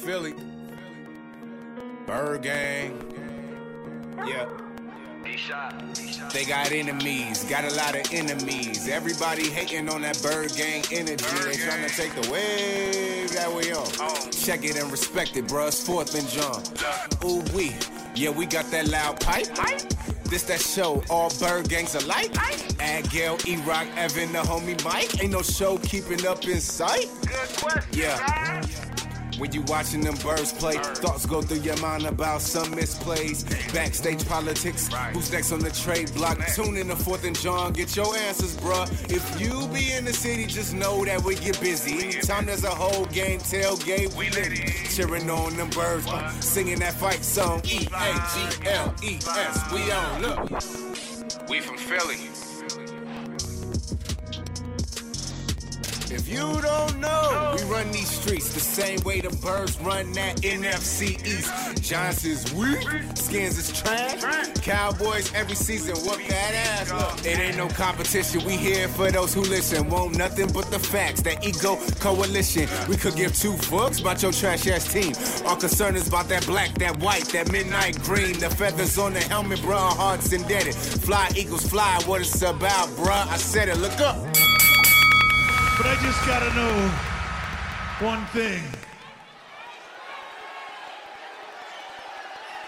Philly. 0.00 0.34
Bird 2.06 2.42
Gang. 2.42 2.96
Yeah. 4.26 4.48
They 6.32 6.44
got 6.44 6.72
enemies, 6.72 7.44
got 7.44 7.64
a 7.64 7.74
lot 7.74 7.94
of 7.94 8.12
enemies. 8.12 8.88
Everybody 8.88 9.50
hating 9.50 9.88
on 9.90 10.02
that 10.02 10.20
bird 10.22 10.52
gang 10.56 10.82
energy. 10.90 11.24
They 11.44 11.56
trying 11.56 11.86
to 11.86 11.94
take 11.94 12.14
the 12.14 12.30
wave 12.30 13.30
that 13.32 13.52
we 13.54 13.72
on. 13.72 14.30
Check 14.32 14.64
it 14.64 14.80
and 14.80 14.90
respect 14.90 15.36
it, 15.36 15.46
bruh. 15.46 15.68
It's 15.68 15.86
fourth 15.86 16.14
and 16.14 16.28
John. 16.28 16.62
Ooh 17.24 17.42
we, 17.54 17.74
yeah 18.14 18.30
we 18.30 18.46
got 18.46 18.70
that 18.70 18.88
loud 18.88 19.20
pipe. 19.20 19.46
This 20.24 20.44
that 20.44 20.60
show, 20.60 21.02
all 21.10 21.30
bird 21.38 21.68
gangs 21.68 21.94
alike. 21.94 22.32
Agel, 22.78 23.46
E-Rock, 23.46 23.86
Evan, 23.96 24.32
the 24.32 24.38
homie 24.38 24.82
Mike. 24.84 25.22
Ain't 25.22 25.32
no 25.32 25.42
show 25.42 25.78
keeping 25.78 26.26
up 26.26 26.44
in 26.46 26.60
sight. 26.60 27.08
Good 27.22 27.48
question. 27.58 27.98
Yeah. 27.98 28.62
When 29.40 29.52
you 29.52 29.62
watching 29.62 30.02
them 30.02 30.16
birds 30.16 30.52
play, 30.52 30.76
thoughts 30.76 31.24
go 31.24 31.40
through 31.40 31.60
your 31.60 31.78
mind 31.78 32.04
about 32.04 32.42
some 32.42 32.74
misplays. 32.74 33.42
Backstage 33.72 34.28
politics, 34.28 34.90
who's 35.14 35.32
next 35.32 35.50
on 35.50 35.60
the 35.60 35.70
trade 35.70 36.12
block? 36.12 36.38
Tune 36.54 36.76
in 36.76 36.88
to 36.88 36.96
Fourth 36.96 37.24
and 37.24 37.38
John, 37.38 37.72
get 37.72 37.96
your 37.96 38.14
answers, 38.14 38.54
bruh. 38.58 38.86
If 39.10 39.40
you 39.40 39.66
be 39.68 39.92
in 39.92 40.04
the 40.04 40.12
city, 40.12 40.44
just 40.44 40.74
know 40.74 41.06
that 41.06 41.22
we 41.22 41.36
get 41.36 41.58
busy. 41.58 42.04
Anytime 42.04 42.44
there's 42.44 42.64
a 42.64 42.70
whole 42.70 43.06
game 43.06 43.40
tailgate, 43.40 44.14
we 44.14 44.28
lit. 44.28 44.58
Cheering 44.90 45.30
on 45.30 45.56
them 45.56 45.70
birds, 45.70 46.06
uh, 46.06 46.28
singing 46.40 46.80
that 46.80 46.92
fight 46.92 47.24
song. 47.24 47.62
E 47.64 47.88
A 47.94 48.12
G 48.34 48.68
L 48.68 48.94
E 49.02 49.16
S, 49.16 49.72
we 49.72 49.90
on. 49.90 50.20
Look, 50.20 51.48
we 51.48 51.60
from 51.60 51.78
Philly. 51.78 52.49
You 56.30 56.60
don't 56.60 57.00
know, 57.00 57.56
we 57.56 57.62
run 57.64 57.90
these 57.90 58.08
streets 58.08 58.54
the 58.54 58.60
same 58.60 59.00
way 59.00 59.20
the 59.20 59.34
birds 59.36 59.80
run 59.80 60.12
that 60.12 60.36
NFC 60.42 61.18
East. 61.26 61.82
Giants 61.82 62.24
is 62.24 62.52
weak, 62.54 62.86
skins 63.14 63.58
is 63.58 63.72
trash. 63.80 64.22
Cowboys 64.60 65.32
every 65.34 65.56
season 65.56 65.96
whoop 65.96 66.20
that 66.28 66.54
ass. 66.54 66.92
Look, 66.92 67.26
it 67.26 67.38
ain't 67.38 67.56
no 67.56 67.68
competition. 67.68 68.44
We 68.44 68.56
here 68.56 68.86
for 68.88 69.10
those 69.10 69.34
who 69.34 69.40
listen. 69.40 69.88
Want 69.88 70.16
nothing 70.16 70.52
but 70.52 70.70
the 70.70 70.78
facts. 70.78 71.22
That 71.22 71.44
ego 71.44 71.76
coalition. 71.98 72.68
We 72.88 72.96
could 72.96 73.16
give 73.16 73.34
two 73.34 73.52
fucks 73.52 74.00
about 74.00 74.22
your 74.22 74.32
trash 74.32 74.66
ass 74.68 74.92
team. 74.92 75.12
Our 75.46 75.56
concern 75.56 75.96
is 75.96 76.06
about 76.08 76.28
that 76.28 76.46
black, 76.46 76.74
that 76.74 76.98
white, 77.00 77.24
that 77.32 77.50
midnight 77.50 78.00
green. 78.02 78.38
The 78.38 78.50
feathers 78.50 78.98
on 78.98 79.14
the 79.14 79.20
helmet, 79.20 79.60
bruh, 79.60 79.96
hearts 79.96 80.32
indebted. 80.32 80.74
Fly 80.74 81.30
eagles 81.36 81.68
fly, 81.68 82.00
what 82.06 82.20
it's 82.20 82.42
about, 82.42 82.88
bruh. 82.90 83.26
I 83.26 83.36
said 83.36 83.68
it. 83.68 83.78
Look 83.78 84.00
up. 84.00 84.29
But 85.80 85.88
I 85.88 85.94
just 86.02 86.26
gotta 86.26 86.54
know 86.54 86.88
one 88.06 88.22
thing. 88.36 88.62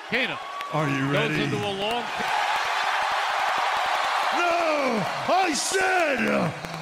Kana 0.08 0.38
Are 0.72 0.88
you 0.88 1.12
ready? 1.12 1.36
goes 1.36 1.44
into 1.44 1.58
a 1.58 1.74
long. 1.76 2.04
No! 4.32 5.04
I 5.28 5.52
said, 5.52 6.20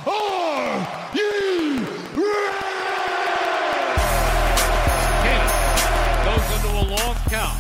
are 0.06 0.78
you 1.18 1.82
ready? 2.14 2.70
Goes 6.24 6.46
into 6.54 6.70
a 6.70 6.86
long 6.94 7.16
count. 7.26 7.58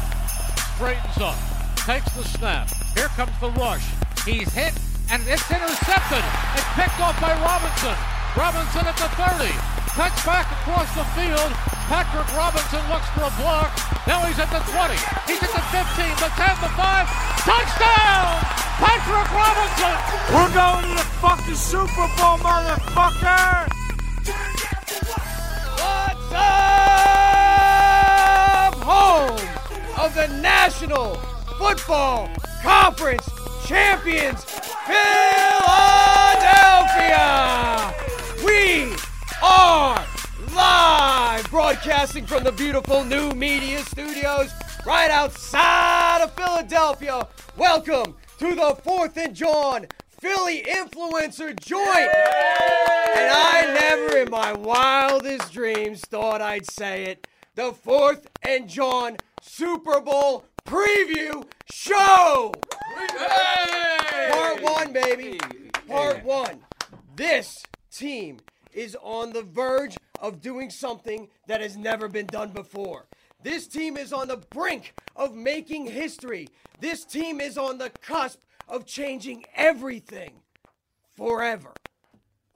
Straightens 0.76 1.18
up. 1.18 1.34
Takes 1.74 2.12
the 2.12 2.22
snap. 2.22 2.70
Here 2.94 3.08
comes 3.18 3.32
the 3.40 3.50
rush. 3.50 3.84
He's 4.24 4.54
hit 4.54 4.74
and 5.10 5.20
it's 5.26 5.50
intercepted. 5.50 6.24
It's 6.54 6.70
picked 6.76 7.00
off 7.00 7.20
by 7.20 7.34
Robinson. 7.42 8.09
Robinson 8.36 8.86
at 8.86 8.96
the 8.96 9.08
30. 9.18 9.50
Cuts 9.98 10.24
back 10.24 10.46
across 10.62 10.86
the 10.94 11.04
field. 11.18 11.50
Patrick 11.90 12.30
Robinson 12.36 12.78
looks 12.86 13.10
for 13.10 13.26
a 13.26 13.30
block. 13.42 13.74
Now 14.06 14.22
he's 14.24 14.38
at 14.38 14.46
the 14.54 14.62
20. 14.70 14.94
He's 15.26 15.42
at 15.42 15.50
the 15.50 15.60
15, 15.74 16.14
the 16.22 16.30
10, 16.38 16.62
the 16.62 16.70
5. 16.78 17.10
Touchdown! 17.42 18.38
Patrick 18.78 19.26
Robinson! 19.34 19.98
We're 20.30 20.54
going 20.54 20.84
to 20.86 20.94
the 20.94 21.04
fucking 21.18 21.54
Super 21.54 22.06
Bowl, 22.16 22.38
motherfucker! 22.38 23.66
What's 25.74 26.32
up? 26.32 26.70
Home 28.86 29.42
of 29.98 30.14
the 30.14 30.28
National 30.40 31.16
Football 31.58 32.30
Conference 32.62 33.28
Champions, 33.66 34.44
Philadelphia! 34.44 35.20
We 38.50 38.92
are 39.44 40.04
live 40.56 41.48
broadcasting 41.50 42.26
from 42.26 42.42
the 42.42 42.50
beautiful 42.50 43.04
new 43.04 43.30
media 43.30 43.78
studios 43.84 44.50
right 44.84 45.08
outside 45.08 46.20
of 46.20 46.32
Philadelphia. 46.32 47.28
Welcome 47.56 48.16
to 48.38 48.54
the 48.56 48.76
4th 48.84 49.16
and 49.18 49.36
John 49.36 49.86
Philly 50.08 50.62
Influencer 50.62 51.58
Joint. 51.60 52.10
And 53.14 53.30
I 53.32 53.70
never 53.72 54.16
in 54.18 54.30
my 54.32 54.52
wildest 54.52 55.52
dreams 55.52 56.00
thought 56.00 56.42
I'd 56.42 56.68
say 56.68 57.04
it. 57.04 57.28
The 57.54 57.70
4th 57.70 58.24
and 58.42 58.68
John 58.68 59.18
Super 59.42 60.00
Bowl 60.00 60.44
preview 60.66 61.44
show. 61.72 62.52
Part 64.32 64.60
one, 64.60 64.92
baby. 64.92 65.38
Part 65.86 66.24
one. 66.24 66.64
This 67.14 67.62
team 67.90 68.38
is 68.72 68.96
on 69.02 69.32
the 69.32 69.42
verge 69.42 69.96
of 70.20 70.40
doing 70.40 70.70
something 70.70 71.28
that 71.46 71.60
has 71.60 71.76
never 71.76 72.08
been 72.08 72.26
done 72.26 72.50
before. 72.50 73.06
This 73.42 73.66
team 73.66 73.96
is 73.96 74.12
on 74.12 74.28
the 74.28 74.36
brink 74.36 74.94
of 75.16 75.34
making 75.34 75.86
history. 75.86 76.48
This 76.80 77.04
team 77.04 77.40
is 77.40 77.56
on 77.56 77.78
the 77.78 77.90
cusp 78.02 78.40
of 78.68 78.86
changing 78.86 79.44
everything 79.56 80.32
forever. 81.16 81.72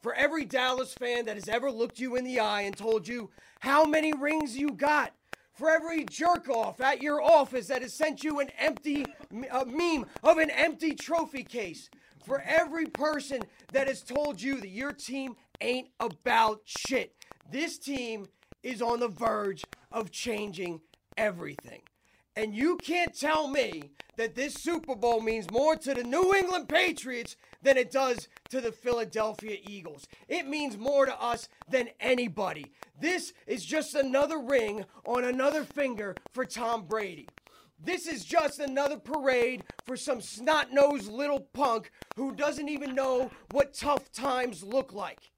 For 0.03 0.15
every 0.15 0.45
Dallas 0.45 0.93
fan 0.93 1.25
that 1.25 1.37
has 1.37 1.49
ever 1.49 1.71
looked 1.71 1.99
you 1.99 2.17
in 2.17 2.25
the 2.25 2.39
eye 2.39 2.63
and 2.63 2.77
told 2.77 3.09
you 3.09 3.31
how 3.61 3.85
many 3.85 4.13
rings 4.13 4.57
you 4.57 4.71
got, 4.71 5.15
for 5.55 5.71
every 5.71 6.05
jerk 6.05 6.49
off 6.49 6.81
at 6.81 7.01
your 7.01 7.23
office 7.23 7.69
that 7.69 7.81
has 7.81 7.95
sent 7.95 8.23
you 8.23 8.41
an 8.41 8.51
empty 8.59 9.07
meme 9.31 10.05
of 10.23 10.39
an 10.39 10.51
empty 10.51 10.95
trophy 10.95 11.45
case, 11.45 11.89
for 12.25 12.43
every 12.47 12.87
person 12.87 13.43
that 13.73 13.88
has 13.88 14.03
told 14.03 14.41
you 14.41 14.61
that 14.61 14.69
your 14.69 14.93
team 14.93 15.37
ain't 15.61 15.88
about 16.00 16.62
shit. 16.65 17.15
This 17.50 17.79
team 17.79 18.26
is 18.62 18.81
on 18.81 19.00
the 19.00 19.09
verge 19.09 19.62
of 19.93 20.11
changing 20.11 20.81
everything. 21.17 21.82
And 22.37 22.55
you 22.55 22.76
can't 22.79 23.19
tell 23.19 23.47
me 23.47 23.91
that 24.17 24.35
this 24.35 24.55
Super 24.55 24.97
Bowl 24.97 25.21
means 25.21 25.50
more 25.50 25.76
to 25.76 25.94
the 25.94 26.03
New 26.03 26.35
England 26.35 26.69
Patriots 26.69 27.37
than 27.62 27.76
it 27.76 27.93
does 27.93 28.29
to 28.50 28.61
the 28.61 28.73
Philadelphia 28.73 29.59
Eagles. 29.62 30.06
It 30.29 30.49
means 30.49 30.77
more 30.77 31.06
to 31.06 31.20
us 31.23 31.49
than 31.69 31.91
anybody. 32.00 32.67
This 33.00 33.32
is 33.47 33.65
just 33.65 33.94
another 33.94 34.38
ring 34.38 34.85
on 35.05 35.25
another 35.25 35.65
finger 35.65 36.17
for 36.32 36.44
Tom 36.44 36.87
Brady. 36.87 37.29
This 37.85 38.07
is 38.07 38.25
just 38.25 38.61
another 38.61 38.97
parade 38.97 39.63
for 39.87 39.97
some 39.97 40.23
snot 40.23 40.73
nosed 40.73 41.13
little 41.13 41.41
punk 41.41 41.91
who 42.17 42.35
doesn't 42.35 42.71
even 42.71 42.95
know 42.95 43.31
what 43.51 43.75
tough 43.75 44.11
times 44.11 44.63
look 44.63 44.95
like. 44.95 45.31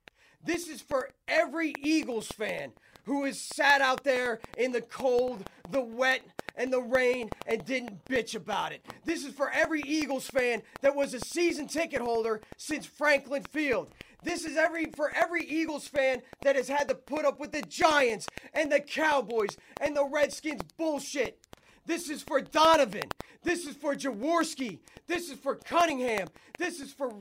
This 0.44 0.69
is 0.69 0.81
for 0.81 1.10
every 1.26 1.75
Eagles 1.82 2.28
fan 2.28 2.72
who 3.04 3.25
has 3.25 3.40
sat 3.40 3.81
out 3.81 4.04
there 4.04 4.38
in 4.56 4.70
the 4.70 4.81
cold, 4.81 5.48
the 5.70 5.81
wet, 5.81 6.22
and 6.56 6.72
the 6.72 6.81
rain 6.81 7.28
and 7.46 7.64
didn't 7.64 8.04
bitch 8.04 8.37
about 8.37 8.72
it. 8.72 8.84
This 9.04 9.25
is 9.25 9.34
for 9.34 9.50
every 9.50 9.82
Eagles 9.82 10.28
fan 10.28 10.62
that 10.82 10.94
was 10.94 11.14
a 11.14 11.20
season 11.20 11.66
ticket 11.66 12.00
holder 12.00 12.40
since 12.56 12.87
Franklin 12.87 13.42
Field. 13.42 13.90
This 14.22 14.44
is 14.44 14.56
every 14.56 14.87
for 14.87 15.12
every 15.14 15.44
Eagles 15.44 15.87
fan 15.87 16.22
that 16.42 16.56
has 16.56 16.69
had 16.69 16.88
to 16.88 16.94
put 16.94 17.25
up 17.25 17.38
with 17.38 17.52
the 17.52 17.62
Giants 17.62 18.26
and 18.54 18.72
the 18.72 18.81
Cowboys 18.81 19.56
and 19.81 19.96
the 19.96 20.04
Redskins 20.04 20.62
bullshit. 20.76 21.40
This 21.86 22.10
is 22.10 22.22
for 22.22 22.40
Donovan. 22.40 23.08
This 23.44 23.64
is 23.66 23.76
for 23.76 23.94
Jaworski. 23.94 24.80
This 25.06 25.30
is 25.30 25.38
for 25.38 25.54
Cunningham. 25.54 26.26
This 26.58 26.80
is 26.80 26.92
for 26.92 27.12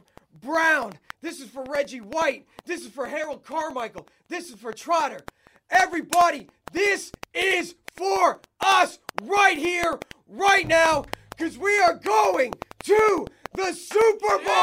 Brown. 0.41 0.94
This 1.21 1.39
is 1.39 1.50
for 1.50 1.63
Reggie 1.65 2.01
White. 2.01 2.47
This 2.65 2.81
is 2.81 2.88
for 2.88 3.06
Harold 3.06 3.44
Carmichael. 3.44 4.07
This 4.27 4.50
is 4.50 4.56
for 4.56 4.73
Trotter. 4.73 5.21
Everybody, 5.69 6.47
this 6.73 7.12
is 7.33 7.75
for 7.95 8.41
us 8.59 9.00
right 9.23 9.57
here, 9.57 10.00
right 10.27 10.68
now, 10.68 11.06
because 11.29 11.57
we 11.57 11.79
are 11.79 11.94
going 11.95 12.53
to 12.83 13.27
the 13.53 13.71
Super 13.73 14.38
Bowl! 14.39 14.56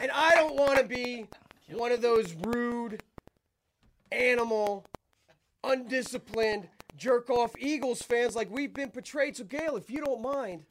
And 0.00 0.10
I 0.12 0.32
don't 0.34 0.56
want 0.56 0.78
to 0.78 0.84
be 0.84 1.26
one 1.70 1.92
of 1.92 2.00
those 2.00 2.34
rude, 2.46 3.02
animal, 4.12 4.86
undisciplined, 5.64 6.68
jerk 6.96 7.28
off 7.30 7.54
Eagles 7.58 8.02
fans 8.02 8.36
like 8.36 8.50
we've 8.50 8.74
been 8.74 8.90
portrayed. 8.90 9.36
So, 9.36 9.44
Gail, 9.44 9.76
if 9.76 9.90
you 9.90 10.04
don't 10.04 10.20
mind, 10.22 10.64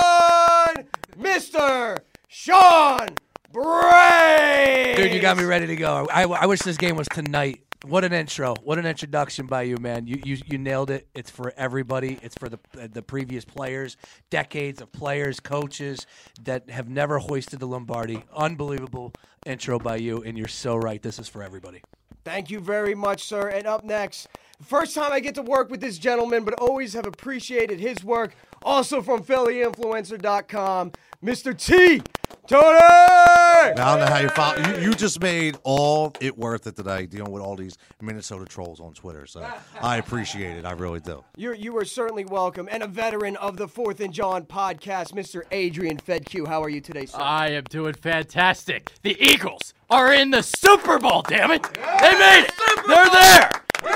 Mr. 1.16 1.98
Sean 2.26 3.10
Bray. 3.52 4.94
Dude, 4.96 5.12
you 5.12 5.20
got 5.20 5.36
me 5.36 5.44
ready 5.44 5.66
to 5.66 5.76
go. 5.76 6.06
I, 6.12 6.22
I 6.22 6.46
wish 6.46 6.60
this 6.60 6.76
game 6.76 6.96
was 6.96 7.08
tonight. 7.08 7.62
What 7.84 8.04
an 8.04 8.12
intro! 8.12 8.54
What 8.62 8.78
an 8.78 8.84
introduction 8.84 9.46
by 9.46 9.62
you, 9.62 9.78
man. 9.78 10.06
You 10.06 10.20
you, 10.22 10.36
you 10.46 10.58
nailed 10.58 10.90
it. 10.90 11.08
It's 11.14 11.30
for 11.30 11.52
everybody. 11.56 12.18
It's 12.22 12.36
for 12.38 12.50
the 12.50 12.58
the 12.88 13.00
previous 13.00 13.44
players, 13.44 13.96
decades 14.28 14.82
of 14.82 14.92
players, 14.92 15.40
coaches 15.40 16.06
that 16.42 16.68
have 16.68 16.90
never 16.90 17.18
hoisted 17.18 17.58
the 17.58 17.66
Lombardi. 17.66 18.22
Unbelievable 18.36 19.14
intro 19.46 19.78
by 19.78 19.96
you, 19.96 20.22
and 20.22 20.36
you're 20.36 20.46
so 20.46 20.76
right. 20.76 21.00
This 21.00 21.18
is 21.18 21.26
for 21.26 21.42
everybody. 21.42 21.82
Thank 22.22 22.50
you 22.50 22.60
very 22.60 22.94
much, 22.94 23.24
sir. 23.24 23.48
And 23.48 23.66
up 23.66 23.82
next, 23.82 24.28
first 24.62 24.94
time 24.94 25.10
I 25.10 25.20
get 25.20 25.34
to 25.36 25.42
work 25.42 25.70
with 25.70 25.80
this 25.80 25.96
gentleman, 25.96 26.44
but 26.44 26.54
always 26.60 26.92
have 26.92 27.06
appreciated 27.06 27.80
his 27.80 28.04
work. 28.04 28.36
Also 28.62 29.00
from 29.02 29.22
PhillyInfluencer.com, 29.22 30.92
Mr. 31.24 31.56
T. 31.58 32.02
Tony! 32.46 32.78
I 32.80 33.72
don't 33.76 34.00
know 34.00 34.06
how 34.06 34.18
you 34.18 34.28
follow. 34.30 34.58
You, 34.58 34.88
you 34.88 34.94
just 34.94 35.20
made 35.20 35.56
all 35.62 36.12
it 36.20 36.36
worth 36.36 36.66
it 36.66 36.74
today 36.74 37.06
dealing 37.06 37.30
with 37.30 37.42
all 37.42 37.54
these 37.54 37.78
Minnesota 38.00 38.44
trolls 38.44 38.80
on 38.80 38.92
Twitter. 38.92 39.24
So 39.26 39.46
I 39.80 39.98
appreciate 39.98 40.56
it. 40.56 40.64
I 40.64 40.72
really 40.72 41.00
do. 41.00 41.24
You're, 41.36 41.54
you 41.54 41.76
are 41.78 41.84
certainly 41.84 42.24
welcome. 42.24 42.68
And 42.70 42.82
a 42.82 42.88
veteran 42.88 43.36
of 43.36 43.56
the 43.56 43.68
Fourth 43.68 44.00
and 44.00 44.12
John 44.12 44.44
podcast, 44.44 45.12
Mr. 45.12 45.42
Adrian 45.52 45.98
Fedq. 45.98 46.46
How 46.46 46.62
are 46.62 46.68
you 46.68 46.80
today, 46.80 47.06
sir? 47.06 47.18
I 47.20 47.50
am 47.50 47.64
doing 47.64 47.94
fantastic. 47.94 48.90
The 49.02 49.16
Eagles 49.22 49.72
are 49.88 50.12
in 50.12 50.30
the 50.32 50.42
Super 50.42 50.98
Bowl, 50.98 51.22
damn 51.22 51.52
it. 51.52 51.62
They 51.62 52.18
made 52.18 52.46
it. 52.48 52.86
They're 52.88 53.10
there. 53.10 53.50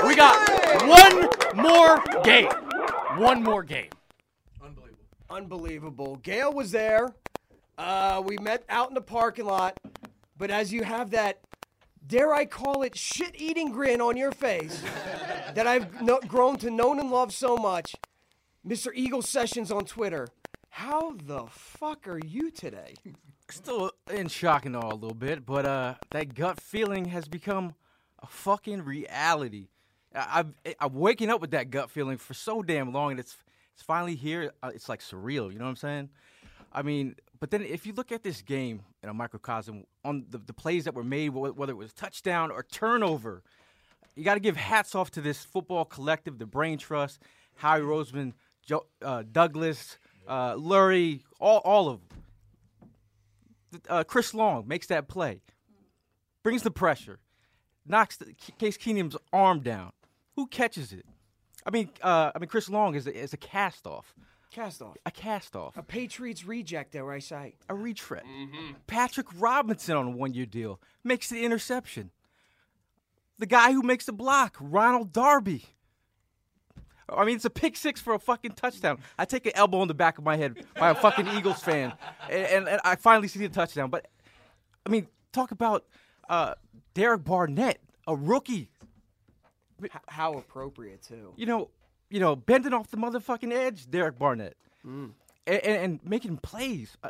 We 0.07 0.15
got 0.15 0.87
one 0.87 1.29
more 1.61 2.03
game. 2.23 2.51
One 3.17 3.43
more 3.43 3.63
game. 3.63 3.89
Unbelievable. 5.35 6.17
Gail 6.23 6.53
was 6.53 6.71
there. 6.71 7.13
Uh, 7.77 8.23
we 8.25 8.39
met 8.39 8.63
out 8.69 8.89
in 8.89 8.95
the 8.95 9.01
parking 9.01 9.47
lot. 9.47 9.79
But 10.39 10.51
as 10.53 10.73
you 10.73 10.85
have 10.85 11.11
that, 11.11 11.41
dare 12.07 12.33
I 12.33 12.45
call 12.45 12.83
it, 12.83 12.97
shit 12.97 13.35
eating 13.35 13.73
grin 13.73 14.01
on 14.01 14.17
your 14.17 14.31
face 14.31 14.81
that 15.55 15.67
I've 15.67 16.01
no- 16.01 16.21
grown 16.21 16.57
to 16.59 16.71
know 16.71 16.93
and 16.93 17.11
love 17.11 17.33
so 17.33 17.57
much, 17.57 17.97
Mr. 18.67 18.93
Eagle 18.95 19.23
Sessions 19.23 19.73
on 19.73 19.85
Twitter. 19.87 20.29
How 20.71 21.13
the 21.13 21.47
fuck 21.51 22.07
are 22.07 22.19
you 22.25 22.51
today? 22.53 22.95
Still 23.51 23.91
in 24.13 24.29
shock 24.29 24.67
and 24.67 24.77
awe 24.77 24.91
a 24.93 24.95
little 24.95 25.15
bit, 25.15 25.45
but 25.45 25.67
uh, 25.67 25.95
that 26.11 26.35
gut 26.35 26.61
feeling 26.61 27.07
has 27.07 27.27
become 27.27 27.75
a 28.23 28.27
fucking 28.27 28.83
reality. 28.83 29.69
I- 30.15 30.45
I've 30.67 30.75
I'm 30.81 30.95
waking 30.95 31.31
up 31.31 31.41
with 31.41 31.51
that 31.51 31.71
gut 31.71 31.91
feeling 31.91 32.19
for 32.19 32.35
so 32.35 32.63
damn 32.63 32.93
long, 32.93 33.11
and 33.13 33.21
it's 33.21 33.37
it's 33.75 33.83
finally 33.83 34.15
here. 34.15 34.53
Uh, 34.63 34.71
it's 34.75 34.89
like 34.89 35.01
surreal. 35.01 35.53
You 35.53 35.59
know 35.59 35.65
what 35.65 35.71
I'm 35.71 35.77
saying? 35.77 36.09
I 36.73 36.83
mean, 36.83 37.17
but 37.41 37.51
then 37.51 37.63
if 37.63 37.87
you 37.87 37.93
look 37.93 38.13
at 38.13 38.23
this 38.23 38.43
game 38.43 38.83
in 39.03 39.09
a 39.09 39.15
microcosm 39.15 39.85
on 40.05 40.27
the, 40.31 40.39
the 40.39 40.53
plays 40.53 40.85
that 40.85 40.95
were 40.95 41.05
made, 41.05 41.29
wh- 41.29 41.57
whether 41.57 41.73
it 41.73 41.77
was 41.77 41.93
touchdown 41.93 42.51
or 42.51 42.63
turnover, 42.63 43.43
you 44.17 44.25
got 44.25 44.35
to 44.35 44.41
give 44.41 44.57
hats 44.57 44.95
off 44.95 45.11
to 45.13 45.21
this 45.21 45.45
football 45.45 45.85
collective, 45.85 46.39
the 46.39 46.47
Brain 46.47 46.79
Trust, 46.79 47.21
Howie 47.57 47.81
Roseman, 47.81 48.33
Joe, 48.65 48.87
uh, 49.03 49.23
Douglas, 49.31 49.99
uh, 50.27 50.55
Lurie, 50.55 51.21
all 51.41 51.59
all 51.59 51.89
of 51.89 52.01
them. 52.09 53.83
Uh, 53.89 54.05
Chris 54.05 54.33
Long 54.35 54.69
makes 54.69 54.87
that 54.87 55.09
play, 55.09 55.43
brings 56.45 56.63
the 56.63 56.71
pressure, 56.71 57.19
knocks 57.87 58.17
the, 58.17 58.35
Case 58.59 58.79
Keenum's 58.79 59.17
arm 59.33 59.61
down. 59.61 59.93
Who 60.37 60.47
catches 60.47 60.93
it? 60.93 61.07
I 61.67 61.71
mean, 61.71 61.91
uh, 62.03 62.33
I 62.35 62.39
mean, 62.39 62.49
Chris 62.49 62.69
Long 62.69 62.95
is 62.95 63.07
a, 63.07 63.15
is 63.15 63.33
a 63.33 63.37
cast 63.37 63.87
off. 63.87 64.15
Cast 64.51 64.83
off. 64.83 64.97
A 65.05 65.11
cast 65.11 65.57
off. 65.57 65.77
A 65.77 65.83
Patriots 65.83 66.45
reject, 66.45 66.93
dare 66.93 67.11
I 67.11 67.19
say. 67.19 67.57
A 67.69 67.75
retread. 67.75 68.23
Patrick 68.87 69.27
Robinson 69.39 69.97
on 69.97 70.07
a 70.07 70.11
one 70.11 70.33
year 70.33 70.47
deal 70.47 70.81
makes 71.03 71.29
the 71.29 71.45
interception. 71.45 72.11
The 73.39 73.47
guy 73.47 73.73
who 73.73 73.83
makes 73.83 74.07
the 74.07 74.13
block, 74.13 74.57
Ronald 74.61 75.13
Darby. 75.13 75.65
I 77.09 77.25
mean, 77.25 77.37
it's 77.37 77.45
a 77.45 77.51
pick 77.51 77.77
six 77.77 78.01
for 78.01 78.15
a 78.15 78.19
fucking 78.19 78.53
touchdown. 78.53 78.99
I 79.19 79.25
take 79.25 79.47
an 79.47 79.53
elbow 79.55 79.81
on 79.81 79.89
the 79.89 79.95
back 79.95 80.19
of 80.19 80.25
my 80.25 80.37
head 80.37 80.65
by 80.79 80.91
a 80.91 80.95
fucking 80.95 81.29
Eagles 81.37 81.61
fan, 81.61 81.93
and, 82.31 82.47
and, 82.47 82.69
and 82.69 82.81
I 82.85 82.97
finally 82.97 83.29
see 83.29 83.41
the 83.41 83.49
touchdown. 83.49 83.91
But, 83.91 84.07
I 84.87 84.91
mean, 84.91 85.09
talk 85.33 85.51
about 85.51 85.85
uh, 86.29 86.55
Derek 86.95 87.25
Barnett, 87.25 87.81
a 88.07 88.15
rookie. 88.17 88.71
H- 89.83 89.91
how 90.09 90.35
appropriate, 90.35 91.03
too. 91.03 91.33
You 91.37 91.47
know, 91.47 91.71
you 92.11 92.21
know, 92.21 92.37
bending 92.37 92.73
off 92.73 92.89
the 92.91 92.97
motherfucking 92.97 93.53
edge, 93.53 93.91
Derek 93.91 94.19
Barnett, 94.19 94.57
Mm. 94.87 95.13
and, 95.47 95.61
and, 95.65 95.77
and 95.83 96.01
making 96.05 96.37
plays. 96.39 96.97
Uh, 97.03 97.09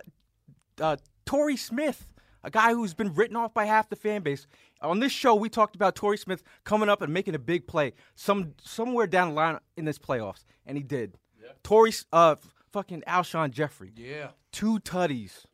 uh, 0.81 0.97
Torrey 1.27 1.57
Smith, 1.57 2.07
a 2.43 2.51
guy 2.51 2.73
who's 2.73 2.95
been 2.95 3.13
written 3.15 3.37
off 3.37 3.53
by 3.53 3.65
half 3.65 3.89
the 3.89 3.97
fan 3.97 4.23
base. 4.23 4.47
On 4.81 5.01
this 5.01 5.13
show, 5.13 5.35
we 5.35 5.49
talked 5.49 5.75
about 5.77 5.95
Torrey 5.97 6.17
Smith 6.19 6.43
coming 6.65 6.89
up 6.89 7.03
and 7.03 7.13
making 7.13 7.35
a 7.35 7.39
big 7.39 7.67
play 7.67 7.93
some 8.15 8.55
somewhere 8.63 9.07
down 9.07 9.29
the 9.31 9.35
line 9.35 9.59
in 9.77 9.85
this 9.85 9.99
playoffs, 9.99 10.45
and 10.67 10.77
he 10.77 10.83
did. 10.85 11.19
Torrey, 11.63 11.93
uh, 12.13 12.37
fucking 12.73 13.03
Alshon 13.07 13.51
Jeffery, 13.51 13.93
Yeah. 13.97 14.31
two 14.53 14.79
tutties, 14.81 15.45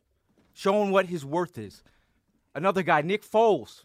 showing 0.53 0.91
what 0.91 1.07
his 1.07 1.25
worth 1.25 1.57
is. 1.59 1.83
Another 2.55 2.83
guy, 2.83 3.01
Nick 3.03 3.25
Foles. 3.25 3.85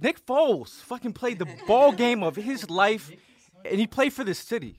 Nick 0.00 0.24
Foles 0.24 0.80
fucking 0.82 1.12
played 1.12 1.38
the 1.38 1.48
ball 1.66 1.92
game 1.92 2.22
of 2.22 2.36
his 2.36 2.70
life, 2.70 3.10
and 3.64 3.78
he 3.78 3.86
played 3.86 4.12
for 4.12 4.24
this 4.24 4.38
city. 4.38 4.78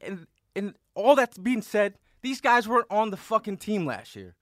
And 0.00 0.26
and 0.54 0.74
all 0.94 1.14
that's 1.14 1.38
being 1.38 1.62
said, 1.62 1.94
these 2.22 2.40
guys 2.40 2.66
weren't 2.68 2.86
on 2.90 3.10
the 3.10 3.16
fucking 3.16 3.58
team 3.58 3.86
last 3.86 4.16
year. 4.16 4.34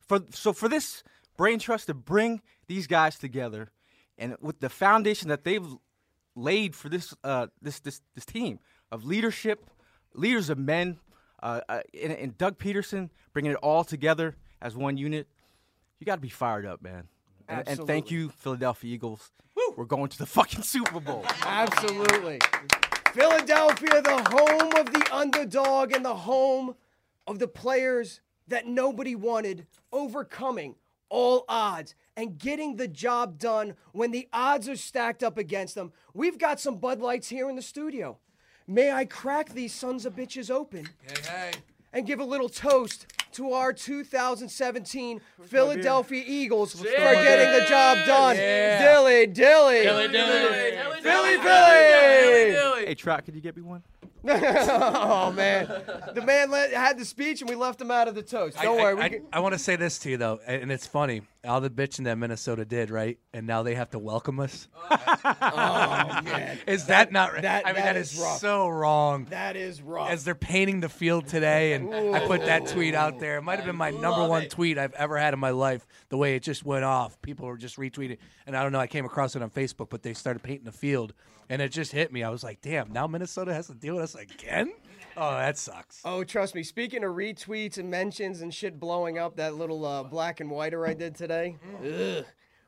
For 0.00 0.20
so 0.30 0.52
for 0.52 0.68
this 0.68 1.02
brain 1.36 1.58
trust 1.58 1.86
to 1.86 1.94
bring 1.94 2.40
these 2.66 2.86
guys 2.86 3.18
together, 3.18 3.70
and 4.16 4.36
with 4.40 4.60
the 4.60 4.68
foundation 4.68 5.28
that 5.28 5.44
they've 5.44 5.66
laid 6.34 6.74
for 6.74 6.88
this 6.88 7.14
uh 7.24 7.48
this 7.60 7.80
this 7.80 8.00
this 8.14 8.24
team 8.24 8.60
of 8.90 9.04
leadership, 9.04 9.70
leaders 10.14 10.48
of 10.48 10.58
men, 10.58 10.98
uh, 11.42 11.60
uh, 11.68 11.80
and, 12.02 12.12
and 12.12 12.38
Doug 12.38 12.58
Pederson 12.58 13.10
bringing 13.32 13.52
it 13.52 13.58
all 13.62 13.84
together 13.84 14.36
as 14.60 14.74
one 14.74 14.96
unit. 14.96 15.28
You 15.98 16.06
got 16.06 16.16
to 16.16 16.20
be 16.20 16.28
fired 16.28 16.64
up, 16.64 16.82
man. 16.82 17.08
And, 17.48 17.66
and 17.66 17.86
thank 17.86 18.10
you, 18.10 18.28
Philadelphia 18.30 18.94
Eagles. 18.94 19.32
We're 19.76 19.84
going 19.84 20.08
to 20.08 20.18
the 20.18 20.26
fucking 20.26 20.62
Super 20.62 21.00
Bowl. 21.00 21.24
Absolutely. 21.42 22.40
Philadelphia, 23.12 24.02
the 24.02 24.24
home 24.30 24.72
of 24.76 24.92
the 24.92 25.08
underdog 25.12 25.92
and 25.92 26.04
the 26.04 26.14
home 26.14 26.74
of 27.26 27.38
the 27.38 27.48
players 27.48 28.20
that 28.48 28.66
nobody 28.66 29.14
wanted, 29.14 29.66
overcoming 29.92 30.74
all 31.08 31.44
odds 31.48 31.94
and 32.16 32.38
getting 32.38 32.76
the 32.76 32.88
job 32.88 33.38
done 33.38 33.74
when 33.92 34.10
the 34.10 34.28
odds 34.32 34.68
are 34.68 34.76
stacked 34.76 35.22
up 35.22 35.38
against 35.38 35.74
them. 35.74 35.92
We've 36.14 36.38
got 36.38 36.60
some 36.60 36.76
Bud 36.76 37.00
Lights 37.00 37.28
here 37.28 37.48
in 37.48 37.56
the 37.56 37.62
studio. 37.62 38.18
May 38.66 38.92
I 38.92 39.04
crack 39.04 39.50
these 39.50 39.72
sons 39.72 40.04
of 40.04 40.14
bitches 40.14 40.50
open 40.50 40.88
and 41.92 42.06
give 42.06 42.20
a 42.20 42.24
little 42.24 42.48
toast 42.48 43.06
to 43.32 43.52
our 43.52 43.72
2017 43.72 45.20
Philadelphia 45.42 46.24
Eagles 46.26 46.74
for 46.74 46.84
getting 46.84 47.60
the 47.60 47.66
job 47.68 47.98
done. 48.06 48.36
Yeah. 48.36 48.78
Dilly, 48.78 49.26
dilly. 49.26 49.82
Dilly, 49.82 50.08
dilly. 50.08 51.02
Philly, 51.02 51.36
Philly. 51.38 52.86
Hey, 52.86 52.94
Trot, 52.96 53.24
could 53.24 53.34
you 53.34 53.40
get 53.40 53.56
me 53.56 53.62
one? 53.62 53.82
oh 54.28 55.32
man, 55.32 55.68
the 56.12 56.22
man 56.22 56.50
let, 56.50 56.72
had 56.72 56.98
the 56.98 57.04
speech 57.04 57.40
and 57.40 57.48
we 57.48 57.54
left 57.54 57.80
him 57.80 57.90
out 57.90 58.08
of 58.08 58.16
the 58.16 58.22
toast. 58.22 58.56
Don't 58.60 58.78
I, 58.78 58.82
worry, 58.82 58.94
we 58.94 59.02
I, 59.02 59.08
can, 59.10 59.22
I, 59.32 59.40
want 59.40 59.52
to 59.52 59.58
say 59.58 59.76
this 59.76 60.00
to 60.00 60.10
you 60.10 60.16
though, 60.16 60.40
and 60.44 60.72
it's 60.72 60.86
funny. 60.86 61.22
All 61.46 61.60
the 61.60 61.70
bitching 61.70 62.04
that 62.04 62.18
Minnesota 62.18 62.64
did, 62.64 62.90
right? 62.90 63.16
And 63.32 63.46
now 63.46 63.62
they 63.62 63.74
have 63.76 63.90
to 63.90 63.98
welcome 63.98 64.40
us. 64.40 64.66
oh 64.90 66.20
man, 66.24 66.58
Is 66.66 66.86
that, 66.86 67.12
not? 67.12 67.32
right? 67.32 67.42
that- 67.42 67.64
I 67.64 67.68
mean, 67.72 67.76
that 67.82 67.94
that 67.94 67.96
is 67.96 68.12
is, 68.14 68.18
rough. 68.20 68.38
so 68.38 68.68
wrong. 68.68 69.26
that 69.30 69.54
is 69.56 69.80
rough. 69.80 70.10
As 70.10 70.24
they're 70.24 70.34
painting 70.34 70.80
the 70.80 70.88
field 70.88 71.28
today, 71.28 71.74
and 71.74 71.94
I 71.94 72.26
put 72.26 72.40
that 72.46 72.66
tweet 72.66 72.94
out 72.94 73.20
there. 73.20 73.38
It 73.38 73.42
might 73.42 73.56
have 73.56 73.66
been 73.66 73.76
my 73.76 73.90
number 73.90 74.26
one 74.26 74.42
it. 74.42 74.50
tweet 74.50 74.78
I've 74.78 74.94
ever 74.94 75.16
had 75.16 75.32
in 75.32 75.40
my 75.40 75.50
life. 75.50 75.86
The 76.08 76.16
way 76.16 76.34
it 76.34 76.42
just 76.42 76.64
went 76.64 76.84
off, 76.84 77.20
people 77.22 77.46
were 77.46 77.56
just 77.56 77.76
retweeting, 77.76 78.18
and 78.46 78.56
I 78.56 78.62
don't 78.62 78.72
know. 78.72 78.80
I 78.80 78.86
came 78.88 79.04
across 79.04 79.36
it 79.36 79.42
on 79.42 79.50
Facebook, 79.50 79.90
but 79.90 80.02
they 80.02 80.14
started 80.14 80.42
painting 80.42 80.64
the 80.64 80.72
field, 80.72 81.14
and 81.48 81.62
it 81.62 81.70
just 81.70 81.92
hit 81.92 82.12
me. 82.12 82.22
I 82.24 82.30
was 82.30 82.42
like, 82.42 82.60
"Damn! 82.62 82.92
Now 82.92 83.06
Minnesota 83.06 83.54
has 83.54 83.68
to 83.68 83.74
deal 83.74 83.94
with 83.94 84.04
us 84.04 84.14
again." 84.16 84.72
Oh, 85.20 85.32
that 85.32 85.58
sucks. 85.58 86.00
Oh, 86.04 86.22
trust 86.22 86.54
me. 86.54 86.62
Speaking 86.62 87.02
of 87.02 87.12
retweets 87.14 87.76
and 87.78 87.90
mentions 87.90 88.40
and 88.40 88.54
shit 88.54 88.78
blowing 88.78 89.18
up, 89.18 89.36
that 89.36 89.54
little 89.56 89.84
uh, 89.84 90.04
black 90.04 90.38
and 90.40 90.48
whiter 90.50 90.86
I 90.86 90.94
did 90.94 91.14
today. 91.16 91.56
Ugh. 91.84 92.24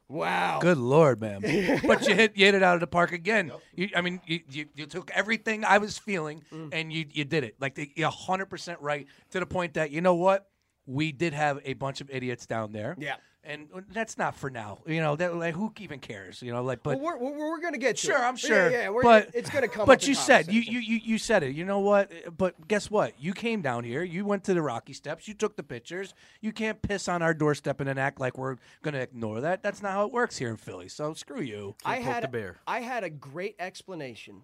Wow. 0.08 0.58
Good 0.60 0.78
lord, 0.78 1.20
man! 1.20 1.40
but 1.86 2.08
you 2.08 2.14
hit 2.16 2.36
you 2.36 2.46
hit 2.46 2.56
it 2.56 2.64
out 2.64 2.74
of 2.74 2.80
the 2.80 2.88
park 2.88 3.12
again. 3.12 3.52
You, 3.76 3.90
I 3.94 4.00
mean, 4.00 4.20
you, 4.26 4.40
you, 4.50 4.66
you 4.74 4.86
took 4.86 5.08
everything 5.12 5.64
I 5.64 5.78
was 5.78 5.98
feeling 5.98 6.42
Mm. 6.52 6.70
and 6.72 6.92
you 6.92 7.06
you 7.08 7.24
did 7.24 7.44
it. 7.44 7.54
Like 7.60 7.76
the- 7.76 7.92
you're 7.94 8.10
hundred 8.10 8.46
percent 8.46 8.80
right 8.80 9.06
to 9.30 9.38
the 9.38 9.46
point 9.46 9.74
that 9.74 9.92
you 9.92 10.00
know 10.00 10.16
what 10.16 10.48
we 10.84 11.12
did 11.12 11.32
have 11.32 11.60
a 11.64 11.74
bunch 11.74 12.00
of 12.00 12.10
idiots 12.10 12.44
down 12.46 12.72
there. 12.72 12.96
Yeah. 12.98 13.14
And 13.42 13.68
uh, 13.74 13.80
that's 13.92 14.18
not 14.18 14.36
for 14.36 14.50
now. 14.50 14.78
You 14.86 15.00
know, 15.00 15.16
that, 15.16 15.34
like 15.34 15.54
who 15.54 15.72
even 15.78 15.98
cares? 15.98 16.42
You 16.42 16.52
know, 16.52 16.62
like 16.62 16.82
but. 16.82 17.00
well, 17.00 17.18
we're, 17.18 17.30
we're, 17.30 17.50
we're 17.50 17.60
gonna 17.60 17.78
get 17.78 17.96
to 17.96 18.06
Sure, 18.06 18.16
it. 18.16 18.26
I'm 18.26 18.36
sure. 18.36 18.70
Yeah, 18.70 18.90
we're, 18.90 19.02
but 19.02 19.30
it's 19.34 19.50
gonna 19.50 19.68
come. 19.68 19.86
But 19.86 20.06
you 20.06 20.14
said 20.14 20.52
you, 20.52 20.60
you 20.60 20.78
you 20.78 21.00
you 21.02 21.18
said 21.18 21.42
it. 21.42 21.54
You 21.54 21.64
know 21.64 21.80
what? 21.80 22.10
But 22.36 22.68
guess 22.68 22.90
what? 22.90 23.14
You 23.18 23.32
came 23.32 23.62
down 23.62 23.84
here. 23.84 24.02
You 24.02 24.24
went 24.24 24.44
to 24.44 24.54
the 24.54 24.62
Rocky 24.62 24.92
Steps. 24.92 25.26
You 25.26 25.34
took 25.34 25.56
the 25.56 25.62
pictures. 25.62 26.14
You 26.40 26.52
can't 26.52 26.80
piss 26.82 27.08
on 27.08 27.22
our 27.22 27.34
doorstep 27.34 27.80
and 27.80 27.88
then 27.88 27.98
act 27.98 28.20
like 28.20 28.36
we're 28.36 28.56
gonna 28.82 28.98
ignore 28.98 29.40
that. 29.40 29.62
That's 29.62 29.82
not 29.82 29.92
how 29.92 30.06
it 30.06 30.12
works 30.12 30.36
here 30.36 30.50
in 30.50 30.56
Philly. 30.56 30.88
So 30.88 31.14
screw 31.14 31.40
you. 31.40 31.76
I 31.84 31.96
had 31.96 32.34
I 32.66 32.80
had 32.80 33.04
a 33.04 33.10
great 33.10 33.56
explanation 33.58 34.42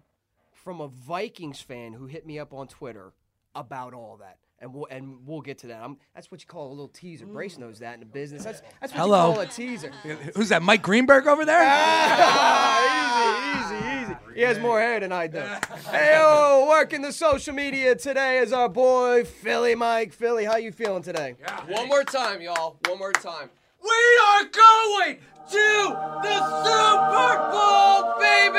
from 0.51 0.81
a 0.81 0.87
Vikings 0.87 1.61
fan 1.61 1.93
who 1.93 2.07
hit 2.07 2.25
me 2.25 2.39
up 2.39 2.53
on 2.53 2.67
Twitter 2.67 3.13
about 3.55 3.93
all 3.93 4.17
that. 4.17 4.37
And 4.59 4.73
we'll 4.73 4.87
and 4.89 5.19
we'll 5.25 5.41
get 5.41 5.59
to 5.59 5.67
that. 5.67 5.83
I'm, 5.83 5.97
that's 6.15 6.31
what 6.31 6.41
you 6.41 6.47
call 6.47 6.69
a 6.69 6.71
little 6.71 6.87
teaser. 6.87 7.27
Brace 7.27 7.59
knows 7.59 7.77
that 7.79 7.93
in 7.93 7.99
the 7.99 8.07
business. 8.07 8.43
That's 8.43 8.61
that's 8.81 8.91
what 8.91 9.01
Hello. 9.01 9.27
you 9.29 9.33
call 9.35 9.43
a 9.43 9.45
teaser. 9.45 9.89
Who's 10.35 10.49
that? 10.49 10.63
Mike 10.63 10.81
Greenberg 10.81 11.27
over 11.27 11.45
there? 11.45 11.61
Ah, 11.63 13.65
easy, 13.65 13.75
easy, 13.75 14.03
easy. 14.03 14.15
He 14.35 14.41
has 14.41 14.57
more 14.57 14.79
hair 14.79 14.99
than 14.99 15.11
I 15.11 15.27
do. 15.27 15.43
hey, 15.91 16.13
yo, 16.15 16.65
working 16.67 17.03
the 17.03 17.11
social 17.13 17.53
media 17.53 17.93
today 17.95 18.39
is 18.39 18.51
our 18.51 18.67
boy 18.67 19.25
Philly 19.25 19.75
Mike. 19.75 20.11
Philly, 20.11 20.45
how 20.45 20.57
you 20.57 20.71
feeling 20.71 21.03
today? 21.03 21.35
One 21.67 21.87
more 21.87 22.03
time, 22.03 22.41
y'all. 22.41 22.77
One 22.87 22.97
more 22.97 23.13
time. 23.13 23.51
We 23.83 24.19
are 24.27 24.43
going 24.43 25.17
to 25.49 25.97
the 26.23 26.63
Super 26.63 27.51
Bowl, 27.51 28.15
baby! 28.19 28.57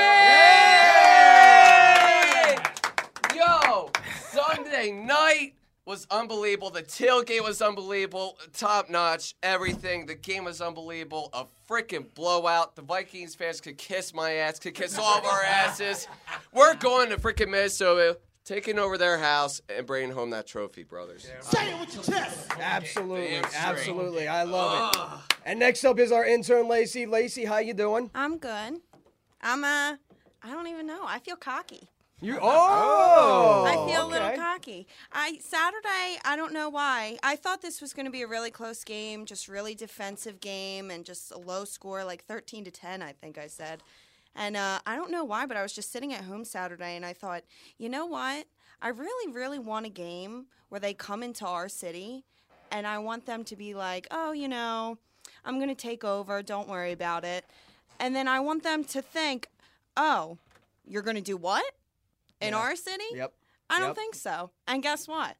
Yo, 3.36 3.90
Sunday 4.32 4.90
night 4.92 5.54
was 5.88 6.06
unbelievable. 6.10 6.68
The 6.70 6.82
tailgate 6.82 7.42
was 7.42 7.62
unbelievable. 7.62 8.38
Top 8.52 8.90
notch. 8.90 9.34
Everything. 9.42 10.04
The 10.04 10.14
game 10.14 10.44
was 10.44 10.60
unbelievable. 10.60 11.30
A 11.32 11.46
freaking 11.68 12.14
blowout. 12.14 12.76
The 12.76 12.82
Vikings 12.82 13.34
fans 13.34 13.60
could 13.60 13.78
kiss 13.78 14.12
my 14.12 14.34
ass, 14.34 14.58
could 14.58 14.74
kiss 14.74 14.98
all 14.98 15.18
of 15.18 15.24
our 15.24 15.42
asses. 15.42 16.06
We're 16.52 16.74
going 16.74 17.08
to 17.08 17.16
freaking 17.16 17.48
Minnesota, 17.48 18.18
taking 18.44 18.78
over 18.78 18.98
their 18.98 19.18
house, 19.18 19.62
and 19.74 19.86
bringing 19.86 20.10
home 20.10 20.30
that 20.30 20.46
trophy, 20.46 20.84
brothers. 20.84 21.26
Say 21.40 21.72
it 21.72 21.80
with 21.80 21.94
your 21.94 22.04
chest. 22.04 22.50
Absolutely, 22.60 23.40
absolutely. 23.56 24.28
I 24.28 24.42
love 24.42 24.94
it. 24.94 25.34
And 25.46 25.58
next 25.58 25.84
up 25.86 25.98
is 25.98 26.12
our 26.12 26.26
intern 26.26 26.68
Lacey. 26.68 27.06
Lacey, 27.06 27.46
how 27.46 27.58
you 27.58 27.72
doing? 27.72 28.10
I'm 28.14 28.36
good. 28.36 28.80
I'm 29.40 29.64
uh 29.64 29.96
I 30.42 30.50
don't 30.50 30.66
even 30.66 30.86
know. 30.86 31.04
I 31.06 31.18
feel 31.18 31.36
cocky. 31.36 31.88
You 32.20 32.38
oh, 32.42 33.64
I 33.66 33.90
feel 33.90 34.06
a 34.06 34.08
little 34.08 34.28
okay. 34.28 34.36
cocky. 34.36 34.86
I 35.12 35.38
Saturday, 35.40 36.18
I 36.24 36.34
don't 36.36 36.52
know 36.52 36.68
why. 36.68 37.18
I 37.22 37.36
thought 37.36 37.62
this 37.62 37.80
was 37.80 37.92
going 37.92 38.06
to 38.06 38.12
be 38.12 38.22
a 38.22 38.26
really 38.26 38.50
close 38.50 38.82
game, 38.82 39.24
just 39.24 39.46
really 39.46 39.74
defensive 39.74 40.40
game 40.40 40.90
and 40.90 41.04
just 41.04 41.30
a 41.30 41.38
low 41.38 41.64
score 41.64 42.04
like 42.04 42.24
13 42.24 42.64
to 42.64 42.70
10, 42.70 43.02
I 43.02 43.12
think 43.12 43.38
I 43.38 43.46
said. 43.46 43.82
And 44.34 44.56
uh, 44.56 44.80
I 44.84 44.96
don't 44.96 45.10
know 45.10 45.24
why, 45.24 45.46
but 45.46 45.56
I 45.56 45.62
was 45.62 45.72
just 45.72 45.92
sitting 45.92 46.12
at 46.12 46.24
home 46.24 46.44
Saturday 46.44 46.96
and 46.96 47.06
I 47.06 47.12
thought, 47.12 47.44
you 47.76 47.88
know 47.88 48.06
what? 48.06 48.46
I 48.82 48.88
really, 48.88 49.32
really 49.32 49.58
want 49.58 49.86
a 49.86 49.90
game 49.90 50.46
where 50.68 50.80
they 50.80 50.94
come 50.94 51.22
into 51.22 51.46
our 51.46 51.68
city 51.68 52.24
and 52.70 52.86
I 52.86 52.98
want 52.98 53.26
them 53.26 53.44
to 53.44 53.56
be 53.56 53.74
like, 53.74 54.06
oh, 54.10 54.32
you 54.32 54.48
know, 54.48 54.98
I'm 55.44 55.56
going 55.56 55.68
to 55.68 55.74
take 55.74 56.04
over. 56.04 56.42
Don't 56.42 56.68
worry 56.68 56.92
about 56.92 57.24
it. 57.24 57.44
And 58.00 58.14
then 58.14 58.28
I 58.28 58.40
want 58.40 58.62
them 58.62 58.84
to 58.84 59.02
think, 59.02 59.48
oh, 59.96 60.38
you're 60.86 61.02
going 61.02 61.16
to 61.16 61.22
do 61.22 61.36
what? 61.36 61.64
In 62.40 62.50
Yeah. 62.52 62.58
our 62.58 62.76
city? 62.76 63.04
Yep. 63.12 63.32
I 63.70 63.78
don't 63.78 63.88
Yep. 63.88 63.96
think 63.96 64.14
so. 64.14 64.52
And 64.66 64.82
guess 64.82 65.06
what? 65.08 65.36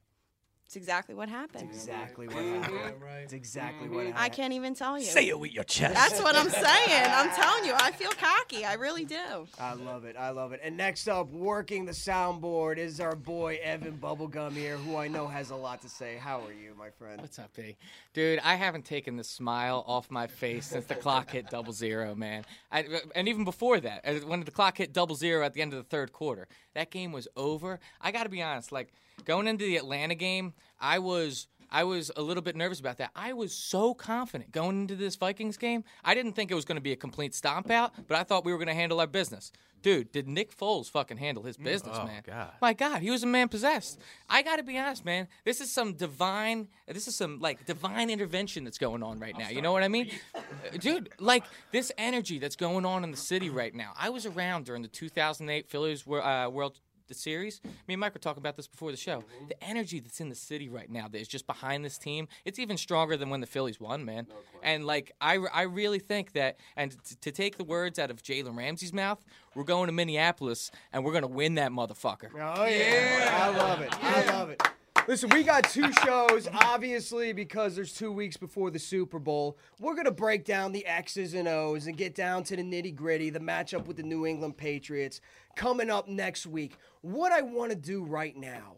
It's 0.69 0.77
exactly 0.77 1.15
what 1.15 1.31
happened. 1.31 1.67
Exactly 1.67 2.29
what 2.29 2.45
happened. 2.45 3.03
It's 3.23 3.33
exactly 3.33 3.89
what 3.89 4.05
happened. 4.05 4.23
I 4.23 4.29
can't 4.29 4.53
even 4.53 4.75
tell 4.75 4.99
you. 4.99 5.07
Say 5.07 5.29
it 5.29 5.41
with 5.41 5.51
your 5.51 5.65
chest. 5.65 5.95
That's 5.95 6.21
what 6.21 6.37
I'm 6.37 6.51
saying. 6.51 7.07
I'm 7.11 7.31
telling 7.35 7.65
you, 7.65 7.73
I 7.75 7.91
feel 7.91 8.11
cocky. 8.11 8.67
I 8.67 8.75
really 8.75 9.07
do. 9.07 9.47
I 9.59 9.73
love 9.73 10.05
it. 10.05 10.15
I 10.19 10.29
love 10.29 10.53
it. 10.53 10.61
And 10.63 10.77
next 10.77 11.09
up, 11.09 11.31
working 11.31 11.87
the 11.87 11.93
soundboard 11.93 12.77
is 12.77 13.01
our 13.01 13.17
boy 13.17 13.59
Evan 13.63 13.97
Bubblegum 13.97 14.53
here, 14.53 14.77
who 14.77 14.97
I 14.97 15.09
know 15.09 15.27
has 15.27 15.49
a 15.53 15.57
lot 15.57 15.81
to 15.81 15.89
say. 15.89 16.19
How 16.19 16.43
are 16.43 16.53
you, 16.53 16.75
my 16.79 16.91
friend? 16.91 17.19
What's 17.23 17.39
up, 17.39 17.51
B? 17.57 17.79
Dude, 18.13 18.39
I 18.41 18.57
haven't 18.57 18.85
taken 18.85 19.17
the 19.17 19.25
smile 19.25 19.83
off 19.87 20.11
my 20.11 20.27
face 20.27 20.67
since 20.67 20.85
the 20.85 20.97
clock 20.97 21.31
hit 21.31 21.49
double 21.49 21.73
zero, 21.73 22.15
man. 22.15 22.45
I, 22.71 22.85
and 23.15 23.27
even 23.27 23.45
before 23.45 23.81
that, 23.81 24.03
uh, 24.05 24.27
when 24.27 24.45
the 24.45 24.51
clock 24.51 24.77
hit 24.77 24.93
double 24.93 25.15
zero 25.15 25.47
at 25.47 25.55
the 25.55 25.63
end 25.63 25.73
of 25.73 25.79
the 25.79 25.89
third 25.89 26.13
quarter, 26.13 26.47
that 26.75 26.91
game 26.91 27.11
was 27.11 27.27
over. 27.39 27.81
I 28.03 28.13
got 28.13 28.25
to 28.25 28.29
be 28.29 28.43
honest, 28.43 28.71
like 28.71 28.93
going 29.25 29.47
into 29.47 29.65
the 29.65 29.77
Atlanta 29.77 30.15
game, 30.15 30.55
I 30.81 30.99
was. 30.99 31.49
I 31.71 31.85
was 31.85 32.11
a 32.17 32.23
little 32.23 32.43
bit 32.43 32.57
nervous 32.57 32.81
about 32.81 32.97
that. 32.97 33.11
I 33.15 33.35
was 33.35 33.53
so 33.55 33.93
confident 33.93 34.53
going 34.53 34.81
into 34.81 34.97
this 34.97 35.17
Vikings 35.17 35.59
game. 35.59 35.85
I 36.03 36.15
didn't 36.15 36.33
think 36.33 36.51
it 36.51 36.55
was 36.55 36.65
going 36.65 36.77
to 36.79 36.83
be 36.83 36.93
a 36.93 36.97
complete 36.97 37.35
stomp 37.35 37.71
out, 37.71 37.93
but 38.09 38.17
I 38.17 38.23
thought 38.23 38.47
we 38.47 38.53
were 38.53 38.57
going 38.57 38.69
to 38.69 38.75
handle 38.75 39.01
our 39.01 39.07
business. 39.07 39.53
Dude, 39.83 40.11
did 40.11 40.27
Nick 40.27 40.57
Foles 40.57 40.91
fucking 40.91 41.19
handle 41.19 41.43
his 41.43 41.59
business, 41.59 41.99
Oh, 42.01 42.07
man? 42.07 42.23
God. 42.27 42.53
My 42.63 42.73
God, 42.73 43.03
he 43.03 43.11
was 43.11 43.23
a 43.23 43.27
man 43.27 43.49
possessed. 43.51 43.99
I 44.31 44.41
got 44.41 44.57
to 44.57 44.63
be 44.63 44.79
honest, 44.79 45.05
man. 45.05 45.29
This 45.45 45.61
is 45.61 45.71
some 45.71 45.93
divine. 45.93 46.69
This 46.87 47.07
is 47.07 47.15
some 47.15 47.39
like 47.39 47.67
divine 47.67 48.09
intervention 48.09 48.65
that's 48.65 48.79
going 48.79 49.03
on 49.03 49.21
right 49.21 49.37
now. 49.37 49.51
You 49.51 49.61
know 49.61 49.73
what 49.73 49.83
I 49.83 49.89
mean, 49.89 50.11
dude? 50.81 51.11
Like 51.21 51.45
this 51.71 51.93
energy 51.99 52.39
that's 52.39 52.57
going 52.57 52.87
on 52.87 53.05
in 53.05 53.11
the 53.11 53.17
city 53.19 53.51
right 53.51 53.75
now. 53.75 53.93
I 53.99 54.09
was 54.09 54.25
around 54.25 54.65
during 54.65 54.81
the 54.81 54.89
2008 54.89 55.69
Phillies 55.69 56.05
uh, 56.09 56.49
World 56.51 56.81
the 57.09 57.15
series. 57.15 57.61
Me 57.87 57.95
and 57.95 58.01
Mike 58.01 58.15
were 58.15 58.21
talking 58.21 58.41
about 58.41 58.57
this 58.57 58.67
before 58.67 58.91
the 58.91 58.97
show. 58.97 59.19
Mm-hmm. 59.19 59.49
The 59.49 59.65
energy 59.65 60.01
that's 60.01 60.21
in 60.21 60.29
the 60.29 60.35
city 60.35 60.69
right 60.69 60.91
now 60.91 61.09
that 61.09 61.19
is 61.21 61.29
just 61.29 61.47
behind 61.47 61.85
this 61.85 61.99
team, 61.99 62.29
it's 62.45 62.59
even 62.59 62.77
stronger 62.77 63.17
than 63.17 63.31
when 63.31 63.41
the 63.41 63.47
Phillies 63.47 63.81
won, 63.81 64.05
man. 64.05 64.27
and 64.63 64.87
like 64.87 65.13
I, 65.21 65.39
I 65.53 65.63
really 65.63 65.99
think 65.99 66.33
that, 66.33 66.59
and 66.77 66.93
t- 66.93 67.17
to 67.21 67.33
take 67.33 67.57
the 67.59 67.65
words 67.65 67.99
out 67.99 68.11
of 68.11 68.23
Jalen 68.23 68.57
Ramsey's 68.57 68.93
mouth, 68.93 69.25
we're 69.55 69.65
going 69.65 69.87
to 69.87 69.93
Minneapolis 69.93 70.71
and 70.93 71.05
we're 71.05 71.13
gonna 71.13 71.27
win 71.27 71.55
that 71.57 71.73
motherfucker. 71.73 72.29
Oh 72.35 72.65
yeah. 72.67 73.39
I 73.43 73.57
love 73.57 73.81
it. 73.81 74.05
I 74.05 74.25
love 74.27 74.51
it. 74.51 74.63
Listen, 75.09 75.31
we 75.31 75.43
got 75.43 75.65
two 75.65 75.91
shows, 76.05 76.47
obviously, 76.53 77.33
because 77.33 77.75
there's 77.75 77.95
two 77.95 78.13
weeks 78.13 78.37
before 78.37 78.71
the 78.71 78.79
Super 78.79 79.19
Bowl. 79.19 79.57
We're 79.81 79.95
going 79.95 80.05
to 80.05 80.11
break 80.11 80.45
down 80.45 80.73
the 80.73 80.85
X's 80.85 81.33
and 81.33 81.49
O's 81.49 81.87
and 81.87 81.97
get 81.97 82.15
down 82.15 82.45
to 82.45 82.57
the 82.57 82.63
nitty 82.63 82.95
gritty, 82.95 83.31
the 83.31 83.41
matchup 83.41 83.87
with 83.87 83.97
the 83.97 84.03
New 84.03 84.27
England 84.27 84.59
Patriots 84.59 85.23
coming 85.57 85.89
up 85.89 86.09
next 86.09 86.47
week. 86.47 86.77
What 87.01 87.33
I 87.33 87.41
want 87.41 87.71
to 87.71 87.75
do 87.75 88.05
right 88.05 88.37
now 88.37 88.77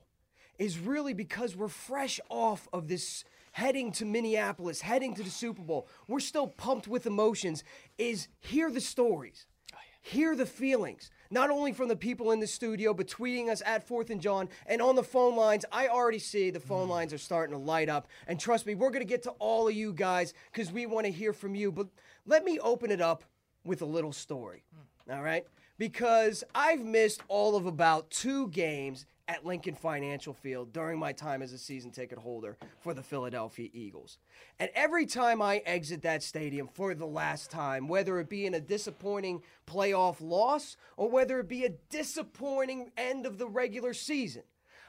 is 0.56 0.78
really 0.78 1.14
because 1.14 1.56
we're 1.56 1.66
fresh 1.66 2.20
off 2.28 2.68
of 2.72 2.86
this 2.86 3.24
heading 3.50 3.90
to 3.90 4.04
Minneapolis, 4.04 4.82
heading 4.82 5.14
to 5.16 5.24
the 5.24 5.30
Super 5.30 5.62
Bowl. 5.62 5.88
We're 6.06 6.20
still 6.20 6.46
pumped 6.46 6.86
with 6.86 7.06
emotions. 7.06 7.64
Is 7.98 8.28
hear 8.38 8.70
the 8.70 8.80
stories, 8.80 9.46
oh, 9.74 9.78
hear 10.00 10.36
the 10.36 10.46
feelings. 10.46 11.10
Not 11.30 11.50
only 11.50 11.72
from 11.72 11.88
the 11.88 11.96
people 11.96 12.32
in 12.32 12.40
the 12.40 12.46
studio, 12.46 12.92
but 12.92 13.06
tweeting 13.06 13.48
us 13.48 13.62
at 13.64 13.86
Fourth 13.86 14.10
and 14.10 14.20
John 14.20 14.48
and 14.66 14.82
on 14.82 14.96
the 14.96 15.02
phone 15.02 15.36
lines. 15.36 15.64
I 15.70 15.88
already 15.88 16.18
see 16.18 16.50
the 16.50 16.58
phone 16.60 16.88
mm. 16.88 16.90
lines 16.90 17.12
are 17.12 17.18
starting 17.18 17.54
to 17.54 17.62
light 17.62 17.88
up. 17.88 18.08
And 18.26 18.38
trust 18.38 18.66
me, 18.66 18.74
we're 18.74 18.90
going 18.90 19.04
to 19.04 19.08
get 19.08 19.22
to 19.24 19.30
all 19.38 19.68
of 19.68 19.74
you 19.74 19.92
guys 19.92 20.34
because 20.52 20.72
we 20.72 20.86
want 20.86 21.06
to 21.06 21.12
hear 21.12 21.32
from 21.32 21.54
you. 21.54 21.70
But 21.70 21.88
let 22.26 22.44
me 22.44 22.58
open 22.58 22.90
it 22.90 23.00
up 23.00 23.22
with 23.64 23.82
a 23.82 23.86
little 23.86 24.12
story. 24.12 24.64
Mm. 25.08 25.16
All 25.16 25.22
right? 25.22 25.46
Because 25.78 26.42
I've 26.54 26.84
missed 26.84 27.22
all 27.28 27.56
of 27.56 27.66
about 27.66 28.10
two 28.10 28.48
games 28.48 29.06
at 29.30 29.46
Lincoln 29.46 29.76
Financial 29.76 30.34
Field 30.34 30.72
during 30.72 30.98
my 30.98 31.12
time 31.12 31.40
as 31.40 31.52
a 31.52 31.58
season 31.58 31.92
ticket 31.92 32.18
holder 32.18 32.56
for 32.80 32.94
the 32.94 33.02
Philadelphia 33.02 33.68
Eagles. 33.72 34.18
And 34.58 34.70
every 34.74 35.06
time 35.06 35.40
I 35.40 35.58
exit 35.64 36.02
that 36.02 36.24
stadium 36.24 36.66
for 36.66 36.96
the 36.96 37.06
last 37.06 37.48
time, 37.48 37.86
whether 37.86 38.18
it 38.18 38.28
be 38.28 38.44
in 38.44 38.54
a 38.54 38.60
disappointing 38.60 39.42
playoff 39.68 40.16
loss 40.20 40.76
or 40.96 41.08
whether 41.08 41.38
it 41.38 41.48
be 41.48 41.64
a 41.64 41.70
disappointing 41.90 42.90
end 42.96 43.24
of 43.24 43.38
the 43.38 43.46
regular 43.46 43.94
season, 43.94 44.42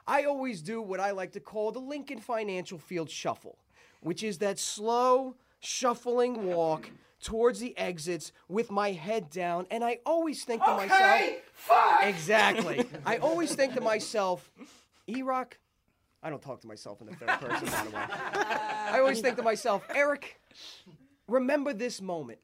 I 0.07 0.23
always 0.23 0.63
do 0.63 0.81
what 0.81 0.99
I 0.99 1.11
like 1.11 1.33
to 1.33 1.39
call 1.39 1.71
the 1.71 1.77
Lincoln 1.77 2.19
Financial 2.19 2.79
Field 2.79 3.11
shuffle, 3.11 3.59
which 4.01 4.23
is 4.23 4.39
that 4.39 4.57
slow, 4.57 5.35
shuffling 5.59 6.45
walk 6.47 6.89
towards 7.21 7.59
the 7.59 7.77
exits 7.77 8.31
with 8.47 8.71
my 8.71 8.91
head 8.91 9.29
down. 9.29 9.67
And 9.71 9.83
I 9.83 9.99
always 10.05 10.43
think 10.43 10.63
to 10.63 10.75
myself, 10.75 11.21
fuck. 11.53 12.03
Exactly. 12.03 12.85
I 13.05 13.17
always 13.17 13.53
think 13.55 13.75
to 13.75 13.81
myself, 13.81 14.51
E 15.07 15.21
Rock, 15.21 15.57
I 16.23 16.29
don't 16.29 16.41
talk 16.41 16.61
to 16.61 16.67
myself 16.67 17.01
in 17.01 17.07
the 17.07 17.15
third 17.15 17.29
person, 17.39 17.67
by 17.67 17.83
the 17.83 17.89
way. 17.89 18.03
I 18.03 18.99
always 18.99 19.21
think 19.21 19.37
to 19.37 19.43
myself, 19.43 19.83
Eric, 19.93 20.39
remember 21.27 21.73
this 21.73 22.01
moment. 22.01 22.39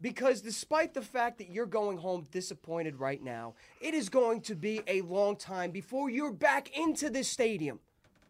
Because 0.00 0.40
despite 0.40 0.94
the 0.94 1.00
fact 1.00 1.38
that 1.38 1.50
you're 1.50 1.64
going 1.64 1.96
home 1.96 2.26
disappointed 2.32 2.96
right 2.96 3.22
now, 3.22 3.54
it 3.80 3.94
is 3.94 4.08
going 4.08 4.40
to 4.42 4.56
be 4.56 4.80
a 4.88 5.00
long 5.02 5.36
time 5.36 5.70
before 5.70 6.10
you're 6.10 6.32
back 6.32 6.76
into 6.76 7.08
this 7.08 7.28
stadium 7.28 7.78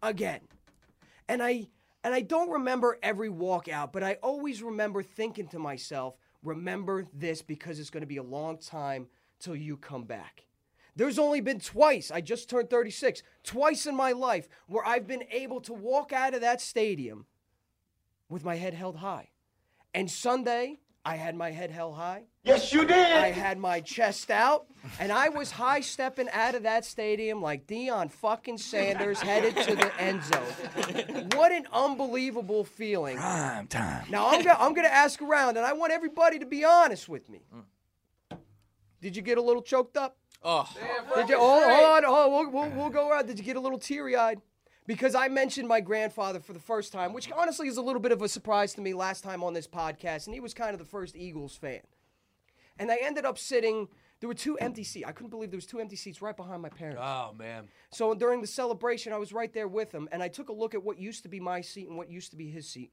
again. 0.02 0.40
And 1.28 1.42
I 1.42 1.69
and 2.04 2.14
I 2.14 2.21
don't 2.21 2.50
remember 2.50 2.99
every 3.02 3.28
walkout, 3.28 3.92
but 3.92 4.02
I 4.02 4.14
always 4.23 4.62
remember 4.62 5.02
thinking 5.02 5.49
to 5.49 5.59
myself, 5.59 6.16
remember 6.42 7.06
this 7.14 7.42
because 7.42 7.78
it's 7.78 7.90
going 7.90 8.02
to 8.02 8.06
be 8.06 8.16
a 8.16 8.23
long 8.23 8.59
time 8.59 9.06
till 9.38 9.56
you 9.56 9.76
come 9.76 10.04
back. 10.04 10.44
There's 10.94 11.18
only 11.18 11.40
been 11.40 11.61
twice, 11.61 12.11
I 12.11 12.21
just 12.21 12.50
turned 12.50 12.68
36, 12.68 13.23
twice 13.44 13.87
in 13.87 13.97
my 13.97 14.12
life 14.12 14.49
where 14.66 14.87
I've 14.87 15.06
been 15.06 15.25
able 15.30 15.61
to 15.62 15.73
walk 15.73 16.12
out 16.12 16.35
of 16.35 16.42
that 16.42 16.61
stadium 16.61 17.26
with 18.28 18.44
my 18.44 18.56
head 18.56 18.75
held 18.75 18.97
high. 18.97 19.30
And 19.94 20.11
Sunday, 20.11 20.80
I 21.04 21.16
had 21.16 21.35
my 21.35 21.50
head 21.50 21.71
held 21.73 21.97
high. 21.97 22.25
Yes, 22.44 22.73
you 22.73 22.85
did. 22.85 22.97
I 22.97 23.32
had 23.32 23.59
my 23.59 23.80
chest 23.80 24.30
out, 24.30 24.66
and 25.00 25.11
I 25.11 25.30
was 25.30 25.50
high 25.50 25.80
stepping 25.80 26.28
out 26.32 26.54
of 26.54 26.62
that 26.62 26.85
stadium 26.85 27.42
like 27.42 27.66
Deion 27.66 28.11
fucking 28.11 28.59
Sanders 28.59 29.21
headed 29.21 29.56
to 29.64 29.75
the 29.75 29.90
end 30.00 30.23
zone. 30.23 31.28
What 31.35 31.50
an 31.50 31.66
unbelievable 31.73 32.64
feeling. 32.64 33.16
Prime 33.16 33.66
time. 33.66 34.06
Now 34.11 34.28
I'm 34.28 34.42
gonna, 34.42 34.56
I'm 34.61 34.75
gonna 34.75 34.88
ask 34.88 35.21
around, 35.21 35.56
and 35.56 35.66
I 35.66 35.73
want 35.73 35.92
everybody 35.92 36.38
to 36.38 36.47
be 36.47 36.64
honest 36.64 37.09
with 37.09 37.28
me. 37.28 37.40
Did 39.00 39.16
you 39.16 39.23
get 39.23 39.38
a 39.38 39.42
little 39.42 39.62
choked 39.62 39.97
up? 39.97 40.16
Oh, 40.44 40.68
Did 41.16 41.28
you? 41.28 41.38
Hold, 41.38 41.64
hold 41.64 42.04
on, 42.04 42.04
hold 42.04 42.32
on. 42.32 42.32
We'll, 42.32 42.50
we'll, 42.50 42.71
we'll 42.76 42.90
go 42.90 43.09
around. 43.11 43.26
Did 43.26 43.38
you 43.38 43.44
get 43.44 43.56
a 43.56 43.61
little 43.61 43.78
teary 43.78 44.16
eyed? 44.16 44.40
Because 44.87 45.15
I 45.15 45.29
mentioned 45.29 45.69
my 45.69 45.81
grandfather 45.81 46.41
for 46.41 46.53
the 46.53 46.59
first 46.59 46.93
time, 46.93 47.12
which 47.12 47.31
honestly 47.31 47.69
is 47.69 47.77
a 47.77 47.83
little 47.83 48.01
bit 48.01 48.11
of 48.11 48.21
a 48.21 48.29
surprise 48.29 48.75
to 48.75 48.81
me 48.81 48.95
last 48.95 49.23
time 49.23 49.45
on 49.45 49.53
this 49.53 49.69
podcast, 49.69 50.26
and 50.26 50.35
he 50.35 50.41
was 50.41 50.54
kind 50.54 50.73
of 50.73 50.78
the 50.78 50.85
first 50.85 51.15
Eagles 51.15 51.56
fan. 51.56 51.80
And 52.78 52.91
I 52.91 52.99
ended 53.00 53.25
up 53.25 53.39
sitting. 53.39 53.89
There 54.19 54.28
were 54.28 54.35
two 54.35 54.56
empty 54.59 54.85
seats. 54.85 55.06
I 55.06 55.13
couldn't 55.13 55.30
believe 55.30 55.50
there 55.50 55.59
was 55.59 55.67
two 55.67 55.80
empty 55.80 55.97
seats 55.97 56.23
right 56.23 56.37
behind 56.37 56.63
my 56.63 56.69
parents. 56.69 57.00
Oh 57.02 57.35
man. 57.37 57.69
So 57.91 58.15
during 58.15 58.41
the 58.41 58.47
celebration, 58.47 59.13
I 59.13 59.19
was 59.19 59.33
right 59.33 59.52
there 59.52 59.69
with 59.69 59.93
him, 59.93 60.09
and 60.11 60.23
I 60.23 60.28
took 60.28 60.49
a 60.49 60.52
look 60.52 60.75
at 60.75 60.83
what 60.83 60.99
used 60.99 61.23
to 61.25 61.28
be 61.28 61.39
my 61.39 61.61
seat 61.61 61.89
and 61.89 61.97
what 61.97 62.11
used 62.11 62.30
to 62.30 62.37
be 62.37 62.50
his 62.50 62.69
seat, 62.69 62.93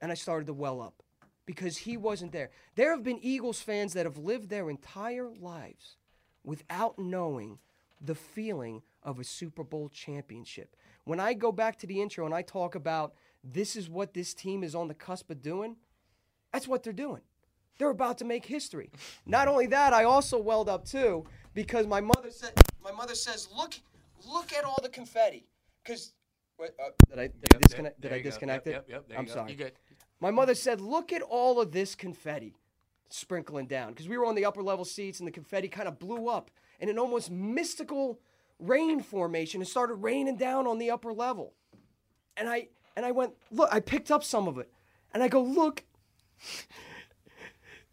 and 0.00 0.10
I 0.10 0.14
started 0.14 0.46
to 0.46 0.54
well 0.54 0.82
up 0.82 1.02
because 1.46 1.78
he 1.78 1.96
wasn't 1.96 2.32
there. 2.32 2.50
There 2.74 2.90
have 2.90 3.04
been 3.04 3.20
Eagles 3.22 3.60
fans 3.60 3.94
that 3.94 4.04
have 4.04 4.18
lived 4.18 4.50
their 4.50 4.68
entire 4.68 5.30
lives 5.40 5.96
without 6.44 6.98
knowing 6.98 7.58
the 8.00 8.14
feeling 8.14 8.82
of 9.02 9.18
a 9.18 9.24
Super 9.24 9.64
Bowl 9.64 9.88
championship. 9.88 10.76
When 11.06 11.20
I 11.20 11.34
go 11.34 11.52
back 11.52 11.78
to 11.78 11.86
the 11.86 12.02
intro 12.02 12.26
and 12.26 12.34
I 12.34 12.42
talk 12.42 12.74
about 12.74 13.14
this 13.44 13.76
is 13.76 13.88
what 13.88 14.12
this 14.12 14.34
team 14.34 14.64
is 14.64 14.74
on 14.74 14.88
the 14.88 14.94
cusp 14.94 15.30
of 15.30 15.40
doing, 15.40 15.76
that's 16.52 16.66
what 16.66 16.82
they're 16.82 16.92
doing. 16.92 17.22
They're 17.78 17.90
about 17.90 18.18
to 18.18 18.24
make 18.24 18.44
history. 18.44 18.90
Not 19.24 19.46
only 19.46 19.68
that, 19.68 19.92
I 19.92 20.02
also 20.02 20.36
welled 20.36 20.68
up 20.68 20.84
too 20.84 21.24
because 21.54 21.86
my 21.86 22.00
mother 22.00 22.30
said, 22.30 22.52
my 22.82 22.90
mother 22.90 23.14
says, 23.14 23.48
look, 23.56 23.74
look 24.28 24.52
at 24.52 24.64
all 24.64 24.78
the 24.82 24.88
confetti. 24.88 25.46
Because 25.84 26.12
uh, 26.60 26.66
did 27.08 27.18
I, 27.20 27.28
did 27.28 27.54
I 27.54 27.58
disconnect? 27.58 28.00
Did 28.00 28.12
I 28.12 28.20
disconnect 28.20 28.66
Yep, 28.66 28.74
it? 28.74 28.78
yep, 28.78 28.86
yep, 28.88 29.08
there 29.08 29.18
I'm 29.18 29.24
you 29.24 29.28
go. 29.28 29.34
sorry. 29.34 29.50
You 29.52 29.56
good. 29.58 29.72
My 30.18 30.32
mother 30.32 30.56
said, 30.56 30.80
look 30.80 31.12
at 31.12 31.22
all 31.22 31.60
of 31.60 31.70
this 31.70 31.94
confetti 31.94 32.56
sprinkling 33.10 33.68
down 33.68 33.90
because 33.90 34.08
we 34.08 34.18
were 34.18 34.26
on 34.26 34.34
the 34.34 34.44
upper 34.44 34.62
level 34.62 34.84
seats 34.84 35.20
and 35.20 35.28
the 35.28 35.32
confetti 35.32 35.68
kind 35.68 35.86
of 35.86 36.00
blew 36.00 36.28
up 36.28 36.50
in 36.80 36.88
an 36.88 36.98
almost 36.98 37.30
mystical 37.30 38.18
rain 38.58 39.02
formation 39.02 39.60
and 39.60 39.68
started 39.68 39.94
raining 39.94 40.36
down 40.36 40.66
on 40.66 40.78
the 40.78 40.90
upper 40.90 41.12
level. 41.12 41.54
And 42.36 42.48
I 42.48 42.68
and 42.96 43.04
I 43.04 43.10
went, 43.10 43.34
look, 43.50 43.68
I 43.72 43.80
picked 43.80 44.10
up 44.10 44.24
some 44.24 44.48
of 44.48 44.58
it. 44.58 44.70
And 45.12 45.22
I 45.22 45.28
go, 45.28 45.42
look, 45.42 45.84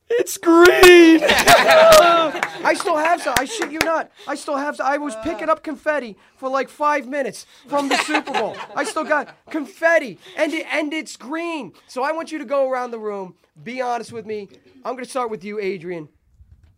it's 0.10 0.38
green. 0.38 1.22
I 1.24 2.76
still 2.78 2.98
have 2.98 3.22
some. 3.22 3.34
I 3.38 3.46
shit 3.46 3.72
you 3.72 3.80
not. 3.80 4.12
I 4.28 4.36
still 4.36 4.58
have 4.58 4.78
some. 4.78 4.86
I 4.86 4.98
was 4.98 5.16
picking 5.24 5.50
up 5.50 5.64
confetti 5.64 6.18
for 6.38 6.50
like 6.50 6.70
five 6.70 7.08
minutes 7.08 7.46
from 7.68 7.90
the 7.90 7.98
Super 7.98 8.32
Bowl. 8.32 8.56
I 8.76 8.84
still 8.84 9.04
got 9.04 9.36
confetti, 9.50 10.20
and 10.38 10.54
it, 10.54 10.66
and 10.72 10.94
it's 10.94 11.18
green. 11.18 11.74
So 11.88 12.04
I 12.04 12.12
want 12.12 12.32
you 12.32 12.38
to 12.40 12.46
go 12.46 12.70
around 12.70 12.92
the 12.92 13.00
room. 13.00 13.36
Be 13.62 13.82
honest 13.82 14.12
with 14.12 14.26
me. 14.26 14.50
I'm 14.86 14.96
gonna 14.96 15.06
start 15.06 15.30
with 15.30 15.44
you, 15.44 15.60
Adrian. 15.60 16.10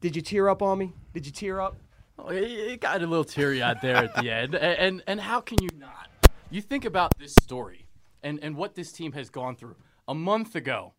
Did 0.02 0.16
you 0.16 0.22
tear 0.22 0.50
up 0.50 0.62
on 0.62 0.78
me? 0.78 0.94
Did 1.14 1.26
you 1.26 1.32
tear 1.32 1.62
up? 1.62 1.76
Oh, 2.18 2.30
it, 2.30 2.80
got 2.82 3.02
a 3.02 3.08
little 3.08 3.24
teary 3.26 3.62
eyed 3.62 3.82
there 3.82 3.98
at 3.98 4.16
the 4.16 4.30
end. 4.32 4.56
A- 4.56 4.82
And, 4.82 5.04
and 5.08 5.20
how 5.20 5.42
can 5.42 5.58
you 5.62 5.70
not? 5.78 6.10
You 6.50 6.62
think 6.62 6.86
about 6.86 7.18
this 7.20 7.34
story 7.42 7.86
and, 8.24 8.40
and 8.42 8.56
what 8.56 8.76
this 8.76 8.92
team 8.92 9.12
has 9.14 9.30
gone 9.30 9.56
through. 9.56 9.76
A 10.08 10.14
month 10.16 10.56
ago, 10.56 10.94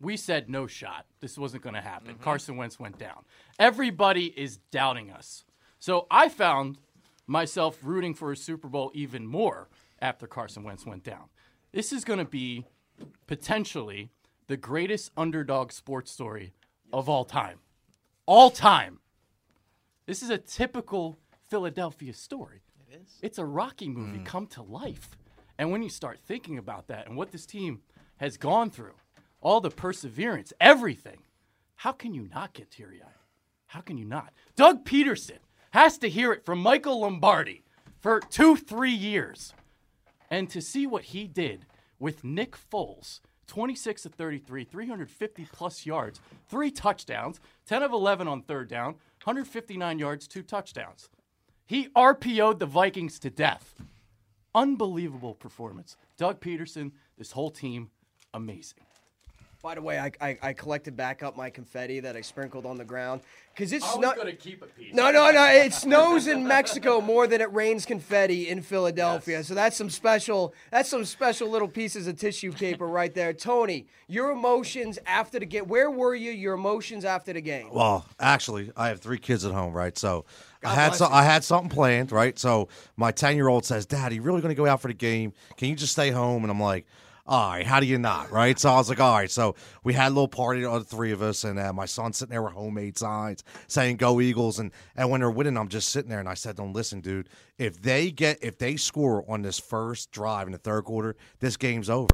we 0.00 0.16
said 0.16 0.48
no 0.48 0.66
shot. 0.66 1.06
This 1.20 1.36
wasn't 1.38 1.62
going 1.62 1.74
to 1.74 1.80
happen. 1.80 2.14
Mm-hmm. 2.14 2.22
Carson 2.22 2.56
Wentz 2.56 2.80
went 2.80 2.98
down. 2.98 3.24
Everybody 3.58 4.26
is 4.26 4.56
doubting 4.70 5.10
us. 5.10 5.44
So 5.78 6.06
I 6.10 6.28
found 6.28 6.78
myself 7.26 7.78
rooting 7.82 8.14
for 8.14 8.32
a 8.32 8.36
Super 8.36 8.68
Bowl 8.68 8.90
even 8.94 9.26
more 9.26 9.68
after 10.00 10.26
Carson 10.26 10.64
Wentz 10.64 10.84
went 10.86 11.04
down. 11.04 11.24
This 11.72 11.92
is 11.92 12.04
going 12.04 12.18
to 12.18 12.24
be 12.24 12.64
potentially 13.26 14.10
the 14.48 14.56
greatest 14.56 15.10
underdog 15.16 15.70
sports 15.70 16.10
story 16.10 16.54
of 16.92 17.08
all 17.08 17.24
time. 17.24 17.58
All 18.26 18.50
time. 18.50 18.98
This 20.10 20.24
is 20.24 20.30
a 20.30 20.38
typical 20.38 21.20
Philadelphia 21.46 22.12
story. 22.12 22.62
It 22.90 23.00
is. 23.00 23.18
It's 23.22 23.38
a 23.38 23.44
Rocky 23.44 23.88
movie 23.88 24.18
mm. 24.18 24.26
come 24.26 24.48
to 24.48 24.60
life. 24.60 25.16
And 25.56 25.70
when 25.70 25.84
you 25.84 25.88
start 25.88 26.18
thinking 26.18 26.58
about 26.58 26.88
that 26.88 27.06
and 27.06 27.16
what 27.16 27.30
this 27.30 27.46
team 27.46 27.82
has 28.16 28.36
gone 28.36 28.70
through, 28.70 28.96
all 29.40 29.60
the 29.60 29.70
perseverance, 29.70 30.52
everything, 30.60 31.18
how 31.76 31.92
can 31.92 32.12
you 32.12 32.28
not 32.34 32.54
get 32.54 32.72
teary 32.72 33.00
eyed? 33.00 33.12
How 33.66 33.82
can 33.82 33.98
you 33.98 34.04
not? 34.04 34.32
Doug 34.56 34.84
Pederson 34.84 35.38
has 35.70 35.96
to 35.98 36.08
hear 36.08 36.32
it 36.32 36.44
from 36.44 36.58
Michael 36.58 37.02
Lombardi 37.02 37.62
for 38.00 38.18
two, 38.18 38.56
three 38.56 38.90
years. 38.90 39.54
And 40.28 40.50
to 40.50 40.60
see 40.60 40.88
what 40.88 41.04
he 41.04 41.28
did 41.28 41.66
with 42.00 42.24
Nick 42.24 42.56
Foles, 42.56 43.20
26 43.50 44.04
to 44.04 44.08
33, 44.08 44.62
350 44.62 45.48
plus 45.52 45.84
yards, 45.84 46.20
three 46.48 46.70
touchdowns, 46.70 47.40
10 47.66 47.82
of 47.82 47.92
11 47.92 48.28
on 48.28 48.42
third 48.42 48.68
down, 48.68 48.94
159 49.24 49.98
yards, 49.98 50.28
two 50.28 50.44
touchdowns. 50.44 51.08
He 51.66 51.88
RPO'd 51.88 52.60
the 52.60 52.66
Vikings 52.66 53.18
to 53.18 53.28
death. 53.28 53.74
Unbelievable 54.54 55.34
performance. 55.34 55.96
Doug 56.16 56.40
Pederson, 56.40 56.92
this 57.18 57.32
whole 57.32 57.50
team, 57.50 57.90
amazing. 58.32 58.84
By 59.62 59.74
the 59.74 59.82
way, 59.82 59.98
I, 59.98 60.10
I, 60.22 60.38
I 60.40 60.52
collected 60.54 60.96
back 60.96 61.22
up 61.22 61.36
my 61.36 61.50
confetti 61.50 62.00
that 62.00 62.16
I 62.16 62.22
sprinkled 62.22 62.64
on 62.64 62.78
the 62.78 62.84
ground 62.84 63.20
because 63.54 63.74
it's 63.74 63.98
not. 63.98 64.16
gonna 64.16 64.32
keep 64.32 64.62
a 64.62 64.66
piece. 64.66 64.94
No, 64.94 65.10
no, 65.10 65.30
no! 65.30 65.44
It 65.44 65.74
snows 65.74 66.26
in 66.28 66.46
Mexico 66.46 67.02
more 67.02 67.26
than 67.26 67.42
it 67.42 67.52
rains 67.52 67.84
confetti 67.84 68.48
in 68.48 68.62
Philadelphia. 68.62 69.44
So 69.44 69.52
that's 69.54 69.76
some 69.76 69.90
special. 69.90 70.54
That's 70.70 70.88
some 70.88 71.04
special 71.04 71.50
little 71.50 71.68
pieces 71.68 72.06
of 72.06 72.16
tissue 72.16 72.52
paper 72.52 72.86
right 72.88 73.12
there. 73.12 73.34
Tony, 73.34 73.86
your 74.08 74.30
emotions 74.30 74.98
after 75.04 75.38
the 75.38 75.44
game. 75.44 75.66
Where 75.66 75.90
were 75.90 76.14
you? 76.14 76.30
Your 76.30 76.54
emotions 76.54 77.04
after 77.04 77.34
the 77.34 77.42
game. 77.42 77.68
Well, 77.70 78.06
actually, 78.18 78.72
I 78.78 78.88
have 78.88 79.00
three 79.00 79.18
kids 79.18 79.44
at 79.44 79.52
home, 79.52 79.74
right? 79.74 79.98
So 79.98 80.24
God 80.62 80.70
I 80.70 80.74
had 80.74 80.88
bless 80.88 80.98
so, 81.00 81.08
you. 81.08 81.12
I 81.12 81.22
had 81.24 81.44
something 81.44 81.68
planned, 81.68 82.12
right? 82.12 82.38
So 82.38 82.68
my 82.96 83.12
ten 83.12 83.36
year 83.36 83.48
old 83.48 83.66
says, 83.66 83.84
"Dad, 83.84 84.10
are 84.10 84.14
you 84.14 84.22
really 84.22 84.40
going 84.40 84.54
to 84.54 84.58
go 84.58 84.66
out 84.66 84.80
for 84.80 84.88
the 84.88 84.94
game? 84.94 85.34
Can 85.58 85.68
you 85.68 85.76
just 85.76 85.92
stay 85.92 86.10
home?" 86.10 86.44
And 86.44 86.50
I'm 86.50 86.60
like. 86.60 86.86
All 87.30 87.48
right, 87.48 87.64
how 87.64 87.78
do 87.78 87.86
you 87.86 87.96
not, 87.96 88.32
right? 88.32 88.58
So 88.58 88.72
I 88.72 88.76
was 88.78 88.88
like, 88.88 88.98
all 88.98 89.14
right. 89.14 89.30
So 89.30 89.54
we 89.84 89.94
had 89.94 90.08
a 90.08 90.14
little 90.14 90.26
party, 90.26 90.64
all 90.64 90.80
the 90.80 90.84
three 90.84 91.12
of 91.12 91.22
us, 91.22 91.44
and 91.44 91.60
uh, 91.60 91.72
my 91.72 91.86
son's 91.86 92.18
sitting 92.18 92.32
there 92.32 92.42
with 92.42 92.54
homemade 92.54 92.98
signs 92.98 93.44
saying 93.68 93.98
"Go 93.98 94.20
Eagles," 94.20 94.58
and 94.58 94.72
and 94.96 95.10
when 95.10 95.20
they're 95.20 95.30
winning, 95.30 95.56
I'm 95.56 95.68
just 95.68 95.90
sitting 95.90 96.10
there, 96.10 96.18
and 96.18 96.28
I 96.28 96.34
said 96.34 96.58
him, 96.58 96.72
"Listen, 96.72 97.00
dude, 97.00 97.28
if 97.56 97.80
they 97.80 98.10
get 98.10 98.42
if 98.42 98.58
they 98.58 98.74
score 98.74 99.24
on 99.30 99.42
this 99.42 99.60
first 99.60 100.10
drive 100.10 100.48
in 100.48 100.52
the 100.52 100.58
third 100.58 100.82
quarter, 100.82 101.14
this 101.38 101.56
game's 101.56 101.88
over." 101.88 102.08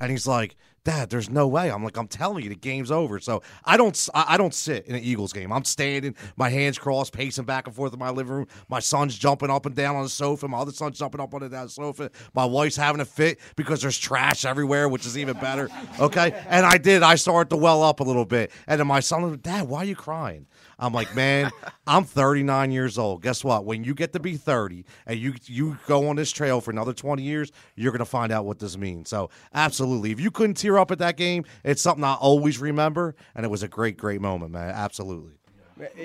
And 0.00 0.10
he's 0.10 0.26
like, 0.26 0.56
Dad, 0.84 1.08
there's 1.08 1.30
no 1.30 1.48
way. 1.48 1.70
I'm 1.70 1.82
like, 1.82 1.96
I'm 1.96 2.06
telling 2.06 2.44
you, 2.44 2.50
the 2.50 2.56
game's 2.56 2.90
over. 2.90 3.18
So 3.18 3.42
I 3.64 3.78
don't, 3.78 4.08
I 4.14 4.36
don't 4.36 4.52
sit 4.52 4.86
in 4.86 4.94
an 4.94 5.02
Eagles 5.02 5.32
game. 5.32 5.50
I'm 5.50 5.64
standing, 5.64 6.14
my 6.36 6.50
hands 6.50 6.78
crossed, 6.78 7.14
pacing 7.14 7.46
back 7.46 7.66
and 7.66 7.74
forth 7.74 7.94
in 7.94 7.98
my 7.98 8.10
living 8.10 8.34
room. 8.34 8.46
My 8.68 8.80
son's 8.80 9.16
jumping 9.16 9.48
up 9.48 9.64
and 9.64 9.74
down 9.74 9.96
on 9.96 10.02
the 10.02 10.10
sofa. 10.10 10.46
My 10.46 10.58
other 10.58 10.72
son's 10.72 10.98
jumping 10.98 11.22
up 11.22 11.32
on 11.32 11.42
and 11.42 11.50
down 11.50 11.64
the 11.64 11.70
sofa. 11.70 12.10
My 12.34 12.44
wife's 12.44 12.76
having 12.76 13.00
a 13.00 13.06
fit 13.06 13.38
because 13.56 13.80
there's 13.80 13.98
trash 13.98 14.44
everywhere, 14.44 14.90
which 14.90 15.06
is 15.06 15.16
even 15.16 15.38
better. 15.38 15.70
Okay, 15.98 16.32
and 16.48 16.66
I 16.66 16.76
did. 16.76 17.02
I 17.02 17.14
started 17.14 17.48
to 17.50 17.56
well 17.56 17.82
up 17.82 18.00
a 18.00 18.04
little 18.04 18.26
bit, 18.26 18.52
and 18.66 18.78
then 18.78 18.86
my 18.86 19.00
son, 19.00 19.38
Dad, 19.40 19.68
why 19.68 19.80
are 19.80 19.84
you 19.84 19.96
crying? 19.96 20.46
I'm 20.78 20.92
like, 20.92 21.14
man, 21.14 21.50
I'm 21.86 22.04
39 22.04 22.70
years 22.70 22.98
old. 22.98 23.22
Guess 23.22 23.44
what? 23.44 23.64
When 23.64 23.84
you 23.84 23.94
get 23.94 24.12
to 24.14 24.20
be 24.20 24.36
30 24.36 24.84
and 25.06 25.18
you 25.18 25.34
you 25.44 25.78
go 25.86 26.08
on 26.08 26.16
this 26.16 26.32
trail 26.32 26.60
for 26.60 26.70
another 26.70 26.92
20 26.92 27.22
years, 27.22 27.52
you're 27.76 27.92
gonna 27.92 28.04
find 28.04 28.32
out 28.32 28.44
what 28.44 28.58
this 28.58 28.76
means. 28.76 29.08
So, 29.08 29.30
absolutely, 29.52 30.10
if 30.10 30.20
you 30.20 30.30
couldn't 30.30 30.54
tear 30.54 30.73
up 30.78 30.90
at 30.90 30.98
that 30.98 31.16
game, 31.16 31.44
it's 31.64 31.82
something 31.82 32.04
I 32.04 32.14
always 32.14 32.58
remember, 32.58 33.14
and 33.34 33.44
it 33.44 33.48
was 33.48 33.62
a 33.62 33.68
great, 33.68 33.96
great 33.96 34.20
moment, 34.20 34.52
man. 34.52 34.70
Absolutely. 34.70 35.34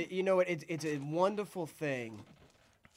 You 0.10 0.24
know, 0.24 0.40
it's 0.40 0.64
it's 0.68 0.86
a 0.86 0.98
wonderful 0.98 1.68
thing 1.68 2.24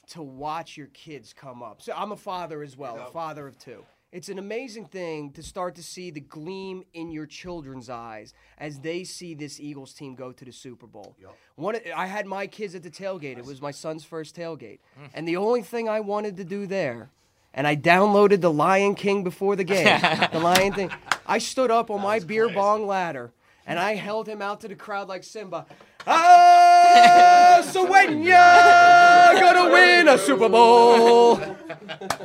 to 0.07 0.21
watch 0.21 0.75
your 0.75 0.87
kids 0.87 1.33
come 1.33 1.63
up. 1.63 1.81
So 1.81 1.93
I'm 1.95 2.11
a 2.11 2.17
father 2.17 2.63
as 2.63 2.75
well, 2.75 2.97
a 2.97 3.11
father 3.11 3.47
of 3.47 3.57
two. 3.57 3.83
It's 4.11 4.29
an 4.29 4.37
amazing 4.37 4.85
thing 4.85 5.31
to 5.31 5.41
start 5.41 5.73
to 5.75 5.83
see 5.83 6.11
the 6.11 6.19
gleam 6.19 6.83
in 6.93 7.09
your 7.09 7.25
children's 7.25 7.89
eyes 7.89 8.35
as 8.59 8.79
they 8.79 9.03
see 9.03 9.33
this 9.33 9.59
Eagles 9.59 9.91
team 9.93 10.13
go 10.13 10.31
to 10.31 10.45
the 10.45 10.51
Super 10.51 10.85
Bowl. 10.85 11.15
One, 11.55 11.77
I 11.95 12.05
had 12.05 12.27
my 12.27 12.45
kids 12.45 12.75
at 12.75 12.83
the 12.83 12.91
tailgate. 12.91 13.39
It 13.39 13.45
was 13.45 13.59
my 13.59 13.71
son's 13.71 14.05
first 14.05 14.35
tailgate, 14.35 14.79
mm. 14.99 15.09
and 15.15 15.27
the 15.27 15.37
only 15.37 15.63
thing 15.63 15.89
I 15.89 15.99
wanted 15.99 16.37
to 16.37 16.43
do 16.43 16.67
there, 16.67 17.09
and 17.53 17.67
I 17.67 17.75
downloaded 17.75 18.41
the 18.41 18.51
Lion 18.51 18.95
King 18.95 19.23
before 19.23 19.55
the 19.55 19.63
game, 19.63 19.85
the 20.31 20.39
Lion 20.39 20.73
thing. 20.73 20.91
I 21.25 21.37
stood 21.37 21.71
up 21.71 21.89
on 21.89 22.01
my 22.01 22.19
beer 22.19 22.49
bong 22.49 22.87
ladder 22.87 23.31
and 23.65 23.79
I 23.79 23.95
held 23.95 24.27
him 24.27 24.41
out 24.41 24.61
to 24.61 24.67
the 24.67 24.75
crowd 24.75 25.07
like 25.07 25.23
Simba. 25.23 25.65
Ah, 26.05 27.65
so 27.71 27.89
when 27.89 28.23
you're 28.23 28.33
gonna 28.33 29.71
win 29.71 30.09
a 30.09 30.17
Super 30.17 30.49
Bowl, 30.49 31.37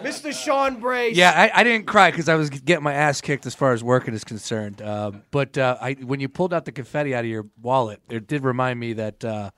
Mr. 0.03 0.33
Sean 0.33 0.81
Brace. 0.81 1.17
Yeah, 1.17 1.31
I, 1.31 1.61
I 1.61 1.65
didn't 1.65 1.87
cry 1.87 2.11
because 2.11 2.29
I 2.29 2.35
was 2.35 2.51
getting 2.51 2.83
my 2.83 2.95
ass 2.95 3.21
kicked 3.21 3.47
as 3.47 3.55
far 3.55 3.73
as 3.73 3.85
working 3.85 4.15
is 4.15 4.25
concerned. 4.25 4.83
Um, 4.83 5.23
but 5.31 5.57
uh, 5.57 5.77
I, 5.81 5.93
when 5.93 6.19
you 6.19 6.29
pulled 6.29 6.53
out 6.53 6.65
the 6.65 6.73
confetti 6.73 7.15
out 7.15 7.25
of 7.25 7.31
your 7.31 7.47
wallet, 7.63 8.01
it 8.11 8.27
did 8.27 8.43
remind 8.43 8.81
me 8.81 8.95
that 8.95 9.25
uh, 9.25 9.51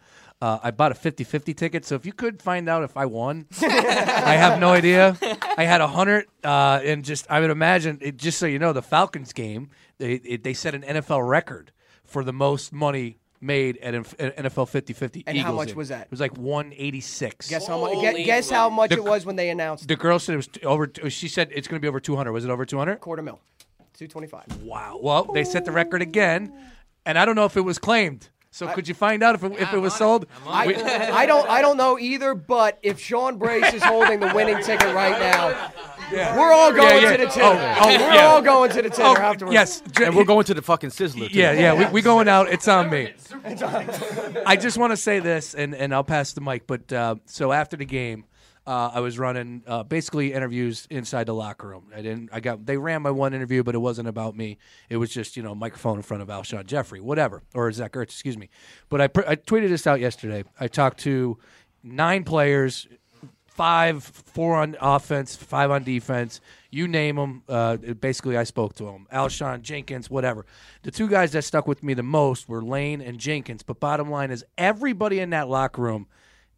uh, 0.42 0.58
I 0.62 0.70
bought 0.70 0.92
a 0.92 0.94
50-50 0.94 1.54
ticket. 1.56 1.84
So 1.84 1.94
if 1.96 2.06
you 2.06 2.12
could 2.12 2.40
find 2.40 2.68
out 2.68 2.82
if 2.82 2.96
I 2.96 3.06
won, 3.06 3.46
I 3.62 4.34
have 4.36 4.58
no 4.58 4.70
idea. 4.70 5.16
I 5.56 5.64
had 5.64 5.80
a 5.80 5.86
hundred, 5.86 6.26
uh, 6.44 6.80
and 6.84 7.04
just 7.04 7.26
I 7.30 7.40
would 7.40 7.50
imagine 7.50 7.98
it. 8.00 8.16
Just 8.16 8.38
so 8.38 8.46
you 8.46 8.58
know, 8.58 8.72
the 8.72 8.82
Falcons 8.82 9.32
game, 9.32 9.70
they 9.98 10.14
it, 10.14 10.42
they 10.44 10.54
set 10.54 10.74
an 10.74 10.82
NFL 10.82 11.28
record 11.28 11.72
for 12.04 12.24
the 12.24 12.32
most 12.32 12.72
money 12.72 13.18
made 13.42 13.78
at 13.78 13.94
NFL 13.94 14.68
50-50 14.68 15.22
And 15.26 15.38
how 15.38 15.52
much 15.52 15.68
game. 15.68 15.76
was 15.76 15.88
that? 15.88 16.02
It 16.06 16.10
was 16.10 16.20
like 16.20 16.36
186. 16.36 17.48
Guess 17.48 17.66
how 17.66 17.80
much? 17.80 18.00
Guess, 18.00 18.16
guess 18.26 18.50
how 18.50 18.68
much 18.68 18.90
The- 18.90 18.96
it 18.96 19.04
was 19.04 19.24
when 19.24 19.36
they 19.36 19.48
announced 19.50 19.88
The 19.88 19.96
girl 19.96 20.18
said 20.18 20.34
it 20.34 20.36
was 20.36 20.46
t- 20.48 20.60
over. 20.62 20.90
She 21.08 21.26
said 21.28 21.48
it's 21.54 21.66
going 21.68 21.80
to 21.80 21.82
be 21.84 21.88
over 21.88 22.00
200. 22.00 22.32
Was 22.32 22.44
it 22.44 22.50
over 22.50 22.64
200? 22.66 23.00
quarter 23.00 23.22
mil, 23.22 23.40
two 23.94 24.06
twenty-five. 24.08 24.62
Wow. 24.62 24.98
Well, 25.02 25.24
they 25.24 25.44
set 25.44 25.64
the 25.64 25.72
record 25.72 26.02
again, 26.02 26.52
and 27.06 27.18
I 27.18 27.24
don't 27.24 27.34
know 27.34 27.44
if 27.46 27.56
it 27.56 27.62
was 27.62 27.78
claimed. 27.78 28.28
So 28.52 28.66
could 28.68 28.88
you 28.88 28.94
find 28.94 29.22
out 29.22 29.36
if 29.36 29.44
it, 29.44 29.52
if 29.60 29.72
it 29.72 29.78
was 29.78 29.94
sold? 29.94 30.26
I, 30.46 30.66
We- 30.66 30.74
I 30.82 31.24
don't 31.26 31.48
I 31.48 31.62
don't 31.62 31.76
know 31.76 31.98
either, 31.98 32.34
but 32.34 32.78
if 32.82 32.98
Sean 32.98 33.38
Brace 33.38 33.72
is 33.72 33.82
holding 33.82 34.18
the 34.20 34.32
winning 34.34 34.60
ticket 34.62 34.92
right 34.92 35.18
now, 35.20 35.70
we're 36.36 36.52
all 36.52 36.72
going 36.72 37.02
yeah. 37.02 37.16
to 37.16 37.24
the 37.26 37.32
Oh, 37.42 37.76
oh, 37.80 37.86
we're 37.86 38.14
yeah. 38.14 38.26
all 38.26 38.42
going 38.42 38.70
to 38.72 38.82
the 38.82 38.90
dinner 38.90 39.04
Oh, 39.04 39.16
afterwards. 39.16 39.54
yes. 39.54 39.82
And 40.02 40.16
we're 40.16 40.24
going 40.24 40.44
to 40.46 40.54
the 40.54 40.62
fucking 40.62 40.90
Sizzler. 40.90 41.30
Too. 41.30 41.38
Yeah, 41.38 41.52
yeah. 41.52 41.74
We, 41.74 41.92
we 41.92 42.02
going 42.02 42.28
out. 42.28 42.48
It's 42.48 42.66
on 42.66 42.90
me. 42.90 43.12
I 44.44 44.56
just 44.60 44.76
want 44.78 44.90
to 44.92 44.96
say 44.96 45.20
this, 45.20 45.54
and, 45.54 45.72
and 45.74 45.94
I'll 45.94 46.02
pass 46.04 46.32
the 46.32 46.40
mic. 46.40 46.66
But 46.66 46.92
uh, 46.92 47.16
so 47.26 47.52
after 47.52 47.76
the 47.76 47.84
game, 47.84 48.24
uh, 48.70 48.92
I 48.94 49.00
was 49.00 49.18
running 49.18 49.64
uh, 49.66 49.82
basically 49.82 50.32
interviews 50.32 50.86
inside 50.90 51.24
the 51.26 51.34
locker 51.34 51.66
room. 51.66 51.86
I 51.92 52.02
didn't. 52.02 52.30
I 52.32 52.38
got. 52.38 52.64
They 52.66 52.76
ran 52.76 53.02
my 53.02 53.10
one 53.10 53.34
interview, 53.34 53.64
but 53.64 53.74
it 53.74 53.78
wasn't 53.78 54.06
about 54.06 54.36
me. 54.36 54.58
It 54.88 54.98
was 54.98 55.10
just 55.10 55.36
you 55.36 55.42
know 55.42 55.56
microphone 55.56 55.96
in 55.96 56.02
front 56.02 56.22
of 56.22 56.28
Alshon 56.28 56.66
Jeffery, 56.66 57.00
whatever, 57.00 57.42
or 57.52 57.72
Zach 57.72 57.94
Ertz, 57.94 58.10
excuse 58.10 58.38
me. 58.38 58.48
But 58.88 59.00
I 59.00 59.08
pr- 59.08 59.26
I 59.26 59.34
tweeted 59.34 59.70
this 59.70 59.88
out 59.88 59.98
yesterday. 59.98 60.44
I 60.60 60.68
talked 60.68 61.00
to 61.00 61.36
nine 61.82 62.22
players 62.22 62.86
five, 63.48 64.04
four 64.04 64.54
on 64.54 64.76
offense, 64.80 65.34
five 65.34 65.72
on 65.72 65.82
defense. 65.82 66.40
You 66.70 66.86
name 66.86 67.16
them. 67.16 67.42
Uh, 67.48 67.76
basically, 67.76 68.36
I 68.36 68.44
spoke 68.44 68.74
to 68.76 68.84
them. 68.84 69.08
Alshon 69.12 69.62
Jenkins, 69.62 70.08
whatever. 70.08 70.46
The 70.82 70.92
two 70.92 71.08
guys 71.08 71.32
that 71.32 71.42
stuck 71.42 71.66
with 71.66 71.82
me 71.82 71.92
the 71.94 72.04
most 72.04 72.48
were 72.48 72.62
Lane 72.62 73.00
and 73.00 73.18
Jenkins. 73.18 73.64
But 73.64 73.80
bottom 73.80 74.08
line 74.08 74.30
is, 74.30 74.44
everybody 74.56 75.18
in 75.18 75.30
that 75.30 75.48
locker 75.48 75.82
room, 75.82 76.06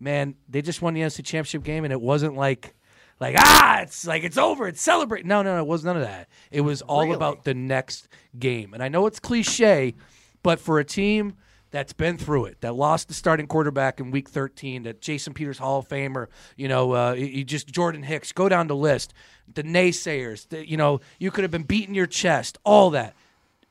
man, 0.02 0.34
they 0.48 0.60
just 0.62 0.82
won 0.82 0.94
the 0.94 1.00
NFC 1.00 1.24
Championship 1.24 1.62
game, 1.62 1.84
and 1.84 1.92
it 1.92 2.00
wasn't 2.00 2.36
like. 2.36 2.74
Like 3.20 3.36
ah, 3.38 3.82
it's 3.82 4.04
like 4.04 4.24
it's 4.24 4.36
over. 4.38 4.66
It's 4.66 4.82
celebrate. 4.82 5.24
No, 5.24 5.42
no, 5.42 5.54
no, 5.54 5.62
it 5.62 5.66
was 5.68 5.84
none 5.84 5.94
of 5.96 6.02
that. 6.02 6.28
It 6.50 6.62
was 6.62 6.82
all 6.82 7.02
Really? 7.02 7.14
about 7.14 7.44
the 7.44 7.54
next 7.54 8.08
game. 8.36 8.74
And 8.74 8.82
I 8.82 8.88
know 8.88 9.06
it's 9.06 9.20
cliche, 9.20 9.94
but 10.42 10.58
for 10.58 10.80
a 10.80 10.84
team 10.84 11.34
that's 11.70 11.92
been 11.92 12.18
through 12.18 12.46
it, 12.46 12.60
that 12.62 12.74
lost 12.74 13.06
the 13.06 13.14
starting 13.14 13.46
quarterback 13.46 14.00
in 14.00 14.10
Week 14.10 14.28
13, 14.28 14.82
that 14.84 15.00
Jason 15.00 15.34
Peters 15.34 15.58
Hall 15.58 15.78
of 15.78 15.88
Famer, 15.88 16.26
you 16.56 16.66
know, 16.66 16.94
uh, 16.96 17.12
you 17.12 17.44
just 17.44 17.68
Jordan 17.68 18.02
Hicks, 18.02 18.32
go 18.32 18.48
down 18.48 18.66
the 18.66 18.74
list, 18.74 19.14
the 19.54 19.62
naysayers, 19.62 20.48
the, 20.48 20.68
you 20.68 20.76
know, 20.76 20.98
you 21.20 21.30
could 21.30 21.44
have 21.44 21.52
been 21.52 21.62
beating 21.62 21.94
your 21.94 22.06
chest, 22.06 22.58
all 22.64 22.90
that. 22.90 23.14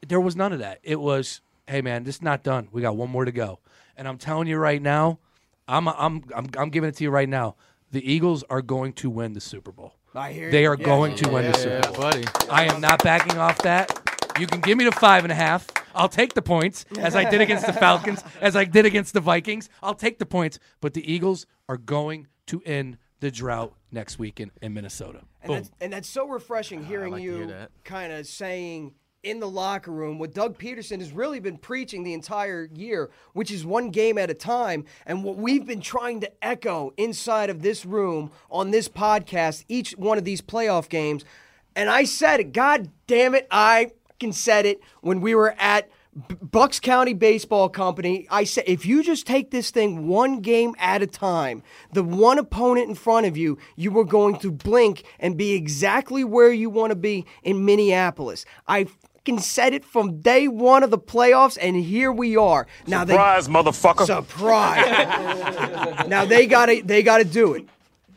There 0.07 0.21
was 0.21 0.37
none 0.37 0.53
of 0.53 0.59
that. 0.59 0.79
It 0.81 1.01
was, 1.01 1.41
hey 1.67 1.81
man, 1.81 2.05
this 2.05 2.15
is 2.17 2.21
not 2.21 2.41
done. 2.41 2.69
We 2.71 2.81
got 2.81 2.95
one 2.95 3.09
more 3.09 3.25
to 3.25 3.33
go. 3.33 3.59
And 3.97 4.07
I'm 4.07 4.17
telling 4.17 4.47
you 4.47 4.55
right 4.57 4.81
now, 4.81 5.19
I'm 5.67 5.87
I'm 5.87 6.23
I'm, 6.35 6.47
I'm 6.57 6.69
giving 6.69 6.89
it 6.89 6.95
to 6.97 7.03
you 7.03 7.09
right 7.09 7.29
now. 7.29 7.55
The 7.91 8.09
Eagles 8.09 8.43
are 8.49 8.61
going 8.61 8.93
to 8.93 9.09
win 9.09 9.33
the 9.33 9.41
Super 9.41 9.71
Bowl. 9.71 9.95
I 10.15 10.31
hear 10.31 10.45
you. 10.45 10.51
They 10.51 10.63
you. 10.63 10.69
are 10.69 10.77
Yeah. 10.77 10.85
going 10.85 11.15
to 11.15 11.29
win 11.29 11.43
the 11.43 11.57
Yeah, 11.57 11.81
Super 11.81 11.87
Bowl, 11.91 11.97
buddy. 12.01 12.25
I 12.49 12.65
am 12.65 12.81
not 12.81 13.03
backing 13.03 13.37
off 13.37 13.57
that. 13.59 13.97
You 14.39 14.47
can 14.47 14.61
give 14.61 14.77
me 14.77 14.85
the 14.85 14.91
five 14.93 15.23
and 15.23 15.31
a 15.31 15.35
half. 15.35 15.67
I'll 15.93 16.09
take 16.09 16.33
the 16.33 16.41
points, 16.41 16.85
as 16.97 17.15
I 17.17 17.29
did 17.29 17.41
against 17.41 17.65
the 17.65 17.73
Falcons, 17.85 18.23
as 18.39 18.55
I 18.55 18.63
did 18.63 18.85
against 18.85 19.13
the 19.13 19.19
Vikings. 19.19 19.69
I'll 19.83 19.93
take 19.93 20.19
the 20.19 20.25
points. 20.25 20.57
But 20.79 20.93
the 20.93 21.11
Eagles 21.11 21.45
are 21.67 21.77
going 21.77 22.27
to 22.47 22.61
end 22.65 22.97
the 23.19 23.29
drought 23.29 23.73
next 23.91 24.17
week 24.17 24.39
in, 24.39 24.51
in 24.61 24.73
Minnesota. 24.73 25.21
And 25.41 25.47
Boom. 25.49 25.55
that's, 25.57 25.71
and 25.81 25.93
that's 25.93 26.09
so 26.09 26.27
refreshing 26.27 26.79
ah, 26.83 26.87
hearing 26.87 27.11
like 27.13 27.21
to 27.23 27.29
hear 27.29 27.45
you 27.45 27.67
kind 27.83 28.13
of 28.13 28.25
saying 28.25 28.93
in 29.23 29.39
the 29.39 29.47
locker 29.47 29.91
room 29.91 30.17
what 30.17 30.33
Doug 30.33 30.57
Pederson 30.57 30.99
has 30.99 31.11
really 31.11 31.39
been 31.39 31.57
preaching 31.57 32.03
the 32.03 32.13
entire 32.13 32.69
year, 32.73 33.11
which 33.33 33.51
is 33.51 33.65
one 33.65 33.91
game 33.91 34.17
at 34.17 34.31
a 34.31 34.33
time. 34.33 34.85
And 35.05 35.23
what 35.23 35.37
we've 35.37 35.65
been 35.65 35.81
trying 35.81 36.21
to 36.21 36.31
echo 36.43 36.93
inside 36.97 37.49
of 37.49 37.61
this 37.61 37.85
room 37.85 38.31
on 38.49 38.71
this 38.71 38.89
podcast, 38.89 39.65
each 39.67 39.91
one 39.91 40.17
of 40.17 40.23
these 40.23 40.41
playoff 40.41 40.89
games. 40.89 41.23
And 41.75 41.89
I 41.89 42.03
said 42.03 42.39
it, 42.39 42.51
God 42.51 42.89
damn 43.07 43.35
it, 43.35 43.47
I 43.51 43.91
can 44.19 44.33
said 44.33 44.65
it 44.65 44.81
when 45.01 45.21
we 45.21 45.35
were 45.35 45.55
at 45.57 45.89
Bucks 46.41 46.79
County 46.79 47.13
Baseball 47.13 47.69
Company. 47.69 48.27
I 48.29 48.43
said, 48.43 48.65
if 48.67 48.85
you 48.85 49.01
just 49.01 49.25
take 49.25 49.51
this 49.51 49.71
thing 49.71 50.07
one 50.07 50.41
game 50.41 50.75
at 50.77 51.01
a 51.01 51.07
time, 51.07 51.63
the 51.93 52.03
one 52.03 52.37
opponent 52.37 52.89
in 52.89 52.95
front 52.95 53.27
of 53.27 53.37
you, 53.37 53.57
you 53.77 53.97
are 53.97 54.03
going 54.03 54.37
to 54.39 54.51
blink 54.51 55.03
and 55.19 55.37
be 55.37 55.53
exactly 55.53 56.23
where 56.23 56.51
you 56.51 56.69
want 56.69 56.91
to 56.91 56.97
be 56.97 57.25
in 57.43 57.63
Minneapolis. 57.63 58.45
I 58.67 58.87
fucking 59.21 59.39
said 59.39 59.73
it 59.73 59.85
from 59.85 60.19
day 60.19 60.47
one 60.47 60.83
of 60.83 60.89
the 60.89 60.97
playoffs, 60.97 61.57
and 61.61 61.75
here 61.75 62.11
we 62.11 62.35
are. 62.35 62.67
Now 62.87 63.05
Surprise, 63.05 63.47
they, 63.47 63.53
motherfucker. 63.53 64.05
Surprise. 64.05 66.05
now 66.07 66.25
they 66.25 66.47
got 66.47 66.67
to 66.67 66.81
they 66.81 67.03
got 67.03 67.19
to 67.19 67.23
do 67.23 67.53
it, 67.53 67.67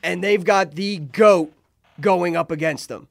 and 0.02 0.24
they've 0.24 0.44
got 0.44 0.72
the 0.72 0.98
goat 0.98 1.52
going 2.00 2.36
up 2.36 2.50
against 2.50 2.88
them, 2.88 3.08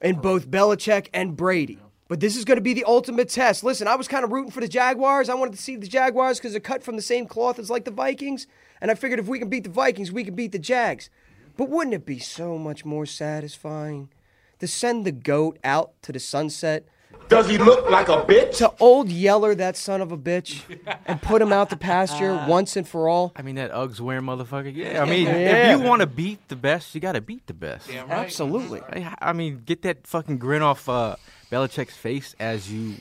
in 0.00 0.16
both 0.16 0.48
Belichick 0.48 1.08
and 1.12 1.36
Brady. 1.36 1.78
But 2.08 2.20
this 2.20 2.36
is 2.36 2.44
going 2.44 2.58
to 2.58 2.62
be 2.62 2.74
the 2.74 2.84
ultimate 2.84 3.30
test. 3.30 3.64
Listen, 3.64 3.88
I 3.88 3.96
was 3.96 4.06
kind 4.06 4.22
of 4.22 4.30
rooting 4.30 4.50
for 4.50 4.60
the 4.60 4.68
Jaguars. 4.68 5.28
I 5.28 5.34
wanted 5.34 5.56
to 5.56 5.62
see 5.62 5.76
the 5.76 5.86
Jaguars 5.86 6.38
because 6.38 6.52
they're 6.52 6.60
cut 6.60 6.82
from 6.82 6.96
the 6.96 7.02
same 7.02 7.26
cloth 7.26 7.58
as 7.58 7.70
like 7.70 7.86
the 7.86 7.90
Vikings. 7.90 8.46
And 8.82 8.90
I 8.90 8.94
figured 8.94 9.18
if 9.18 9.28
we 9.28 9.38
can 9.38 9.48
beat 9.48 9.64
the 9.64 9.70
Vikings, 9.70 10.12
we 10.12 10.22
can 10.22 10.34
beat 10.34 10.52
the 10.52 10.58
Jags. 10.58 11.08
But 11.56 11.70
wouldn't 11.70 11.94
it 11.94 12.04
be 12.04 12.18
so 12.18 12.58
much 12.58 12.84
more 12.84 13.06
satisfying 13.06 14.10
to 14.58 14.68
send 14.68 15.06
the 15.06 15.12
goat 15.12 15.58
out 15.64 15.92
to 16.02 16.12
the 16.12 16.20
sunset? 16.20 16.84
Does 17.28 17.48
he 17.48 17.56
look 17.56 17.88
like 17.88 18.08
a 18.08 18.22
bitch? 18.22 18.58
To 18.58 18.72
old 18.78 19.08
Yeller, 19.08 19.54
that 19.54 19.76
son 19.76 20.02
of 20.02 20.12
a 20.12 20.18
bitch, 20.18 20.60
and 21.06 21.20
put 21.22 21.40
him 21.40 21.50
out 21.52 21.70
to 21.70 21.76
pasture 21.78 22.44
once 22.48 22.76
and 22.76 22.86
for 22.86 23.08
all. 23.08 23.32
I 23.36 23.40
mean, 23.42 23.54
that 23.54 23.72
Uggs 23.72 24.00
wearing 24.00 24.24
motherfucker. 24.24 24.74
Yeah, 24.74 25.02
I 25.02 25.06
mean, 25.06 25.26
Yeah. 25.26 25.72
if 25.72 25.80
you 25.80 25.86
want 25.88 26.00
to 26.00 26.06
beat 26.06 26.46
the 26.48 26.56
best, 26.56 26.94
you 26.94 27.00
got 27.00 27.12
to 27.12 27.22
beat 27.22 27.46
the 27.46 27.54
best. 27.54 27.88
Damn 27.88 28.06
right. 28.08 28.18
Absolutely. 28.18 28.82
I, 28.82 29.14
I 29.20 29.32
mean, 29.32 29.62
get 29.64 29.80
that 29.82 30.06
fucking 30.06 30.36
grin 30.38 30.60
off 30.60 30.88
uh, 30.90 31.16
Belichick's 31.50 31.96
face 31.96 32.34
as 32.38 32.70
you, 32.70 32.80
you 32.88 32.96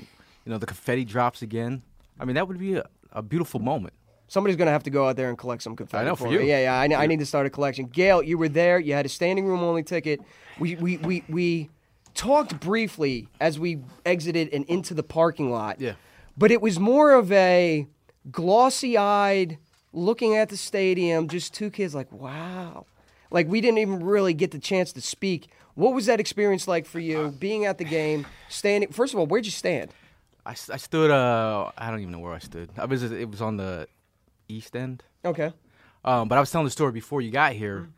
know, 0.46 0.58
the 0.58 0.66
confetti 0.66 1.04
drops 1.04 1.42
again. 1.42 1.82
I 2.18 2.24
mean, 2.24 2.36
that 2.36 2.48
would 2.48 2.58
be 2.60 2.76
a, 2.76 2.86
a 3.12 3.22
beautiful 3.22 3.60
moment. 3.60 3.94
Somebody's 4.30 4.56
going 4.56 4.68
to 4.68 4.72
have 4.72 4.84
to 4.84 4.90
go 4.90 5.10
out 5.10 5.18
there 5.18 5.28
and 5.28 5.38
collect 5.38 5.62
some 5.62 5.76
confetti. 5.76 6.04
I 6.04 6.06
know, 6.06 6.16
for 6.16 6.30
me. 6.30 6.36
you. 6.36 6.40
Yeah, 6.42 6.62
yeah. 6.88 6.98
I, 6.98 7.04
I 7.04 7.08
need 7.08 7.20
to 7.20 7.26
start 7.26 7.48
a 7.48 7.50
collection. 7.50 7.88
Gail, 7.88 8.24
you 8.24 8.38
were 8.38 8.48
there. 8.48 8.80
You 8.80 8.94
had 8.94 9.06
a 9.06 9.10
standing 9.10 9.46
room 9.46 9.60
only 9.60 9.84
ticket. 9.84 10.22
We, 10.58 10.76
we, 10.78 10.96
we, 10.98 11.24
we 11.28 11.70
talked 12.14 12.60
briefly 12.60 13.28
as 13.40 13.60
we 13.60 13.80
exited 14.06 14.50
and 14.54 14.66
into 14.66 14.94
the 14.94 15.04
parking 15.04 15.52
lot. 15.52 15.80
Yeah. 15.80 15.94
But 16.38 16.52
it 16.52 16.62
was 16.62 16.80
more 16.80 17.14
of 17.14 17.32
a 17.32 17.88
glossy 18.32 18.98
eyed 18.98 19.58
looking 19.94 20.36
at 20.36 20.50
the 20.50 20.58
stadium, 20.58 21.28
just 21.28 21.54
two 21.54 21.70
kids 21.70 21.94
like, 21.94 22.12
wow. 22.12 22.86
Like 23.30 23.48
we 23.48 23.62
didn't 23.62 23.80
even 23.80 24.04
really 24.04 24.34
get 24.34 24.52
the 24.52 24.60
chance 24.60 24.92
to 24.94 25.02
speak. 25.02 25.50
What 25.76 25.94
was 25.94 26.06
that 26.08 26.20
experience 26.20 26.68
like 26.68 26.86
for 26.86 27.00
you, 27.00 27.30
being 27.40 27.66
at 27.66 27.78
the 27.78 27.86
game, 27.86 28.28
standing? 28.50 28.92
First 28.92 29.14
of 29.14 29.20
all, 29.20 29.26
where'd 29.26 29.46
you 29.46 29.52
stand? 29.52 29.92
I, 30.46 30.52
I 30.52 30.78
stood. 30.78 31.12
Uh, 31.12 31.72
I 31.78 31.90
don't 31.90 32.02
even 32.02 32.12
know 32.12 32.20
where 32.20 32.34
I 32.34 32.40
stood. 32.40 32.70
I 32.78 32.86
was. 32.86 33.04
It 33.04 33.30
was 33.30 33.42
on 33.42 33.58
the 33.58 33.88
east 34.50 34.76
end. 34.76 35.04
Okay. 35.24 35.54
Um, 36.04 36.28
but 36.28 36.38
I 36.38 36.42
was 36.42 36.52
telling 36.52 36.66
the 36.66 36.72
story 36.72 36.92
before 36.92 37.22
you 37.22 37.32
got 37.32 37.54
here. 37.54 37.90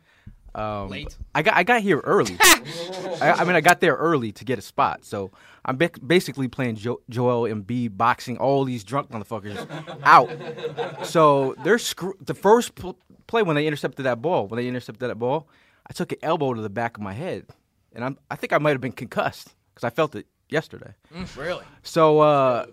Um, 0.54 0.88
Late. 0.88 1.16
I 1.34 1.42
got 1.42 1.54
I 1.56 1.62
got 1.64 1.80
here 1.82 1.98
early. 2.04 2.36
I, 2.40 3.36
I 3.38 3.44
mean, 3.44 3.56
I 3.56 3.60
got 3.60 3.80
there 3.80 3.94
early 3.94 4.32
to 4.32 4.44
get 4.44 4.58
a 4.58 4.62
spot. 4.62 5.04
So 5.04 5.30
I'm 5.64 5.76
bec 5.76 5.98
basically 6.06 6.48
playing 6.48 6.76
jo- 6.76 7.00
Joel 7.10 7.48
Embiid 7.52 7.96
boxing 7.96 8.38
all 8.38 8.64
these 8.64 8.84
drunk 8.84 9.10
motherfuckers 9.10 9.66
out. 10.04 11.06
So 11.06 11.54
they're 11.64 11.78
screw- 11.78 12.16
the 12.20 12.34
first 12.34 12.74
pl- 12.74 12.98
play 13.26 13.42
when 13.42 13.56
they 13.56 13.66
intercepted 13.66 14.04
that 14.06 14.22
ball. 14.22 14.46
When 14.46 14.58
they 14.58 14.68
intercepted 14.68 15.08
that 15.08 15.18
ball, 15.18 15.48
I 15.88 15.92
took 15.92 16.12
an 16.12 16.18
elbow 16.22 16.54
to 16.54 16.60
the 16.62 16.70
back 16.70 16.96
of 16.96 17.02
my 17.02 17.12
head, 17.14 17.46
and 17.92 18.04
I'm, 18.04 18.18
I 18.30 18.36
think 18.36 18.52
I 18.52 18.58
might 18.58 18.70
have 18.70 18.80
been 18.80 18.92
concussed 18.92 19.54
because 19.74 19.84
I 19.84 19.90
felt 19.90 20.14
it 20.14 20.26
yesterday. 20.48 20.94
Really? 21.36 21.64
So, 21.82 22.20
uh, 22.20 22.66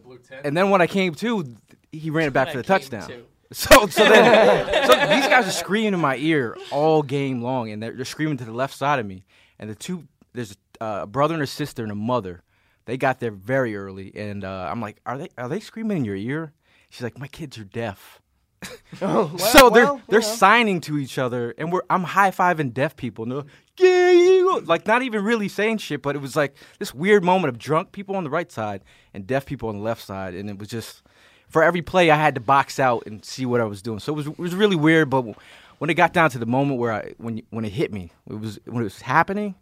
and 0.43 0.55
then 0.55 0.69
when 0.69 0.81
I 0.81 0.87
came 0.87 1.15
to, 1.15 1.55
he 1.91 2.09
ran 2.09 2.27
it 2.27 2.33
back 2.33 2.49
for 2.51 2.57
the 2.57 2.63
touchdown. 2.63 3.07
to. 3.09 3.25
So, 3.55 3.85
so 3.87 4.05
then, 4.05 4.85
so 4.87 4.93
these 5.13 5.27
guys 5.27 5.45
are 5.45 5.51
screaming 5.51 5.93
in 5.93 5.99
my 5.99 6.15
ear 6.15 6.55
all 6.71 7.03
game 7.03 7.41
long, 7.41 7.69
and 7.69 7.83
they're, 7.83 7.91
they're 7.91 8.05
screaming 8.05 8.37
to 8.37 8.45
the 8.45 8.53
left 8.53 8.73
side 8.73 8.97
of 8.97 9.05
me. 9.05 9.25
And 9.59 9.69
the 9.69 9.75
two, 9.75 10.07
there's 10.31 10.55
a 10.79 11.05
brother 11.05 11.33
and 11.33 11.43
a 11.43 11.47
sister 11.47 11.83
and 11.83 11.91
a 11.91 11.95
mother. 11.95 12.43
They 12.85 12.97
got 12.97 13.19
there 13.19 13.31
very 13.31 13.75
early, 13.75 14.13
and 14.15 14.45
uh, 14.45 14.69
I'm 14.71 14.79
like, 14.79 15.01
are 15.05 15.17
they 15.17 15.27
are 15.37 15.49
they 15.49 15.59
screaming 15.59 15.97
in 15.97 16.05
your 16.05 16.15
ear? 16.15 16.53
She's 16.89 17.03
like, 17.03 17.17
my 17.17 17.27
kids 17.27 17.57
are 17.57 17.63
deaf. 17.63 18.21
Oh, 19.01 19.35
so 19.37 19.69
they're 19.69 19.85
well, 19.85 20.01
they're 20.09 20.19
you 20.19 20.25
signing 20.25 20.81
to 20.81 20.97
each 20.97 21.17
other, 21.17 21.55
and 21.57 21.71
we're 21.71 21.81
I'm 21.89 22.03
high 22.03 22.29
fiving 22.29 22.73
deaf 22.73 22.95
people. 22.95 23.23
And 23.23 23.31
they're 23.31 23.39
like, 23.39 23.47
yeah, 23.79 24.59
like 24.65 24.85
not 24.85 25.01
even 25.01 25.23
really 25.23 25.47
saying 25.47 25.79
shit, 25.79 26.01
but 26.01 26.15
it 26.15 26.19
was 26.19 26.35
like 26.35 26.55
this 26.77 26.93
weird 26.93 27.23
moment 27.23 27.49
of 27.49 27.57
drunk 27.57 27.93
people 27.93 28.15
on 28.15 28.23
the 28.23 28.29
right 28.29 28.51
side 28.51 28.83
and 29.13 29.25
deaf 29.25 29.45
people 29.45 29.69
on 29.69 29.77
the 29.77 29.81
left 29.81 30.03
side, 30.03 30.35
and 30.35 30.49
it 30.49 30.59
was 30.59 30.67
just 30.67 31.03
for 31.51 31.61
every 31.63 31.81
play 31.83 32.09
I 32.09 32.15
had 32.15 32.33
to 32.35 32.41
box 32.41 32.79
out 32.79 33.03
and 33.05 33.23
see 33.23 33.45
what 33.45 33.61
I 33.61 33.65
was 33.65 33.81
doing. 33.83 33.99
So 33.99 34.13
it 34.13 34.15
was 34.15 34.27
it 34.27 34.39
was 34.39 34.55
really 34.55 34.75
weird. 34.75 35.09
But 35.09 35.23
when 35.77 35.89
it 35.89 35.93
got 35.95 36.13
down 36.13 36.29
to 36.31 36.39
the 36.39 36.45
moment 36.45 36.79
where 36.79 36.91
I 36.93 37.13
when 37.17 37.41
when 37.51 37.65
it 37.65 37.71
hit 37.73 37.93
me, 37.93 38.11
it 38.29 38.39
was 38.39 38.59
when 38.65 38.81
it 38.81 38.85
was 38.85 39.01
happening. 39.01 39.55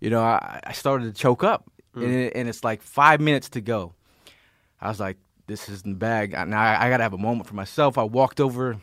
You 0.00 0.10
know, 0.10 0.22
I, 0.22 0.60
I 0.64 0.72
started 0.72 1.04
to 1.06 1.12
choke 1.12 1.42
up, 1.42 1.64
and, 1.94 2.04
it, 2.14 2.32
and 2.36 2.48
it's 2.48 2.62
like 2.62 2.82
five 2.82 3.20
minutes 3.20 3.48
to 3.50 3.60
go. 3.60 3.92
I 4.80 4.88
was 4.88 5.00
like, 5.00 5.16
this 5.48 5.68
is 5.68 5.82
in 5.82 5.90
the 5.90 5.96
bag. 5.96 6.34
I- 6.34 6.44
Now 6.44 6.62
I, 6.62 6.86
I 6.86 6.90
got 6.90 6.98
to 6.98 7.02
have 7.02 7.14
a 7.14 7.18
moment 7.18 7.48
for 7.48 7.54
myself. 7.56 7.98
I 7.98 8.04
walked 8.04 8.38
over 8.40 8.78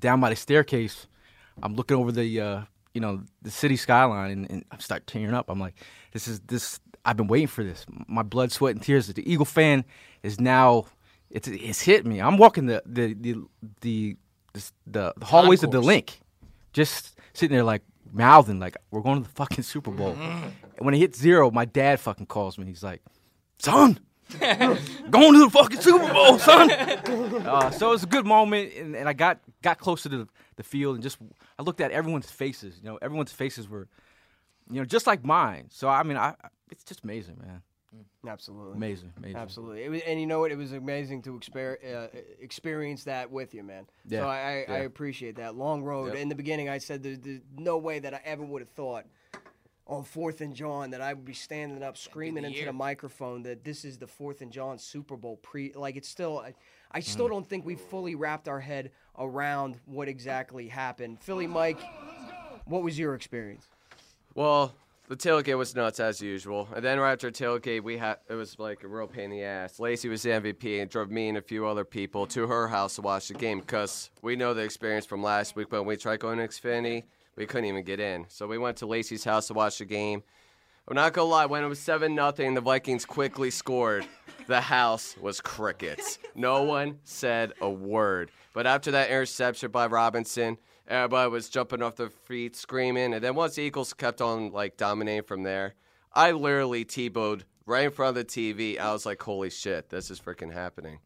down 0.00 0.20
by 0.20 0.30
the 0.30 0.36
staircase. 0.36 1.08
I'm 1.60 1.74
looking 1.74 1.96
over 1.96 2.12
the, 2.12 2.40
uh, 2.40 2.62
you 2.94 3.00
know, 3.00 3.22
the 3.42 3.50
city 3.50 3.76
skyline, 3.76 4.30
and, 4.30 4.50
and 4.50 4.64
I 4.70 4.78
start 4.78 5.08
tearing 5.08 5.34
up. 5.34 5.50
I'm 5.50 5.58
like, 5.58 5.74
this 6.12 6.28
is 6.28 6.38
this. 6.46 6.78
I've 7.04 7.16
been 7.16 7.26
waiting 7.26 7.48
for 7.48 7.64
this. 7.64 7.84
My 8.06 8.22
blood, 8.22 8.52
sweat, 8.52 8.76
and 8.76 8.82
tears. 8.84 9.08
The 9.08 9.28
Eagle 9.28 9.44
fan 9.46 9.84
is 10.22 10.38
now. 10.40 10.86
It's 11.30 11.48
it's 11.48 11.80
hit 11.82 12.06
me. 12.06 12.20
I'm 12.20 12.38
walking 12.38 12.66
the 12.66 12.82
the 12.86 13.14
the 13.14 13.36
the 13.80 14.16
the, 14.86 15.14
the 15.16 15.24
hallways 15.24 15.62
of 15.62 15.70
the 15.70 15.80
Linc, 15.80 16.20
just 16.72 17.18
sitting 17.32 17.54
there 17.54 17.64
like 17.64 17.82
mouthing 18.12 18.58
like 18.58 18.76
we're 18.90 19.02
going 19.02 19.22
to 19.22 19.28
the 19.28 19.34
fucking 19.34 19.64
Super 19.64 19.90
Bowl. 19.90 20.16
and 20.18 20.52
when 20.78 20.94
it 20.94 20.98
hits 20.98 21.18
zero, 21.18 21.50
my 21.50 21.64
dad 21.64 22.00
fucking 22.00 22.26
calls 22.26 22.58
me. 22.58 22.66
He's 22.66 22.82
like, 22.82 23.02
son, 23.58 24.00
going 24.40 25.32
to 25.34 25.38
the 25.40 25.50
fucking 25.50 25.80
Super 25.80 26.12
Bowl, 26.12 26.38
son. 26.38 26.70
uh, 26.70 27.70
so 27.70 27.88
it 27.88 27.92
was 27.92 28.02
a 28.02 28.06
good 28.06 28.26
moment, 28.26 28.72
and, 28.74 28.96
and 28.96 29.08
I 29.08 29.12
got 29.12 29.40
got 29.62 29.78
closer 29.78 30.08
to 30.08 30.18
the, 30.18 30.28
the 30.56 30.62
field 30.62 30.96
and 30.96 31.02
just 31.02 31.18
I 31.58 31.62
looked 31.62 31.80
at 31.80 31.90
everyone's 31.90 32.30
faces. 32.30 32.78
You 32.82 32.90
know, 32.90 32.98
everyone's 33.00 33.32
faces 33.32 33.68
were, 33.68 33.88
you 34.70 34.80
know, 34.80 34.84
just 34.84 35.06
like 35.06 35.24
mine. 35.24 35.66
So 35.70 35.88
I 35.88 36.02
mean, 36.02 36.16
I 36.16 36.34
it's 36.70 36.84
just 36.84 37.04
amazing, 37.04 37.38
man. 37.40 37.62
Absolutely. 38.26 38.76
Amazing, 38.76 39.12
amazing. 39.16 39.36
Absolutely. 39.36 39.84
It 39.84 39.88
was, 39.90 40.02
and 40.06 40.20
you 40.20 40.26
know 40.26 40.40
what? 40.40 40.50
It 40.52 40.58
was 40.58 40.72
amazing 40.72 41.22
to 41.22 41.38
exper- 41.38 41.76
uh, 41.94 42.08
experience 42.40 43.04
that 43.04 43.30
with 43.30 43.54
you, 43.54 43.62
man. 43.62 43.86
Yeah, 44.06 44.20
So 44.20 44.28
I, 44.28 44.64
I, 44.68 44.74
I 44.74 44.78
appreciate 44.80 45.36
that. 45.36 45.54
Long 45.54 45.82
road. 45.82 46.08
Yep. 46.08 46.16
In 46.16 46.28
the 46.28 46.34
beginning, 46.34 46.68
I 46.68 46.78
said 46.78 47.02
there's, 47.02 47.18
there's 47.20 47.40
no 47.56 47.78
way 47.78 47.98
that 48.00 48.12
I 48.14 48.20
ever 48.24 48.44
would 48.44 48.60
have 48.62 48.70
thought 48.70 49.06
on 49.86 50.04
Fourth 50.04 50.42
and 50.42 50.54
John 50.54 50.90
that 50.90 51.00
I 51.00 51.14
would 51.14 51.24
be 51.24 51.32
standing 51.32 51.82
up 51.82 51.96
screaming 51.96 52.44
into 52.44 52.64
the 52.66 52.72
microphone 52.74 53.42
that 53.44 53.64
this 53.64 53.86
is 53.86 53.96
the 53.96 54.06
Fourth 54.06 54.42
and 54.42 54.52
John 54.52 54.78
Super 54.78 55.16
Bowl 55.16 55.36
pre. 55.36 55.72
Like 55.72 55.96
it's 55.96 56.08
still, 56.08 56.40
I, 56.40 56.54
I 56.92 57.00
still 57.00 57.26
Mm. 57.26 57.30
don't 57.30 57.48
think 57.48 57.64
we 57.64 57.74
fully 57.76 58.14
wrapped 58.14 58.48
our 58.48 58.60
head 58.60 58.90
around 59.18 59.76
what 59.86 60.08
exactly 60.08 60.68
happened. 60.68 61.20
Philly 61.22 61.46
Mike, 61.46 61.78
what 62.66 62.82
was 62.82 62.98
your 62.98 63.14
experience? 63.14 63.66
Well, 64.34 64.74
the 65.08 65.16
tailgate 65.16 65.56
was 65.56 65.74
nuts 65.74 66.00
as 66.00 66.20
usual, 66.20 66.68
and 66.74 66.84
then 66.84 67.00
right 67.00 67.12
after 67.12 67.30
tailgate, 67.30 67.82
we 67.82 67.96
had 67.96 68.18
it 68.28 68.34
was 68.34 68.58
like 68.58 68.84
a 68.84 68.88
real 68.88 69.06
pain 69.06 69.24
in 69.24 69.30
the 69.30 69.42
ass. 69.42 69.80
Lacey 69.80 70.08
was 70.08 70.22
the 70.22 70.30
MVP 70.30 70.82
and 70.82 70.90
drove 70.90 71.10
me 71.10 71.28
and 71.28 71.38
a 71.38 71.42
few 71.42 71.66
other 71.66 71.84
people 71.84 72.26
to 72.26 72.46
her 72.46 72.68
house 72.68 72.96
to 72.96 73.02
watch 73.02 73.28
the 73.28 73.34
game 73.34 73.60
because 73.60 74.10
we 74.20 74.36
know 74.36 74.52
the 74.52 74.62
experience 74.62 75.06
from 75.06 75.22
last 75.22 75.56
week. 75.56 75.68
But 75.70 75.80
when 75.80 75.88
we 75.88 75.96
tried 75.96 76.20
going 76.20 76.38
to 76.38 76.46
Xfinity, 76.46 77.04
we 77.36 77.46
couldn't 77.46 77.64
even 77.64 77.84
get 77.84 78.00
in, 78.00 78.26
so 78.28 78.46
we 78.46 78.58
went 78.58 78.76
to 78.78 78.86
Lacey's 78.86 79.24
house 79.24 79.46
to 79.48 79.54
watch 79.54 79.78
the 79.78 79.86
game. 79.86 80.22
I'm 80.86 80.94
not 80.94 81.12
gonna 81.12 81.28
lie, 81.28 81.46
when 81.46 81.64
it 81.64 81.68
was 81.68 81.78
seven 81.78 82.14
nothing, 82.14 82.54
the 82.54 82.60
Vikings 82.60 83.04
quickly 83.04 83.50
scored. 83.50 84.06
The 84.46 84.60
house 84.60 85.16
was 85.20 85.40
crickets. 85.40 86.18
No 86.34 86.62
one 86.62 86.98
said 87.04 87.52
a 87.60 87.68
word. 87.68 88.30
But 88.54 88.66
after 88.66 88.90
that 88.92 89.10
interception 89.10 89.70
by 89.70 89.86
Robinson, 89.86 90.56
everybody 90.88 91.30
was 91.30 91.48
jumping 91.48 91.82
off 91.82 91.96
their 91.96 92.10
feet, 92.10 92.56
screaming. 92.56 93.14
And 93.14 93.22
then 93.22 93.34
once 93.34 93.54
the 93.54 93.62
Eagles 93.62 93.92
kept 93.92 94.20
on 94.20 94.50
like 94.52 94.76
dominating 94.76 95.22
from 95.22 95.42
there, 95.42 95.74
I 96.12 96.32
literally 96.32 96.84
Tebowed 96.84 97.42
right 97.66 97.84
in 97.84 97.90
front 97.90 98.16
of 98.16 98.26
the 98.26 98.52
TV. 98.54 98.78
I 98.78 98.92
was 98.92 99.06
like, 99.06 99.22
"Holy 99.22 99.50
shit, 99.50 99.90
this 99.90 100.10
is 100.10 100.18
freaking 100.18 100.52
happening!" 100.52 100.98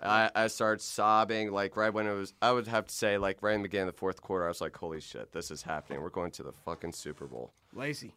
I, 0.00 0.30
I 0.34 0.46
started 0.48 0.82
sobbing 0.82 1.50
like 1.50 1.76
right 1.76 1.92
when 1.92 2.06
it 2.06 2.12
was. 2.12 2.34
I 2.42 2.52
would 2.52 2.68
have 2.68 2.86
to 2.86 2.94
say 2.94 3.18
like 3.18 3.38
right 3.42 3.54
in 3.54 3.62
the 3.62 3.68
beginning 3.68 3.88
of 3.88 3.94
the 3.94 3.98
fourth 3.98 4.20
quarter. 4.20 4.44
I 4.44 4.48
was 4.48 4.60
like, 4.60 4.76
"Holy 4.76 5.00
shit, 5.00 5.32
this 5.32 5.50
is 5.50 5.62
happening! 5.62 6.02
We're 6.02 6.10
going 6.10 6.30
to 6.32 6.42
the 6.42 6.52
fucking 6.52 6.92
Super 6.92 7.26
Bowl." 7.26 7.52
Lacey. 7.72 8.14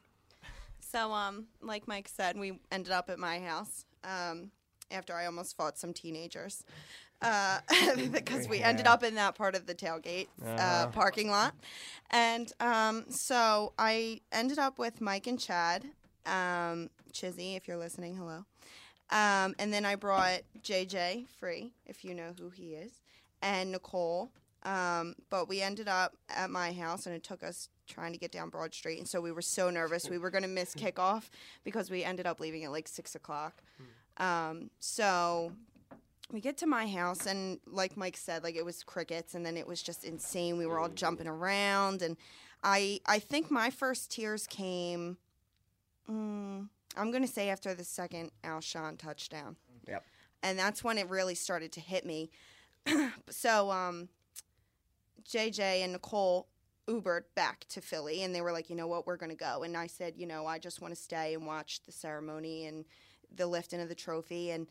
So, 0.80 1.12
um, 1.12 1.48
like 1.62 1.88
Mike 1.88 2.08
said, 2.08 2.38
we 2.38 2.60
ended 2.72 2.92
up 2.92 3.10
at 3.10 3.18
my 3.18 3.40
house 3.40 3.86
um, 4.04 4.52
after 4.92 5.14
I 5.14 5.26
almost 5.26 5.58
fought 5.58 5.78
some 5.78 5.94
teenagers 5.94 6.64
uh, 7.22 7.60
because 8.12 8.48
we 8.48 8.62
ended 8.62 8.88
up 8.88 9.04
in 9.04 9.16
that 9.16 9.36
part 9.36 9.56
of 9.56 9.66
the 9.66 9.76
tailgate 9.76 10.28
uh, 10.42 10.46
Uh-huh. 10.62 10.88
parking 10.92 11.30
lot. 11.30 11.54
And 12.12 12.52
um, 12.60 13.06
so 13.10 13.74
I 13.80 14.22
ended 14.32 14.60
up 14.60 14.78
with 14.80 15.02
Mike 15.02 15.28
and 15.28 15.40
Chad, 15.40 15.86
um, 16.26 16.90
Chizzy, 17.14 17.56
if 17.56 17.68
you're 17.68 17.78
listening, 17.78 18.16
hello. 18.16 18.46
Um, 19.12 19.54
and 19.60 19.72
then 19.74 19.86
I 19.86 19.96
brought 19.96 20.42
JJ 20.62 21.28
Free, 21.40 21.74
if 21.86 22.04
you 22.04 22.14
know 22.16 22.34
who 22.40 22.50
he 22.50 22.74
is, 22.74 22.92
and 23.42 23.72
Nicole. 23.72 24.32
Um, 24.64 25.16
but 25.30 25.48
we 25.48 25.62
ended 25.62 25.88
up 25.88 26.16
at 26.30 26.50
my 26.50 26.74
house, 26.74 27.06
and 27.06 27.14
it 27.16 27.24
took 27.24 27.44
us 27.44 27.70
trying 27.88 28.14
to 28.14 28.18
get 28.18 28.32
down 28.32 28.50
Broad 28.50 28.74
Street, 28.74 28.98
and 28.98 29.08
so 29.08 29.22
we 29.22 29.32
were 29.32 29.44
so 29.44 29.70
nervous 29.70 30.10
we 30.10 30.18
were 30.18 30.32
going 30.32 30.42
to 30.42 30.48
miss 30.50 30.74
kickoff 30.74 31.30
because 31.64 31.92
we 31.92 32.04
ended 32.04 32.26
up 32.26 32.40
leaving 32.40 32.64
at 32.64 32.72
like 32.72 32.88
six 32.88 33.14
o'clock. 33.14 33.62
Um, 34.18 34.72
so 34.80 35.52
we 36.32 36.42
get 36.42 36.58
to 36.58 36.68
my 36.68 36.88
house, 36.88 37.26
and 37.26 37.60
like 37.68 37.98
Mike 37.98 38.18
said, 38.18 38.44
like 38.44 38.56
it 38.56 38.66
was 38.66 38.84
crickets, 38.84 39.36
and 39.36 39.46
then 39.46 39.58
it 39.58 39.68
was 39.68 39.82
just 39.82 40.04
insane. 40.04 40.58
We 40.58 40.66
were 40.66 40.80
all 40.80 40.90
jumping 40.90 41.28
around, 41.28 42.02
and 42.02 42.18
I 42.64 43.00
I 43.06 43.20
think 43.20 43.52
my 43.52 43.70
first 43.70 44.12
tears 44.12 44.48
came. 44.48 45.18
Mm, 46.10 46.70
I'm 46.98 47.12
gonna 47.12 47.28
say 47.28 47.50
after 47.50 47.74
the 47.74 47.84
second 47.84 48.32
Alshon 48.44 48.98
touchdown. 48.98 49.56
Yep. 49.88 50.04
And 50.44 50.58
that's 50.58 50.84
when 50.84 50.98
it 50.98 51.10
really 51.10 51.36
started 51.36 51.72
to 51.74 51.80
hit 51.80 52.06
me. 52.06 52.32
so 53.30 53.72
um, 53.72 54.10
JJ 55.28 55.84
and 55.84 55.94
Nicole 55.94 56.48
Ubered 56.88 57.24
back 57.36 57.66
to 57.70 57.82
Philly, 57.82 58.24
and 58.24 58.34
they 58.34 58.42
were 58.42 58.52
like, 58.52 58.70
you 58.70 58.76
know 58.76 58.88
what, 58.88 59.08
we're 59.08 59.18
gonna 59.18 59.36
go. 59.36 59.64
And 59.64 59.78
I 59.78 59.88
said, 59.88 60.14
you 60.18 60.26
know, 60.26 60.46
I 60.46 60.60
just 60.60 60.82
want 60.82 60.94
to 60.94 61.00
stay 61.00 61.34
and 61.34 61.46
watch 61.46 61.82
the 61.84 61.92
ceremony 61.92 62.66
and 62.66 62.86
the 63.36 63.48
lifting 63.48 63.82
of 63.82 63.90
the 63.90 63.96
trophy. 63.96 64.52
And 64.52 64.68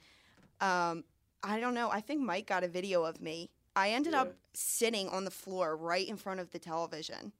um, 0.60 1.04
I 1.44 1.60
don't 1.60 1.74
know. 1.74 1.90
I 1.90 2.00
think 2.00 2.20
Mike 2.22 2.46
got 2.46 2.64
a 2.64 2.68
video 2.68 3.04
of 3.04 3.20
me. 3.20 3.50
I 3.76 3.90
ended 3.90 4.14
up 4.14 4.34
sitting 4.54 5.08
on 5.08 5.24
the 5.24 5.30
floor 5.30 5.76
right 5.76 6.08
in 6.08 6.16
front 6.16 6.40
of 6.40 6.50
the 6.50 6.58
television. 6.58 7.32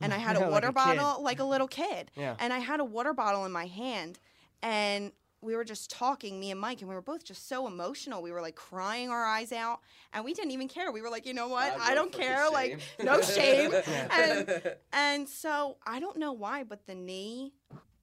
And 0.00 0.12
I 0.12 0.18
had 0.26 0.36
a 0.36 0.40
Like 0.40 0.50
water 0.50 0.66
a 0.68 0.70
kid. 0.70 0.74
bottle 0.74 1.22
like 1.22 1.38
a 1.40 1.44
little 1.44 1.68
kid. 1.68 2.10
Yeah. 2.16 2.34
And 2.38 2.52
I 2.52 2.58
had 2.58 2.80
a 2.80 2.84
water 2.84 3.12
bottle 3.12 3.44
in 3.44 3.52
my 3.52 3.66
hand. 3.66 4.18
And 4.62 5.12
we 5.42 5.56
were 5.56 5.64
just 5.64 5.90
talking, 5.90 6.38
me 6.38 6.50
and 6.52 6.60
Mike, 6.60 6.80
and 6.80 6.88
we 6.88 6.94
were 6.94 7.02
both 7.02 7.24
just 7.24 7.48
so 7.48 7.66
emotional. 7.66 8.22
We 8.22 8.30
were 8.30 8.40
like 8.40 8.54
crying 8.54 9.10
our 9.10 9.24
eyes 9.24 9.50
out. 9.52 9.80
And 10.12 10.24
we 10.24 10.34
didn't 10.34 10.52
even 10.52 10.68
care. 10.68 10.92
We 10.92 11.02
were 11.02 11.10
like, 11.10 11.26
you 11.26 11.34
know 11.34 11.48
what? 11.48 11.76
I 11.80 11.94
don't 11.94 12.12
care. 12.12 12.48
Like, 12.48 12.78
no 13.02 13.20
shame. 13.20 13.72
and, 14.10 14.74
and 14.92 15.28
so 15.28 15.76
I 15.86 15.98
don't 16.00 16.16
know 16.16 16.32
why, 16.32 16.62
but 16.64 16.86
the 16.86 16.94
knee, 16.94 17.52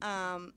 um, 0.01 0.53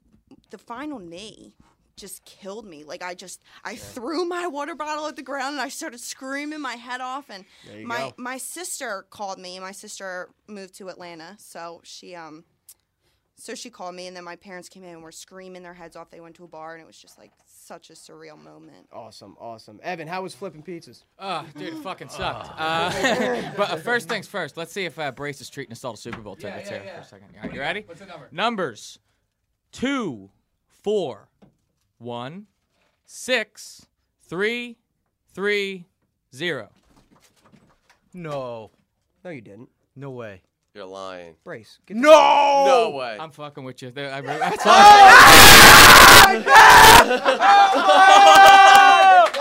the 0.50 0.58
final 0.58 0.98
knee 0.98 1.54
just 2.02 2.24
killed 2.24 2.66
me. 2.66 2.84
Like 2.84 3.02
I 3.02 3.14
just 3.14 3.40
I 3.64 3.76
threw 3.76 4.24
my 4.26 4.48
water 4.48 4.74
bottle 4.74 5.06
at 5.06 5.16
the 5.16 5.22
ground 5.22 5.54
and 5.54 5.60
I 5.60 5.68
started 5.68 6.00
screaming 6.00 6.60
my 6.60 6.74
head 6.74 7.00
off 7.00 7.30
and 7.30 7.44
my 7.86 7.98
go. 7.98 8.12
my 8.18 8.38
sister 8.38 9.06
called 9.08 9.38
me. 9.38 9.58
My 9.60 9.72
sister 9.72 10.28
moved 10.48 10.74
to 10.74 10.88
Atlanta, 10.88 11.36
so 11.38 11.80
she 11.84 12.14
um 12.14 12.44
so 13.36 13.54
she 13.54 13.70
called 13.70 13.94
me 13.94 14.08
and 14.08 14.16
then 14.16 14.24
my 14.24 14.36
parents 14.36 14.68
came 14.68 14.82
in 14.82 14.90
and 14.90 15.02
were 15.02 15.12
screaming 15.12 15.62
their 15.62 15.74
heads 15.74 15.94
off. 15.96 16.10
They 16.10 16.20
went 16.20 16.34
to 16.36 16.44
a 16.44 16.48
bar 16.48 16.74
and 16.74 16.82
it 16.82 16.86
was 16.86 16.98
just 16.98 17.18
like 17.18 17.30
such 17.46 17.90
a 17.90 17.92
surreal 17.92 18.36
moment. 18.36 18.88
Awesome, 18.92 19.36
awesome. 19.40 19.78
Evan, 19.82 20.08
how 20.08 20.22
was 20.22 20.34
flipping 20.34 20.62
pizzas? 20.62 21.04
Oh, 21.20 21.46
dude, 21.56 21.74
it 21.74 21.78
fucking 21.82 22.08
sucked. 22.08 22.50
Uh, 22.58 23.52
but 23.56 23.70
uh, 23.70 23.76
first 23.76 24.08
things 24.08 24.26
first, 24.26 24.56
let's 24.56 24.72
see 24.72 24.84
if 24.84 24.98
uh, 24.98 25.10
Brace 25.12 25.40
is 25.40 25.48
treating 25.48 25.72
us 25.72 25.84
all 25.84 25.92
to 25.94 26.00
Super 26.00 26.20
Bowl 26.20 26.36
Yeah, 26.38 26.50
tickets 26.50 26.70
yeah, 26.70 26.76
here 26.78 26.86
yeah. 26.86 26.94
for 26.96 27.00
a 27.00 27.04
second. 27.04 27.28
All 27.36 27.42
right, 27.44 27.54
you 27.54 27.60
ready? 27.60 27.84
What's 27.86 28.00
the 28.00 28.06
number? 28.06 28.28
Numbers 28.32 28.98
two, 29.72 30.30
four, 30.66 31.28
one, 32.02 32.46
six, 33.06 33.86
three, 34.28 34.76
three, 35.34 35.86
zero. 36.34 36.68
No. 38.12 38.70
No, 39.24 39.30
you 39.30 39.40
didn't. 39.40 39.68
No 39.96 40.10
way. 40.10 40.42
You're 40.74 40.86
lying. 40.86 41.36
Brace. 41.44 41.78
Get 41.86 41.96
No! 41.98 42.64
No 42.66 42.90
way. 42.96 43.18
I'm 43.20 43.30
fucking 43.30 43.62
with 43.62 43.82
you. 43.82 43.90
There- 43.90 44.10
I, 44.12 44.20
that's 44.38 44.62
oh, 44.64 44.70
all. 44.70 44.78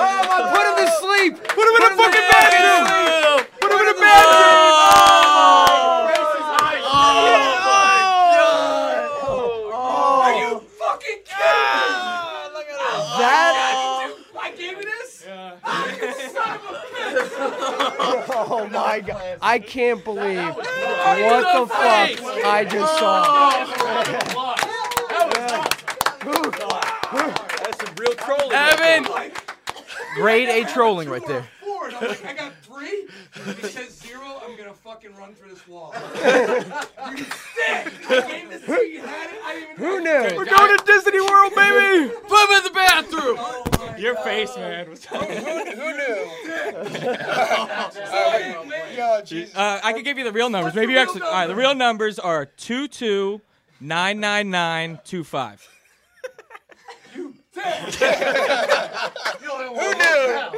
Oh, 0.04 0.50
put 0.54 0.65
him 0.67 0.76
to 0.86 0.91
sleep. 1.00 1.34
Put 1.47 1.65
him 1.67 1.76
in 1.76 1.84
a 1.84 1.95
fucking 1.95 2.28
bathroom. 2.32 3.47
Put 3.62 3.71
him 3.71 3.80
in 3.80 3.88
a 3.88 4.00
bathroom. 4.00 4.71
Are 10.13 10.34
you 10.34 10.60
fucking 10.60 11.19
kidding 11.26 11.95
me? 11.95 12.13
Look 12.54 12.67
at 12.67 12.78
That- 13.17 14.15
I 14.41 14.52
gave 14.52 14.78
you 14.78 14.84
this? 14.84 15.24
You 15.26 15.30
son 16.30 16.50
of 16.56 16.62
a 16.65 16.74
bitch! 16.93 17.31
Oh 18.34 18.67
my 18.71 18.99
god! 19.01 19.38
I 19.41 19.60
can't 19.60 20.04
believe 20.04 20.38
in 20.38 20.45
what 20.45 20.63
the 21.54 21.62
the 21.62 21.67
fuck. 21.67 22.45
I 22.45 22.65
just 22.69 22.99
saw. 22.99 23.51
That's 27.63 27.86
some 27.86 27.95
real 27.95 28.13
trolling. 28.13 28.51
Evan! 28.51 29.32
Grade 30.15 30.49
A 30.49 30.65
trolling 30.65 31.10
right 31.10 31.25
there. 31.27 31.47
Four, 32.01 32.09
and 32.09 32.17
I'm 32.17 32.23
like, 32.23 32.25
I 32.25 32.33
got 32.33 32.53
three. 32.63 33.07
If 33.35 33.63
it 33.63 33.71
says 33.71 33.99
zero, 33.99 34.41
I'm 34.45 34.57
gonna 34.57 34.73
fucking 34.73 35.15
run 35.15 35.33
through 35.35 35.49
this 35.51 35.67
wall. 35.67 35.93
you 36.15 37.23
sick! 37.23 37.93
I 38.09 38.27
gave 38.27 38.49
this 38.49 38.65
to 38.65 38.71
you. 38.73 38.81
You 38.81 39.01
had 39.01 39.29
it. 39.29 39.39
I 39.45 39.53
didn't 39.53 39.71
even 39.73 39.85
Who 39.85 40.01
know. 40.01 40.27
knew? 40.27 40.35
We're 40.37 40.45
going 40.45 40.77
to 40.77 40.83
Disney 40.85 41.21
World, 41.21 41.53
baby. 41.55 42.09
Put 42.27 42.49
him 42.49 42.57
in 42.57 42.63
the 42.63 42.71
bathroom. 42.73 43.37
Oh 43.39 43.95
Your 43.97 44.15
face, 44.17 44.55
man. 44.55 44.89
Was 44.89 45.05
Who 45.05 45.17
knew? 45.19 46.27
Yo, 48.97 49.21
Jesus. 49.25 49.55
Uh, 49.55 49.79
I 49.83 49.93
could 49.93 50.03
give 50.03 50.17
you 50.17 50.23
the 50.23 50.31
real 50.31 50.49
numbers. 50.49 50.73
Maybe 50.75 50.93
you 50.93 50.99
actually. 50.99 51.21
All 51.21 51.31
right, 51.31 51.47
the 51.47 51.55
real 51.55 51.75
numbers 51.75 52.19
are 52.19 52.45
two 52.45 52.87
two 52.87 53.41
nine 53.79 54.19
nine 54.19 54.49
nine 54.49 54.99
two 55.03 55.23
five. 55.23 55.67
You 57.15 57.35
sick! 57.53 57.65
Who 59.41 59.75
knew 59.75 60.49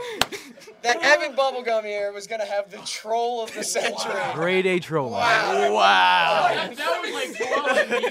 that 0.84 1.02
Evan 1.02 1.36
Bubblegum 1.36 1.84
here 1.84 2.12
was 2.12 2.28
gonna 2.28 2.46
have 2.46 2.70
the 2.70 2.78
troll 2.80 3.44
of 3.44 3.54
the 3.54 3.64
century? 3.64 4.14
Grade 4.34 4.66
A 4.66 4.80
trolling. 4.80 5.14
Wow. 5.14 6.50
That 6.76 7.02
was 7.02 7.14
like 7.14 7.38
blowing 7.38 7.90
me. 7.90 8.10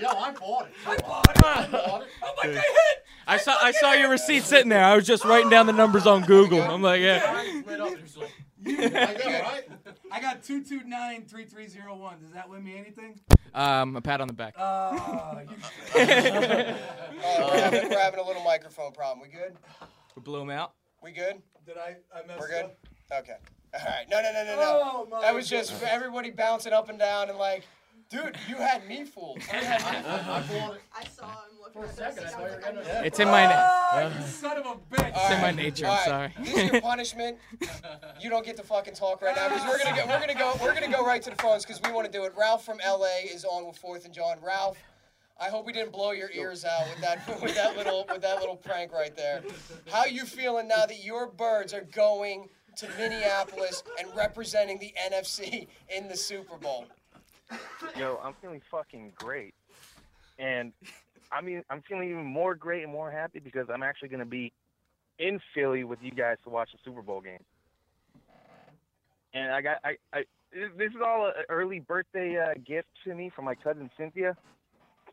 Yo, 0.00 0.08
I 0.08 0.32
bought 0.32 0.66
it. 0.66 0.74
I 0.86 0.96
bought 0.96 1.30
it. 1.30 1.44
I 1.44 1.66
bought 1.70 2.02
it. 2.02 2.08
I'm 2.22 2.36
like, 2.36 2.46
I 2.46 2.60
hit. 2.60 3.04
I 3.26 3.36
saw 3.36 3.56
I 3.60 3.72
saw 3.72 3.92
your 3.92 4.10
receipt 4.10 4.42
sitting 4.42 4.68
there. 4.68 4.84
I 4.84 4.96
was 4.96 5.06
just 5.06 5.24
writing 5.24 5.48
down 5.48 5.66
the 5.66 5.72
numbers 5.72 6.06
on 6.06 6.24
Google. 6.24 6.60
I'm 6.60 6.82
like, 6.82 7.00
yeah. 7.00 7.22
I 7.34 7.62
know, 7.76 7.94
right? 8.66 9.64
I 10.10 10.20
got 10.20 10.42
two 10.42 10.62
two 10.62 10.82
nine 10.84 11.24
three 11.24 11.44
three 11.44 11.68
zero 11.68 11.96
one. 11.96 12.20
Does 12.20 12.32
that 12.32 12.48
win 12.48 12.62
me 12.64 12.76
anything? 12.76 13.18
Um, 13.54 13.96
a 13.96 14.00
pat 14.00 14.20
on 14.20 14.28
the 14.28 14.34
back. 14.34 14.54
Uh, 14.56 15.40
you 15.42 15.56
we're, 15.94 16.04
having, 17.24 17.90
we're 17.90 17.98
having 17.98 18.20
a 18.20 18.26
little 18.26 18.42
microphone 18.42 18.92
problem. 18.92 19.20
We 19.26 19.28
good? 19.28 19.56
We 20.16 20.22
blew 20.22 20.40
him 20.42 20.50
out. 20.50 20.72
We 21.02 21.12
good? 21.12 21.42
Did 21.66 21.76
I? 21.78 21.96
I 22.14 22.20
messed 22.26 22.30
up 22.32 22.38
We're 22.40 22.48
good. 22.48 22.64
up. 22.64 22.74
Okay. 23.20 23.36
All 23.74 23.80
right. 23.86 24.06
No, 24.10 24.20
no, 24.22 24.32
no, 24.32 24.44
no, 24.44 24.56
no. 24.56 24.80
Oh, 24.84 25.08
my 25.10 25.20
that 25.22 25.34
was 25.34 25.48
just 25.48 25.72
for 25.72 25.86
everybody 25.86 26.30
bouncing 26.30 26.72
up 26.72 26.88
and 26.88 26.98
down 26.98 27.30
and 27.30 27.38
like, 27.38 27.64
dude, 28.10 28.36
you 28.48 28.56
had 28.56 28.86
me 28.86 29.04
fooled. 29.04 29.38
You 29.38 29.58
had 29.58 29.80
me 29.80 30.02
fooled. 30.08 30.22
I 30.28 30.42
bought 30.60 30.74
it. 30.76 30.82
I 30.94 31.04
saw 31.04 31.26
him 31.26 31.36
looking 31.60 31.82
For 31.82 31.88
a 31.88 31.92
second, 31.92 32.24
I 32.24 32.28
thought 32.28 32.40
you 32.40 32.56
were 32.56 32.60
gonna. 32.84 33.02
It's 33.04 33.18
in 33.20 33.28
my. 33.28 33.46
Ah, 33.46 34.18
you 34.18 34.26
son 34.26 34.58
of 34.58 34.66
a 34.66 34.94
bitch. 34.94 35.12
It's 35.16 35.30
in 35.30 35.40
my 35.40 35.50
nature. 35.50 35.86
I'm 35.86 35.90
right, 35.92 36.04
sorry. 36.04 36.34
This 36.40 36.54
is 36.64 36.72
your 36.72 36.80
punishment. 36.90 37.38
You 38.20 38.28
don't 38.30 38.44
get 38.44 38.56
to 38.58 38.62
fucking 38.62 38.94
talk 38.94 39.22
right 39.22 39.34
now 39.34 39.48
because 39.48 39.66
we're 39.66 39.78
gonna 39.82 39.96
go. 39.96 40.06
We're 40.06 40.20
gonna 40.20 40.34
go. 40.34 40.52
We're 40.60 40.74
gonna 40.74 40.90
go 40.92 41.04
right 41.04 41.22
to 41.22 41.30
the 41.30 41.36
phones 41.36 41.64
because 41.64 41.80
we 41.82 41.92
want 41.92 42.06
to 42.06 42.12
do 42.12 42.24
it. 42.24 42.34
Ralph 42.36 42.64
from 42.64 42.78
LA 42.86 43.06
is 43.32 43.44
on 43.44 43.66
with 43.66 43.78
Fourth 43.78 44.04
and 44.04 44.12
John. 44.12 44.36
Ralph, 44.44 44.76
I 45.42 45.48
hope 45.48 45.66
we 45.66 45.72
didn't 45.72 45.90
blow 45.90 46.12
your 46.12 46.30
ears 46.30 46.64
out 46.64 46.88
with 46.88 47.00
that 47.00 47.42
with 47.42 47.56
that 47.56 47.76
little 47.76 48.06
with 48.08 48.22
that 48.22 48.38
little 48.38 48.54
prank 48.54 48.92
right 48.92 49.14
there. 49.16 49.42
How 49.90 50.04
you 50.04 50.24
feeling 50.24 50.68
now 50.68 50.86
that 50.86 51.02
your 51.02 51.26
birds 51.26 51.74
are 51.74 51.84
going 51.92 52.48
to 52.76 52.88
Minneapolis 52.96 53.82
and 53.98 54.08
representing 54.14 54.78
the 54.78 54.94
NFC 55.04 55.66
in 55.94 56.06
the 56.06 56.16
Super 56.16 56.56
Bowl? 56.56 56.86
Yo, 57.98 58.20
I'm 58.22 58.34
feeling 58.40 58.62
fucking 58.70 59.14
great. 59.16 59.52
And 60.38 60.72
I 61.32 61.40
mean, 61.40 61.64
I'm 61.70 61.82
feeling 61.88 62.08
even 62.08 62.24
more 62.24 62.54
great 62.54 62.84
and 62.84 62.92
more 62.92 63.10
happy 63.10 63.40
because 63.40 63.66
I'm 63.68 63.82
actually 63.82 64.10
going 64.10 64.20
to 64.20 64.26
be 64.26 64.52
in 65.18 65.40
Philly 65.54 65.82
with 65.82 65.98
you 66.02 66.12
guys 66.12 66.36
to 66.44 66.50
watch 66.50 66.70
the 66.70 66.78
Super 66.84 67.02
Bowl 67.02 67.20
game. 67.20 67.42
And 69.34 69.50
I 69.50 69.60
got, 69.60 69.78
I, 69.82 69.96
I, 70.12 70.24
this 70.52 70.90
is 70.90 71.00
all 71.04 71.26
an 71.26 71.44
early 71.48 71.80
birthday 71.80 72.38
uh, 72.38 72.54
gift 72.64 72.88
to 73.04 73.14
me 73.14 73.30
from 73.34 73.46
my 73.46 73.54
cousin 73.56 73.90
Cynthia. 73.96 74.36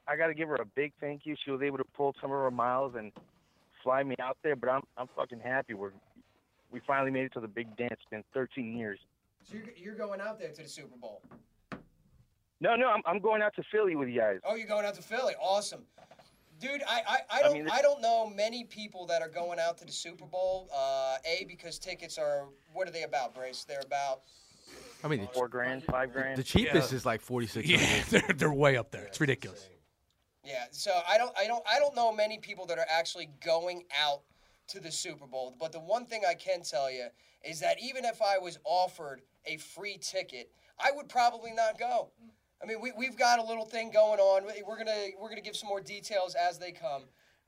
I 0.10 0.15
got 0.15 0.28
to 0.28 0.34
give 0.34 0.50
her 0.50 0.56
a 0.56 0.65
big 0.65 0.93
thank 1.00 1.26
you. 1.26 1.36
She 1.43 1.52
was 1.52 1.62
able 1.62 1.78
to 1.78 1.84
pull 1.95 2.15
some 2.19 2.32
of 2.32 2.38
her 2.38 2.52
miles 2.52 2.93
and 2.98 3.12
fly 3.84 4.04
me 4.04 4.15
out 4.19 4.38
there, 4.43 4.56
but 4.56 4.69
I'm, 4.69 4.82
I'm 4.98 5.08
fucking 5.15 5.39
happy. 5.39 5.76
We're, 5.76 5.91
we 6.72 6.82
finally 6.86 7.12
made 7.12 7.26
it 7.26 7.34
to 7.34 7.39
the 7.39 7.48
big 7.48 7.76
dance. 7.78 7.93
It's 7.93 8.10
been 8.10 8.24
13 8.34 8.76
years. 8.76 9.00
So 9.43 9.56
you're, 9.56 9.65
you're 9.76 9.95
going 9.95 10.19
out 10.19 10.39
there 10.39 10.52
to 10.52 10.63
the 10.63 10.67
Super 10.67 10.98
Bowl. 10.98 11.22
No, 12.60 12.76
no, 12.76 12.89
I'm, 12.89 13.02
I'm 13.06 13.19
going 13.19 13.41
out 13.41 13.56
to 13.56 13.63
Philly 13.72 13.95
with 13.95 14.10
you 14.10 14.19
guys. 14.19 14.39
Oh, 14.43 14.56
you're 14.56 14.67
going 14.67 14.86
out 14.86 14.95
to 14.95 15.02
Philly. 15.02 15.34
Awesome. 15.41 15.82
Dude, 16.60 16.82
I, 16.89 17.02
I, 17.08 17.38
I 17.38 17.41
don't 17.41 17.52
I, 17.52 17.54
mean, 17.54 17.67
don't 17.82 18.02
know 18.02 18.30
many 18.36 18.65
people 18.65 19.06
that 19.06 19.22
are 19.22 19.30
going 19.30 19.60
out 19.60 19.78
to 19.78 19.86
the 19.86 19.93
Super 19.93 20.26
Bowl. 20.26 20.69
Uh, 20.76 21.15
a 21.24 21.45
because 21.48 21.80
tickets 21.80 22.17
are 22.17 22.48
what 22.74 22.86
are 22.86 22.91
they 22.91 23.04
about, 23.04 23.34
Brace? 23.34 23.63
They're 23.63 23.80
about 23.86 24.24
I 25.04 25.08
mean, 25.08 25.28
Four 25.34 25.48
grand, 25.48 25.86
five 25.86 26.12
grand. 26.12 26.38
the 26.38 26.43
cheapest 26.43 26.91
is 26.91 27.06
like 27.06 27.22
forty 27.22 27.48
six. 27.48 27.65
Yeah, 27.69 28.04
they're, 28.10 28.36
they're 28.36 28.54
way 28.54 28.76
up 28.76 28.91
there. 28.91 29.06
It's 29.06 29.22
ridiculous. 29.22 29.69
Yeah. 30.50 30.66
So 30.72 30.92
I 31.08 31.18
don't 31.18 31.32
I 31.38 31.48
don't 31.48 31.64
I 31.72 31.80
don't 31.80 31.96
know 31.96 32.12
many 32.12 32.40
people 32.40 32.66
that 32.66 32.80
are 32.80 32.88
actually 32.90 33.30
going 33.46 33.84
out 34.04 34.22
to 34.70 34.80
the 34.80 34.92
Super 34.92 35.28
Bowl. 35.28 35.56
But 35.60 35.72
the 35.72 35.80
one 35.80 36.06
thing 36.06 36.24
I 36.28 36.34
can 36.34 36.64
tell 36.64 36.92
you 36.92 37.06
is 37.44 37.60
that 37.60 37.78
even 37.82 38.04
if 38.04 38.22
I 38.22 38.39
was 38.39 38.58
offered 38.66 39.22
a 39.45 39.58
free 39.58 39.97
ticket, 40.02 40.52
I 40.80 40.91
would 40.91 41.08
probably 41.08 41.52
not 41.52 41.78
go. 41.78 42.10
I 42.62 42.66
mean, 42.66 42.82
we, 42.82 42.91
we've 42.97 43.18
got 43.18 43.39
a 43.39 43.43
little 43.43 43.66
thing 43.66 43.91
going 43.91 44.20
on. 44.20 44.43
We're 44.68 44.78
gonna 44.78 45.08
we're 45.20 45.30
gonna 45.30 45.41
give 45.41 45.56
some 45.56 45.70
more 45.70 45.82
details 45.82 46.36
as 46.36 46.58
they 46.58 46.72
come. 46.72 47.04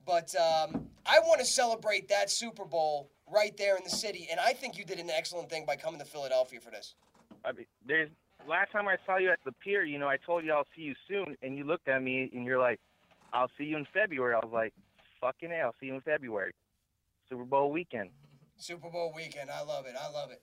But 0.06 0.34
um, 0.36 0.88
I 1.06 1.20
want 1.20 1.40
to 1.40 1.46
celebrate 1.46 2.08
that 2.10 2.32
Super 2.32 2.66
Bowl 2.66 3.12
right 3.32 3.56
there 3.58 3.78
in 3.78 3.84
the 3.84 3.90
city, 3.90 4.28
and 4.32 4.40
I 4.40 4.54
think 4.54 4.78
you 4.78 4.86
did 4.86 5.00
an 5.00 5.10
excellent 5.10 5.50
thing 5.50 5.66
by 5.66 5.76
coming 5.76 6.00
to 6.00 6.06
Philadelphia 6.06 6.60
for 6.60 6.72
this. 6.72 6.96
I 7.46 7.52
mean, 7.52 7.66
there's 7.86 8.10
last 8.48 8.72
time 8.72 8.88
I 8.88 8.98
saw 9.06 9.18
you 9.18 9.30
at 9.30 9.40
the 9.46 9.52
pier, 9.64 9.84
you 9.84 10.00
know, 10.00 10.08
I 10.08 10.18
told 10.18 10.44
you 10.44 10.54
I'll 10.54 10.68
see 10.76 10.82
you 10.82 10.96
soon, 11.08 11.36
and 11.42 11.58
you 11.58 11.64
looked 11.64 11.88
at 11.88 12.02
me 12.02 12.30
and 12.34 12.46
you're 12.46 12.60
like, 12.60 12.80
"I'll 13.34 13.52
see 13.58 13.66
you 13.66 13.78
in 13.78 13.86
February." 13.94 14.36
I 14.36 14.40
was 14.46 14.52
like, 14.54 14.74
"Fucking 15.20 15.52
a, 15.52 15.56
I'll 15.56 15.76
see 15.80 15.88
you 15.88 15.96
in 15.96 16.02
February." 16.02 16.54
Super 17.30 17.46
Bowl 17.46 17.72
weekend. 17.72 18.10
Super 18.58 18.90
Bowl 18.90 19.14
weekend. 19.16 19.50
I 19.50 19.62
love 19.64 19.86
it. 19.86 19.96
I 20.00 20.10
love 20.12 20.32
it. 20.32 20.42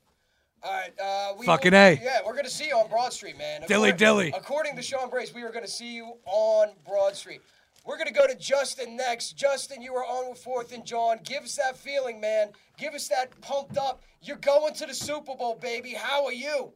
All 0.61 0.71
right. 0.73 0.91
Uh, 0.99 1.33
we 1.39 1.45
Fucking 1.45 1.71
will- 1.71 1.77
A. 1.79 1.99
Yeah, 2.03 2.19
we're 2.25 2.33
going 2.33 2.43
to 2.45 2.49
see 2.49 2.67
you 2.67 2.75
on 2.75 2.89
Broad 2.89 3.13
Street, 3.13 3.37
man. 3.37 3.61
Dilly 3.67 3.89
According- 3.91 3.97
dilly. 3.97 4.33
According 4.35 4.75
to 4.75 4.81
Sean 4.81 5.09
Brace, 5.09 5.33
we 5.33 5.43
are 5.43 5.51
going 5.51 5.63
to 5.63 5.71
see 5.71 5.93
you 5.93 6.17
on 6.25 6.69
Broad 6.85 7.15
Street. 7.15 7.41
We're 7.85 7.95
going 7.95 8.07
to 8.07 8.13
go 8.13 8.27
to 8.27 8.35
Justin 8.35 8.97
next. 8.97 9.33
Justin, 9.37 9.81
you 9.81 9.95
are 9.95 10.03
on 10.03 10.29
with 10.29 10.39
Fourth 10.43 10.73
and 10.73 10.85
John. 10.85 11.19
Give 11.23 11.43
us 11.43 11.55
that 11.55 11.77
feeling, 11.77 12.19
man. 12.19 12.49
Give 12.77 12.93
us 12.93 13.07
that 13.07 13.39
pumped 13.39 13.77
up. 13.77 14.01
You're 14.21 14.35
going 14.37 14.73
to 14.73 14.85
the 14.85 14.93
Super 14.93 15.33
Bowl, 15.35 15.55
baby. 15.55 15.91
How 15.93 16.25
are 16.25 16.33
you? 16.33 16.73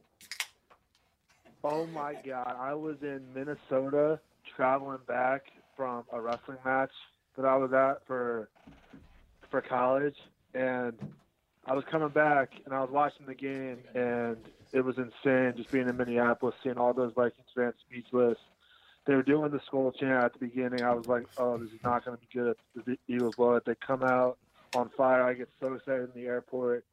Oh 1.62 1.86
my 1.86 2.14
god, 2.24 2.56
I 2.58 2.74
was 2.74 2.96
in 3.02 3.22
Minnesota 3.34 4.18
traveling 4.56 4.98
back 5.06 5.46
from 5.76 6.04
a 6.12 6.20
wrestling 6.20 6.58
match 6.64 6.92
that 7.36 7.44
I 7.44 7.56
was 7.56 7.72
at 7.72 8.06
for 8.06 8.48
for 9.50 9.60
college 9.60 10.16
and 10.54 10.94
I 11.66 11.74
was 11.74 11.84
coming 11.90 12.08
back 12.08 12.50
and 12.64 12.74
I 12.74 12.80
was 12.80 12.90
watching 12.90 13.26
the 13.26 13.34
game 13.34 13.78
and 13.94 14.36
it 14.72 14.84
was 14.84 14.96
insane 14.98 15.54
just 15.56 15.70
being 15.70 15.88
in 15.88 15.96
Minneapolis, 15.96 16.54
seeing 16.62 16.78
all 16.78 16.92
those 16.92 17.12
Vikings 17.14 17.46
fans 17.54 17.74
speechless. 17.88 18.38
They 19.06 19.14
were 19.14 19.22
doing 19.22 19.50
the 19.50 19.60
skull 19.66 19.92
chant 19.92 20.24
at 20.24 20.32
the 20.32 20.38
beginning. 20.38 20.82
I 20.82 20.94
was 20.94 21.06
like, 21.06 21.26
"Oh, 21.36 21.58
this 21.58 21.70
is 21.70 21.82
not 21.84 22.04
going 22.04 22.16
to 22.16 22.20
be 22.20 22.28
good." 22.32 22.56
if 22.74 22.84
The 22.84 22.98
Eagles 23.06 23.36
blow 23.36 23.54
it. 23.54 23.64
They 23.64 23.74
come 23.74 24.02
out 24.02 24.38
on 24.74 24.88
fire. 24.96 25.22
I 25.22 25.34
get 25.34 25.48
so 25.60 25.74
excited 25.74 26.10
in 26.14 26.22
the 26.22 26.26
airport. 26.26 26.84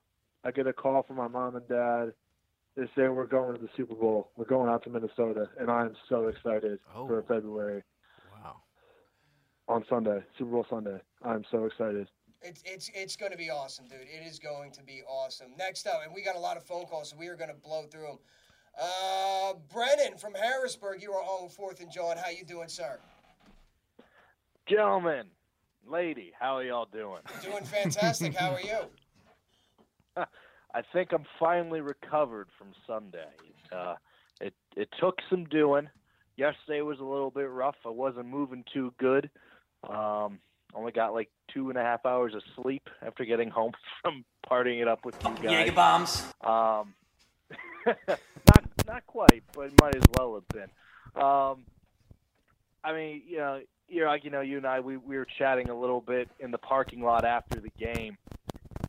I 0.43 0.51
get 0.51 0.67
a 0.67 0.73
call 0.73 1.03
from 1.03 1.17
my 1.17 1.27
mom 1.27 1.55
and 1.55 1.67
dad. 1.67 2.13
They 2.75 2.85
say 2.95 3.07
we're 3.07 3.27
going 3.27 3.55
to 3.55 3.61
the 3.61 3.69
Super 3.75 3.95
Bowl. 3.95 4.29
We're 4.35 4.45
going 4.45 4.69
out 4.69 4.83
to 4.83 4.89
Minnesota, 4.89 5.49
and 5.59 5.69
I 5.69 5.81
am 5.81 5.95
so 6.07 6.27
excited 6.27 6.79
oh. 6.95 7.07
for 7.07 7.21
February. 7.23 7.83
Wow. 9.71 9.77
On 9.77 9.85
Sunday, 9.89 10.19
Super 10.37 10.51
Bowl 10.51 10.65
Sunday. 10.69 10.99
I'm 11.23 11.45
so 11.49 11.63
excited. 11.63 12.07
It's 12.41 12.61
it's 12.65 12.91
it's 12.93 13.15
going 13.15 13.31
to 13.31 13.37
be 13.37 13.49
awesome, 13.49 13.87
dude. 13.87 14.01
It 14.01 14.27
is 14.27 14.37
going 14.37 14.71
to 14.71 14.83
be 14.83 15.01
awesome. 15.07 15.47
Next 15.57 15.87
up, 15.87 16.01
and 16.03 16.13
we 16.13 16.21
got 16.21 16.35
a 16.35 16.39
lot 16.39 16.57
of 16.57 16.63
phone 16.63 16.85
calls, 16.87 17.11
so 17.11 17.15
we 17.17 17.29
are 17.29 17.37
going 17.37 17.49
to 17.49 17.55
blow 17.55 17.83
through 17.89 18.01
them. 18.01 18.19
Uh, 18.77 19.53
Brennan 19.71 20.17
from 20.17 20.33
Harrisburg, 20.33 21.01
you 21.01 21.13
are 21.13 21.23
on 21.23 21.45
with 21.45 21.53
Fourth 21.53 21.79
and 21.79 21.89
John. 21.89 22.17
How 22.17 22.29
you 22.29 22.43
doing, 22.43 22.67
sir? 22.67 22.99
Gentlemen, 24.67 25.27
lady, 25.87 26.33
how 26.37 26.57
are 26.57 26.63
y'all 26.63 26.87
doing? 26.91 27.21
Doing 27.41 27.63
fantastic. 27.63 28.35
How 28.35 28.51
are 28.51 28.61
you? 28.61 28.79
I 30.73 30.81
think 30.91 31.13
I'm 31.13 31.25
finally 31.39 31.79
recovered 31.79 32.47
from 32.57 32.67
Sunday. 32.85 33.29
Uh, 33.71 33.95
it 34.41 34.53
it 34.75 34.89
took 34.99 35.19
some 35.29 35.45
doing. 35.45 35.87
Yesterday 36.35 36.81
was 36.81 36.99
a 36.99 37.05
little 37.05 37.31
bit 37.31 37.49
rough. 37.49 37.75
I 37.85 37.89
wasn't 37.89 38.27
moving 38.27 38.65
too 38.73 38.93
good. 38.97 39.29
Um, 39.87 40.39
only 40.73 40.91
got 40.91 41.13
like 41.13 41.29
two 41.53 41.69
and 41.69 41.77
a 41.77 41.81
half 41.81 42.05
hours 42.05 42.33
of 42.33 42.43
sleep 42.61 42.89
after 43.05 43.25
getting 43.25 43.49
home 43.49 43.71
from 44.01 44.23
partying 44.49 44.81
it 44.81 44.87
up 44.87 45.05
with 45.05 45.15
you 45.23 45.31
guys. 45.35 45.43
Jaeger 45.43 45.71
bombs. 45.73 46.23
Um, 46.41 46.93
not 47.85 48.63
not 48.87 49.07
quite, 49.07 49.43
but 49.53 49.71
might 49.81 49.95
as 49.95 50.03
well 50.17 50.35
have 50.35 50.47
been. 50.47 50.69
Um, 51.21 51.65
I 52.83 52.93
mean, 52.93 53.23
you 53.27 53.37
know, 53.37 53.61
you're 53.87 54.07
like 54.07 54.23
you 54.23 54.29
know, 54.29 54.41
you 54.41 54.57
and 54.57 54.65
I, 54.65 54.79
we 54.79 54.97
we 54.97 55.17
were 55.17 55.27
chatting 55.37 55.69
a 55.69 55.77
little 55.77 56.01
bit 56.01 56.29
in 56.39 56.51
the 56.51 56.57
parking 56.57 57.01
lot 57.01 57.25
after 57.25 57.59
the 57.59 57.71
game, 57.77 58.17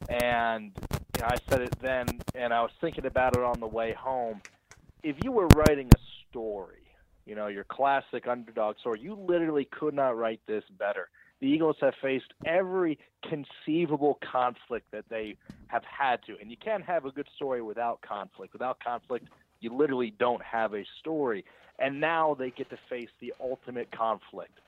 and 0.08 0.72
you 1.16 1.22
know, 1.22 1.28
I 1.28 1.36
said 1.48 1.62
it 1.62 1.74
then, 1.80 2.06
and 2.34 2.52
I 2.52 2.62
was 2.62 2.70
thinking 2.80 3.06
about 3.06 3.36
it 3.36 3.42
on 3.42 3.60
the 3.60 3.66
way 3.66 3.92
home. 3.92 4.40
If 5.02 5.16
you 5.24 5.32
were 5.32 5.48
writing 5.48 5.90
a 5.94 5.98
story, 6.30 6.81
you 7.26 7.34
know, 7.34 7.46
your 7.46 7.64
classic 7.64 8.26
underdog 8.26 8.78
story, 8.78 9.00
you 9.00 9.14
literally 9.14 9.64
could 9.64 9.94
not 9.94 10.16
write 10.16 10.40
this 10.46 10.64
better. 10.78 11.08
The 11.40 11.48
Eagles 11.48 11.76
have 11.80 11.94
faced 12.00 12.32
every 12.46 12.98
conceivable 13.28 14.18
conflict 14.30 14.90
that 14.92 15.04
they 15.08 15.36
have 15.66 15.82
had 15.84 16.20
to, 16.26 16.36
and 16.40 16.50
you 16.50 16.56
can't 16.56 16.84
have 16.84 17.04
a 17.04 17.10
good 17.10 17.28
story 17.34 17.62
without 17.62 18.00
conflict. 18.00 18.52
Without 18.52 18.78
conflict, 18.78 19.26
you 19.60 19.74
literally 19.74 20.14
don't 20.18 20.42
have 20.42 20.74
a 20.74 20.84
story. 21.00 21.44
And 21.78 22.00
now 22.00 22.34
they 22.38 22.50
get 22.50 22.70
to 22.70 22.78
face 22.88 23.08
the 23.20 23.34
ultimate 23.40 23.90
conflict 23.90 24.60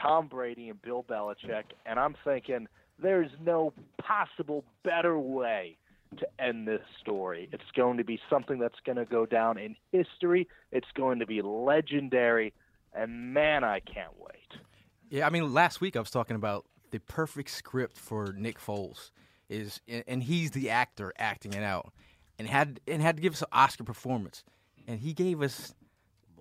Tom 0.00 0.28
Brady 0.28 0.68
and 0.68 0.80
Bill 0.82 1.04
Belichick. 1.08 1.64
And 1.84 1.98
I'm 1.98 2.14
thinking 2.24 2.68
there's 3.02 3.30
no 3.44 3.72
possible 4.00 4.64
better 4.84 5.18
way 5.18 5.76
to 6.18 6.26
end 6.38 6.66
this 6.66 6.82
story. 7.00 7.48
It's 7.52 7.70
going 7.76 7.98
to 7.98 8.04
be 8.04 8.20
something 8.28 8.58
that's 8.58 8.78
going 8.84 8.96
to 8.96 9.04
go 9.04 9.26
down 9.26 9.58
in 9.58 9.76
history, 9.92 10.48
it's 10.72 10.88
going 10.94 11.18
to 11.20 11.26
be 11.26 11.42
legendary. 11.42 12.52
And 12.92 13.32
man, 13.32 13.62
I 13.62 13.80
can't 13.80 14.18
wait. 14.18 14.60
Yeah, 15.10 15.26
I 15.26 15.30
mean, 15.30 15.52
last 15.54 15.80
week 15.80 15.96
I 15.96 16.00
was 16.00 16.10
talking 16.10 16.36
about 16.36 16.66
the 16.90 16.98
perfect 16.98 17.50
script 17.50 17.96
for 17.96 18.32
Nick 18.36 18.58
Foles 18.58 19.10
is, 19.48 19.80
and 19.88 20.22
he's 20.22 20.52
the 20.52 20.70
actor 20.70 21.12
acting 21.18 21.52
it 21.52 21.62
out, 21.62 21.92
and 22.38 22.48
had 22.48 22.80
and 22.86 23.02
had 23.02 23.16
to 23.16 23.22
give 23.22 23.34
us 23.34 23.42
an 23.42 23.48
Oscar 23.52 23.84
performance, 23.84 24.44
and 24.86 25.00
he 25.00 25.12
gave 25.12 25.42
us 25.42 25.74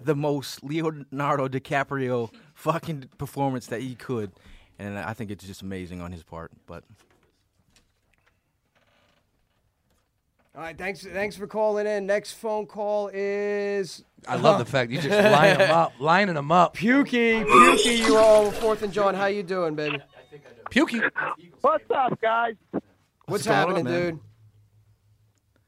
the 0.02 0.16
most 0.16 0.64
Leonardo 0.64 1.48
DiCaprio 1.48 2.32
fucking 2.54 3.10
performance 3.18 3.68
that 3.68 3.82
he 3.82 3.96
could, 3.96 4.32
and 4.78 4.98
I 4.98 5.14
think 5.14 5.32
it's 5.32 5.46
just 5.46 5.62
amazing 5.62 6.02
on 6.02 6.12
his 6.12 6.24
part. 6.24 6.52
But 6.66 6.84
All 10.60 10.66
right, 10.66 10.78
thanks 10.78 11.06
thanks 11.06 11.38
for 11.38 11.48
calling 11.48 11.88
in. 11.88 12.06
Next 12.06 12.34
phone 12.34 12.66
call 12.66 13.10
is. 13.14 14.04
I 14.28 14.36
love 14.36 14.60
the 14.60 14.66
fact 14.66 14.92
you 14.92 15.00
just 15.00 15.10
line 15.32 15.58
them 15.58 15.72
up, 15.72 15.94
lining 16.00 16.36
them 16.36 16.52
up. 16.52 16.76
Pukey, 16.76 17.46
Pukey, 17.46 18.00
you 18.00 18.18
are 18.18 18.46
on 18.46 18.52
Fourth 18.52 18.84
and 18.84 18.92
John. 18.92 19.16
How 19.16 19.28
you 19.28 19.42
doing, 19.42 19.76
baby? 19.76 20.02
Pukey. 20.70 21.10
What's 21.62 21.90
up, 21.96 22.20
guys? 22.20 22.56
What's 23.28 23.46
going 23.46 23.56
happening, 23.56 23.88
on, 23.88 23.94
dude? 23.94 24.20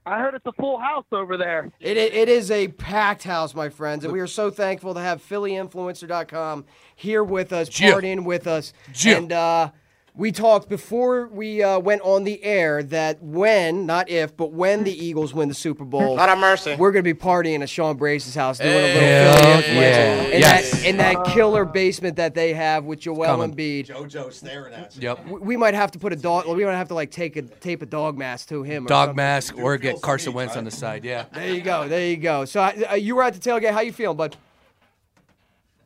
I 0.05 0.19
heard 0.19 0.33
it's 0.33 0.45
a 0.45 0.51
full 0.51 0.77
house 0.77 1.05
over 1.13 1.37
there. 1.37 1.71
It, 1.79 1.95
it, 1.95 2.13
it 2.13 2.27
is 2.27 2.51
a 2.51 2.67
packed 2.67 3.23
house, 3.23 3.55
my 3.55 3.69
friends, 3.69 4.03
and 4.03 4.11
we 4.11 4.19
are 4.19 4.27
so 4.27 4.51
thankful 4.51 4.93
to 4.95 4.99
have 4.99 5.25
PhillyInfluencer.com 5.25 6.65
here 6.97 7.23
with 7.23 7.53
us, 7.53 7.69
Jim. 7.69 7.93
partying 7.93 8.25
with 8.25 8.45
us. 8.45 8.73
Jim. 8.91 9.23
And 9.23 9.31
uh, 9.31 9.71
we 10.13 10.31
talked 10.31 10.67
before 10.67 11.27
we 11.27 11.63
uh, 11.63 11.79
went 11.79 12.01
on 12.01 12.25
the 12.25 12.43
air 12.43 12.83
that 12.83 13.23
when, 13.23 13.85
not 13.85 14.09
if, 14.09 14.35
but 14.35 14.51
when 14.51 14.83
the 14.83 14.91
Eagles 15.05 15.33
win 15.33 15.47
the 15.47 15.55
Super 15.55 15.85
Bowl, 15.85 16.15
Lord 16.15 16.19
have 16.19 16.37
mercy. 16.37 16.75
we're 16.75 16.91
going 16.91 17.03
to 17.03 17.13
be 17.13 17.17
partying 17.17 17.61
at 17.61 17.69
Sean 17.69 17.95
Brace's 17.95 18.35
house 18.35 18.57
doing 18.57 18.71
a 18.71 18.75
little 18.75 18.99
Hell 18.99 19.37
Philly 19.37 19.63
Influencer 19.63 19.73
yeah. 19.81 20.21
in, 20.23 20.39
Yes. 20.41 20.71
that, 20.71 20.85
in 20.85 20.97
that 20.97 21.25
killer 21.27 21.63
basement 21.63 22.17
that 22.17 22.35
they 22.35 22.53
have 22.53 22.83
with 22.83 22.99
Joel 22.99 23.23
coming. 23.25 23.55
Embiid. 23.55 23.87
JoJo 23.87 24.33
staring 24.33 24.73
at 24.73 24.95
you. 24.97 25.01
Yep. 25.03 25.25
We, 25.27 25.39
we 25.39 25.57
might 25.57 25.73
have 25.75 25.91
to 25.91 25.99
put 25.99 26.11
a 26.11 26.17
dog. 26.17 26.45
We 26.47 26.65
might 26.65 26.75
have 26.75 26.89
to 26.89 26.93
like 26.93 27.11
take 27.11 27.37
a 27.37 27.43
tape 27.43 27.81
a 27.81 27.85
dog 27.85 28.17
mask 28.17 28.49
to 28.49 28.63
him. 28.63 28.85
Or 28.85 28.89
Dog 28.89 29.07
something. 29.07 29.15
mask 29.15 29.57
or 29.57 29.77
get 29.77 30.01
Carson 30.01 30.33
Wentz 30.33 30.57
on 30.57 30.65
the 30.65 30.71
side. 30.71 31.05
Yeah. 31.05 31.25
There 31.33 31.53
you 31.53 31.61
go. 31.61 31.87
There 31.87 32.05
you 32.07 32.17
go. 32.17 32.43
So 32.45 32.61
uh, 32.61 32.95
you 32.95 33.15
were 33.15 33.23
at 33.23 33.33
the 33.33 33.39
tailgate. 33.39 33.71
How 33.71 33.79
you 33.81 33.93
feeling, 33.93 34.17
bud? 34.17 34.35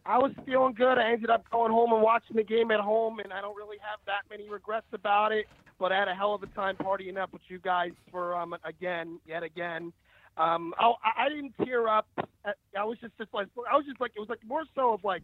I 0.06 0.20
was 0.20 0.32
feeling 0.46 0.74
good. 0.74 0.98
I 0.98 1.12
ended 1.12 1.30
up 1.30 1.50
going 1.50 1.72
home 1.72 1.92
and 1.92 2.02
watching 2.02 2.36
the 2.36 2.44
game 2.44 2.70
at 2.72 2.80
home, 2.80 3.20
and 3.20 3.34
I 3.34 3.42
don't 3.42 3.56
really 3.56 3.78
have 3.82 4.00
that 4.06 4.22
many 4.30 4.48
regrets 4.50 4.86
about 4.94 5.32
it. 5.32 5.48
But 5.80 5.92
I 5.92 5.98
had 5.98 6.08
a 6.08 6.16
hell 6.16 6.34
of 6.34 6.44
a 6.44 6.48
time 6.48 6.76
partying 6.78 7.18
up 7.18 7.34
with 7.34 7.42
you 7.48 7.60
guys 7.60 7.92
for 8.12 8.36
um 8.36 8.56
again, 8.64 9.20
yet 9.26 9.44
again. 9.44 9.92
Um, 10.38 10.74
I, 10.78 10.94
I 11.18 11.30
didn't 11.30 11.54
tear 11.64 11.88
up. 11.88 12.08
I 12.46 12.54
I 12.78 12.84
was 12.84 12.98
just, 13.00 13.18
just 13.18 13.34
like 13.34 13.48
I 13.72 13.76
was 13.76 13.86
just 13.86 14.00
like 14.00 14.12
it 14.16 14.20
was 14.20 14.30
like 14.30 14.46
more 14.46 14.64
so 14.76 14.94
of 14.94 15.04
like 15.04 15.24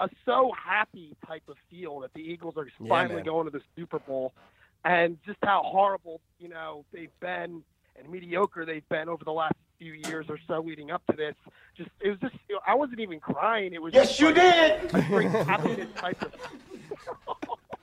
a 0.00 0.08
so 0.24 0.52
happy 0.56 1.16
type 1.26 1.42
of 1.48 1.56
feel 1.70 2.00
that 2.00 2.12
the 2.14 2.20
Eagles 2.20 2.54
are 2.56 2.66
finally 2.88 3.16
man. 3.16 3.24
going 3.24 3.44
to 3.46 3.50
the 3.50 3.62
Super 3.74 3.98
Bowl, 3.98 4.32
and 4.84 5.18
just 5.26 5.38
how 5.42 5.62
horrible 5.64 6.20
you 6.38 6.48
know 6.48 6.84
they've 6.92 7.18
been 7.20 7.62
and 7.98 8.08
mediocre 8.10 8.64
they've 8.64 8.88
been 8.88 9.08
over 9.08 9.24
the 9.24 9.32
last 9.32 9.54
few 9.78 9.92
years 9.92 10.26
or 10.28 10.38
so 10.46 10.60
leading 10.60 10.90
up 10.90 11.02
to 11.10 11.16
this. 11.16 11.34
Just 11.76 11.90
it 12.00 12.10
was 12.10 12.18
just 12.20 12.34
you 12.48 12.56
know, 12.56 12.60
I 12.66 12.74
wasn't 12.74 13.00
even 13.00 13.20
crying. 13.20 13.72
It 13.72 13.82
was 13.82 13.94
Yes, 13.94 14.18
you 14.20 14.26
like 14.26 14.34
did. 14.36 14.94
A 14.94 15.02
great 15.08 15.30
happiness 15.30 15.88
type 15.96 16.22
of. 16.22 16.32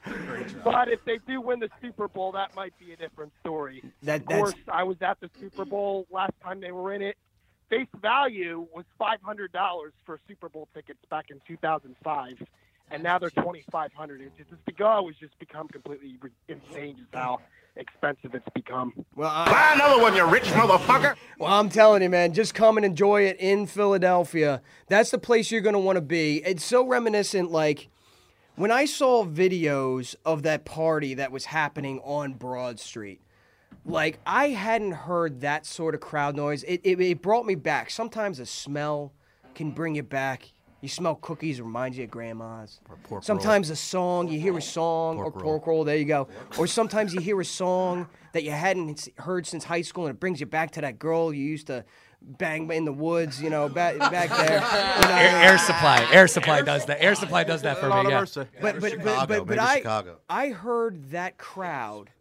but 0.63 0.87
if 0.89 1.03
they 1.05 1.19
do 1.27 1.41
win 1.41 1.59
the 1.59 1.69
Super 1.81 2.07
Bowl, 2.07 2.31
that 2.33 2.55
might 2.55 2.73
be 2.79 2.93
a 2.93 2.95
different 2.95 3.31
story. 3.41 3.83
That- 4.03 4.21
of 4.21 4.27
that's- 4.27 4.39
course, 4.51 4.55
I 4.71 4.83
was 4.83 4.97
at 5.01 5.19
the 5.19 5.29
Super 5.39 5.65
Bowl 5.65 6.05
last 6.11 6.33
time 6.43 6.59
they 6.61 6.71
were 6.71 6.93
in 6.93 7.01
it. 7.01 7.17
Face 7.69 7.87
value 8.01 8.65
was 8.73 8.85
five 8.97 9.21
hundred 9.21 9.51
dollars 9.51 9.91
for 10.05 10.19
Super 10.27 10.47
Bowl 10.47 10.69
tickets 10.73 10.99
back 11.09 11.25
in 11.31 11.41
two 11.45 11.57
thousand 11.57 11.95
five, 12.01 12.41
and 12.91 13.03
now 13.03 13.19
they're 13.19 13.29
twenty 13.29 13.65
five 13.69 13.91
hundred. 13.91 14.21
It's 14.21 14.49
just 14.49 14.63
the 14.65 14.71
go 14.71 15.05
has 15.07 15.17
just 15.17 15.37
become 15.37 15.67
completely 15.67 16.17
insane. 16.47 16.95
Just 16.97 17.13
how 17.13 17.39
expensive 17.77 18.35
it's 18.35 18.47
become. 18.53 18.93
Well, 19.15 19.29
Buy 19.45 19.73
another 19.75 20.01
one, 20.01 20.15
you 20.15 20.25
rich 20.25 20.45
motherfucker. 20.45 21.15
Well, 21.39 21.51
I'm 21.51 21.69
telling 21.69 22.01
you, 22.01 22.09
man, 22.09 22.33
just 22.33 22.53
come 22.53 22.77
and 22.77 22.85
enjoy 22.85 23.23
it 23.23 23.37
in 23.39 23.67
Philadelphia. 23.67 24.61
That's 24.87 25.11
the 25.11 25.17
place 25.17 25.51
you're 25.51 25.61
going 25.61 25.73
to 25.73 25.79
want 25.79 25.97
to 25.97 26.01
be. 26.01 26.41
It's 26.45 26.65
so 26.65 26.85
reminiscent, 26.85 27.51
like 27.51 27.89
when 28.55 28.71
I 28.71 28.85
saw 28.85 29.25
videos 29.25 30.15
of 30.25 30.43
that 30.43 30.65
party 30.65 31.13
that 31.13 31.31
was 31.31 31.45
happening 31.45 31.99
on 32.03 32.33
Broad 32.33 32.79
Street. 32.79 33.21
Like 33.85 34.19
I 34.25 34.49
hadn't 34.49 34.91
heard 34.91 35.41
that 35.41 35.65
sort 35.65 35.95
of 35.95 36.01
crowd 36.01 36.35
noise. 36.35 36.63
It, 36.63 36.81
it, 36.83 36.99
it 36.99 37.21
brought 37.21 37.45
me 37.45 37.55
back. 37.55 37.89
Sometimes 37.89 38.39
a 38.39 38.45
smell 38.45 39.13
can 39.55 39.71
bring 39.71 39.95
you 39.95 40.03
back. 40.03 40.51
You 40.81 40.89
smell 40.89 41.15
cookies, 41.15 41.59
reminds 41.59 41.97
you 41.97 42.03
of 42.03 42.11
grandma's. 42.11 42.79
pork 42.85 42.99
roll. 43.09 43.21
sometimes 43.21 43.69
a 43.71 43.75
song, 43.75 44.27
you 44.27 44.39
hear 44.39 44.55
a 44.57 44.61
song, 44.61 45.17
or 45.17 45.31
Pork 45.31 45.65
roll. 45.65 45.77
roll, 45.77 45.83
there 45.83 45.97
you 45.97 46.05
go. 46.05 46.27
Or 46.57 46.67
sometimes 46.67 47.15
you 47.15 47.19
hear 47.19 47.39
a 47.41 47.45
song 47.45 48.07
that 48.33 48.43
you 48.43 48.51
hadn't 48.51 49.09
heard 49.17 49.47
since 49.47 49.63
high 49.63 49.81
school 49.81 50.05
and 50.05 50.13
it 50.15 50.19
brings 50.19 50.39
you 50.39 50.45
back 50.45 50.71
to 50.71 50.81
that 50.81 50.99
girl 50.99 51.33
you 51.33 51.43
used 51.43 51.67
to 51.67 51.83
bang 52.21 52.69
in 52.71 52.85
the 52.85 52.93
woods, 52.93 53.41
you 53.41 53.49
know, 53.49 53.69
back, 53.69 53.97
back 53.97 54.29
there. 54.29 54.63
You 54.97 55.07
know, 55.07 55.15
Air, 55.15 55.35
uh, 55.35 55.51
air 55.51 55.57
supply, 55.57 56.07
air 56.11 56.27
supply 56.27 56.61
does 56.61 56.85
that. 56.85 57.01
Air 57.01 57.15
supply 57.15 57.43
does 57.43 57.61
that 57.61 57.77
for 57.77 57.89
me. 57.89 58.09
Yeah. 58.09 58.25
but 58.61 58.79
but 58.79 58.91
Chicago, 58.91 58.99
but 59.03 59.27
but, 59.27 59.47
but 59.47 59.59
I 59.59 59.77
Chicago. 59.77 60.17
I 60.29 60.49
heard 60.49 61.11
that 61.11 61.37
crowd, 61.37 62.11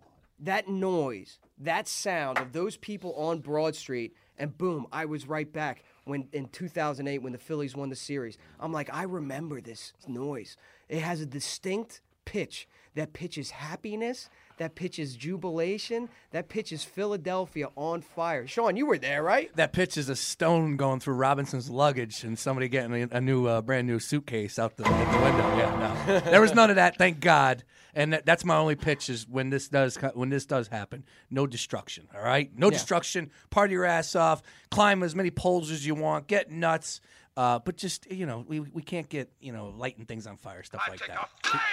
that 0.40 0.68
noise, 0.68 1.38
that 1.58 1.88
sound 1.88 2.38
of 2.38 2.52
those 2.52 2.76
people 2.76 3.14
on 3.14 3.40
Broad 3.40 3.74
Street, 3.74 4.14
and 4.38 4.56
boom, 4.56 4.86
I 4.92 5.06
was 5.06 5.26
right 5.26 5.50
back 5.50 5.82
when 6.06 6.28
in 6.32 6.46
2008 6.48 7.18
when 7.18 7.32
the 7.32 7.38
Phillies 7.38 7.76
won 7.76 7.90
the 7.90 7.96
series. 7.96 8.38
I'm 8.58 8.72
like, 8.72 8.88
I 8.92 9.02
remember 9.02 9.60
this 9.60 9.92
noise. 10.06 10.56
It 10.88 11.00
has 11.00 11.20
a 11.20 11.26
distinct 11.26 12.00
pitch. 12.24 12.66
That 12.94 13.12
pitches 13.12 13.50
happiness. 13.50 14.30
That 14.58 14.74
pitch 14.74 14.98
is 14.98 15.16
jubilation. 15.16 16.08
That 16.30 16.48
pitch 16.48 16.72
is 16.72 16.82
Philadelphia 16.82 17.68
on 17.76 18.00
fire. 18.00 18.46
Sean, 18.46 18.76
you 18.76 18.86
were 18.86 18.96
there, 18.98 19.22
right? 19.22 19.54
That 19.56 19.72
pitch 19.72 19.96
is 19.98 20.08
a 20.08 20.16
stone 20.16 20.76
going 20.76 21.00
through 21.00 21.14
Robinson's 21.14 21.68
luggage 21.68 22.24
and 22.24 22.38
somebody 22.38 22.68
getting 22.68 22.94
a, 23.04 23.16
a 23.16 23.20
new, 23.20 23.46
uh, 23.46 23.60
brand 23.60 23.86
new 23.86 23.98
suitcase 23.98 24.58
out 24.58 24.76
the, 24.76 24.86
out 24.86 25.12
the 25.12 25.18
window. 25.22 25.56
Yeah, 25.58 26.04
no, 26.06 26.20
there 26.30 26.40
was 26.40 26.54
none 26.54 26.70
of 26.70 26.76
that. 26.76 26.96
Thank 26.96 27.20
God. 27.20 27.64
And 27.94 28.12
that, 28.12 28.26
that's 28.26 28.44
my 28.44 28.56
only 28.56 28.76
pitch 28.76 29.08
is 29.08 29.26
when 29.26 29.48
this 29.48 29.68
does 29.68 29.96
when 30.14 30.28
this 30.28 30.44
does 30.44 30.68
happen. 30.68 31.04
No 31.30 31.46
destruction. 31.46 32.08
All 32.14 32.22
right, 32.22 32.50
no 32.54 32.66
Yeah. 32.66 32.72
destruction. 32.72 33.30
Party 33.48 33.72
your 33.72 33.86
ass 33.86 34.14
off. 34.14 34.42
Climb 34.70 35.02
as 35.02 35.14
many 35.14 35.30
poles 35.30 35.70
as 35.70 35.86
you 35.86 35.94
want. 35.94 36.26
Get 36.26 36.50
nuts. 36.50 37.00
Uh, 37.36 37.58
but 37.58 37.76
just 37.76 38.10
you 38.10 38.24
know, 38.24 38.44
we, 38.48 38.60
we 38.60 38.82
can't 38.82 39.08
get 39.08 39.30
you 39.40 39.52
know 39.52 39.68
lighting 39.76 40.06
things 40.06 40.26
on 40.26 40.36
fire, 40.38 40.62
stuff 40.62 40.82
like 40.88 41.00
that. 41.06 41.28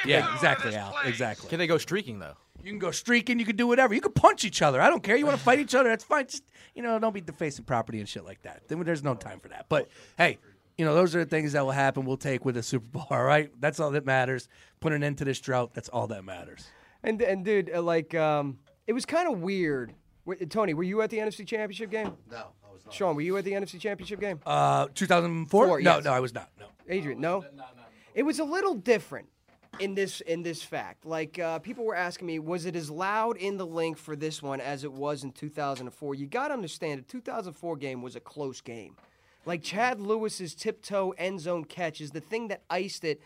Yeah, 0.05 0.33
exactly, 0.33 0.75
Al. 0.75 0.93
Exactly. 1.05 1.49
Can 1.49 1.59
they 1.59 1.67
go 1.67 1.77
streaking 1.77 2.19
though? 2.19 2.35
You 2.61 2.71
can 2.71 2.79
go 2.79 2.91
streaking. 2.91 3.39
You 3.39 3.45
can 3.45 3.55
do 3.55 3.67
whatever. 3.67 3.93
You 3.93 4.01
can 4.01 4.11
punch 4.11 4.43
each 4.43 4.61
other. 4.61 4.81
I 4.81 4.89
don't 4.89 5.01
care. 5.03 5.15
You 5.15 5.25
want 5.25 5.37
to 5.37 5.43
fight 5.43 5.59
each 5.59 5.73
other? 5.73 5.89
That's 5.89 6.03
fine. 6.03 6.27
Just 6.27 6.43
you 6.75 6.83
know, 6.83 6.99
don't 6.99 7.13
be 7.13 7.21
defacing 7.21 7.65
property 7.65 7.99
and 7.99 8.09
shit 8.09 8.25
like 8.25 8.41
that. 8.41 8.67
Then 8.67 8.83
There's 8.83 9.03
no 9.03 9.15
time 9.15 9.39
for 9.39 9.47
that. 9.49 9.67
But 9.69 9.87
hey, 10.17 10.37
you 10.77 10.85
know, 10.85 10.95
those 10.95 11.15
are 11.15 11.19
the 11.19 11.29
things 11.29 11.53
that 11.53 11.63
will 11.63 11.71
happen. 11.71 12.05
We'll 12.05 12.17
take 12.17 12.43
with 12.43 12.55
the 12.55 12.63
Super 12.63 12.87
Bowl. 12.87 13.07
All 13.09 13.23
right, 13.23 13.49
that's 13.59 13.79
all 13.79 13.91
that 13.91 14.05
matters. 14.05 14.49
Put 14.79 14.91
an 14.91 15.03
end 15.03 15.17
to 15.19 15.25
this 15.25 15.39
drought. 15.39 15.73
That's 15.73 15.89
all 15.89 16.07
that 16.07 16.25
matters. 16.25 16.67
And 17.03 17.21
and 17.21 17.45
dude, 17.45 17.71
uh, 17.73 17.81
like, 17.81 18.13
um, 18.15 18.59
it 18.87 18.93
was 18.93 19.05
kind 19.05 19.31
of 19.31 19.39
weird. 19.39 19.93
Wait, 20.25 20.49
Tony, 20.49 20.73
were 20.73 20.83
you 20.83 21.01
at 21.01 21.09
the 21.09 21.17
NFC 21.17 21.45
Championship 21.45 21.89
game? 21.91 22.13
No, 22.31 22.47
I 22.62 22.62
was 22.73 22.85
not. 22.85 22.93
Sean, 22.93 23.15
were 23.15 23.21
you 23.21 23.37
at 23.37 23.45
the 23.45 23.51
NFC 23.51 23.79
Championship 23.79 24.19
game? 24.19 24.39
Uh, 24.45 24.87
2004. 24.93 25.67
Four, 25.67 25.81
no, 25.81 25.95
yes. 25.95 26.03
no, 26.03 26.11
I 26.11 26.19
was 26.19 26.33
not. 26.33 26.49
No. 26.59 26.65
Adrian, 26.89 27.21
no. 27.21 27.45
It 28.13 28.23
was 28.23 28.39
a 28.39 28.43
little 28.43 28.75
different 28.75 29.27
in 29.79 29.95
this 29.95 30.21
in 30.21 30.43
this 30.43 30.61
fact. 30.61 31.05
Like 31.05 31.39
uh, 31.39 31.59
people 31.59 31.85
were 31.85 31.95
asking 31.95 32.27
me, 32.27 32.39
was 32.39 32.65
it 32.65 32.75
as 32.75 32.89
loud 32.89 33.37
in 33.37 33.57
the 33.57 33.65
Linc 33.65 33.97
for 33.97 34.15
this 34.15 34.41
one 34.41 34.61
as 34.61 34.83
it 34.83 34.91
was 34.91 35.23
in 35.23 35.31
2004? 35.31 36.15
You 36.15 36.27
got 36.27 36.49
to 36.49 36.53
understand, 36.53 36.99
the 36.99 37.11
2004 37.11 37.77
game 37.77 38.01
was 38.01 38.15
a 38.15 38.19
close 38.19 38.61
game. 38.61 38.95
Like 39.45 39.61
Chad 39.61 39.99
Lewis's 39.99 40.55
tiptoe 40.55 41.11
end 41.11 41.39
zone 41.41 41.65
catch 41.65 42.01
is 42.01 42.11
the 42.11 42.21
thing 42.21 42.47
that 42.49 42.63
iced 42.69 43.03
it. 43.03 43.21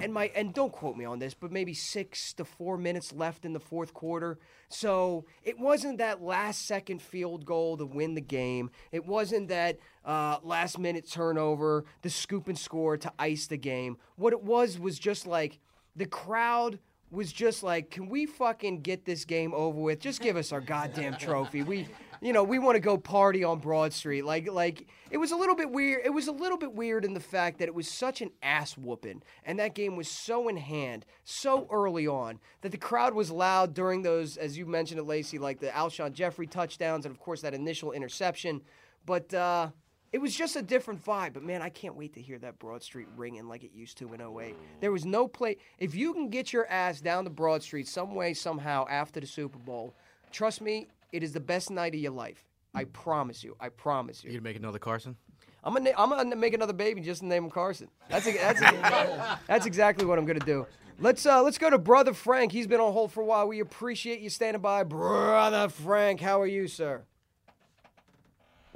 And 0.00 0.14
my 0.14 0.30
and 0.36 0.54
don't 0.54 0.72
quote 0.72 0.96
me 0.96 1.04
on 1.04 1.18
this, 1.18 1.34
but 1.34 1.50
maybe 1.50 1.74
six 1.74 2.32
to 2.34 2.44
four 2.44 2.78
minutes 2.78 3.12
left 3.12 3.44
in 3.44 3.52
the 3.52 3.58
fourth 3.58 3.92
quarter. 3.92 4.38
So 4.68 5.24
it 5.42 5.58
wasn't 5.58 5.98
that 5.98 6.22
last 6.22 6.66
second 6.66 7.02
field 7.02 7.44
goal 7.44 7.76
to 7.78 7.84
win 7.84 8.14
the 8.14 8.20
game. 8.20 8.70
It 8.92 9.04
wasn't 9.04 9.48
that 9.48 9.78
uh, 10.04 10.38
last 10.44 10.78
minute 10.78 11.10
turnover, 11.10 11.84
the 12.02 12.10
scoop 12.10 12.46
and 12.46 12.56
score 12.56 12.96
to 12.96 13.12
ice 13.18 13.48
the 13.48 13.56
game. 13.56 13.96
What 14.14 14.32
it 14.32 14.42
was 14.42 14.78
was 14.78 15.00
just 15.00 15.26
like 15.26 15.58
the 15.96 16.06
crowd 16.06 16.78
was 17.10 17.32
just 17.32 17.62
like, 17.62 17.90
can 17.90 18.08
we 18.08 18.26
fucking 18.26 18.82
get 18.82 19.04
this 19.04 19.24
game 19.24 19.54
over 19.54 19.78
with? 19.78 20.00
Just 20.00 20.20
give 20.20 20.36
us 20.36 20.52
our 20.52 20.60
goddamn 20.60 21.16
trophy. 21.16 21.62
We, 21.62 21.88
you 22.20 22.32
know, 22.32 22.44
we 22.44 22.58
want 22.58 22.76
to 22.76 22.80
go 22.80 22.98
party 22.98 23.44
on 23.44 23.60
Broad 23.60 23.92
Street. 23.92 24.24
Like, 24.24 24.50
like 24.50 24.86
it 25.10 25.16
was 25.16 25.30
a 25.30 25.36
little 25.36 25.54
bit 25.54 25.70
weird. 25.70 26.02
It 26.04 26.10
was 26.10 26.28
a 26.28 26.32
little 26.32 26.58
bit 26.58 26.74
weird 26.74 27.04
in 27.04 27.14
the 27.14 27.20
fact 27.20 27.58
that 27.58 27.68
it 27.68 27.74
was 27.74 27.88
such 27.88 28.20
an 28.20 28.30
ass 28.42 28.76
whooping, 28.76 29.22
and 29.44 29.58
that 29.58 29.74
game 29.74 29.96
was 29.96 30.08
so 30.08 30.48
in 30.48 30.56
hand 30.56 31.06
so 31.24 31.66
early 31.70 32.06
on 32.06 32.40
that 32.60 32.72
the 32.72 32.78
crowd 32.78 33.14
was 33.14 33.30
loud 33.30 33.72
during 33.72 34.02
those, 34.02 34.36
as 34.36 34.58
you 34.58 34.66
mentioned 34.66 35.00
it, 35.00 35.04
Lacey, 35.04 35.38
like 35.38 35.60
the 35.60 35.68
Alshon 35.68 36.12
Jeffery 36.12 36.46
touchdowns, 36.46 37.06
and 37.06 37.14
of 37.14 37.20
course 37.20 37.40
that 37.40 37.54
initial 37.54 37.92
interception. 37.92 38.60
But 39.06 39.32
uh, 39.32 39.70
it 40.12 40.18
was 40.18 40.34
just 40.34 40.56
a 40.56 40.62
different 40.62 41.04
vibe. 41.04 41.34
But 41.34 41.42
man, 41.42 41.62
I 41.62 41.68
can't 41.68 41.96
wait 41.96 42.14
to 42.14 42.20
hear 42.20 42.38
that 42.38 42.58
Broad 42.58 42.82
Street 42.82 43.08
ringing 43.16 43.48
like 43.48 43.64
it 43.64 43.72
used 43.74 43.98
to 43.98 44.12
in 44.14 44.20
08. 44.20 44.56
There 44.80 44.92
was 44.92 45.04
no 45.04 45.28
play. 45.28 45.56
If 45.78 45.94
you 45.94 46.12
can 46.12 46.28
get 46.28 46.52
your 46.52 46.66
ass 46.66 47.00
down 47.00 47.24
to 47.24 47.30
Broad 47.30 47.62
Street 47.62 47.88
some 47.88 48.14
way, 48.14 48.34
somehow 48.34 48.86
after 48.88 49.20
the 49.20 49.26
Super 49.26 49.58
Bowl, 49.58 49.94
trust 50.32 50.60
me, 50.60 50.88
it 51.12 51.22
is 51.22 51.32
the 51.32 51.40
best 51.40 51.70
night 51.70 51.94
of 51.94 52.00
your 52.00 52.12
life. 52.12 52.44
I 52.74 52.84
promise 52.84 53.42
you. 53.42 53.56
I 53.60 53.70
promise 53.70 54.22
you. 54.22 54.30
You 54.30 54.38
gonna 54.38 54.48
make 54.50 54.56
another 54.56 54.78
Carson? 54.78 55.16
I'm 55.64 55.74
gonna, 55.74 55.92
I'm 55.96 56.10
gonna 56.10 56.36
make 56.36 56.54
another 56.54 56.72
baby 56.72 57.00
just 57.00 57.20
to 57.20 57.26
name 57.26 57.44
him 57.44 57.50
Carson. 57.50 57.88
That's 58.08 58.26
a, 58.26 58.32
that's 58.32 58.60
a, 58.60 59.38
that's 59.46 59.66
exactly 59.66 60.06
what 60.06 60.18
I'm 60.18 60.26
gonna 60.26 60.38
do. 60.40 60.66
Let's 61.00 61.24
uh, 61.26 61.42
let's 61.42 61.58
go 61.58 61.70
to 61.70 61.78
brother 61.78 62.12
Frank. 62.12 62.52
He's 62.52 62.66
been 62.66 62.80
on 62.80 62.92
hold 62.92 63.12
for 63.12 63.22
a 63.22 63.24
while. 63.24 63.48
We 63.48 63.60
appreciate 63.60 64.20
you 64.20 64.30
standing 64.30 64.62
by, 64.62 64.84
brother 64.84 65.68
Frank. 65.68 66.20
How 66.20 66.40
are 66.40 66.46
you, 66.46 66.68
sir? 66.68 67.02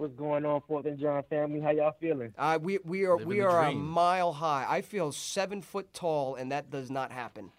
What's 0.03 0.17
going 0.17 0.45
on, 0.45 0.61
Fourth 0.67 0.87
and 0.87 0.99
John 0.99 1.23
family? 1.31 1.61
How 1.61 1.71
y'all 1.71 1.95
feeling? 2.01 2.35
Uh, 2.37 2.59
we 2.61 2.81
we 2.85 3.05
are 3.05 3.13
Living 3.13 3.29
we 3.29 3.37
the 3.37 3.47
are 3.47 3.67
a 3.67 3.73
mile 3.73 4.33
high. 4.33 4.67
I 4.69 4.81
feel 4.81 5.13
seven 5.13 5.63
foot 5.63 5.95
tall, 5.95 6.35
and 6.35 6.51
that 6.51 6.73
does 6.73 6.91
not 6.91 7.13
happen. 7.13 7.53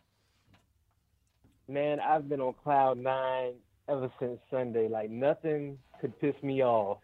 Man, 1.69 2.01
I've 2.01 2.27
been 2.27 2.41
on 2.41 2.53
cloud 2.61 2.97
nine 2.97 3.53
ever 3.87 4.11
since 4.19 4.41
Sunday. 4.51 4.89
Like 4.89 5.09
nothing 5.09 5.77
could 6.01 6.19
piss 6.19 6.35
me 6.43 6.61
off 6.61 6.97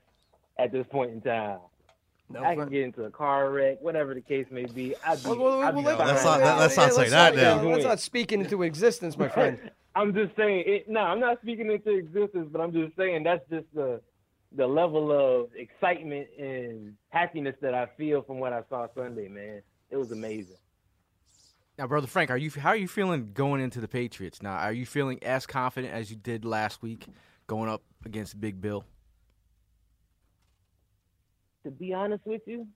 at 0.58 0.74
this 0.74 0.86
point 0.92 1.12
in 1.12 1.22
time. 1.22 1.60
No, 2.30 2.44
I 2.44 2.56
can 2.56 2.68
get 2.70 2.82
into 2.82 3.06
a 3.06 3.10
car 3.10 3.50
wreck, 3.50 3.78
whatever 3.80 4.14
the 4.14 4.20
case 4.20 4.48
may 4.52 4.66
be. 4.66 4.94
I'd 5.08 5.24
be, 5.24 5.30
Well, 5.30 5.40
well, 5.40 5.62
I'd 5.62 5.74
well, 5.74 5.84
be 5.84 5.88
let- 5.88 5.98
fine. 6.00 6.08
Let's 6.08 6.26
not- 6.26 6.42
let- 6.42 6.58
let's 6.58 6.76
not 6.76 6.84
Yeah, 6.88 6.90
say 6.92 7.10
that 7.12 7.36
not- 7.36 7.64
now. 7.64 7.70
Let's 7.70 7.86
not 7.86 8.00
speak 8.02 8.34
into 8.34 8.62
existence, 8.64 9.18
my 9.18 9.30
friend. 9.30 9.72
I'm 9.96 10.14
just 10.14 10.36
saying. 10.36 10.66
It, 10.68 10.90
no, 10.90 11.00
I'm 11.00 11.22
not 11.22 11.40
speaking 11.42 11.72
into 11.72 11.92
existence, 11.92 12.50
but 12.52 12.60
I'm 12.60 12.74
just 12.74 12.94
saying 12.98 13.24
that's 13.24 13.50
just 13.50 13.66
the 13.74 14.02
the 14.56 14.68
level 14.68 15.12
of 15.12 15.50
excitement 15.56 16.28
and 16.38 16.96
happiness 17.10 17.56
that 17.62 17.74
I 17.74 17.88
feel 17.98 18.22
from 18.22 18.40
what 18.40 18.54
I 18.54 18.64
saw 18.70 18.88
Sunday. 18.96 19.28
Man, 19.28 19.62
it 19.90 19.98
was 19.98 20.12
amazing. 20.12 20.58
Now, 21.78 21.88
brother 21.88 22.08
Frank, 22.08 22.30
are 22.30 22.38
you 22.38 22.52
how 22.52 22.70
are 22.70 22.76
you 22.76 22.88
feeling 22.88 23.32
going 23.34 23.62
into 23.62 23.80
the 23.80 23.88
Patriots? 23.88 24.42
Now, 24.42 24.58
are 24.58 24.74
you 24.74 24.86
feeling 24.86 25.20
as 25.24 25.46
confident 25.46 25.94
as 25.94 26.10
you 26.12 26.18
did 26.18 26.44
last 26.44 26.82
week 26.82 27.06
going 27.48 27.70
up 27.70 27.84
against 28.06 28.40
Big 28.40 28.60
Bill? 28.60 28.86
to 31.64 31.72
be 31.72 31.94
honest 31.94 32.26
with 32.26 32.42
you, 32.46 32.68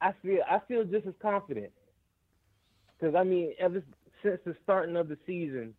I 0.00 0.12
feel 0.22 0.40
I 0.48 0.60
feel 0.68 0.84
just 0.84 1.06
as 1.06 1.14
confident. 1.20 1.72
Because 2.98 3.14
I 3.14 3.24
mean, 3.24 3.54
ever 3.58 3.82
since 4.22 4.40
the 4.44 4.54
starting 4.62 4.96
of 4.96 5.08
the 5.08 5.18
season, 5.26 5.74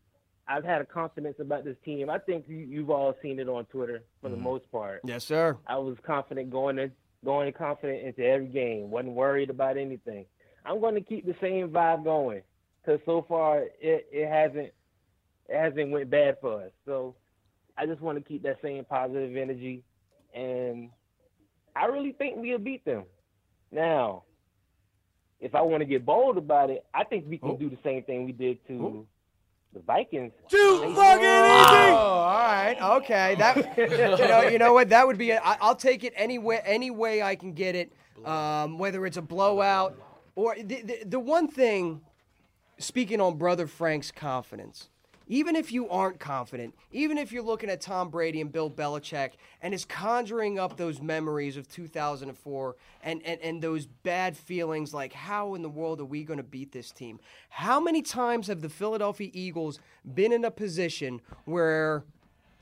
I've 0.51 0.65
had 0.65 0.81
a 0.81 0.85
confidence 0.85 1.37
about 1.39 1.63
this 1.63 1.77
team. 1.85 2.09
I 2.09 2.19
think 2.19 2.45
you, 2.47 2.57
you've 2.57 2.89
all 2.89 3.15
seen 3.21 3.39
it 3.39 3.47
on 3.47 3.65
Twitter 3.65 4.03
for 4.21 4.29
the 4.29 4.35
mm-hmm. 4.35 4.43
most 4.43 4.71
part. 4.71 5.01
Yes, 5.05 5.23
sir. 5.23 5.57
I 5.65 5.77
was 5.77 5.95
confident 6.05 6.49
going 6.49 6.77
in, 6.77 6.91
going 7.23 7.53
confident 7.53 8.05
into 8.05 8.25
every 8.25 8.47
game. 8.47 8.91
wasn't 8.91 9.13
worried 9.13 9.49
about 9.49 9.77
anything. 9.77 10.25
I'm 10.65 10.81
going 10.81 10.95
to 10.95 11.01
keep 11.01 11.25
the 11.25 11.35
same 11.39 11.69
vibe 11.69 12.03
going 12.03 12.41
because 12.83 12.99
so 13.05 13.25
far 13.27 13.59
it, 13.79 14.07
it 14.11 14.27
hasn't 14.27 14.73
it 15.49 15.57
hasn't 15.57 15.89
went 15.89 16.09
bad 16.09 16.37
for 16.41 16.63
us. 16.63 16.71
So 16.85 17.15
I 17.77 17.85
just 17.85 18.01
want 18.01 18.17
to 18.17 18.23
keep 18.23 18.43
that 18.43 18.59
same 18.61 18.83
positive 18.85 19.35
energy, 19.35 19.83
and 20.35 20.89
I 21.75 21.85
really 21.85 22.11
think 22.11 22.35
we'll 22.37 22.59
beat 22.59 22.83
them. 22.83 23.05
Now, 23.71 24.23
if 25.39 25.55
I 25.55 25.61
want 25.61 25.81
to 25.81 25.85
get 25.85 26.05
bold 26.05 26.37
about 26.37 26.69
it, 26.69 26.85
I 26.93 27.05
think 27.05 27.25
we 27.27 27.37
can 27.37 27.51
oh. 27.51 27.57
do 27.57 27.69
the 27.69 27.79
same 27.83 28.03
thing 28.03 28.25
we 28.25 28.33
did 28.33 28.65
to 28.67 28.73
oh. 28.73 29.07
The 29.73 29.79
Vikings. 29.79 30.33
Too 30.49 30.93
fucking 30.95 31.25
Oh, 31.25 31.95
all 31.95 32.25
right, 32.27 32.77
okay. 32.97 33.35
That 33.35 33.77
you 33.77 34.27
know, 34.27 34.41
you 34.43 34.57
know 34.59 34.73
what? 34.73 34.89
That 34.89 35.07
would 35.07 35.17
be. 35.17 35.33
I, 35.33 35.57
I'll 35.61 35.75
take 35.75 36.03
it 36.03 36.13
any 36.15 36.39
way, 36.39 36.61
any 36.65 36.91
way 36.91 37.21
I 37.23 37.35
can 37.35 37.53
get 37.53 37.75
it. 37.75 37.91
Um, 38.25 38.77
whether 38.77 39.05
it's 39.05 39.17
a 39.17 39.21
blowout 39.21 39.95
or 40.35 40.55
the, 40.55 40.81
the 40.81 41.03
the 41.05 41.19
one 41.19 41.47
thing. 41.47 42.01
Speaking 42.77 43.21
on 43.21 43.37
brother 43.37 43.67
Frank's 43.67 44.09
confidence, 44.11 44.89
even 45.31 45.55
if 45.55 45.71
you 45.71 45.87
aren't 45.87 46.19
confident, 46.19 46.75
even 46.91 47.17
if 47.17 47.31
you're 47.31 47.41
looking 47.41 47.69
at 47.69 47.79
Tom 47.79 48.09
Brady 48.09 48.41
and 48.41 48.51
Bill 48.51 48.69
Belichick 48.69 49.31
and 49.61 49.73
is 49.73 49.85
conjuring 49.85 50.59
up 50.59 50.75
those 50.75 51.01
memories 51.01 51.55
of 51.55 51.69
2004 51.69 52.75
and, 53.01 53.21
and, 53.23 53.39
and 53.39 53.61
those 53.61 53.85
bad 53.85 54.35
feelings 54.35 54.93
like, 54.93 55.13
how 55.13 55.55
in 55.55 55.61
the 55.61 55.69
world 55.69 56.01
are 56.01 56.05
we 56.05 56.25
going 56.25 56.35
to 56.35 56.43
beat 56.43 56.73
this 56.73 56.91
team? 56.91 57.17
How 57.47 57.79
many 57.79 58.01
times 58.01 58.47
have 58.47 58.59
the 58.59 58.67
Philadelphia 58.67 59.31
Eagles 59.31 59.79
been 60.13 60.33
in 60.33 60.43
a 60.43 60.51
position 60.51 61.21
where 61.45 62.03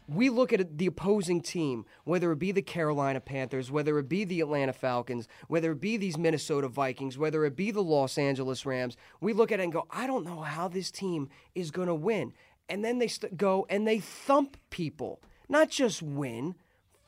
we 0.09 0.29
look 0.29 0.51
at 0.51 0.77
the 0.77 0.87
opposing 0.87 1.41
team, 1.41 1.85
whether 2.03 2.31
it 2.31 2.39
be 2.39 2.51
the 2.51 2.61
Carolina 2.61 3.19
Panthers, 3.19 3.69
whether 3.69 3.99
it 3.99 4.09
be 4.09 4.23
the 4.23 4.41
Atlanta 4.41 4.73
Falcons, 4.73 5.27
whether 5.47 5.71
it 5.71 5.81
be 5.81 5.97
these 5.97 6.17
Minnesota 6.17 6.67
Vikings, 6.67 7.17
whether 7.17 7.45
it 7.45 7.55
be 7.55 7.69
the 7.69 7.83
Los 7.83 8.17
Angeles 8.17 8.65
Rams, 8.65 8.97
we 9.21 9.33
look 9.33 9.51
at 9.51 9.59
it 9.59 9.63
and 9.63 9.73
go, 9.73 9.85
I 9.91 10.07
don't 10.07 10.25
know 10.25 10.41
how 10.41 10.67
this 10.67 10.89
team 10.89 11.29
is 11.53 11.69
going 11.69 11.87
to 11.87 11.95
win. 11.95 12.33
And 12.69 12.85
then 12.85 12.99
they 12.99 13.07
st- 13.07 13.35
go 13.35 13.65
and 13.69 13.87
they 13.87 13.99
thump 13.99 14.57
people, 14.69 15.21
not 15.49 15.69
just 15.69 16.01
win, 16.01 16.55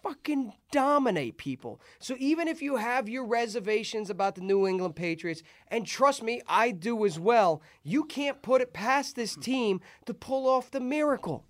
fucking 0.01 0.53
dominate 0.71 1.37
people. 1.37 1.79
So 1.99 2.15
even 2.17 2.47
if 2.47 2.61
you 2.61 2.77
have 2.77 3.07
your 3.07 3.25
reservations 3.25 4.09
about 4.09 4.35
the 4.35 4.41
New 4.41 4.67
England 4.67 4.95
Patriots, 4.95 5.43
and 5.67 5.85
trust 5.85 6.23
me, 6.23 6.41
I 6.47 6.71
do 6.71 7.05
as 7.05 7.19
well, 7.19 7.61
you 7.83 8.03
can't 8.03 8.41
put 8.41 8.61
it 8.61 8.73
past 8.73 9.15
this 9.15 9.35
hmm. 9.35 9.41
team 9.41 9.81
to 10.05 10.13
pull 10.13 10.47
off 10.47 10.71
the 10.71 10.79
miracle. 10.79 11.45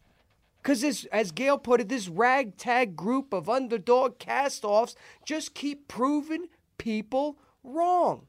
Because 0.61 1.05
as 1.11 1.31
Gail 1.31 1.57
put 1.57 1.81
it, 1.81 1.89
this 1.89 2.07
ragtag 2.07 2.95
group 2.95 3.33
of 3.33 3.49
underdog 3.49 4.19
cast-offs 4.19 4.95
just 5.25 5.55
keep 5.55 5.87
proving 5.87 6.49
people 6.77 7.39
wrong. 7.63 8.27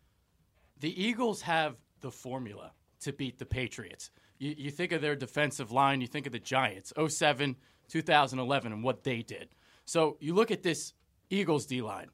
The 0.80 1.02
Eagles 1.02 1.42
have 1.42 1.76
the 2.00 2.10
formula 2.10 2.72
to 3.00 3.12
beat 3.12 3.38
the 3.38 3.44
Patriots. 3.44 4.10
You, 4.42 4.54
you 4.58 4.70
think 4.72 4.90
of 4.90 5.00
their 5.00 5.14
defensive 5.14 5.70
line, 5.70 6.00
you 6.00 6.08
think 6.08 6.26
of 6.26 6.32
the 6.32 6.40
Giants, 6.40 6.92
07, 7.08 7.56
2011, 7.88 8.72
and 8.72 8.82
what 8.82 9.04
they 9.04 9.22
did. 9.22 9.50
So 9.84 10.16
you 10.20 10.34
look 10.34 10.50
at 10.50 10.64
this 10.64 10.94
Eagles 11.30 11.64
D 11.64 11.80
line 11.80 12.08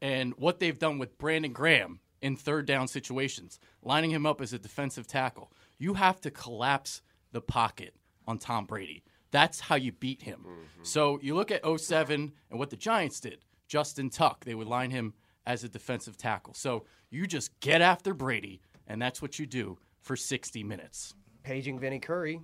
and 0.00 0.32
what 0.38 0.60
they've 0.60 0.78
done 0.78 0.98
with 0.98 1.18
Brandon 1.18 1.52
Graham 1.52 2.00
in 2.22 2.36
third 2.36 2.64
down 2.64 2.88
situations, 2.88 3.60
lining 3.82 4.10
him 4.10 4.24
up 4.24 4.40
as 4.40 4.54
a 4.54 4.58
defensive 4.58 5.06
tackle. 5.06 5.52
You 5.78 5.94
have 5.94 6.22
to 6.22 6.30
collapse 6.30 7.02
the 7.32 7.42
pocket 7.42 7.94
on 8.26 8.38
Tom 8.38 8.64
Brady. 8.64 9.04
That's 9.30 9.60
how 9.60 9.74
you 9.74 9.92
beat 9.92 10.22
him. 10.22 10.40
Mm-hmm. 10.40 10.84
So 10.84 11.18
you 11.20 11.34
look 11.34 11.50
at 11.50 11.66
07 11.66 12.32
and 12.50 12.58
what 12.58 12.70
the 12.70 12.76
Giants 12.76 13.20
did. 13.20 13.44
Justin 13.68 14.08
Tuck, 14.08 14.46
they 14.46 14.54
would 14.54 14.68
line 14.68 14.90
him 14.90 15.12
as 15.46 15.64
a 15.64 15.68
defensive 15.68 16.16
tackle. 16.16 16.54
So 16.54 16.86
you 17.10 17.26
just 17.26 17.58
get 17.60 17.82
after 17.82 18.14
Brady, 18.14 18.62
and 18.86 19.02
that's 19.02 19.20
what 19.20 19.38
you 19.38 19.44
do 19.44 19.78
for 20.00 20.16
60 20.16 20.64
minutes. 20.64 21.14
Paging 21.44 21.78
Vinny 21.78 22.00
Curry. 22.00 22.40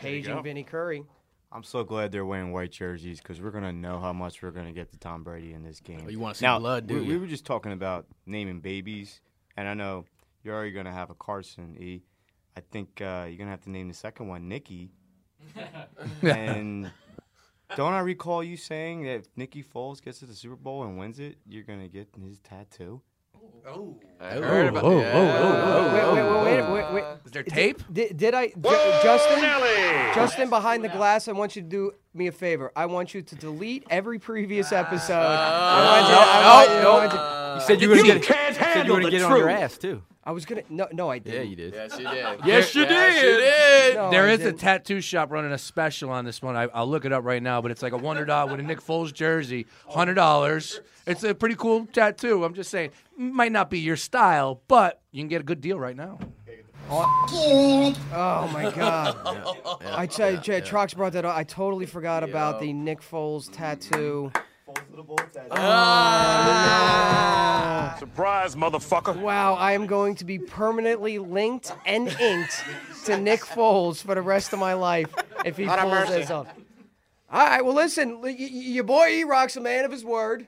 Paging 0.00 0.42
Vinny 0.42 0.64
Curry. 0.64 1.04
I'm 1.52 1.62
so 1.62 1.84
glad 1.84 2.12
they're 2.12 2.24
wearing 2.24 2.52
white 2.52 2.72
jerseys 2.72 3.20
because 3.20 3.40
we're 3.40 3.50
gonna 3.50 3.72
know 3.72 4.00
how 4.00 4.12
much 4.12 4.42
we're 4.42 4.50
gonna 4.50 4.72
get 4.72 4.90
to 4.92 4.98
Tom 4.98 5.22
Brady 5.22 5.52
in 5.52 5.62
this 5.62 5.80
game. 5.80 6.02
Oh, 6.06 6.10
you 6.10 6.18
wanna 6.18 6.34
see 6.34 6.46
now, 6.46 6.58
blood, 6.58 6.86
do 6.86 6.94
we, 6.94 7.08
we 7.08 7.18
were 7.18 7.26
just 7.26 7.44
talking 7.44 7.72
about 7.72 8.06
naming 8.26 8.60
babies, 8.60 9.20
and 9.56 9.68
I 9.68 9.74
know 9.74 10.06
you're 10.42 10.54
already 10.54 10.72
gonna 10.72 10.92
have 10.92 11.10
a 11.10 11.14
Carson 11.14 11.76
E. 11.78 12.02
I 12.56 12.60
think 12.60 13.00
uh, 13.00 13.26
you're 13.28 13.38
gonna 13.38 13.50
have 13.50 13.62
to 13.62 13.70
name 13.70 13.88
the 13.88 13.94
second 13.94 14.28
one 14.28 14.48
Nikki. 14.48 14.92
and 16.22 16.90
don't 17.76 17.92
I 17.92 18.00
recall 18.00 18.42
you 18.42 18.56
saying 18.56 19.02
that 19.04 19.16
if 19.16 19.26
Nikki 19.36 19.62
Foles 19.62 20.02
gets 20.02 20.20
to 20.20 20.26
the 20.26 20.34
Super 20.34 20.56
Bowl 20.56 20.84
and 20.84 20.98
wins 20.98 21.18
it, 21.18 21.36
you're 21.46 21.64
gonna 21.64 21.88
get 21.88 22.08
his 22.18 22.38
tattoo? 22.40 23.02
Oh, 23.66 23.94
I 24.20 24.34
heard 24.34 24.66
about 24.68 24.84
oh, 24.84 24.98
yeah. 25.00 25.12
oh, 25.14 25.20
oh, 25.20 25.94
Wait, 25.94 26.04
wait, 26.14 26.24
wait, 26.24 26.62
wait, 26.62 26.92
wait, 26.92 26.94
wait. 26.94 27.04
Is 27.24 27.30
there 27.30 27.42
tape? 27.44 27.82
Did, 27.92 28.16
did 28.16 28.34
I, 28.34 28.48
Ju- 28.48 28.60
Justin? 29.02 29.40
Justin, 30.14 30.50
behind 30.50 30.84
the 30.84 30.88
glass, 30.88 31.28
I 31.28 31.32
want 31.32 31.54
you 31.56 31.62
to 31.62 31.68
do 31.68 31.92
me 32.12 32.26
a 32.26 32.32
favor. 32.32 32.72
I 32.76 32.86
want 32.86 33.14
you 33.14 33.22
to 33.22 33.34
delete 33.36 33.84
every 33.88 34.18
previous 34.18 34.72
episode. 34.72 35.14
Uh, 35.14 35.16
I 35.18 36.00
want 36.00 36.08
you- 36.08 36.16
I 36.16 36.54
want 36.54 36.70
you- 36.70 36.88
I 36.88 36.92
want 36.92 37.12
you- 37.12 37.54
You 37.54 37.60
said 37.66 37.80
you 37.82 37.88
were 37.88 37.96
gonna 37.96 38.18
get. 38.18 38.28
You 38.28 38.54
said 38.54 38.86
you 38.86 38.92
were 38.94 39.00
gonna 39.00 39.10
get 39.10 39.22
on 39.22 39.36
your 39.38 39.48
ass 39.48 39.78
too. 39.78 40.02
I 40.24 40.30
was 40.32 40.46
gonna. 40.46 40.62
No, 40.68 40.86
no, 40.92 41.08
I 41.10 41.18
did. 41.18 41.34
Yeah, 41.34 41.40
you 41.50 41.56
did. 41.56 41.74
Yes, 41.74 41.92
you 41.98 42.08
did. 42.08 42.14
Yes, 42.44 42.74
you 42.74 42.82
Yes, 42.82 43.14
did. 43.14 43.22
you 43.24 43.36
did. 43.38 43.94
No, 43.96 44.10
There 44.10 44.28
I 44.28 44.32
is 44.32 44.40
a 44.40 44.44
didn't. 44.44 44.58
tattoo 44.60 45.00
shop 45.00 45.30
running 45.32 45.50
a 45.52 45.58
special 45.58 46.10
on 46.10 46.24
this 46.24 46.40
one. 46.40 46.56
I, 46.56 46.64
I'll 46.74 46.86
look 46.86 47.04
it 47.04 47.12
up 47.12 47.24
right 47.24 47.42
now, 47.42 47.60
but 47.60 47.70
it's 47.70 47.82
like 47.82 47.92
a 47.92 47.96
wonder 47.96 48.24
dog 48.24 48.50
with 48.50 48.60
a 48.60 48.62
Nick 48.62 48.80
Foles 48.80 49.12
jersey, 49.12 49.66
hundred 49.88 50.14
dollars. 50.14 50.80
It's 51.06 51.24
a 51.24 51.34
pretty 51.34 51.56
cool 51.56 51.86
tattoo. 51.86 52.44
I'm 52.44 52.54
just 52.54 52.70
saying, 52.70 52.90
might 53.16 53.50
not 53.52 53.68
be 53.70 53.80
your 53.80 53.96
style, 53.96 54.60
but 54.68 55.00
you 55.10 55.20
can 55.20 55.28
get 55.28 55.40
a 55.40 55.44
good 55.44 55.60
deal 55.60 55.78
right 55.80 55.96
now. 55.96 56.18
Oh 56.94 58.50
my 58.52 58.70
God! 58.70 59.16
I 59.86 60.06
tell 60.06 60.30
you, 60.30 60.36
Jay, 60.38 60.58
yeah. 60.58 60.64
Trox 60.64 60.94
brought 60.94 61.14
that 61.14 61.24
up. 61.24 61.34
I 61.36 61.42
totally 61.44 61.86
forgot 61.86 62.22
about 62.22 62.60
the 62.60 62.72
Nick 62.72 63.00
Foles 63.00 63.50
tattoo. 63.50 64.30
Ah. 65.50 66.21
Surprise, 68.70 68.82
motherfucker. 68.82 69.16
Wow, 69.20 69.54
I 69.54 69.72
am 69.72 69.86
going 69.86 70.14
to 70.16 70.24
be 70.24 70.38
permanently 70.38 71.18
linked 71.18 71.72
and 71.86 72.08
inked 72.08 72.64
to 73.06 73.16
Nick 73.18 73.40
Foles 73.40 74.02
for 74.02 74.14
the 74.14 74.22
rest 74.22 74.52
of 74.52 74.58
my 74.58 74.74
life 74.74 75.12
if 75.44 75.56
he 75.56 75.66
Lot 75.66 75.78
of 75.78 75.84
pulls 75.84 75.94
mercy. 76.08 76.12
this 76.20 76.30
off. 76.30 76.46
All 77.30 77.46
right, 77.46 77.64
well, 77.64 77.74
listen, 77.74 78.20
y- 78.20 78.36
y- 78.38 78.46
your 78.50 78.84
boy 78.84 79.08
E 79.08 79.24
Rock's 79.24 79.56
a 79.56 79.60
man 79.60 79.84
of 79.84 79.90
his 79.90 80.04
word. 80.04 80.46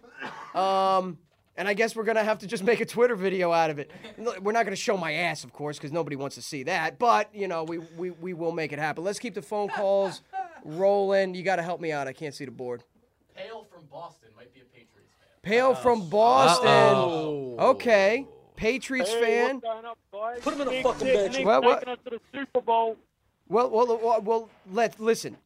Um, 0.55 1.19
and 1.57 1.67
I 1.69 1.75
guess 1.75 1.97
we're 1.97 2.05
going 2.05 2.17
to 2.17 2.25
have 2.25 2.39
to 2.41 2.47
just 2.47 2.63
make 2.65 2.81
a 2.81 2.85
Twitter 2.85 3.17
video 3.17 3.53
out 3.53 3.71
of 3.71 3.79
it. 3.79 3.91
We're 4.19 4.53
not 4.53 4.65
going 4.65 4.75
to 4.75 4.77
show 4.77 4.97
my 4.97 5.13
ass, 5.13 5.45
of 5.45 5.53
course, 5.53 5.79
because 5.79 5.93
nobody 5.93 6.17
wants 6.17 6.35
to 6.37 6.43
see 6.43 6.65
that. 6.65 6.99
But, 6.99 7.31
you 7.35 7.49
know, 7.49 7.65
we, 7.65 7.79
we, 7.97 8.11
we 8.11 8.35
will 8.35 8.53
make 8.53 8.73
it 8.73 8.79
happen. 8.79 9.03
Let's 9.05 9.19
keep 9.19 9.35
the 9.35 9.43
phone 9.43 9.69
calls 9.69 10.21
rolling. 10.65 11.35
You 11.35 11.43
got 11.43 11.57
to 11.57 11.63
help 11.63 11.81
me 11.81 11.91
out. 11.93 12.07
I 12.09 12.13
can't 12.13 12.35
see 12.35 12.45
the 12.45 12.51
board. 12.51 12.83
Pale 13.35 13.67
from 13.73 13.85
Boston 13.91 14.29
might 14.37 14.53
be 14.53 14.61
a 14.61 14.65
Patriots 15.45 15.45
fan. 15.45 15.75
Pale 15.75 15.75
from 15.77 16.09
Boston. 16.09 16.69
Uh-oh. 16.69 17.57
Okay. 17.71 18.27
Patriots 18.57 19.13
fan. 19.13 19.61
Put 20.41 20.55
him 20.55 20.61
in 20.63 20.69
the 20.69 20.83
fucking 20.83 21.07
bench. 21.07 21.39
Well, 21.45 21.63
what- 21.63 21.81
taking 21.81 21.93
us 21.93 21.99
to 22.05 22.11
the 22.11 22.21
Super 22.33 22.61
Bowl. 22.61 22.97
Well, 23.49 23.71
well, 23.71 23.99
well, 24.03 24.21
well 24.23 24.51
let 24.71 24.99
listen. 24.99 25.37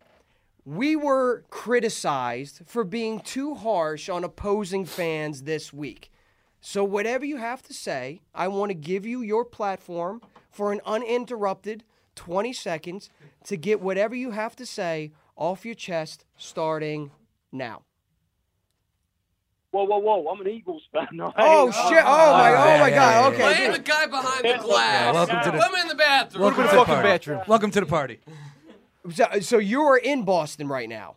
We 0.64 0.96
were 0.96 1.44
criticized 1.50 2.60
for 2.66 2.84
being 2.84 3.20
too 3.20 3.54
harsh 3.54 4.08
on 4.08 4.22
opposing 4.22 4.84
fans 4.84 5.42
this 5.44 5.72
week. 5.72 6.12
So 6.60 6.84
whatever 6.84 7.24
you 7.24 7.38
have 7.38 7.62
to 7.62 7.72
say, 7.74 8.20
I 8.34 8.48
want 8.48 8.70
to 8.70 8.74
give 8.74 9.06
you 9.06 9.22
your 9.22 9.44
platform 9.44 10.20
for 10.50 10.72
an 10.72 10.80
uninterrupted 10.84 11.84
20 12.16 12.52
seconds 12.52 13.10
to 13.44 13.56
get 13.56 13.80
whatever 13.80 14.14
you 14.14 14.32
have 14.32 14.54
to 14.56 14.66
say 14.66 15.12
off 15.36 15.64
your 15.64 15.74
chest 15.74 16.24
starting 16.36 17.12
now. 17.52 17.82
Whoa, 19.70 19.84
whoa, 19.84 19.98
whoa! 19.98 20.26
I'm 20.28 20.40
an 20.40 20.48
Eagles 20.48 20.82
fan. 20.92 21.06
I 21.20 21.32
Oh 21.36 21.66
ain't- 21.66 21.74
shit. 21.74 22.02
Oh, 22.04 22.06
oh 22.06 22.32
my 22.32 22.50
oh 22.54 22.78
my 22.78 22.90
god. 22.90 23.32
Okay. 23.34 23.54
Blame 23.54 23.72
the 23.72 23.78
guy 23.80 24.06
behind 24.06 24.44
the 24.44 24.62
glass. 24.64 25.02
Yeah, 25.04 25.12
welcome 25.12 25.36
to 25.44 25.50
the- 25.50 25.58
Put 25.58 25.68
him 25.68 25.74
in 25.82 25.88
the 25.88 25.94
bathroom. 25.94 26.42
Welcome 26.42 26.64
to 26.68 26.76
the 26.76 26.84
party. 26.84 27.32
Welcome 27.46 27.70
to 27.72 27.80
the 27.80 27.86
party. 27.86 28.20
So, 29.12 29.26
so 29.40 29.58
you 29.58 29.82
are 29.82 29.98
in 29.98 30.24
Boston 30.24 30.68
right 30.68 30.88
now. 30.88 31.16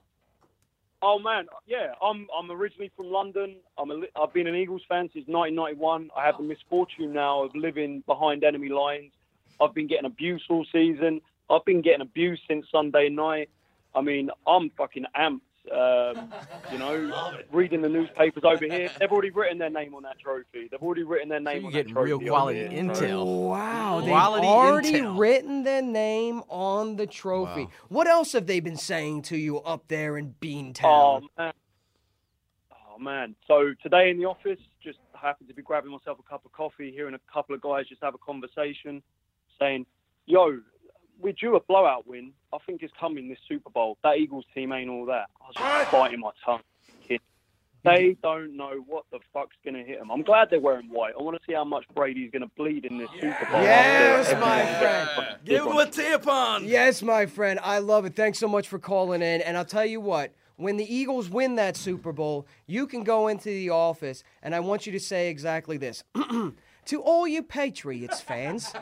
Oh 1.02 1.18
man, 1.18 1.46
yeah. 1.66 1.94
I'm 2.02 2.28
I'm 2.38 2.52
originally 2.52 2.92
from 2.96 3.08
London. 3.08 3.56
I'm 3.78 3.90
a, 3.90 3.94
li- 3.96 4.10
I've 4.22 4.34
been 4.34 4.48
an 4.48 4.56
Eagles 4.56 4.82
fan 4.88 5.10
since 5.14 5.28
1991. 5.28 6.10
I 6.16 6.26
have 6.26 6.38
the 6.38 6.44
misfortune 6.44 7.14
now 7.14 7.44
of 7.44 7.56
living 7.56 8.04
behind 8.06 8.44
enemy 8.44 8.70
lines. 8.70 9.12
I've 9.62 9.74
been 9.74 9.88
getting 9.88 10.06
abuse 10.06 10.44
all 10.50 10.66
season. 10.72 11.22
I've 11.50 11.66
been 11.66 11.82
getting 11.82 12.02
abuse 12.02 12.40
since 12.48 12.66
Sunday 12.72 13.10
night. 13.10 13.50
I 13.96 14.02
mean, 14.02 14.30
I'm 14.46 14.70
fucking 14.78 15.06
amped. 15.18 15.42
Um, 15.72 16.34
you 16.72 16.80
know, 16.80 17.38
reading 17.52 17.82
the 17.82 17.90
newspapers 17.90 18.44
over 18.44 18.66
here, 18.66 18.90
they've 19.00 19.12
already 19.12 19.30
written 19.30 19.60
their 19.60 19.70
name 19.70 19.94
on 19.94 20.02
that 20.04 20.20
trophy. 20.20 20.68
They've 20.72 20.82
already 20.82 21.04
written 21.04 21.30
their 21.30 21.40
name 21.40 21.58
you're 21.58 21.68
on 21.68 21.72
getting 21.72 21.94
that 21.94 22.00
trophy. 22.00 22.14
real 22.14 22.20
quality 22.28 22.60
intel. 22.70 23.48
Wow, 23.50 24.00
they've 24.02 24.10
Quality 24.10 24.48
already 24.48 24.92
intel. 24.94 25.20
written 25.20 25.64
their 25.64 25.84
name 25.84 26.42
on 26.50 26.96
the 26.96 27.06
trophy. 27.06 27.66
Wow. 27.66 27.72
What 27.90 28.08
else 28.08 28.32
have 28.34 28.48
they 28.48 28.60
been 28.60 28.76
saying 28.76 29.22
to 29.24 29.38
you 29.38 29.60
up 29.60 29.88
there 29.88 30.18
in 30.18 30.34
Oh 30.42 30.46
Beantown? 30.46 31.28
man. 31.38 31.54
Oh 32.72 32.98
man. 32.98 33.36
So 33.48 33.74
today 33.84 34.10
in 34.10 34.18
the 34.18 34.26
office, 34.26 34.60
just 34.84 34.98
happened 35.14 35.48
to 35.50 35.54
be 35.56 35.62
grabbing 35.62 35.92
myself 35.92 36.18
a 36.20 36.28
cup 36.28 36.44
of 36.44 36.52
coffee, 36.54 36.92
hearing 36.92 37.14
a 37.14 37.20
couple 37.32 37.54
of 37.54 37.62
guys 37.62 37.86
just 37.88 38.02
have 38.02 38.16
a 38.16 38.18
conversation, 38.18 39.04
saying, 39.60 39.86
"Yo, 40.26 40.60
we're 41.22 41.34
due 41.34 41.56
a 41.56 41.60
blowout 41.62 42.08
win. 42.08 42.32
I 42.54 42.58
think 42.66 42.82
it's 42.84 42.94
coming 43.00 43.30
this 43.30 43.40
Super 43.48 43.70
Bowl. 43.70 43.98
That 44.04 44.18
Eagles 44.18 44.46
team 44.54 44.72
ain't 44.72 44.90
all 44.90 45.06
that." 45.06 45.30
I 45.42 45.48
was 45.48 45.56
just 45.56 45.92
biting 45.92 46.20
my 46.20 46.32
tongue. 46.46 46.62
Kid. 47.08 47.22
They 47.84 48.16
don't 48.22 48.56
know 48.56 48.84
what 48.88 49.06
the 49.12 49.20
fuck's 49.34 49.56
gonna 49.66 49.84
hit 49.84 50.00
them. 50.00 50.12
I'm 50.12 50.22
glad 50.22 50.50
they're 50.50 50.60
wearing 50.60 50.90
white. 50.90 51.14
I 51.20 51.24
want 51.24 51.38
to 51.38 51.44
see 51.48 51.54
how 51.54 51.64
much 51.64 51.86
Brady's 51.96 52.30
gonna 52.32 52.52
bleed 52.58 52.86
in 52.86 52.98
this 52.98 53.10
Super 53.20 53.48
Bowl. 53.52 53.62
Yes, 53.62 54.32
my 54.34 54.66
friend. 54.80 55.10
that's 55.18 55.44
Give 55.44 55.66
him 55.66 55.78
a 55.78 55.86
tampon. 55.86 56.68
Yes, 56.68 57.02
my 57.02 57.26
friend. 57.26 57.60
I 57.64 57.80
love 57.80 58.06
it. 58.06 58.16
Thanks 58.16 58.40
so 58.40 58.48
much 58.48 58.68
for 58.68 58.78
calling 58.78 59.22
in. 59.22 59.42
And 59.42 59.58
I'll 59.58 59.66
tell 59.66 59.86
you 59.86 60.00
what, 60.00 60.32
when 60.58 60.78
the 60.78 60.96
Eagles 60.96 61.28
win 61.30 61.56
that 61.56 61.76
Super 61.76 62.12
Bowl, 62.12 62.46
you 62.68 62.86
can 62.86 63.04
go 63.04 63.28
into 63.28 63.50
the 63.50 63.72
office 63.72 64.24
and 64.44 64.54
I 64.54 64.60
want 64.60 64.86
you 64.86 64.92
to 64.92 65.00
say 65.00 65.30
exactly 65.30 65.78
this. 65.78 66.04
to 66.86 67.02
all 67.02 67.28
you 67.28 67.44
Patriots 67.44 68.22
fans, 68.22 68.74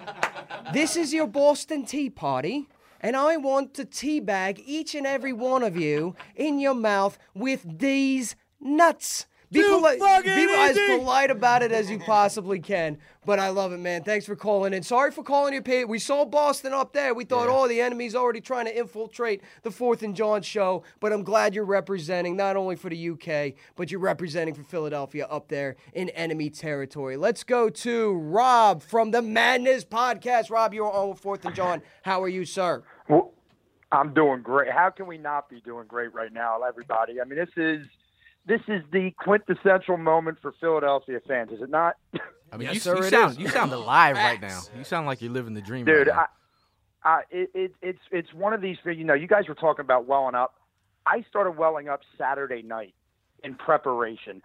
this 0.74 0.95
is 0.95 1.14
your 1.14 1.28
Boston 1.28 1.86
Tea 1.86 2.10
Party. 2.10 2.68
And 3.02 3.16
I 3.16 3.38
want 3.38 3.74
to 3.76 3.86
teabag 3.86 4.62
each 4.66 4.93
and 4.93 5.08
every 5.08 5.32
one 5.32 5.64
of 5.64 5.78
you 5.78 6.16
in 6.36 6.60
your 6.60 6.74
mouth 6.74 7.18
with 7.34 7.80
these 7.80 8.36
nuts. 8.60 9.26
Be, 9.52 9.62
Too 9.62 9.70
poli- 9.70 9.97
be 10.24 10.54
as 10.54 10.78
polite 10.78 11.32
about 11.32 11.64
it 11.64 11.72
as 11.72 11.89
you 11.89 11.97
possibly 11.97 12.60
can. 12.60 13.00
But 13.26 13.39
I 13.39 13.50
love 13.50 13.74
it, 13.74 13.80
man. 13.80 14.04
Thanks 14.04 14.28
for 14.28 14.36
calling 14.36 14.74
in. 14.74 14.84
Sorry 14.84 15.12
for 15.12 15.24
calling 15.24 15.54
you, 15.54 15.62
Pete. 15.62 15.89
We 15.89 15.97
saw 15.97 16.24
Boston 16.24 16.72
up 16.72 16.93
there. 16.93 17.16
We 17.16 17.26
thought, 17.26 17.47
oh, 17.50 17.68
the 17.68 17.82
enemy's 17.82 18.16
already 18.16 18.41
trying 18.41 18.66
to 18.66 18.78
infiltrate 18.78 19.41
the 19.64 19.72
Fourth 19.72 20.04
and 20.04 20.16
John 20.16 20.43
show. 20.43 20.84
But 21.00 21.14
I'm 21.14 21.24
glad 21.24 21.56
you're 21.56 21.66
representing 21.66 22.36
not 22.38 22.58
only 22.58 22.76
for 22.76 22.89
the 22.89 23.10
UK, 23.10 23.56
but 23.76 23.89
you're 23.89 24.00
representing 24.00 24.54
for 24.54 24.64
Philadelphia 24.64 25.26
up 25.26 25.47
there 25.47 25.78
in 25.93 26.10
enemy 26.10 26.52
territory. 26.52 27.18
Let's 27.18 27.43
go 27.43 27.70
to 27.70 28.14
Rob 28.14 28.84
from 28.84 29.10
the 29.12 29.22
Madness 29.22 29.84
podcast. 29.84 30.52
Rob, 30.52 30.76
you're 30.76 30.91
on 30.91 31.10
with 31.10 31.20
Fourth 31.20 31.43
and 31.45 31.56
John. 31.56 31.82
How 32.04 32.22
are 32.22 32.30
you, 32.30 32.45
sir? 32.45 32.84
Well, 33.08 33.34
I'm 33.91 34.14
doing 34.14 34.43
great. 34.43 34.72
How 34.72 34.91
can 34.91 35.08
we 35.08 35.18
not 35.18 35.50
be 35.50 35.62
doing 35.62 35.88
great 35.88 36.14
right 36.14 36.32
now, 36.32 36.62
everybody? 36.62 37.20
I 37.20 37.26
mean, 37.26 37.39
this 37.39 37.50
is 37.58 37.88
this 38.50 38.62
is 38.68 38.82
the 38.91 39.12
quintessential 39.12 39.95
moment 39.95 40.39
for 40.41 40.52
Philadelphia 40.60 41.20
fans, 41.26 41.52
is 41.52 41.62
it 41.62 41.70
not? 41.70 41.95
I 42.52 42.58
mean, 42.58 42.70
you, 42.70 42.74
you 42.74 43.04
sound 43.04 43.39
you 43.39 43.47
sound 43.47 43.72
alive 43.72 44.16
right 44.16 44.41
now. 44.41 44.62
You 44.76 44.84
sound 44.84 45.06
like 45.06 45.22
you're 45.22 45.32
living 45.32 45.54
the 45.54 45.62
dream, 45.62 45.86
dude. 45.86 46.08
Right 46.08 46.16
now. 46.16 46.26
I, 47.04 47.10
I, 47.10 47.22
it, 47.30 47.52
it, 47.54 47.76
it's 47.84 48.00
it's 48.12 48.34
one 48.34 48.54
of 48.54 48.62
these. 48.62 48.78
You 48.84 49.04
know, 49.04 49.14
you 49.14 49.28
guys 49.28 49.47
were 49.47 49.56
talking 49.56 49.86
about 49.86 50.08
welling 50.08 50.34
up. 50.34 50.56
I 51.06 51.24
started 51.30 51.52
welling 51.52 51.89
up 51.89 52.02
Saturday 52.18 52.64
night 52.64 52.95
in 53.43 53.54
preparation. 53.54 54.41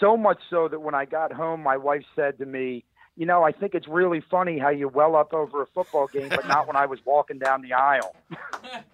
So 0.00 0.18
much 0.18 0.38
so 0.50 0.68
that 0.68 0.80
when 0.80 0.94
I 0.94 1.06
got 1.06 1.32
home, 1.32 1.62
my 1.62 1.78
wife 1.78 2.04
said 2.14 2.36
to 2.38 2.46
me, 2.46 2.84
"You 3.16 3.24
know, 3.24 3.42
I 3.42 3.52
think 3.52 3.74
it's 3.74 3.88
really 3.88 4.22
funny 4.30 4.58
how 4.58 4.68
you 4.68 4.88
well 4.88 5.16
up 5.16 5.32
over 5.32 5.62
a 5.62 5.66
football 5.66 6.08
game, 6.08 6.28
but 6.28 6.46
not 6.46 6.66
when 6.66 6.76
I 6.76 6.84
was 6.84 6.98
walking 7.06 7.38
down 7.38 7.62
the 7.62 7.72
aisle." 7.72 8.14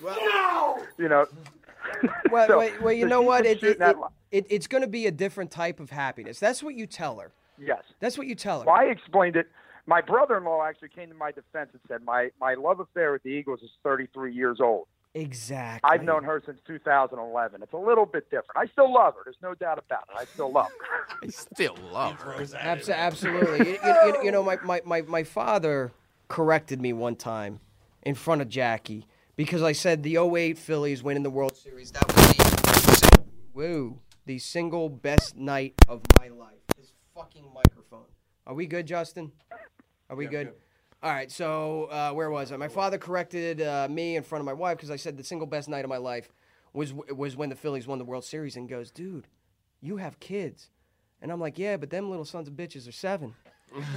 Well, 0.00 0.86
you 0.96 1.08
know. 1.08 1.26
well, 2.30 2.46
So- 2.46 2.58
well, 2.58 2.70
well, 2.82 2.92
you 2.92 3.04
so 3.04 3.08
know 3.08 3.22
what? 3.22 3.46
It, 3.46 3.62
it, 3.62 3.80
it, 3.80 3.96
it, 4.30 4.46
it's 4.50 4.66
going 4.66 4.82
to 4.82 4.88
be 4.88 5.06
a 5.06 5.10
different 5.10 5.50
type 5.50 5.80
of 5.80 5.90
happiness. 5.90 6.38
That's 6.38 6.62
what 6.62 6.74
you 6.74 6.86
tell 6.86 7.18
her. 7.18 7.32
Yes. 7.58 7.82
That's 8.00 8.16
what 8.16 8.26
you 8.26 8.34
tell 8.34 8.60
her. 8.60 8.66
Well, 8.66 8.76
I 8.76 8.84
explained 8.84 9.36
it. 9.36 9.46
My 9.86 10.00
brother-in-law 10.02 10.64
actually 10.64 10.90
came 10.90 11.08
to 11.08 11.14
my 11.14 11.32
defense 11.32 11.70
and 11.72 11.80
said, 11.88 12.04
"My 12.04 12.28
my 12.38 12.54
love 12.54 12.78
affair 12.78 13.10
with 13.12 13.22
the 13.22 13.30
Eagles 13.30 13.60
is 13.62 13.70
33 13.82 14.34
years 14.34 14.58
old. 14.60 14.86
Exactly. 15.14 15.88
I've 15.90 16.02
known 16.04 16.22
her 16.24 16.42
since 16.44 16.60
2011. 16.66 17.62
It's 17.62 17.72
a 17.72 17.76
little 17.76 18.04
bit 18.04 18.24
different. 18.30 18.50
I 18.56 18.66
still 18.66 18.92
love 18.92 19.14
her. 19.14 19.20
There's 19.24 19.36
no 19.42 19.54
doubt 19.54 19.78
about 19.78 20.04
it. 20.10 20.20
I 20.20 20.26
still 20.26 20.52
love 20.52 20.66
her. 20.68 21.16
I 21.24 21.28
still 21.28 21.74
love 21.90 22.20
her. 22.20 22.34
Abs- 22.58 22.88
absolutely. 22.90 23.70
you, 23.70 23.78
you- 23.82 23.94
you- 24.06 24.24
you 24.24 24.30
know, 24.30 24.42
my, 24.42 24.58
my, 24.62 24.82
my, 24.84 25.00
my 25.02 25.22
father 25.24 25.90
corrected 26.28 26.80
me 26.82 26.92
one 26.92 27.16
time 27.16 27.58
in 28.02 28.14
front 28.14 28.42
of 28.42 28.48
Jackie 28.50 29.06
because 29.38 29.62
I 29.62 29.70
said 29.70 30.02
the 30.02 30.18
08 30.18 30.58
Phillies 30.58 31.00
winning 31.00 31.22
the 31.22 31.30
World 31.30 31.56
Series. 31.56 31.92
That 31.92 32.04
was 32.08 32.26
the, 33.00 33.22
woo, 33.54 34.00
the 34.26 34.40
single 34.40 34.88
best 34.88 35.36
night 35.36 35.74
of 35.88 36.02
my 36.18 36.26
life. 36.26 36.58
His 36.76 36.92
fucking 37.14 37.44
microphone. 37.54 38.06
Are 38.48 38.54
we 38.54 38.66
good, 38.66 38.84
Justin? 38.88 39.30
Are 40.10 40.16
we 40.16 40.26
good? 40.26 40.54
All 41.04 41.12
right, 41.12 41.30
so 41.30 41.84
uh, 41.84 42.10
where 42.10 42.28
was 42.30 42.50
I? 42.50 42.56
My 42.56 42.66
father 42.66 42.98
corrected 42.98 43.62
uh, 43.62 43.86
me 43.88 44.16
in 44.16 44.24
front 44.24 44.40
of 44.40 44.46
my 44.46 44.52
wife 44.52 44.76
because 44.76 44.90
I 44.90 44.96
said 44.96 45.16
the 45.16 45.22
single 45.22 45.46
best 45.46 45.68
night 45.68 45.84
of 45.84 45.88
my 45.88 45.98
life 45.98 46.32
was 46.72 46.92
was 46.92 47.36
when 47.36 47.48
the 47.48 47.54
Phillies 47.54 47.86
won 47.86 47.98
the 47.98 48.04
World 48.04 48.24
Series, 48.24 48.56
and 48.56 48.68
goes, 48.68 48.90
dude, 48.90 49.28
you 49.80 49.98
have 49.98 50.18
kids, 50.18 50.70
and 51.22 51.30
I'm 51.30 51.40
like, 51.40 51.58
yeah, 51.58 51.76
but 51.76 51.90
them 51.90 52.10
little 52.10 52.24
sons 52.24 52.48
of 52.48 52.54
bitches 52.54 52.88
are 52.88 52.92
seven. 52.92 53.36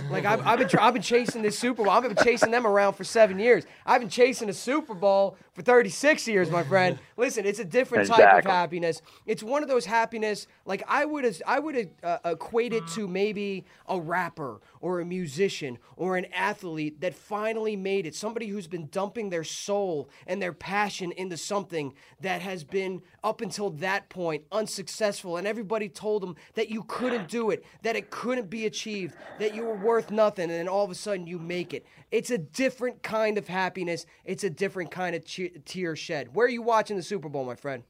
Like 0.10 0.26
I've, 0.26 0.46
I've 0.46 0.60
been 0.60 0.68
tr- 0.68 0.80
I've 0.80 0.94
been 0.94 1.02
chasing 1.02 1.42
this 1.42 1.58
Super 1.58 1.84
Bowl. 1.84 1.92
I've 1.92 2.04
been 2.04 2.16
chasing 2.24 2.52
them 2.52 2.68
around 2.68 2.94
for 2.94 3.04
seven 3.04 3.40
years. 3.40 3.66
I've 3.86 4.02
been 4.02 4.10
chasing 4.10 4.50
a 4.50 4.54
Super 4.54 4.94
Bowl 4.94 5.38
for 5.54 5.62
36 5.62 6.28
years, 6.28 6.50
my 6.50 6.64
friend. 6.64 7.00
Listen, 7.18 7.46
it's 7.46 7.60
a 7.60 7.66
different 7.66 8.02
type 8.10 8.20
of 8.40 8.44
happiness. 8.52 9.02
It's 9.26 9.44
one 9.44 9.64
of 9.64 9.70
those 9.70 9.86
happiness 9.86 10.48
like 10.66 10.84
I 10.88 11.06
would 11.06 11.42
I 11.48 11.60
would 11.60 11.90
uh, 12.04 12.18
equate 12.26 12.74
it 12.74 12.86
to 12.90 13.08
maybe 13.08 13.66
a 13.88 14.00
rapper 14.00 14.60
or 14.82 15.00
a 15.00 15.06
musician 15.06 15.78
or 15.96 16.18
an 16.18 16.26
athlete 16.34 17.00
that 17.02 17.14
finally 17.14 17.76
made 17.76 18.06
it. 18.06 18.16
Somebody 18.16 18.48
who's 18.48 18.68
been 18.68 18.88
dumping 18.88 19.30
their 19.30 19.44
soul 19.44 20.10
and 20.28 20.42
their 20.42 20.54
passion 20.54 21.12
into 21.14 21.38
something 21.38 21.94
that 22.20 22.42
has 22.42 22.64
been 22.64 23.02
up 23.24 23.42
until 23.42 23.70
that 23.70 24.10
point 24.10 24.44
unsuccessful, 24.52 25.38
and 25.38 25.48
everybody 25.48 25.88
told 25.88 26.24
them 26.24 26.36
that 26.56 26.70
you 26.70 26.84
couldn't 26.84 27.28
do 27.28 27.52
it, 27.52 27.64
that 27.84 27.96
it 27.96 28.10
couldn't 28.10 28.50
be 28.50 28.66
achieved, 28.66 29.16
that 29.40 29.56
you 29.56 29.64
were 29.64 29.76
worth 29.76 30.12
nothing, 30.12 30.50
and 30.50 30.60
then 30.60 30.68
all 30.68 30.84
of 30.84 30.92
a 30.92 30.96
sudden 30.96 31.28
you 31.28 31.40
make 31.40 31.74
it. 31.74 31.86
It's 32.12 32.32
a 32.32 32.38
different 32.38 33.04
kind 33.04 33.38
of 33.38 33.48
happiness. 33.48 34.06
It's 34.26 34.44
a 34.44 34.50
different 34.50 34.92
kind 34.92 35.16
of 35.16 35.24
che- 35.24 35.54
tear 35.66 35.96
shed. 35.96 36.36
Where 36.36 36.48
are 36.48 36.50
you 36.50 36.62
watching 36.62 36.98
the 36.98 37.04
Super 37.04 37.30
Bowl, 37.30 37.46
my 37.46 37.56
friend? 37.56 37.84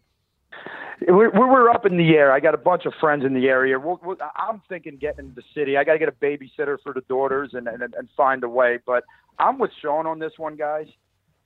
We're, 1.07 1.31
we're 1.31 1.69
up 1.69 1.85
in 1.85 1.97
the 1.97 2.09
air. 2.15 2.31
I 2.31 2.39
got 2.39 2.53
a 2.53 2.57
bunch 2.59 2.85
of 2.85 2.93
friends 2.99 3.25
in 3.25 3.33
the 3.33 3.47
area. 3.47 3.79
We'll, 3.79 3.99
we'll, 4.03 4.17
I'm 4.35 4.61
thinking 4.69 4.97
getting 4.97 5.25
into 5.29 5.35
the 5.35 5.43
city. 5.55 5.75
I 5.77 5.83
got 5.83 5.93
to 5.93 5.99
get 5.99 6.09
a 6.09 6.11
babysitter 6.11 6.77
for 6.83 6.93
the 6.93 7.01
daughters 7.09 7.51
and, 7.53 7.67
and 7.67 7.81
and 7.81 8.07
find 8.15 8.43
a 8.43 8.49
way. 8.49 8.77
But 8.85 9.03
I'm 9.39 9.57
with 9.57 9.71
Sean 9.81 10.05
on 10.05 10.19
this 10.19 10.33
one, 10.37 10.55
guys. 10.57 10.87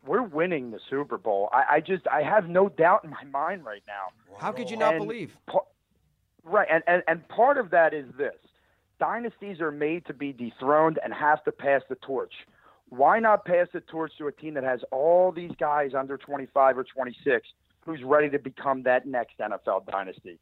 We're 0.06 0.24
winning 0.24 0.72
the 0.72 0.80
Super 0.90 1.18
Bowl. 1.18 1.50
I, 1.54 1.76
I 1.76 1.80
just 1.80 2.06
I 2.08 2.22
have 2.22 2.50
no 2.50 2.68
doubt 2.68 3.06
in 3.06 3.12
my 3.12 3.24
mind 3.24 3.64
right 3.66 3.84
now. 3.88 4.36
How 4.40 4.52
could 4.52 4.70
you 4.70 4.78
not 4.78 4.96
And 4.96 5.08
believe? 5.08 5.32
pa- 5.48 5.60
right, 6.44 6.68
and, 6.70 6.84
and 6.86 7.02
and 7.08 7.28
part 7.30 7.58
of 7.58 7.70
that 7.72 7.94
is 7.94 8.06
this: 8.18 8.36
dynasties 9.00 9.62
are 9.62 9.72
made 9.72 10.06
to 10.08 10.14
be 10.14 10.34
dethroned 10.34 11.00
and 11.04 11.14
have 11.14 11.44
to 11.46 11.52
pass 11.52 11.82
the 11.88 11.96
torch. 11.96 12.34
Why 12.90 13.20
not 13.20 13.46
pass 13.46 13.68
the 13.74 13.80
torch 13.82 14.12
to 14.18 14.28
a 14.28 14.32
team 14.32 14.54
that 14.56 14.64
has 14.64 14.82
all 14.92 15.32
these 15.32 15.52
guys 15.60 15.92
under 15.98 16.18
25 16.18 16.78
or 16.78 16.84
26 16.84 17.48
who's 17.86 18.04
ready 18.04 18.30
to 18.30 18.40
become 18.40 18.84
that 18.84 19.06
next 19.06 19.38
NFL 19.40 19.86
dynasty? 19.90 20.40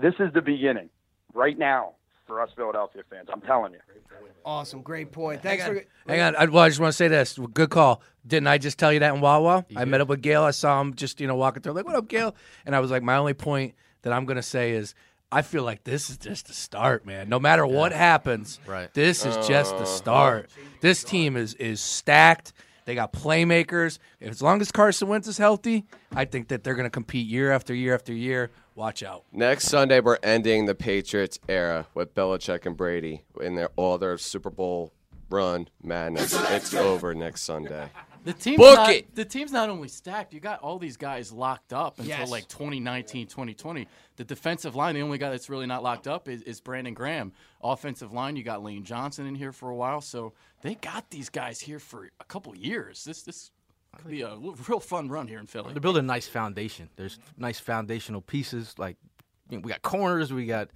This 0.00 0.14
is 0.18 0.32
the 0.32 0.42
beginning, 0.42 0.90
right 1.32 1.58
now, 1.58 1.92
for 2.26 2.40
us 2.40 2.50
Philadelphia 2.56 3.02
fans. 3.10 3.28
I'm 3.32 3.40
telling 3.42 3.72
you. 3.72 3.78
Awesome, 4.44 4.82
great 4.82 5.10
point. 5.12 5.42
Thanks 5.42 5.62
Hang 5.64 5.72
for. 5.74 5.78
on. 5.80 5.84
Hang 6.08 6.20
on. 6.20 6.36
I, 6.36 6.44
well, 6.46 6.64
I 6.64 6.68
just 6.68 6.80
want 6.80 6.92
to 6.92 6.96
say 6.96 7.08
this. 7.08 7.38
Good 7.54 7.70
call. 7.70 8.02
Didn't 8.26 8.46
I 8.46 8.58
just 8.58 8.78
tell 8.78 8.92
you 8.92 9.00
that 9.00 9.14
in 9.14 9.20
Wawa? 9.20 9.64
I 9.76 9.84
met 9.86 10.00
up 10.00 10.08
with 10.08 10.20
Gail. 10.22 10.42
I 10.44 10.50
saw 10.50 10.80
him 10.80 10.94
just, 10.94 11.20
you 11.20 11.26
know, 11.26 11.36
walking 11.36 11.62
through. 11.62 11.72
Like, 11.72 11.86
what 11.86 11.96
up, 11.96 12.08
Gail? 12.08 12.34
And 12.66 12.74
I 12.76 12.80
was 12.80 12.90
like, 12.90 13.02
my 13.02 13.16
only 13.16 13.34
point 13.34 13.74
that 14.02 14.12
I'm 14.12 14.26
going 14.26 14.36
to 14.36 14.42
say 14.42 14.72
is 14.72 14.94
I 15.32 15.42
feel 15.42 15.62
like 15.62 15.84
this 15.84 16.10
is 16.10 16.16
just 16.18 16.46
the 16.46 16.52
start, 16.52 17.06
man. 17.06 17.28
No 17.28 17.38
matter 17.40 17.66
what 17.66 17.92
happens, 17.92 18.60
Right. 18.66 18.92
this 18.94 19.24
is 19.24 19.34
just 19.48 19.70
the 19.72 19.76
Uh-huh. 19.82 19.84
start. 19.86 20.50
This 20.80 21.02
team 21.04 21.36
is 21.36 21.54
is 21.54 21.80
stacked. 21.80 22.52
They 22.84 22.94
got 22.94 23.12
playmakers. 23.12 23.98
As 24.20 24.42
long 24.42 24.60
as 24.60 24.70
Carson 24.70 25.08
Wentz 25.08 25.26
is 25.26 25.38
healthy, 25.38 25.84
I 26.12 26.24
think 26.24 26.48
that 26.48 26.64
they're 26.64 26.74
going 26.74 26.84
to 26.84 26.90
compete 26.90 27.26
year 27.26 27.50
after 27.50 27.74
year 27.74 27.94
after 27.94 28.12
year. 28.12 28.50
Watch 28.74 29.02
out. 29.02 29.24
Next 29.32 29.66
Sunday, 29.66 30.00
we're 30.00 30.18
ending 30.22 30.66
the 30.66 30.74
Patriots 30.74 31.38
era 31.48 31.86
with 31.94 32.14
Belichick 32.14 32.66
and 32.66 32.76
Brady 32.76 33.22
in 33.40 33.54
their 33.54 33.70
all 33.76 33.98
their 33.98 34.18
Super 34.18 34.50
Bowl 34.50 34.92
run 35.30 35.68
madness. 35.82 36.34
It's 36.50 36.74
over 36.74 37.14
next 37.14 37.42
Sunday. 37.42 37.88
The 38.24 38.32
team's 38.32 38.56
Book 38.58 38.76
not, 38.76 38.90
it. 38.90 39.14
The 39.14 39.24
team's 39.24 39.52
not 39.52 39.68
only 39.68 39.88
stacked. 39.88 40.32
You 40.32 40.40
got 40.40 40.60
all 40.60 40.78
these 40.78 40.96
guys 40.96 41.30
locked 41.30 41.72
up 41.74 41.98
until 41.98 42.18
Yes. 42.20 42.30
like 42.30 42.48
2019, 42.48 43.26
2020. 43.26 43.86
The 44.16 44.24
defensive 44.24 44.74
line, 44.74 44.94
the 44.94 45.02
only 45.02 45.18
guy 45.18 45.28
that's 45.30 45.50
really 45.50 45.66
not 45.66 45.82
locked 45.82 46.08
up 46.08 46.26
is, 46.28 46.40
is 46.42 46.60
Brandon 46.60 46.94
Graham. 46.94 47.32
Offensive 47.62 48.12
line, 48.12 48.36
you 48.36 48.42
got 48.42 48.62
Lane 48.62 48.82
Johnson 48.84 49.26
in 49.26 49.34
here 49.34 49.52
for 49.52 49.68
a 49.70 49.74
while, 49.76 50.00
so 50.00 50.32
they 50.62 50.74
got 50.76 51.10
these 51.10 51.28
guys 51.28 51.60
here 51.60 51.78
for 51.78 52.08
a 52.18 52.24
couple 52.24 52.56
years. 52.56 53.04
This 53.04 53.22
this 53.22 53.50
could 53.96 54.10
be 54.10 54.22
a 54.22 54.30
l- 54.30 54.56
real 54.68 54.80
fun 54.80 55.08
run 55.08 55.28
here 55.28 55.38
in 55.38 55.46
Philly. 55.46 55.72
They're 55.72 55.80
building 55.80 56.00
a 56.04 56.06
nice 56.06 56.26
foundation. 56.26 56.88
There's 56.96 57.18
nice 57.36 57.58
foundational 57.60 58.22
pieces. 58.22 58.74
Like 58.78 58.96
you 59.50 59.58
know, 59.58 59.62
we 59.62 59.70
got 59.70 59.82
corners, 59.82 60.32
we 60.32 60.46
got 60.46 60.70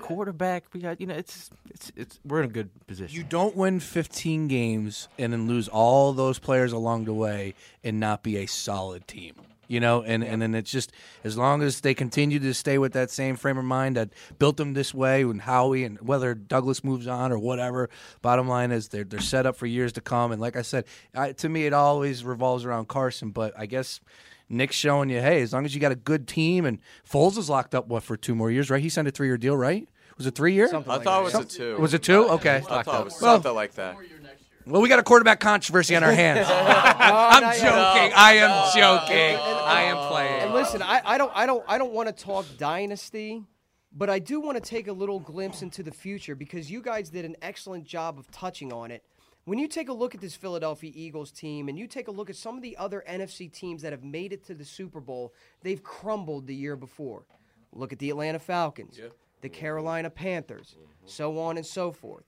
quarterback, 0.00 0.64
we 0.72 0.80
got 0.80 1.00
you 1.00 1.06
know 1.06 1.14
it's 1.14 1.50
it's 1.70 1.92
it's 1.96 2.20
we're 2.24 2.40
in 2.40 2.46
a 2.46 2.52
good 2.52 2.70
position. 2.86 3.16
You 3.16 3.24
don't 3.24 3.56
win 3.56 3.80
15 3.80 4.48
games 4.48 5.08
and 5.18 5.32
then 5.32 5.46
lose 5.48 5.68
all 5.68 6.12
those 6.12 6.38
players 6.38 6.72
along 6.72 7.04
the 7.04 7.14
way 7.14 7.54
and 7.82 8.00
not 8.00 8.22
be 8.22 8.36
a 8.38 8.46
solid 8.46 9.06
team. 9.06 9.34
You 9.70 9.80
know, 9.80 10.02
and, 10.02 10.24
and 10.24 10.40
then 10.40 10.54
it's 10.54 10.70
just 10.70 10.92
as 11.24 11.36
long 11.36 11.62
as 11.62 11.82
they 11.82 11.92
continue 11.92 12.38
to 12.38 12.54
stay 12.54 12.78
with 12.78 12.94
that 12.94 13.10
same 13.10 13.36
frame 13.36 13.58
of 13.58 13.66
mind 13.66 13.96
that 13.96 14.08
built 14.38 14.56
them 14.56 14.72
this 14.72 14.94
way, 14.94 15.20
and 15.20 15.42
Howie, 15.42 15.84
and 15.84 16.00
whether 16.00 16.34
Douglas 16.34 16.82
moves 16.82 17.06
on 17.06 17.32
or 17.32 17.38
whatever. 17.38 17.90
Bottom 18.22 18.48
line 18.48 18.72
is 18.72 18.88
they're 18.88 19.04
they're 19.04 19.20
set 19.20 19.44
up 19.44 19.56
for 19.56 19.66
years 19.66 19.92
to 19.92 20.00
come. 20.00 20.32
And 20.32 20.40
like 20.40 20.56
I 20.56 20.62
said, 20.62 20.86
I, 21.14 21.32
to 21.32 21.50
me, 21.50 21.66
it 21.66 21.74
always 21.74 22.24
revolves 22.24 22.64
around 22.64 22.88
Carson. 22.88 23.30
But 23.30 23.52
I 23.58 23.66
guess 23.66 24.00
Nick's 24.48 24.76
showing 24.76 25.10
you, 25.10 25.20
hey, 25.20 25.42
as 25.42 25.52
long 25.52 25.64
as 25.64 25.74
you 25.74 25.80
got 25.80 25.92
a 25.92 25.96
good 25.96 26.26
team, 26.26 26.64
and 26.64 26.78
Foles 27.08 27.36
is 27.36 27.50
locked 27.50 27.74
up 27.74 27.88
what 27.88 28.02
for 28.02 28.16
two 28.16 28.34
more 28.34 28.50
years, 28.50 28.70
right? 28.70 28.82
He 28.82 28.88
signed 28.88 29.08
a 29.08 29.10
three 29.10 29.26
year 29.26 29.36
deal, 29.36 29.56
right? 29.56 29.88
Was 30.16 30.26
it 30.26 30.34
three 30.34 30.54
year? 30.54 30.66
I 30.74 30.98
thought 30.98 31.20
it 31.20 31.24
was 31.24 31.34
a 31.34 31.44
two. 31.44 31.76
Was 31.78 31.94
it 31.94 32.02
two? 32.02 32.28
Okay. 32.30 32.56
I 32.56 32.82
thought 32.82 33.00
it 33.02 33.04
was 33.04 33.20
Well, 33.20 33.36
something 33.36 33.54
like 33.54 33.74
that. 33.74 33.96
well, 34.66 34.82
we 34.82 34.88
got 34.88 34.98
a 34.98 35.04
quarterback 35.04 35.38
controversy 35.38 35.94
on 35.94 36.02
our 36.02 36.12
hands. 36.12 36.48
I'm 36.50 37.36
oh, 37.36 37.40
not 37.40 37.56
yet. 37.56 37.62
joking. 37.62 38.12
I 38.16 38.32
am 38.34 38.50
oh. 38.52 38.70
joking. 38.74 39.40
I 39.40 39.82
am 39.82 40.10
playing. 40.10 40.42
And 40.42 40.54
listen, 40.54 40.82
I, 40.82 41.02
I 41.04 41.18
don't 41.18 41.32
I 41.34 41.46
don't 41.46 41.64
I 41.68 41.78
don't 41.78 41.92
want 41.92 42.08
to 42.08 42.24
talk 42.24 42.46
dynasty, 42.58 43.44
but 43.92 44.10
I 44.10 44.18
do 44.18 44.40
want 44.40 44.56
to 44.56 44.62
take 44.62 44.88
a 44.88 44.92
little 44.92 45.20
glimpse 45.20 45.62
into 45.62 45.84
the 45.84 45.92
future 45.92 46.34
because 46.34 46.68
you 46.68 46.82
guys 46.82 47.10
did 47.10 47.24
an 47.24 47.36
excellent 47.40 47.84
job 47.84 48.18
of 48.18 48.28
touching 48.32 48.72
on 48.72 48.90
it. 48.90 49.04
When 49.48 49.58
you 49.58 49.66
take 49.66 49.88
a 49.88 49.94
look 49.94 50.14
at 50.14 50.20
this 50.20 50.36
Philadelphia 50.36 50.92
Eagles 50.94 51.30
team 51.30 51.70
and 51.70 51.78
you 51.78 51.86
take 51.86 52.08
a 52.08 52.10
look 52.10 52.28
at 52.28 52.36
some 52.36 52.56
of 52.56 52.62
the 52.62 52.76
other 52.76 53.02
NFC 53.08 53.50
teams 53.50 53.80
that 53.80 53.92
have 53.92 54.04
made 54.04 54.34
it 54.34 54.44
to 54.44 54.54
the 54.54 54.62
Super 54.62 55.00
Bowl, 55.00 55.32
they've 55.62 55.82
crumbled 55.82 56.46
the 56.46 56.54
year 56.54 56.76
before. 56.76 57.24
Look 57.72 57.90
at 57.90 57.98
the 57.98 58.10
Atlanta 58.10 58.40
Falcons, 58.40 59.00
the 59.40 59.48
Carolina 59.48 60.10
Panthers, 60.10 60.76
mm-hmm. 60.78 61.06
so 61.06 61.38
on 61.38 61.56
and 61.56 61.64
so 61.64 61.92
forth. 61.92 62.24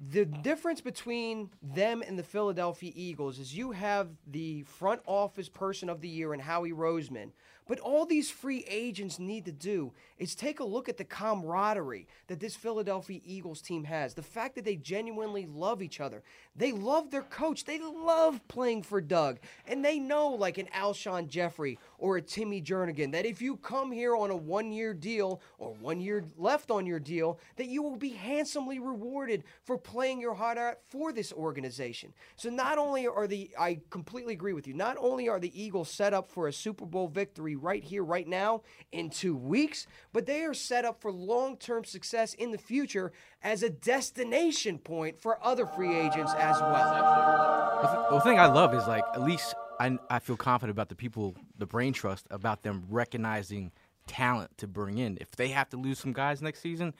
The 0.00 0.24
difference 0.24 0.80
between 0.80 1.50
them 1.62 2.02
and 2.04 2.18
the 2.18 2.24
Philadelphia 2.24 2.90
Eagles 2.96 3.38
is 3.38 3.56
you 3.56 3.70
have 3.70 4.08
the 4.26 4.62
front 4.62 5.00
office 5.06 5.48
person 5.48 5.88
of 5.88 6.00
the 6.00 6.08
year 6.08 6.32
and 6.32 6.42
Howie 6.42 6.72
Roseman. 6.72 7.30
But 7.66 7.80
all 7.80 8.04
these 8.04 8.30
free 8.30 8.64
agents 8.68 9.18
need 9.18 9.46
to 9.46 9.52
do 9.52 9.92
is 10.18 10.34
take 10.34 10.60
a 10.60 10.64
look 10.64 10.88
at 10.88 10.98
the 10.98 11.04
camaraderie 11.04 12.06
that 12.26 12.38
this 12.38 12.54
Philadelphia 12.54 13.20
Eagles 13.24 13.62
team 13.62 13.84
has. 13.84 14.12
The 14.12 14.22
fact 14.22 14.54
that 14.56 14.64
they 14.64 14.76
genuinely 14.76 15.46
love 15.46 15.80
each 15.82 15.98
other. 16.00 16.22
They 16.54 16.72
love 16.72 17.10
their 17.10 17.22
coach. 17.22 17.64
They 17.64 17.78
love 17.78 18.46
playing 18.48 18.82
for 18.82 19.00
Doug. 19.00 19.38
And 19.66 19.82
they 19.82 19.98
know, 19.98 20.28
like 20.28 20.58
an 20.58 20.68
Alshon 20.74 21.28
Jeffery 21.28 21.78
or 21.98 22.18
a 22.18 22.22
Timmy 22.22 22.60
Jernigan, 22.60 23.12
that 23.12 23.24
if 23.24 23.40
you 23.40 23.56
come 23.56 23.90
here 23.90 24.14
on 24.14 24.30
a 24.30 24.36
one 24.36 24.70
year 24.70 24.92
deal 24.92 25.40
or 25.58 25.72
one 25.80 26.00
year 26.00 26.24
left 26.36 26.70
on 26.70 26.84
your 26.84 27.00
deal, 27.00 27.38
that 27.56 27.68
you 27.68 27.82
will 27.82 27.96
be 27.96 28.10
handsomely 28.10 28.78
rewarded 28.78 29.42
for 29.62 29.78
playing 29.78 30.20
your 30.20 30.34
heart 30.34 30.58
out 30.58 30.78
for 30.90 31.12
this 31.12 31.32
organization. 31.32 32.12
So 32.36 32.50
not 32.50 32.76
only 32.76 33.06
are 33.06 33.26
the, 33.26 33.50
I 33.58 33.80
completely 33.88 34.34
agree 34.34 34.52
with 34.52 34.66
you, 34.66 34.74
not 34.74 34.96
only 35.00 35.28
are 35.30 35.40
the 35.40 35.60
Eagles 35.60 35.90
set 35.90 36.12
up 36.12 36.30
for 36.30 36.48
a 36.48 36.52
Super 36.52 36.84
Bowl 36.84 37.08
victory 37.08 37.53
right 37.56 37.82
here, 37.82 38.02
right 38.04 38.26
now, 38.26 38.62
in 38.92 39.10
two 39.10 39.36
weeks, 39.36 39.86
but 40.12 40.26
they 40.26 40.44
are 40.44 40.54
set 40.54 40.84
up 40.84 41.00
for 41.00 41.10
long 41.12 41.56
term 41.56 41.84
success 41.84 42.34
in 42.34 42.50
the 42.50 42.58
future 42.58 43.12
as 43.42 43.62
a 43.62 43.70
destination 43.70 44.78
point 44.78 45.20
for 45.20 45.38
other 45.44 45.66
free 45.66 45.96
agents 45.96 46.32
as 46.34 46.60
well. 46.60 48.08
The, 48.10 48.16
the 48.16 48.20
thing 48.22 48.38
I 48.38 48.46
love 48.46 48.74
is 48.74 48.86
like 48.86 49.04
at 49.14 49.22
least 49.22 49.54
I, 49.80 49.98
I 50.08 50.18
feel 50.20 50.36
confident 50.36 50.70
about 50.76 50.88
the 50.88 50.94
people, 50.94 51.34
the 51.58 51.66
brain 51.66 51.92
trust 51.92 52.26
about 52.30 52.62
them 52.62 52.84
recognizing 52.88 53.72
talent 54.06 54.56
to 54.58 54.66
bring 54.66 54.98
in. 54.98 55.18
If 55.20 55.32
they 55.32 55.48
have 55.48 55.68
to 55.70 55.76
lose 55.76 55.98
some 55.98 56.12
guys 56.12 56.40
next 56.42 56.60
season, 56.60 56.94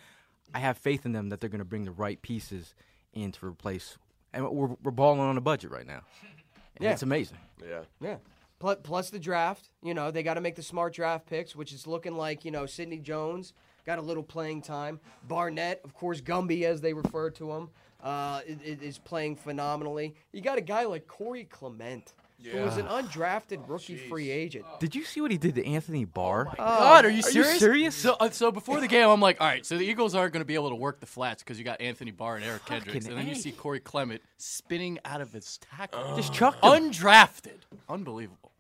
I 0.55 0.59
have 0.59 0.77
faith 0.79 1.07
in 1.07 1.13
them 1.13 1.29
that 1.31 1.41
they're 1.41 1.51
going 1.51 1.59
to 1.61 1.65
bring 1.65 1.85
the 1.85 1.91
right 1.93 2.21
pieces 2.21 2.75
in 3.13 3.33
to 3.33 3.47
replace. 3.47 3.97
And 4.33 4.49
we're, 4.51 4.75
we're 4.83 4.91
balling 4.91 5.21
on 5.21 5.37
a 5.37 5.41
budget 5.41 5.71
right 5.71 5.87
now. 5.87 6.01
And 6.77 6.85
Yeah. 6.85 6.93
it's 6.93 7.03
amazing. 7.03 7.39
Yeah. 7.65 7.83
Yeah. 8.01 8.17
Plus, 8.65 8.79
plus 8.83 9.11
the 9.11 9.19
draft, 9.19 9.69
you 9.83 9.93
know, 9.93 10.11
they 10.11 10.23
got 10.23 10.35
to 10.35 10.41
make 10.41 10.55
the 10.55 10.63
smart 10.63 10.95
draft 10.95 11.27
picks, 11.27 11.55
which 11.55 11.71
is 11.71 11.87
looking 11.87 12.17
like, 12.17 12.47
you 12.47 12.51
know, 12.51 12.65
Sidney 12.65 12.97
Jones 12.99 13.53
got 13.85 13.99
a 13.99 14.01
little 14.01 14.23
playing 14.23 14.63
time. 14.63 15.01
Barnett, 15.29 15.83
of 15.85 15.93
course, 15.93 16.23
Gumby, 16.23 16.63
as 16.63 16.81
they 16.81 16.95
refer 16.95 17.29
to 17.33 17.53
him, 17.53 17.69
uh, 18.03 18.41
i- 18.41 18.43
i- 18.49 18.79
is 18.81 18.97
playing 18.97 19.37
phenomenally. 19.37 20.15
You 20.33 20.41
got 20.41 20.57
a 20.57 20.63
guy 20.63 20.85
like 20.87 21.07
Corey 21.07 21.45
Clement, 21.45 22.15
who 22.43 22.57
was 22.63 22.79
an 22.79 22.87
Yeah. 22.87 23.03
undrafted 23.03 23.69
rookie 23.69 23.99
free 24.09 24.31
agent. 24.31 24.65
Did 24.81 24.95
you 24.95 25.05
see 25.05 25.21
what 25.21 25.31
he 25.31 25.37
did 25.37 25.57
to 25.57 25.67
Anthony 25.67 26.07
Barr? 26.07 26.47
Oh 26.49 26.55
God, 26.57 27.05
are 27.05 27.11
you 27.11 27.19
Are 27.19 27.23
serious? 27.23 27.53
you 27.53 27.59
serious? 27.59 27.95
So, 27.95 28.17
uh, 28.19 28.31
so 28.31 28.51
before 28.51 28.81
the 28.81 28.89
game, 28.89 29.11
I'm 29.11 29.21
like, 29.21 29.43
all 29.43 29.47
right, 29.47 29.67
so 29.67 29.77
the 29.77 29.85
Eagles 29.85 30.15
aren't 30.15 30.33
going 30.33 30.41
to 30.41 30.47
be 30.47 30.55
able 30.55 30.71
to 30.71 30.75
work 30.75 31.01
the 31.01 31.07
flats 31.07 31.43
because 31.43 31.59
you 31.59 31.67
got 31.67 31.83
Anthony 31.83 32.13
Barr 32.13 32.37
and 32.37 32.45
Eric 32.47 32.65
Kendricks, 32.65 33.05
and 33.05 33.19
then 33.19 33.29
you 33.29 33.35
see 33.35 33.53
Corey 33.53 33.81
Clement 33.81 34.23
spinning 34.39 34.99
out 35.05 35.21
of 35.21 35.35
his 35.35 35.59
tackle, 35.59 36.17
Just 36.17 36.33
chucked 36.33 36.65
him. 36.65 36.71
undrafted, 36.71 37.61
unbelievable. 37.91 38.53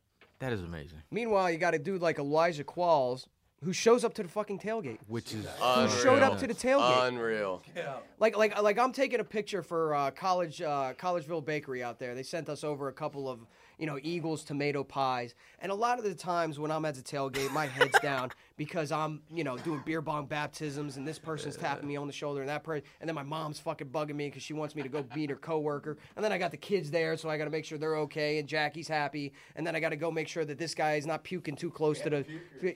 That 0.45 0.53
is 0.53 0.61
amazing. 0.63 1.03
Meanwhile, 1.11 1.53
you 1.53 1.57
got 1.57 1.73
a 1.73 1.79
dude 1.79 2.03
like 2.03 2.19
Elijah 2.19 2.65
Qualls, 2.65 3.29
who 3.63 3.73
shows 3.73 4.05
up 4.05 4.13
to 4.13 4.23
the 4.23 4.29
fucking 4.29 4.59
tailgate. 4.59 4.99
Which 5.07 5.33
is 5.33 5.47
who 5.59 5.89
showed 6.03 6.23
up 6.23 6.39
to 6.41 6.47
the 6.47 6.53
tailgate. 6.53 7.09
Unreal. 7.09 7.63
Yeah. 7.75 7.95
Like 8.19 8.37
like 8.37 8.61
like 8.63 8.79
I'm 8.79 8.93
taking 8.93 9.21
a 9.21 9.25
picture 9.25 9.63
for 9.63 9.95
uh, 9.95 10.11
college 10.11 10.61
uh, 10.61 10.93
Collegeville 10.99 11.47
Bakery 11.47 11.83
out 11.83 11.99
there. 11.99 12.15
They 12.15 12.23
sent 12.23 12.51
us 12.51 12.63
over 12.63 12.89
a 12.89 12.93
couple 12.93 13.27
of 13.27 13.47
you 13.79 13.87
know 13.87 13.99
Eagles 14.03 14.45
tomato 14.45 14.85
pies, 14.85 15.35
and 15.61 15.71
a 15.71 15.75
lot 15.75 15.99
of 15.99 16.05
the 16.05 16.15
times 16.15 16.59
when 16.59 16.71
I'm 16.71 16.85
at 16.85 16.95
the 16.95 17.03
tailgate, 17.03 17.53
my 17.53 17.67
head's 17.67 17.99
down 18.01 18.31
because 18.57 18.93
I'm 18.93 19.23
you 19.31 19.45
know 19.45 19.57
doing 19.59 19.83
beer 19.85 20.01
bong 20.01 20.27
baptisms, 20.27 20.97
and 20.97 21.07
this 21.07 21.19
person's 21.19 21.57
tapping 21.57 21.89
me 21.89 21.97
on 21.97 22.07
the 22.07 22.13
shoulder, 22.13 22.41
and 22.41 22.49
that 22.49 22.65
person, 22.65 22.85
and 23.01 23.09
then 23.09 23.15
my 23.15 23.23
mom's 23.23 23.59
fucking 23.59 23.89
bugging 23.89 24.17
me 24.17 24.29
because 24.29 24.43
she 24.43 24.53
wants 24.53 24.75
me 24.75 24.83
to 24.83 24.89
go 24.89 25.05
meet 25.15 25.31
her 25.31 25.37
coworker, 25.37 25.97
and 26.17 26.25
then 26.25 26.33
I 26.33 26.39
got 26.39 26.51
the 26.51 26.57
kids 26.57 26.91
there, 26.91 27.17
so 27.17 27.29
I 27.29 27.39
got 27.39 27.45
to 27.45 27.51
make 27.51 27.65
sure 27.65 27.79
they're 27.79 27.97
okay, 27.99 28.39
and 28.39 28.49
Jackie's 28.49 28.89
happy, 28.89 29.33
and 29.57 29.67
then 29.67 29.75
I 29.75 29.81
got 29.81 29.91
to 29.91 29.97
go 29.97 30.11
make 30.11 30.29
sure 30.29 30.45
that 30.45 30.59
this 30.59 30.75
guy 30.75 30.95
is 30.95 31.07
not 31.07 31.25
puking 31.25 31.57
too 31.57 31.71
close 31.71 32.01
to 32.01 32.11
the. 32.11 32.25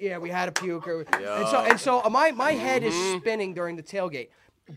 Yeah, 0.01 0.19
we 0.19 0.31
had 0.31 0.49
a 0.49 0.53
puke, 0.53 0.89
or, 0.89 1.01
and 1.03 1.49
so 1.49 1.61
and 1.61 1.81
so 1.81 2.03
uh, 2.05 2.11
my 2.11 2.31
my 2.33 2.53
head 2.53 2.83
is 2.83 2.95
spinning 3.21 3.55
during 3.55 3.77
the 3.77 3.83
tailgate. 3.83 4.29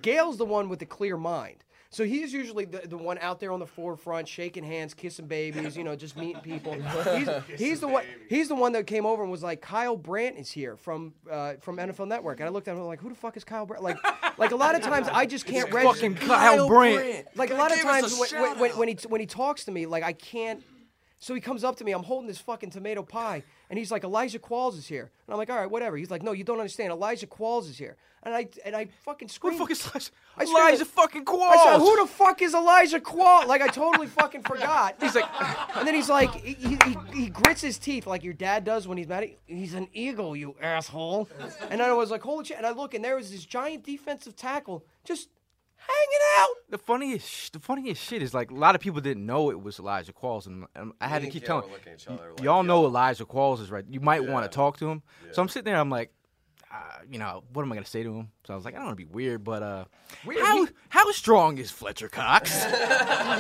Gail's 0.02 0.38
the 0.38 0.46
one 0.46 0.70
with 0.70 0.80
the 0.80 0.86
clear 0.86 1.18
mind. 1.18 1.64
So 1.94 2.06
he's 2.06 2.32
usually 2.32 2.64
the, 2.64 2.88
the 2.88 2.98
one 2.98 3.18
out 3.20 3.42
there 3.42 3.52
on 3.52 3.60
the 3.60 3.66
forefront, 3.66 4.26
shaking 4.26 4.64
hands, 4.64 4.94
kissing 4.94 5.28
babies, 5.28 5.76
you 5.76 5.84
know, 5.84 5.94
just 5.94 6.16
meeting 6.16 6.42
people. 6.42 6.74
He's, 7.18 7.30
he's 7.58 7.80
the 7.82 7.88
one. 7.90 8.06
He's 8.30 8.48
the 8.48 8.56
one 8.56 8.72
that 8.72 8.88
came 8.88 9.06
over 9.06 9.24
and 9.24 9.32
was 9.32 9.44
like, 9.44 9.62
"Kyle 9.62 9.98
Brandt 9.98 10.38
is 10.38 10.50
here 10.50 10.78
from 10.78 11.14
uh, 11.30 11.56
from 11.60 11.76
NFL 11.78 12.08
Network." 12.08 12.40
And 12.40 12.48
I 12.48 12.52
looked 12.52 12.70
at 12.70 12.78
him 12.78 12.84
like, 12.86 13.02
"Who 13.02 13.10
the 13.10 13.16
fuck 13.16 13.36
is 13.36 13.44
Kyle 13.44 13.66
Brandt?" 13.66 13.84
Like, 13.84 13.98
like 14.38 14.52
a 14.52 14.56
lot 14.56 14.76
of 14.76 14.82
times 14.82 15.10
I 15.12 15.26
just 15.26 15.46
can't 15.46 15.66
It's 15.68 15.76
register. 15.76 16.10
fucking 16.12 16.28
Kyle 16.28 16.68
Brandt. 16.68 17.28
Like 17.36 17.52
a 17.52 17.56
lot 17.56 17.72
of 17.72 17.78
gave 17.78 17.86
us 17.86 17.98
a 17.98 18.02
times 18.02 18.12
when, 18.14 18.20
when, 18.20 18.30
shout 18.30 18.60
when, 18.60 18.72
out. 18.72 18.78
when 18.78 18.88
he 18.88 18.98
when 19.10 19.20
he 19.22 19.28
talks 19.28 19.66
to 19.66 19.72
me, 19.72 19.86
like 19.86 20.04
I 20.04 20.14
can't. 20.14 20.64
So 21.24 21.36
he 21.36 21.40
comes 21.40 21.64
up 21.64 21.76
to 21.76 21.84
me. 21.84 21.92
I'm 21.92 22.02
holding 22.02 22.28
this 22.28 22.40
fucking 22.40 22.72
tomato 22.72 23.04
pie, 23.04 23.44
and 23.70 23.78
he's 23.78 23.92
like, 23.92 24.04
"Elijah 24.04 24.40
Qualls 24.40 24.76
is 24.76 24.88
here," 24.88 25.12
and 25.28 25.32
I'm 25.34 25.38
like, 25.38 25.52
"All 25.52 25.56
right, 25.56 25.70
whatever." 25.70 25.96
He's 25.96 26.10
like, 26.10 26.24
"No, 26.24 26.32
you 26.32 26.44
don't 26.44 26.58
understand. 26.60 26.92
Elijah 26.92 27.28
Qualls 27.28 27.70
is 27.70 27.78
here," 27.78 27.96
and 28.24 28.34
I 28.34 28.48
and 28.66 28.76
I 28.76 28.88
fucking 29.06 29.28
scream. 29.28 29.54
Who 29.54 29.68
the 29.68 29.76
fuck 29.76 29.98
is 30.02 30.12
Elijah, 30.36 30.52
Elijah 30.52 30.86
fucking 30.86 31.22
I 31.22 31.26
said, 31.26 31.36
Qualls? 31.38 31.80
"Who 31.80 32.02
the 32.02 32.08
fuck 32.12 32.42
is 32.42 32.56
Elijah 32.56 33.00
Qualls?" 33.00 33.46
Like 33.46 33.62
I 33.62 33.68
totally 33.68 34.08
fucking 34.08 34.42
forgot. 34.42 34.96
He's 35.00 35.14
like, 35.14 35.30
and 35.78 35.88
then 35.88 35.94
he's 35.94 36.10
like, 36.10 36.32
he, 36.34 36.54
he, 36.56 36.76
he- 36.86 37.22
he 37.22 37.30
grits 37.30 37.62
his 37.62 37.78
teeth 37.78 38.08
like 38.08 38.24
your 38.24 38.34
dad 38.34 38.64
does 38.64 38.88
when 38.88 38.98
he's 38.98 39.08
mad. 39.08 39.22
At, 39.26 39.30
he's 39.46 39.76
an 39.76 39.90
eagle, 39.94 40.36
you 40.36 40.56
asshole. 40.60 41.30
And 41.70 41.80
then 41.80 41.82
I 41.82 41.94
was 41.94 42.10
like, 42.10 42.24
"Holy 42.24 42.44
shit!" 42.46 42.58
And 42.58 42.66
I 42.66 42.72
look, 42.72 42.96
and 42.96 43.06
there 43.06 43.16
was 43.16 43.30
this 43.30 43.46
giant 43.46 43.84
defensive 43.84 44.36
tackle 44.36 44.84
just 45.04 45.30
hanging 45.88 46.26
out. 46.38 46.56
The 46.70 46.78
funniest, 46.78 47.54
the 47.54 47.60
funniest 47.60 48.02
shit 48.02 48.22
is 48.22 48.34
like 48.34 48.52
a 48.52 48.56
lot 48.56 48.76
of 48.76 48.82
people 48.82 49.02
didn't 49.02 49.26
know 49.26 49.50
it 49.50 49.62
was 49.62 49.80
Elijah 49.80 50.14
Qualls, 50.14 50.48
and, 50.48 50.66
and 50.76 50.94
I 51.02 51.08
had 51.08 51.22
Me 51.22 51.28
to 51.28 51.34
keep 51.34 51.46
telling 51.46 51.66
were 51.68 51.74
looking 51.74 51.94
at 51.94 52.00
each 52.00 52.08
other 52.08 52.32
like, 52.32 52.44
y'all 52.44 52.64
know 52.64 52.86
Elijah 52.86 53.26
Qualls 53.26 53.62
is 53.62 53.72
right. 53.72 53.86
You 53.90 54.00
might 54.00 54.24
want 54.26 54.50
to 54.50 54.56
talk 54.56 54.78
to 54.78 54.90
him. 54.90 55.02
So 55.32 55.42
I'm 55.42 55.50
sitting 55.50 55.66
there, 55.66 55.80
I'm 55.80 55.90
like, 55.90 56.14
uh, 56.74 57.00
you 57.12 57.20
know, 57.20 57.44
what 57.52 57.64
am 57.64 57.72
I 57.72 57.76
gonna 57.76 57.86
say 57.86 58.04
to 58.04 58.14
him? 58.14 58.30
So 58.46 58.54
I 58.54 58.56
was 58.56 58.64
like, 58.66 58.76
I 58.76 58.78
don't 58.78 58.88
want 58.88 58.98
to 58.98 59.06
be 59.06 59.12
weird, 59.12 59.44
but 59.44 59.62
uh, 59.62 59.86
how 60.40 60.68
how 60.90 61.12
strong 61.12 61.58
is 61.58 61.70
Fletcher 61.72 62.08
Cox? 62.10 62.66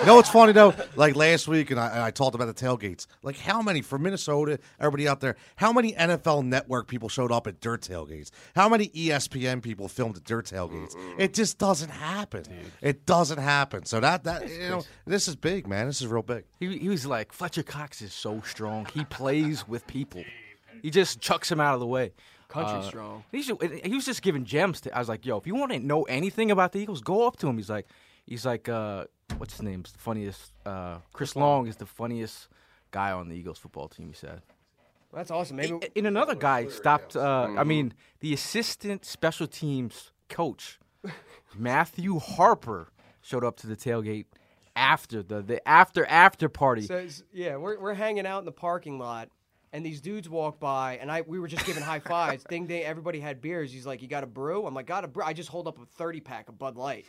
You 0.02 0.08
know 0.08 0.16
what's 0.16 0.30
funny 0.30 0.52
though? 0.52 0.74
Like 0.96 1.16
last 1.16 1.48
week, 1.48 1.70
and 1.70 1.80
I, 1.80 1.88
and 1.90 2.00
I 2.00 2.12
talked 2.12 2.34
about 2.34 2.46
the 2.46 2.54
tailgates. 2.54 3.06
Like 3.22 3.38
how 3.38 3.62
many 3.62 3.82
from 3.82 4.02
Minnesota? 4.04 4.58
Everybody 4.80 5.08
out 5.08 5.20
there? 5.20 5.36
How 5.58 5.72
many 5.72 5.94
NFL 5.94 6.44
Network 6.46 6.88
people 6.88 7.08
showed 7.08 7.32
up 7.32 7.46
at 7.46 7.60
dirt 7.62 7.82
tailgates? 7.82 8.32
How 8.56 8.68
many 8.68 8.88
ESPN 8.90 9.62
people 9.62 9.88
filmed 9.88 10.18
at 10.18 10.24
dirt 10.24 10.46
tailgates? 10.46 10.96
It 11.20 11.34
just 11.34 11.60
doesn't 11.60 11.90
happen. 11.92 12.46
It 12.82 13.06
doesn't 13.06 13.38
happen. 13.38 13.86
So 13.86 14.00
that 14.00 14.24
that 14.24 14.50
you 14.50 14.70
know, 14.70 14.84
this 15.06 15.28
is 15.28 15.36
big, 15.36 15.68
man. 15.68 15.86
This 15.88 16.02
is 16.02 16.08
real 16.08 16.24
big. 16.24 16.46
He, 16.60 16.78
he 16.78 16.90
was 16.90 17.06
like, 17.06 17.32
Fletcher 17.32 17.64
Cox 17.64 18.02
is 18.02 18.14
so 18.14 18.42
strong. 18.42 18.88
He 18.94 19.06
plays 19.06 19.68
with 19.68 19.86
people. 19.88 20.24
He 20.82 20.90
just 20.90 21.22
chucks 21.22 21.52
him 21.52 21.60
out 21.60 21.76
of 21.76 21.80
the 21.80 21.86
way. 21.88 22.14
Country 22.52 22.78
Uh, 22.80 22.82
strong. 22.82 23.24
He, 23.32 23.42
should- 23.42 23.62
he 23.86 23.94
was 23.96 24.06
just 24.06 24.22
giving 24.22 24.46
gems 24.46 24.82
to. 24.82 24.96
I 24.96 25.00
was 25.00 25.10
like, 25.10 25.26
yo, 25.26 25.38
if 25.38 25.48
you 25.48 25.56
want 25.56 25.72
to 25.72 25.80
know 25.80 26.04
anything 26.04 26.52
about 26.52 26.72
the 26.74 26.80
Eagles, 26.80 27.02
go 27.02 27.26
up 27.26 27.38
to 27.38 27.48
him. 27.48 27.58
He's 27.58 27.70
like, 27.70 27.88
he's 28.26 28.46
like, 28.46 28.68
uh, 28.70 29.06
what's 29.38 29.54
his 29.54 29.62
name? 29.64 29.84
The 29.84 29.98
funniest. 29.98 30.52
Uh, 30.66 30.98
Chris 31.14 31.36
Long 31.36 31.68
is 31.68 31.78
the 31.78 31.86
funniest 31.86 32.48
guy 32.92 33.12
on 33.12 33.30
the 33.30 33.36
Eagles 33.36 33.58
football 33.58 33.88
team. 33.88 34.08
He 34.10 34.14
said. 34.16 34.42
That's 35.14 35.32
awesome. 35.32 35.58
Maybe 35.58 35.72
And- 35.74 35.90
And 35.96 36.08
another 36.08 36.36
guy 36.36 36.68
stopped. 36.68 37.16
Uh, 37.16 37.50
I 37.58 37.64
mean, 37.64 37.94
the 38.22 38.34
assistant 38.34 39.04
special 39.06 39.48
teams 39.48 40.12
coach, 40.30 40.80
Matthew 41.58 42.20
Harper, 42.20 42.92
showed 43.22 43.44
up 43.44 43.58
to 43.58 43.68
the 43.68 43.76
tailgate 43.76 44.26
after 44.76 45.22
the 45.22 45.42
the 45.42 45.68
after 45.68 46.06
after 46.06 46.48
party. 46.50 46.84
So 46.84 47.08
yeah, 47.34 47.58
we're 47.58 47.80
we're 47.80 47.94
hanging 47.94 48.26
out 48.26 48.40
in 48.40 48.46
the 48.46 48.52
parking 48.54 48.98
lot, 49.00 49.30
and 49.74 49.86
these 49.86 50.02
dudes 50.02 50.30
walk 50.30 50.60
by, 50.60 50.98
and 50.98 51.12
I 51.12 51.22
we 51.22 51.40
were 51.40 51.48
just 51.48 51.66
giving 51.66 51.84
high 51.84 52.00
fives. 52.00 52.44
Ding 52.44 52.68
ding, 52.68 52.84
everybody 52.84 53.20
had 53.20 53.42
beers. 53.42 53.72
He's 53.72 53.86
like, 53.86 54.02
"You 54.02 54.08
got 54.08 54.24
a 54.24 54.28
brew?" 54.28 54.66
I'm 54.66 54.74
like, 54.74 54.88
"Got 54.88 55.04
a 55.04 55.08
brew." 55.08 55.24
I 55.24 55.34
just 55.34 55.50
hold 55.50 55.68
up 55.68 55.82
a 55.82 55.86
thirty 55.86 56.20
pack 56.20 56.50
of 56.50 56.58
Bud 56.58 56.76
Light, 56.76 57.06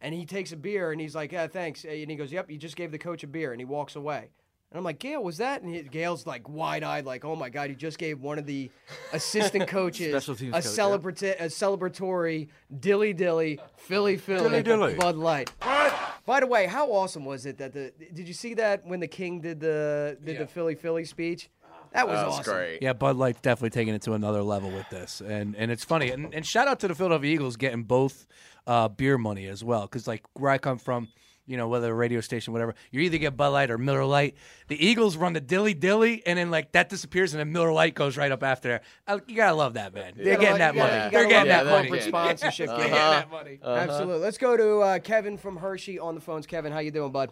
and 0.00 0.14
he 0.14 0.24
takes 0.24 0.52
a 0.52 0.56
beer, 0.56 0.92
and 0.92 1.00
he's 1.00 1.14
like, 1.14 1.32
"Yeah, 1.32 1.46
thanks." 1.46 1.84
And 1.84 2.10
he 2.10 2.16
goes, 2.16 2.32
"Yep, 2.32 2.50
you 2.50 2.58
just 2.58 2.76
gave 2.76 2.90
the 2.90 2.98
coach 2.98 3.22
a 3.24 3.26
beer," 3.26 3.52
and 3.52 3.60
he 3.60 3.64
walks 3.64 3.96
away. 3.96 4.30
And 4.70 4.76
I'm 4.76 4.84
like, 4.84 4.98
Gail, 4.98 5.24
was 5.24 5.38
that? 5.38 5.62
And 5.62 5.74
he, 5.74 5.82
Gail's 5.82 6.26
like 6.26 6.46
wide 6.46 6.82
eyed, 6.82 7.06
like, 7.06 7.24
oh 7.24 7.34
my 7.34 7.48
God, 7.48 7.70
he 7.70 7.76
just 7.76 7.96
gave 7.96 8.20
one 8.20 8.38
of 8.38 8.44
the 8.44 8.70
assistant 9.14 9.66
coaches 9.68 10.28
a, 10.28 10.34
coach, 10.34 10.42
yeah. 10.42 10.50
a 10.50 11.46
celebratory 11.48 12.48
dilly 12.78 13.14
dilly 13.14 13.60
Philly 13.76 14.18
Philly 14.18 14.62
Dilly 14.62 14.62
dilly. 14.62 14.94
Bud 14.94 15.16
Light. 15.16 15.50
What? 15.62 15.94
By 16.26 16.40
the 16.40 16.46
way, 16.46 16.66
how 16.66 16.92
awesome 16.92 17.24
was 17.24 17.46
it 17.46 17.56
that 17.56 17.72
the 17.72 17.94
did 18.12 18.28
you 18.28 18.34
see 18.34 18.52
that 18.54 18.84
when 18.84 19.00
the 19.00 19.08
King 19.08 19.40
did 19.40 19.60
the 19.60 20.18
did 20.22 20.38
the 20.38 20.46
Philly 20.46 20.74
Philly 20.74 21.06
speech? 21.06 21.48
That 21.92 22.06
was 22.08 22.18
awesome. 22.18 22.78
Yeah, 22.80 22.92
Bud 22.92 23.16
Light's 23.16 23.40
definitely 23.40 23.70
taking 23.70 23.94
it 23.94 24.02
to 24.02 24.12
another 24.12 24.42
level 24.42 24.70
with 24.70 24.88
this, 24.90 25.20
and 25.20 25.54
and 25.56 25.70
it's 25.70 25.84
funny. 25.84 26.10
And, 26.10 26.34
and 26.34 26.44
shout 26.46 26.68
out 26.68 26.80
to 26.80 26.88
the 26.88 26.94
Philadelphia 26.94 27.32
Eagles 27.34 27.56
getting 27.56 27.82
both 27.84 28.26
uh, 28.66 28.88
beer 28.88 29.18
money 29.18 29.46
as 29.46 29.64
well, 29.64 29.82
because 29.82 30.06
like 30.06 30.24
where 30.34 30.50
I 30.50 30.58
come 30.58 30.78
from, 30.78 31.08
you 31.46 31.56
know, 31.56 31.66
whether 31.68 31.90
a 31.90 31.94
radio 31.94 32.20
station, 32.20 32.52
whatever. 32.52 32.74
You 32.90 33.00
either 33.00 33.16
get 33.18 33.36
Bud 33.36 33.48
Light 33.48 33.70
or 33.70 33.78
Miller 33.78 34.04
Lite. 34.04 34.36
The 34.68 34.84
Eagles 34.86 35.16
run 35.16 35.32
the 35.32 35.40
dilly 35.40 35.72
dilly, 35.74 36.22
and 36.26 36.38
then 36.38 36.50
like 36.50 36.72
that 36.72 36.88
disappears, 36.90 37.32
and 37.32 37.40
then 37.40 37.50
Miller 37.52 37.72
Lite 37.72 37.94
goes 37.94 38.16
right 38.18 38.30
up 38.30 38.42
after 38.42 38.68
there. 38.68 38.80
Uh, 39.06 39.20
You 39.26 39.34
gotta 39.36 39.54
love 39.56 39.74
that, 39.74 39.94
man. 39.94 40.12
They're 40.16 40.36
getting 40.36 40.58
that 40.58 40.74
you 40.74 40.80
money. 40.80 41.04
you 41.06 41.10
They're 41.10 41.28
getting 41.28 41.48
love 41.50 41.64
that 41.64 41.64
that 41.64 41.70
money. 41.70 41.88
corporate 41.88 42.08
sponsorship 42.08 42.66
They're 42.68 42.76
game. 42.76 42.86
getting 42.88 42.92
that 43.00 43.30
money. 43.30 43.58
Uh-huh. 43.62 43.74
Absolutely. 43.80 44.20
Let's 44.22 44.38
go 44.38 44.56
to 44.56 44.78
uh, 44.80 44.98
Kevin 44.98 45.38
from 45.38 45.56
Hershey 45.56 45.98
on 45.98 46.14
the 46.14 46.20
phones. 46.20 46.46
Kevin, 46.46 46.70
how 46.72 46.80
you 46.80 46.90
doing, 46.90 47.10
bud? 47.12 47.30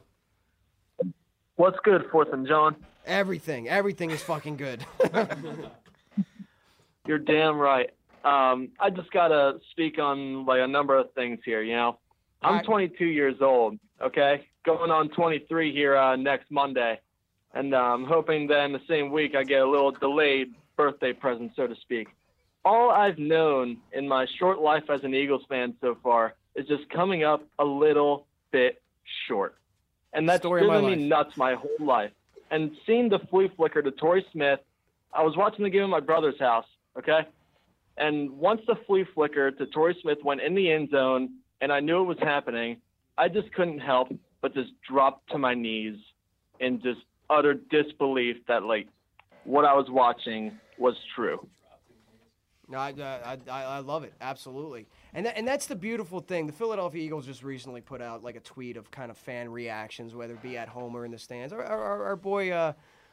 What's 1.56 1.78
good, 1.84 2.02
Fourth 2.12 2.28
and 2.32 2.46
John? 2.46 2.76
Everything. 3.06 3.68
Everything 3.68 4.10
is 4.10 4.20
fucking 4.22 4.56
good. 4.56 4.84
You're 7.06 7.18
damn 7.18 7.56
right. 7.56 7.90
Um, 8.24 8.70
I 8.80 8.90
just 8.90 9.12
gotta 9.12 9.60
speak 9.70 10.00
on 10.00 10.44
like 10.44 10.60
a 10.60 10.66
number 10.66 10.98
of 10.98 11.12
things 11.12 11.38
here. 11.44 11.62
You 11.62 11.76
know, 11.76 11.98
I'm 12.42 12.64
22 12.64 13.06
years 13.06 13.36
old. 13.40 13.78
Okay, 14.02 14.44
going 14.64 14.90
on 14.90 15.08
23 15.10 15.72
here 15.72 15.96
uh, 15.96 16.16
next 16.16 16.50
Monday, 16.50 17.00
and 17.54 17.72
uh, 17.72 17.78
I'm 17.78 18.04
hoping 18.04 18.48
that 18.48 18.64
in 18.64 18.72
the 18.72 18.80
same 18.88 19.12
week 19.12 19.36
I 19.36 19.44
get 19.44 19.62
a 19.62 19.70
little 19.70 19.92
delayed 19.92 20.54
birthday 20.76 21.12
present, 21.12 21.52
so 21.54 21.68
to 21.68 21.76
speak. 21.76 22.08
All 22.64 22.90
I've 22.90 23.18
known 23.18 23.78
in 23.92 24.08
my 24.08 24.26
short 24.40 24.58
life 24.58 24.90
as 24.90 25.04
an 25.04 25.14
Eagles 25.14 25.44
fan 25.48 25.74
so 25.80 25.96
far 26.02 26.34
is 26.56 26.66
just 26.66 26.90
coming 26.90 27.22
up 27.22 27.44
a 27.60 27.64
little 27.64 28.26
bit 28.50 28.82
short, 29.28 29.54
and 30.12 30.28
that's 30.28 30.40
Story 30.40 30.62
driven 30.62 30.86
me 30.86 31.08
nuts 31.08 31.36
my 31.36 31.54
whole 31.54 31.70
life. 31.78 32.10
And 32.50 32.70
seeing 32.86 33.08
the 33.08 33.18
flea 33.30 33.50
flicker 33.56 33.82
to 33.82 33.90
Torrey 33.90 34.24
Smith, 34.32 34.60
I 35.12 35.22
was 35.22 35.36
watching 35.36 35.64
the 35.64 35.70
game 35.70 35.84
at 35.84 35.90
my 35.90 36.00
brother's 36.00 36.38
house. 36.38 36.66
Okay, 36.98 37.20
and 37.98 38.30
once 38.30 38.60
the 38.66 38.76
flea 38.86 39.04
flicker 39.14 39.50
to 39.50 39.66
Torrey 39.66 39.96
Smith 40.02 40.18
went 40.24 40.40
in 40.40 40.54
the 40.54 40.70
end 40.70 40.90
zone, 40.90 41.30
and 41.60 41.72
I 41.72 41.80
knew 41.80 42.00
it 42.00 42.04
was 42.04 42.18
happening, 42.20 42.78
I 43.18 43.28
just 43.28 43.52
couldn't 43.54 43.78
help 43.78 44.08
but 44.42 44.54
just 44.54 44.70
drop 44.88 45.26
to 45.28 45.38
my 45.38 45.54
knees 45.54 45.96
in 46.60 46.80
just 46.82 47.00
utter 47.30 47.54
disbelief 47.54 48.36
that 48.48 48.62
like 48.62 48.88
what 49.44 49.64
I 49.64 49.74
was 49.74 49.86
watching 49.88 50.52
was 50.78 50.94
true. 51.14 51.46
No, 52.68 52.78
I, 52.78 52.92
I, 52.98 53.38
I, 53.48 53.62
I 53.62 53.78
love 53.78 54.02
it 54.02 54.12
absolutely, 54.20 54.86
and 55.14 55.26
and 55.26 55.46
that's 55.46 55.66
the 55.66 55.76
beautiful 55.76 56.18
thing. 56.18 56.46
The 56.48 56.52
Philadelphia 56.52 57.00
Eagles 57.00 57.24
just 57.26 57.44
recently 57.44 57.80
put 57.80 58.02
out 58.02 58.24
like 58.24 58.34
a 58.34 58.40
tweet 58.40 58.76
of 58.76 58.90
kind 58.90 59.08
of 59.10 59.16
fan 59.16 59.48
reactions, 59.50 60.14
whether 60.16 60.34
it 60.34 60.42
be 60.42 60.58
at 60.58 60.68
home 60.68 60.96
or 60.96 61.04
in 61.04 61.12
the 61.12 61.18
stands. 61.18 61.52
Our, 61.52 61.62
our, 61.64 62.04
our- 62.06 62.16
boy, 62.16 62.50
uh, 62.50 62.72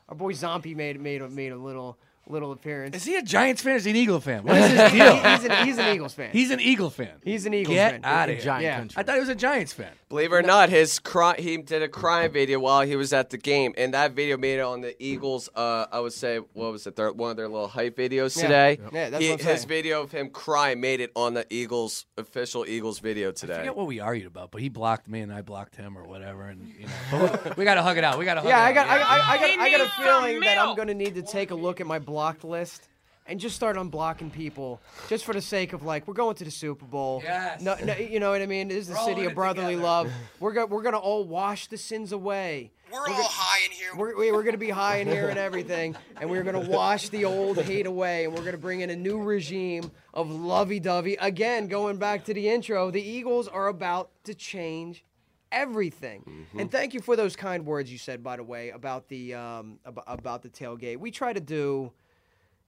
our 0.09 0.15
boy 0.15 0.33
Zombie 0.33 0.73
made 0.73 0.99
made 0.99 1.21
made 1.29 1.51
a 1.51 1.57
little 1.57 1.99
little 2.27 2.51
appearance. 2.53 2.95
Is 2.95 3.03
he 3.03 3.15
a 3.17 3.21
Giants 3.21 3.61
fan 3.61 3.73
or 3.73 3.75
is 3.75 3.83
he 3.85 3.91
an 3.91 3.97
Eagle 3.97 4.19
fan? 4.21 4.43
What 4.43 4.55
is 4.57 4.71
his 4.79 4.91
deal? 4.91 5.15
he's, 5.15 5.43
an, 5.43 5.65
he's 5.65 5.77
an 5.77 5.93
Eagles 5.93 6.13
fan. 6.13 6.29
He's 6.31 6.51
an 6.51 6.59
Eagle 6.61 6.89
fan. 6.89 7.09
He's 7.23 7.45
an 7.45 7.53
Eagles 7.53 7.75
Get 7.75 7.91
fan. 7.91 8.01
out 8.05 8.29
of 8.29 8.37
here. 8.37 8.59
Yeah. 8.61 8.85
I 8.95 9.03
thought 9.03 9.15
he 9.15 9.19
was 9.19 9.29
a 9.29 9.35
Giants 9.35 9.73
fan. 9.73 9.91
Believe 10.09 10.31
it 10.31 10.35
or 10.35 10.41
not, 10.41 10.69
his 10.69 10.99
cry, 10.99 11.35
he 11.37 11.57
did 11.57 11.81
a 11.81 11.87
crying 11.89 12.31
video 12.31 12.59
while 12.59 12.81
he 12.81 12.95
was 12.95 13.13
at 13.13 13.29
the 13.31 13.37
game, 13.37 13.73
and 13.77 13.93
that 13.93 14.13
video 14.13 14.37
made 14.37 14.59
it 14.59 14.61
on 14.61 14.81
the 14.81 14.95
Eagles. 15.03 15.49
Uh, 15.55 15.85
I 15.91 15.99
would 15.99 16.13
say, 16.13 16.37
what 16.37 16.71
was 16.71 16.85
it? 16.87 16.95
Their, 16.95 17.11
one 17.11 17.31
of 17.31 17.37
their 17.37 17.47
little 17.49 17.67
hype 17.67 17.97
videos 17.97 18.37
Yeah. 18.37 18.43
today. 18.43 18.79
Yeah, 18.93 19.09
that's 19.09 19.23
He- 19.23 19.29
what 19.31 19.41
I'm 19.41 19.45
his 19.47 19.57
saying. 19.61 19.67
video 19.67 20.01
of 20.03 20.11
him 20.11 20.29
crying 20.29 20.79
made 20.79 21.01
it 21.01 21.11
on 21.15 21.33
the 21.33 21.45
Eagles 21.49 22.05
official 22.17 22.65
Eagles 22.67 22.99
video 22.99 23.31
today. 23.31 23.53
I 23.53 23.55
today. 23.57 23.61
forget 23.63 23.75
what 23.77 23.87
we 23.87 23.99
argued 23.99 24.27
about, 24.27 24.51
but 24.51 24.61
he 24.61 24.69
blocked 24.69 25.07
me 25.09 25.21
and 25.21 25.33
I 25.33 25.41
blocked 25.41 25.75
him 25.75 25.97
or 25.97 26.03
whatever, 26.07 26.43
and 26.47 26.67
you 26.79 26.85
know. 26.85 26.93
But 27.11 27.43
we, 27.45 27.51
we 27.57 27.63
got 27.65 27.75
to 27.75 27.81
hug 27.81 27.97
it 27.97 28.03
out. 28.03 28.17
We 28.19 28.25
got 28.25 28.35
to 28.35 28.41
hug 28.41 28.49
Yeah, 28.49 28.59
it 28.59 28.63
I 28.63 28.69
out. 28.69 28.75
got, 28.75 28.87
I, 28.87 28.97
I, 28.97 29.31
I 29.33 29.37
got, 29.37 29.59
I 29.59 29.71
got 29.71 29.81
a 29.81 29.89
feeling 30.03 30.39
that 30.41 30.57
I'm 30.59 30.75
going 30.75 30.87
to 30.89 30.93
need 30.93 31.15
to 31.15 31.21
take 31.23 31.51
a 31.51 31.55
look 31.55 31.81
at 31.81 31.87
my 31.87 31.99
blocked 32.13 32.43
list 32.43 32.87
and 33.25 33.39
just 33.39 33.55
start 33.55 33.75
unblocking 33.75 34.31
people, 34.31 34.79
just 35.09 35.25
for 35.25 35.33
the 35.33 35.41
sake 35.41 35.73
of 35.73 35.81
like, 35.81 36.07
we're 36.07 36.13
going 36.13 36.35
to 36.35 36.43
the 36.43 36.51
Super 36.51 36.85
Bowl. 36.85 37.21
Yes. 37.23 37.59
No, 37.61 37.75
no, 37.83 37.95
you 37.95 38.19
know 38.19 38.29
what 38.31 38.41
I 38.41 38.45
mean? 38.45 38.67
This 38.67 38.79
is 38.79 38.87
the 38.89 38.93
We're 38.93 39.05
city 39.05 39.25
of 39.25 39.33
brotherly 39.33 39.73
together. 39.75 39.83
love. 39.83 40.11
We're 40.39 40.51
go, 40.53 40.65
we're 40.67 40.83
gonna 40.83 40.99
all 40.99 41.23
wash 41.23 41.65
the 41.67 41.77
sins 41.77 42.11
away. 42.11 42.71
We're, 42.91 42.99
all 42.99 43.23
high 43.23 43.65
in 43.65 43.71
here. 43.71 43.95
We're, 43.95 44.15
we- 44.19 44.31
we're 44.31 44.43
gonna 44.43 44.57
be 44.59 44.69
high 44.69 44.97
in 44.97 45.07
here 45.07 45.29
and 45.29 45.39
everything, 45.39 45.95
and 46.21 46.29
we're 46.29 46.43
gonna 46.43 46.59
wash 46.69 47.09
the 47.09 47.25
old 47.25 47.57
hate 47.57 47.87
away, 47.87 48.25
and 48.25 48.33
we're 48.35 48.43
gonna 48.45 48.57
bring 48.57 48.81
in 48.81 48.91
a 48.91 48.95
new 48.95 49.19
regime 49.23 49.89
of 50.13 50.29
lovey-dovey. 50.29 51.15
Again, 51.19 51.67
going 51.67 51.97
back 51.97 52.25
to 52.25 52.33
the 52.35 52.47
intro, 52.49 52.91
the 52.91 53.01
Eagles 53.01 53.47
are 53.47 53.69
about 53.69 54.11
to 54.25 54.35
change 54.35 55.03
everything. 55.51 56.45
And 56.59 56.69
thank 56.69 56.93
you 56.93 56.99
for 56.99 57.15
those 57.15 57.35
kind 57.35 57.65
words 57.65 57.89
you 57.91 57.97
said, 57.97 58.21
by 58.23 58.35
the 58.35 58.43
way, 58.43 58.71
about 58.71 59.07
the 59.07 59.33
um, 59.35 59.79
about, 59.85 60.03
about 60.07 60.41
the 60.41 60.49
tailgate. 60.49 60.97
We 60.97 61.09
try 61.11 61.31
to 61.31 61.39
do, 61.39 61.91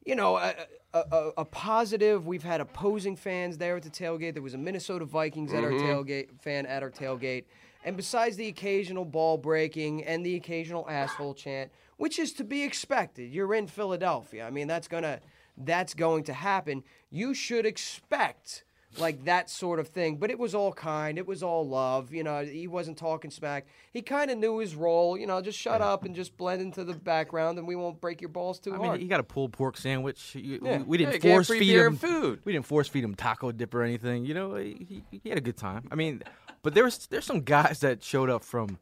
you 0.05 0.15
know, 0.15 0.37
a, 0.37 0.53
a, 0.93 1.31
a, 1.37 1.45
positive. 1.45 2.27
We've 2.27 2.43
had 2.43 2.61
opposing 2.61 3.15
fans 3.15 3.57
there 3.57 3.75
at 3.75 3.83
the 3.83 3.89
tailgate. 3.89 4.33
There 4.33 4.43
was 4.43 4.53
a 4.53 4.57
Minnesota 4.57 5.03
Vikings 5.05 5.51
at 5.51 5.63
our 5.63 5.71
Mhm. 5.71 5.81
tailgate 5.81 6.41
fan 6.41 6.65
at 6.67 6.83
our 6.83 6.91
tailgate. 6.91 7.45
And 7.83 7.97
besides 7.97 8.35
the 8.37 8.47
occasional 8.47 9.03
ball 9.05 9.37
breaking 9.37 10.03
and 10.03 10.25
the 10.25 10.35
occasional 10.35 10.87
asshole 10.89 11.33
chant, 11.33 11.71
which 11.97 12.19
is 12.19 12.33
to 12.33 12.43
be 12.43 12.63
expected, 12.63 13.31
you're 13.31 13.53
in 13.55 13.67
Philadelphia. 13.67 14.45
I 14.45 14.51
mean, 14.51 14.67
that's 14.67 14.87
gonna 14.87 15.19
that's 15.57 15.93
going 15.93 16.23
to 16.25 16.33
happen. 16.33 16.83
You 17.09 17.33
should 17.33 17.65
expect 17.65 18.63
like 18.99 19.25
that 19.25 19.49
sort 19.49 19.79
of 19.79 19.87
thing. 19.89 20.17
But 20.17 20.31
it 20.31 20.39
was 20.39 20.53
all 20.55 20.71
kind. 20.73 21.17
It 21.17 21.27
was 21.27 21.43
all 21.43 21.67
love. 21.67 22.13
You 22.13 22.23
know, 22.23 22.43
he 22.43 22.67
wasn't 22.67 22.97
talking 22.97 23.31
smack. 23.31 23.67
He 23.91 24.01
kind 24.01 24.31
of 24.31 24.37
knew 24.37 24.57
his 24.59 24.75
role. 24.75 25.17
You 25.17 25.27
know, 25.27 25.41
just 25.41 25.57
shut 25.59 25.81
up 25.81 26.05
and 26.05 26.15
just 26.15 26.37
blend 26.37 26.61
into 26.61 26.83
the 26.83 26.93
background, 26.93 27.57
and 27.57 27.67
we 27.67 27.75
won't 27.75 27.99
break 28.01 28.21
your 28.21 28.29
balls 28.29 28.59
too 28.59 28.73
I 28.73 28.77
hard. 28.77 28.91
mean, 28.93 29.01
he 29.01 29.07
got 29.07 29.19
a 29.19 29.23
pulled 29.23 29.53
pork 29.53 29.77
sandwich. 29.77 30.35
You- 30.35 30.59
Yeah. 30.63 30.77
We, 30.79 30.83
we 30.83 30.97
didn't 30.97 31.13
he 31.13 31.19
got 31.19 31.29
force 31.29 31.47
free 31.47 31.59
feed 31.59 31.73
beer 31.73 31.87
him 31.87 31.93
and 31.93 32.01
food. 32.01 32.39
We 32.45 32.53
didn't 32.53 32.65
force 32.65 32.87
feed 32.87 33.03
him 33.03 33.15
taco 33.15 33.51
dip 33.51 33.73
or 33.73 33.83
anything. 33.83 34.25
You 34.25 34.33
know, 34.33 34.55
he, 34.55 35.03
he, 35.11 35.19
he 35.23 35.29
had 35.29 35.37
a 35.37 35.41
good 35.41 35.57
time. 35.57 35.87
I 35.91 35.95
mean, 35.95 36.23
but 36.63 36.73
there 36.73 36.83
was 36.83 37.07
there's 37.07 37.25
some 37.25 37.41
guys 37.41 37.79
that 37.81 38.03
showed 38.03 38.29
up 38.29 38.43
from. 38.43 38.79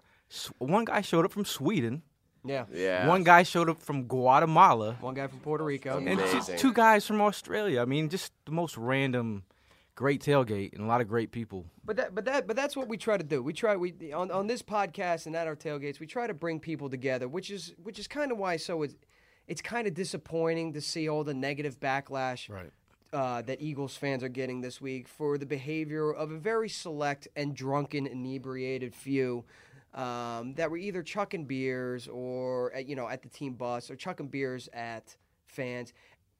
One 0.57 0.85
guy 0.85 1.01
showed 1.01 1.25
up 1.25 1.31
from 1.31 1.45
Sweden. 1.45 2.01
Yeah. 2.45 2.65
Yeah. 2.73 3.07
One 3.07 3.23
guy 3.23 3.43
showed 3.43 3.69
up 3.69 3.79
from 3.79 4.03
Guatemala. 4.07 4.97
One 4.99 5.13
guy 5.13 5.27
from 5.27 5.39
Puerto 5.39 5.63
Rico. 5.63 5.97
And 5.97 6.19
two 6.57 6.73
guys 6.73 7.05
from 7.05 7.21
Australia. 7.21 7.81
I 7.81 7.85
mean, 7.85 8.09
just 8.09 8.33
the 8.45 8.51
most 8.51 8.75
random, 8.77 9.43
great 9.95 10.21
tailgate 10.21 10.73
and 10.73 10.81
a 10.81 10.85
lot 10.87 11.01
of 11.01 11.07
great 11.07 11.31
people. 11.31 11.65
But 11.85 11.97
that, 11.97 12.15
but 12.15 12.25
that, 12.25 12.47
but 12.47 12.55
that's 12.55 12.75
what 12.75 12.87
we 12.87 12.97
try 12.97 13.17
to 13.17 13.23
do. 13.23 13.41
We 13.43 13.53
try 13.53 13.75
we 13.75 14.11
on, 14.13 14.31
on 14.31 14.47
this 14.47 14.61
podcast 14.61 15.25
and 15.25 15.35
at 15.35 15.47
our 15.47 15.55
tailgates, 15.55 15.99
we 15.99 16.07
try 16.07 16.27
to 16.27 16.33
bring 16.33 16.59
people 16.59 16.89
together, 16.89 17.27
which 17.27 17.51
is 17.51 17.73
which 17.83 17.99
is 17.99 18.07
kind 18.07 18.31
of 18.31 18.37
why. 18.37 18.57
So 18.57 18.83
it's 18.83 18.95
it's 19.47 19.61
kind 19.61 19.87
of 19.87 19.93
disappointing 19.93 20.73
to 20.73 20.81
see 20.81 21.09
all 21.09 21.23
the 21.23 21.33
negative 21.33 21.79
backlash 21.79 22.49
uh, 23.11 23.41
that 23.43 23.61
Eagles 23.61 23.95
fans 23.95 24.23
are 24.23 24.29
getting 24.29 24.61
this 24.61 24.81
week 24.81 25.07
for 25.07 25.37
the 25.37 25.45
behavior 25.45 26.11
of 26.11 26.31
a 26.31 26.37
very 26.37 26.69
select 26.69 27.27
and 27.35 27.55
drunken, 27.55 28.07
inebriated 28.07 28.95
few. 28.95 29.45
Um, 29.93 30.55
that 30.55 30.71
were 30.71 30.77
either 30.77 31.03
chucking 31.03 31.45
beers 31.45 32.07
or 32.07 32.73
at, 32.73 32.87
you 32.87 32.95
know 32.95 33.07
at 33.07 33.21
the 33.21 33.29
team 33.29 33.53
bus 33.53 33.91
or 33.91 33.95
chucking 33.95 34.29
beers 34.29 34.67
at 34.73 35.15
fans. 35.45 35.93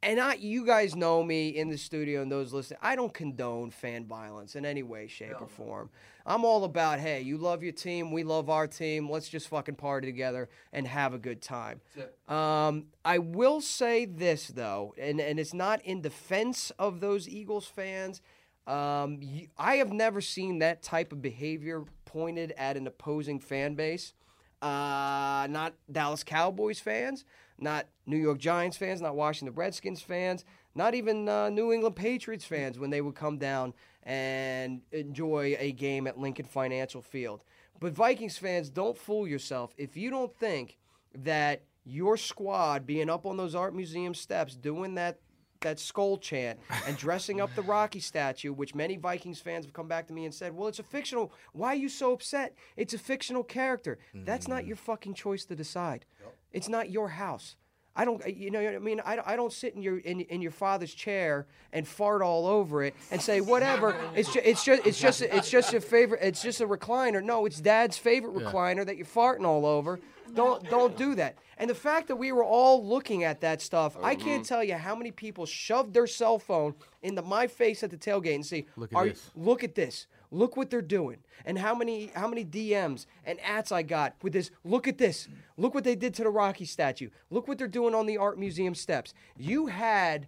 And 0.04 0.20
I, 0.20 0.34
you 0.36 0.66
guys 0.66 0.96
know 0.96 1.24
me 1.24 1.50
in 1.50 1.70
the 1.70 1.78
studio 1.78 2.22
and 2.22 2.32
those 2.32 2.52
listening. 2.54 2.80
I 2.82 2.96
don't 2.96 3.14
condone 3.14 3.72
fan 3.72 4.06
violence 4.06 4.56
in 4.56 4.66
any 4.66 4.84
way, 4.84 5.08
shape, 5.08 5.40
or 5.40 5.48
form. 5.48 5.90
I'm 6.26 6.46
all 6.46 6.64
about, 6.64 7.00
hey, 7.00 7.22
you 7.22 7.38
love 7.38 7.64
your 7.64 7.74
team, 7.74 8.12
we 8.12 8.24
love 8.24 8.50
our 8.50 8.68
team. 8.68 9.10
Let's 9.10 9.30
just 9.30 9.48
fucking 9.50 9.76
party 9.76 10.08
together 10.08 10.50
and 10.72 10.88
have 10.88 11.14
a 11.14 11.18
good 11.18 11.42
time. 11.42 11.82
Um, 12.28 12.86
I 13.04 13.18
will 13.18 13.62
say 13.62 14.06
this 14.06 14.48
though, 14.48 14.94
and 14.98 15.20
and 15.20 15.40
it's 15.40 15.54
not 15.54 15.82
in 15.84 16.02
defense 16.02 16.72
of 16.80 17.00
those 17.00 17.28
Eagles 17.28 17.66
fans. 17.66 18.22
Um, 18.68 19.20
you, 19.22 19.48
I 19.58 19.76
have 19.76 19.92
never 19.92 20.22
seen 20.22 20.60
that 20.60 20.82
type 20.82 21.12
of 21.12 21.22
behavior 21.22 21.84
pointed 22.06 22.54
at 22.58 22.78
an 22.78 22.88
opposing 22.88 23.40
fan 23.40 23.76
base. 23.76 24.14
Uh, 24.62 25.46
not 25.50 25.74
Dallas 25.92 26.24
Cowboys 26.24 26.80
fans, 26.80 27.26
not 27.60 27.88
New 28.06 28.18
York 28.18 28.38
Giants 28.38 28.78
fans, 28.78 29.02
not 29.02 29.16
Washington 29.16 29.56
Redskins 29.56 30.02
fans, 30.02 30.46
not 30.76 30.96
even 30.96 31.30
uh, 31.30 31.50
New 31.50 31.72
England 31.72 31.96
Patriots 31.96 32.46
fans 32.46 32.80
when 32.80 32.90
they 32.90 33.02
would 33.02 33.16
come 33.16 33.38
down 33.38 33.74
and 34.04 34.82
enjoy 34.92 35.56
a 35.60 35.72
game 35.72 36.08
at 36.08 36.18
Lincoln 36.18 36.46
Financial 36.46 37.02
Field. 37.02 37.44
But 37.80 37.94
Vikings 37.94 38.38
fans, 38.38 38.70
don't 38.70 38.98
fool 38.98 39.28
yourself. 39.28 39.74
If 39.78 39.98
you 39.98 40.10
don't 40.10 40.36
think 40.36 40.78
that 41.16 41.64
your 41.86 42.18
squad 42.18 42.86
being 42.86 43.10
up 43.10 43.26
on 43.26 43.38
those 43.38 43.56
art 43.56 43.76
museum 43.76 44.14
steps 44.14 44.56
doing 44.56 44.96
that 44.96 45.20
that 45.62 45.80
skull 45.80 46.18
chant 46.18 46.60
and 46.86 46.98
dressing 46.98 47.40
up 47.40 47.50
the 47.56 47.62
Rocky 47.62 48.02
statue, 48.02 48.52
which 48.52 48.76
many 48.76 48.98
Vikings 48.98 49.40
fans 49.40 49.64
have 49.64 49.74
come 49.74 49.88
back 49.88 50.08
to 50.08 50.14
me 50.14 50.26
and 50.26 50.34
said, 50.34 50.54
"Well, 50.54 50.68
it's 50.68 50.80
a 50.80 50.84
fictional. 50.84 51.32
Why 51.54 51.70
are 51.70 51.76
you 51.76 51.88
so 51.88 52.12
upset? 52.12 52.54
It's 52.76 52.94
a 52.94 52.98
fictional 52.98 53.44
character. 53.44 53.98
That's 54.14 54.48
not 54.50 54.66
your 54.66 54.76
fucking 54.76 55.14
choice 55.14 55.46
to 55.46 55.56
decide. 55.56 56.06
It's 56.54 56.70
not 56.70 56.90
your 56.90 57.10
house." 57.10 57.56
I 57.96 58.06
don't, 58.06 58.24
uh, 58.24 58.28
you 58.28 58.50
know 58.50 58.60
I 58.60 58.80
mean? 58.80 59.02
I, 59.06 59.20
I 59.24 59.36
don't 59.36 59.54
sit 59.54 59.76
in 59.76 59.82
your 59.84 60.00
in, 60.00 60.22
in 60.22 60.42
your 60.42 60.52
father's 60.52 60.94
chair 60.94 61.46
and 61.72 61.88
fart 61.88 62.22
all 62.24 62.48
over 62.48 62.84
it 62.84 62.96
and 63.12 63.22
say 63.22 63.40
whatever. 63.40 63.96
It's 64.16 64.34
just 64.34 64.46
it's 64.46 64.64
just 64.66 64.86
it's 64.88 65.00
just 65.00 65.22
it's 65.22 65.50
just 65.50 65.72
your 65.72 65.82
favorite. 65.82 66.22
It's 66.24 66.42
just 66.42 66.60
a 66.60 66.68
recliner. 66.68 67.24
No, 67.24 67.46
it's 67.46 67.62
Dad's 67.62 67.98
favorite 67.98 68.34
Yeah. 68.40 68.52
recliner 68.52 68.86
that 68.86 68.98
you're 68.98 69.06
farting 69.06 69.46
all 69.46 69.66
over. 69.66 70.00
Don't 70.34 70.68
don't 70.70 70.98
do 70.98 71.14
that. 71.16 71.38
And 71.60 71.70
the 71.70 71.76
fact 71.76 72.08
that 72.08 72.16
we 72.16 72.32
were 72.32 72.44
all 72.44 72.84
looking 72.84 73.24
at 73.24 73.42
that 73.42 73.62
stuff, 73.62 73.96
I 74.02 74.16
can't 74.16 74.42
mm-hmm. 74.42 74.42
tell 74.44 74.64
you 74.64 74.74
how 74.74 74.96
many 74.96 75.12
people 75.12 75.46
shoved 75.46 75.94
their 75.94 76.08
cell 76.08 76.40
phone 76.40 76.74
into 77.04 77.22
my 77.22 77.46
face 77.46 77.84
at 77.84 77.92
the 77.92 77.98
tailgate 77.98 78.36
and 78.36 78.46
say, 78.46 78.66
Look 78.76 78.92
at 78.92 78.96
"Are- 78.96 79.10
this." 79.10 79.30
Look 79.36 79.64
at 79.64 79.76
this. 79.76 80.08
Look 80.34 80.58
what 80.58 80.72
they're 80.72 80.82
doing, 80.82 81.18
and 81.46 81.60
how 81.60 81.76
many 81.76 82.12
how 82.16 82.28
many 82.28 82.44
DMs 82.44 83.06
and 83.24 83.40
ats 83.42 83.72
I 83.72 83.84
got 83.84 84.16
with 84.24 84.34
this. 84.34 84.50
Look 84.64 84.88
at 84.88 84.98
this. 84.98 85.28
Look 85.58 85.76
what 85.76 85.84
they 85.84 85.96
did 85.96 86.16
to 86.16 86.24
the 86.24 86.30
Rocky 86.30 86.66
statue. 86.66 87.10
Look 87.30 87.48
what 87.48 87.60
they're 87.60 87.68
doing 87.68 87.94
on 87.94 88.08
the 88.08 88.18
art 88.18 88.40
museum 88.40 88.74
steps. 88.74 89.14
You 89.38 89.68
had 89.68 90.28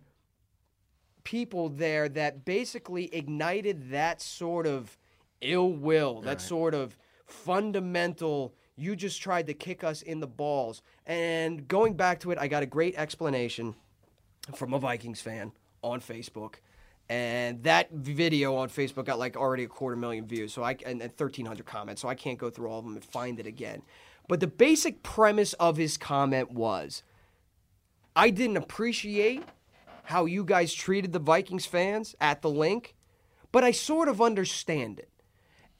people 1.23 1.69
there 1.69 2.07
that 2.09 2.45
basically 2.45 3.13
ignited 3.13 3.89
that 3.89 4.21
sort 4.21 4.67
of 4.67 4.95
ill 5.41 5.73
will, 5.73 6.21
that 6.21 6.39
sort 6.39 6.75
of 6.75 6.95
fundamental. 7.25 8.53
You 8.75 8.95
just 8.95 9.21
tried 9.21 9.47
to 9.47 9.55
kick 9.55 9.83
us 9.83 10.03
in 10.03 10.19
the 10.19 10.27
balls. 10.27 10.83
And 11.07 11.67
going 11.67 11.95
back 11.95 12.19
to 12.19 12.31
it, 12.31 12.37
I 12.37 12.47
got 12.47 12.61
a 12.61 12.67
great 12.67 12.95
explanation 12.95 13.73
from 14.53 14.73
a 14.73 14.79
Vikings 14.79 15.21
fan 15.21 15.51
on 15.81 15.99
Facebook. 15.99 16.55
And 17.07 17.63
that 17.63 17.91
video 17.91 18.55
on 18.55 18.69
Facebook 18.69 19.05
got 19.05 19.19
like 19.19 19.37
already 19.37 19.63
a 19.63 19.67
quarter 19.67 19.95
million 19.95 20.25
views, 20.25 20.53
so 20.53 20.63
I 20.63 20.71
and, 20.85 21.01
and 21.01 21.11
1,300 21.11 21.65
comments, 21.65 22.01
so 22.01 22.07
I 22.07 22.15
can't 22.15 22.39
go 22.39 22.49
through 22.49 22.67
all 22.67 22.79
of 22.79 22.85
them 22.85 22.95
and 22.95 23.05
find 23.05 23.39
it 23.39 23.45
again. 23.45 23.83
But 24.27 24.39
the 24.39 24.47
basic 24.47 25.03
premise 25.03 25.53
of 25.53 25.77
his 25.77 25.97
comment 25.97 26.51
was, 26.51 27.03
I 28.15 28.31
didn't 28.31 28.57
appreciate 28.57 29.43
how 30.05 30.25
you 30.25 30.43
guys 30.43 30.73
treated 30.73 31.13
the 31.13 31.19
Vikings 31.19 31.65
fans 31.65 32.15
at 32.19 32.41
the 32.41 32.49
Linc, 32.49 32.95
but 33.51 33.63
I 33.63 33.71
sort 33.71 34.07
of 34.07 34.21
understand 34.21 34.99
it. 34.99 35.09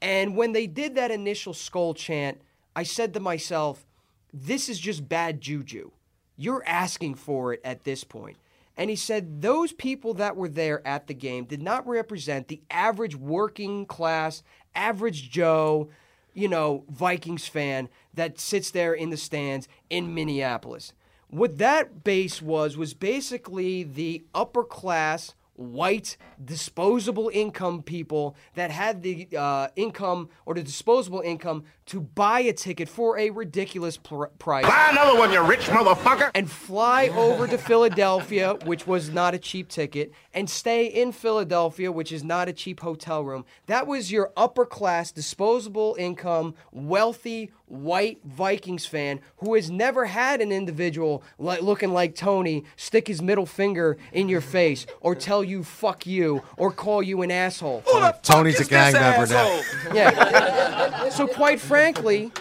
And 0.02 0.36
when 0.36 0.52
they 0.52 0.68
did 0.68 0.96
that 0.96 1.10
initial 1.12 1.54
skull 1.54 1.94
chant, 1.94 2.40
I 2.76 2.84
said 2.84 3.14
to 3.14 3.20
myself, 3.20 3.86
this 4.34 4.70
is 4.70 4.80
just 4.80 5.08
bad 5.08 5.42
juju. 5.42 5.92
You're 6.36 6.64
asking 6.68 7.16
for 7.16 7.54
it 7.54 7.62
at 7.64 7.84
this 7.84 8.04
point. 8.04 8.38
And 8.78 8.90
he 8.90 8.96
said 8.96 9.42
those 9.42 9.72
people 9.72 10.14
that 10.16 10.36
were 10.36 10.50
there 10.50 10.86
at 10.86 11.08
the 11.08 11.14
game 11.14 11.46
did 11.46 11.62
not 11.62 11.88
represent 11.88 12.48
the 12.48 12.62
average 12.70 13.16
working 13.16 13.86
class, 13.86 14.44
average 14.74 15.30
Joe, 15.30 15.90
you 16.34 16.50
know, 16.50 16.84
Vikings 16.90 17.48
fan 17.48 17.88
that 18.14 18.40
sits 18.40 18.72
there 18.72 18.94
in 18.94 19.10
the 19.10 19.18
stands 19.18 19.68
in 19.90 20.14
Minneapolis. 20.14 20.94
What 21.30 21.58
that 21.58 22.04
base 22.04 22.42
was 22.42 22.78
was 22.78 22.94
basically 22.94 23.84
the 23.84 24.26
upper 24.34 24.64
class 24.64 25.34
white 25.56 26.18
disposable 26.44 27.30
income 27.34 27.82
people 27.82 28.36
that 28.56 28.72
had 28.72 29.02
the 29.02 29.28
uh, 29.38 29.68
income 29.76 30.30
or 30.46 30.54
the 30.54 30.64
disposable 30.64 31.22
income 31.22 31.64
to 31.86 32.02
buy 32.02 32.40
a 32.42 32.54
ticket 32.54 32.90
for 32.90 33.18
a 33.18 33.30
ridiculous 33.30 33.98
pr- 33.98 34.26
price. 34.40 34.66
Buy 34.66 34.90
another 34.92 35.18
one, 35.18 35.32
you 35.32 35.42
rich 35.42 35.62
motherfucker. 35.62 36.32
And 36.34 36.50
fly 36.50 37.08
over 37.10 37.48
to 37.48 37.58
Philadelphia, 37.58 38.58
which 38.66 38.88
was 38.88 39.10
not 39.10 39.34
a 39.34 39.38
cheap 39.38 39.70
ticket, 39.70 40.12
and 40.34 40.50
stay 40.50 40.88
in 40.88 41.12
Philadelphia, 41.12 41.92
which 41.92 42.12
is 42.12 42.24
not 42.24 42.50
a 42.50 42.54
cheap 42.54 42.80
hotel 42.80 43.24
room. 43.24 43.46
That 43.68 43.88
was 43.88 44.12
your 44.12 44.32
upper 44.36 44.66
class, 44.66 45.12
disposable 45.12 45.96
income, 46.00 46.56
wealthy 46.72 47.52
white 47.68 48.20
Vikings 48.24 48.86
fan 48.86 49.20
who 49.38 49.56
has 49.56 49.72
never 49.72 50.06
had 50.06 50.40
an 50.42 50.52
individual 50.52 51.24
like 51.40 51.62
looking 51.62 51.92
like 51.92 52.14
Tony 52.16 52.64
stick 52.76 53.08
his 53.08 53.22
middle 53.22 53.46
finger 53.48 53.98
in 54.14 54.30
your 54.30 54.42
face 54.42 54.86
or 55.02 55.16
tell 55.16 55.44
you 55.44 55.64
fuck 55.64 56.06
you 56.06 56.44
or 56.58 56.72
call 56.72 57.02
you 57.02 57.22
an 57.24 57.32
asshole. 57.32 57.84
Tony's 58.22 58.60
a 58.60 58.66
gang 58.66 58.94
member 58.94 59.26
now. 59.28 59.62
Yeah. 59.94 61.10
so 61.10 61.28
quite 61.28 61.60
frankly, 61.60 62.32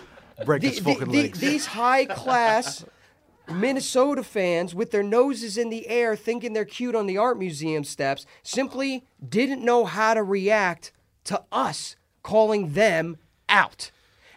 Break 0.44 0.60
the- 0.62 0.68
his 0.68 0.78
the- 0.82 0.92
fucking 0.94 1.10
the- 1.12 1.22
legs. 1.22 1.40
these 1.40 1.66
high 1.66 2.04
class 2.04 2.84
Minnesota 3.50 4.22
fans 4.22 4.74
with 4.74 4.90
their 4.90 5.02
noses 5.02 5.56
in 5.58 5.68
the 5.70 5.86
air 5.88 6.16
thinking 6.16 6.52
they're 6.54 6.64
cute 6.64 6.94
on 6.94 7.06
the 7.06 7.18
art 7.18 7.38
museum 7.38 7.84
steps 7.84 8.24
simply 8.42 9.04
didn't 9.26 9.62
know 9.62 9.84
how 9.84 10.14
to 10.14 10.22
react 10.22 10.92
to 11.24 11.42
us 11.52 11.96
calling 12.22 12.72
them 12.72 13.16
out. 13.48 13.90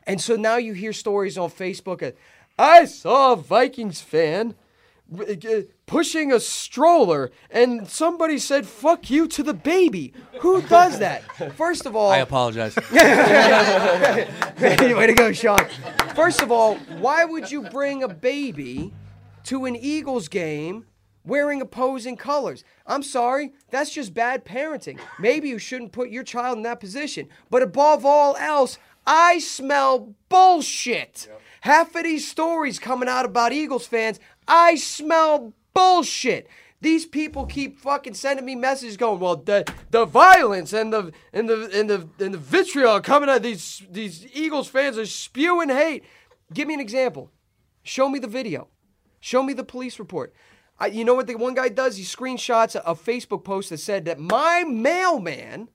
And 0.08 0.22
so 0.22 0.38
now 0.38 0.56
you 0.56 0.74
hear 0.74 0.94
stories 0.94 1.38
on 1.38 1.52
Facebook 1.52 2.02
of, 2.02 2.16
I 2.58 2.86
saw 2.86 3.34
a 3.34 3.36
Vikings 3.36 4.00
fan 4.02 4.56
uh, 5.20 5.36
pushing 5.86 6.32
a 6.32 6.40
stroller 6.40 7.32
and 7.52 7.88
somebody 7.88 8.38
said 8.40 8.66
fuck 8.66 9.10
you 9.10 9.28
to 9.28 9.44
the 9.44 9.54
baby. 9.54 10.14
Who 10.40 10.62
does 10.62 11.00
that? 11.00 11.24
First 11.56 11.86
of 11.86 11.96
all, 11.96 12.10
I 12.10 12.18
apologize. 12.18 12.76
Way 14.62 15.08
to 15.08 15.14
go, 15.14 15.32
Sean. 15.34 15.60
First 16.16 16.42
of 16.42 16.52
all, 16.52 16.76
why 17.00 17.26
would 17.26 17.52
you 17.52 17.64
bring 17.64 18.02
a 18.02 18.08
baby 18.08 18.94
to 19.44 19.66
an 19.66 19.76
Eagles 19.76 20.30
game 20.30 20.86
wearing 21.26 21.62
opposing 21.62 22.16
colors? 22.16 22.64
I'm 22.86 23.04
sorry, 23.04 23.52
that's 23.72 23.92
just 23.92 24.14
bad 24.14 24.46
parenting. 24.46 25.00
Maybe 25.20 25.50
you 25.50 25.60
shouldn't 25.60 25.92
put 25.92 26.10
your 26.10 26.24
child 26.24 26.58
in 26.58 26.64
that 26.64 26.80
position. 26.80 27.28
But 27.50 27.62
above 27.62 28.06
all 28.06 28.36
else, 28.38 28.78
I 29.08 29.40
smell 29.40 30.14
bullshit. 30.28 31.30
Half 31.62 31.96
of 31.96 32.04
these 32.04 32.30
stories 32.30 32.78
coming 32.78 33.08
out 33.08 33.26
about 33.26 33.54
Eagles 33.54 33.88
fans, 33.88 34.20
I 34.48 34.76
smell 34.76 35.54
bullshit. 35.74 36.48
These 36.82 37.06
people 37.08 37.46
keep 37.46 37.80
fucking 37.80 38.14
sending 38.14 38.46
me 38.46 38.54
messages 38.54 38.98
going, 38.98 39.20
well, 39.20 39.38
the 39.38 39.66
the 39.90 40.06
violence 40.06 40.74
and 40.74 40.94
the 40.94 41.12
and 41.34 41.50
the 41.50 41.72
and 41.74 41.90
the 41.90 42.08
and 42.24 42.34
the 42.34 42.38
vitriol 42.38 43.00
coming 43.00 43.30
out. 43.30 43.42
These 43.42 43.84
these 43.90 44.28
Eagles 44.36 44.68
fans 44.68 44.98
are 44.98 45.06
spewing 45.06 45.70
hate. 45.70 46.04
Give 46.54 46.68
me 46.68 46.76
an 46.76 46.80
example. 46.80 47.32
Show 47.82 48.10
me 48.10 48.20
the 48.20 48.28
video. 48.28 48.68
Show 49.20 49.42
me 49.42 49.54
the 49.54 49.64
police 49.64 49.98
report. 49.98 50.34
I, 50.80 50.88
you 50.88 51.04
know 51.04 51.16
what 51.16 51.26
the 51.26 51.36
one 51.36 51.56
guy 51.56 51.70
does? 51.70 51.98
He 51.98 52.04
screenshots 52.04 52.76
a, 52.76 52.82
a 52.82 52.94
Facebook 52.94 53.44
post 53.44 53.70
that 53.72 53.80
said 53.80 54.06
that 54.06 54.20
my 54.20 54.64
mailman, 54.64 55.70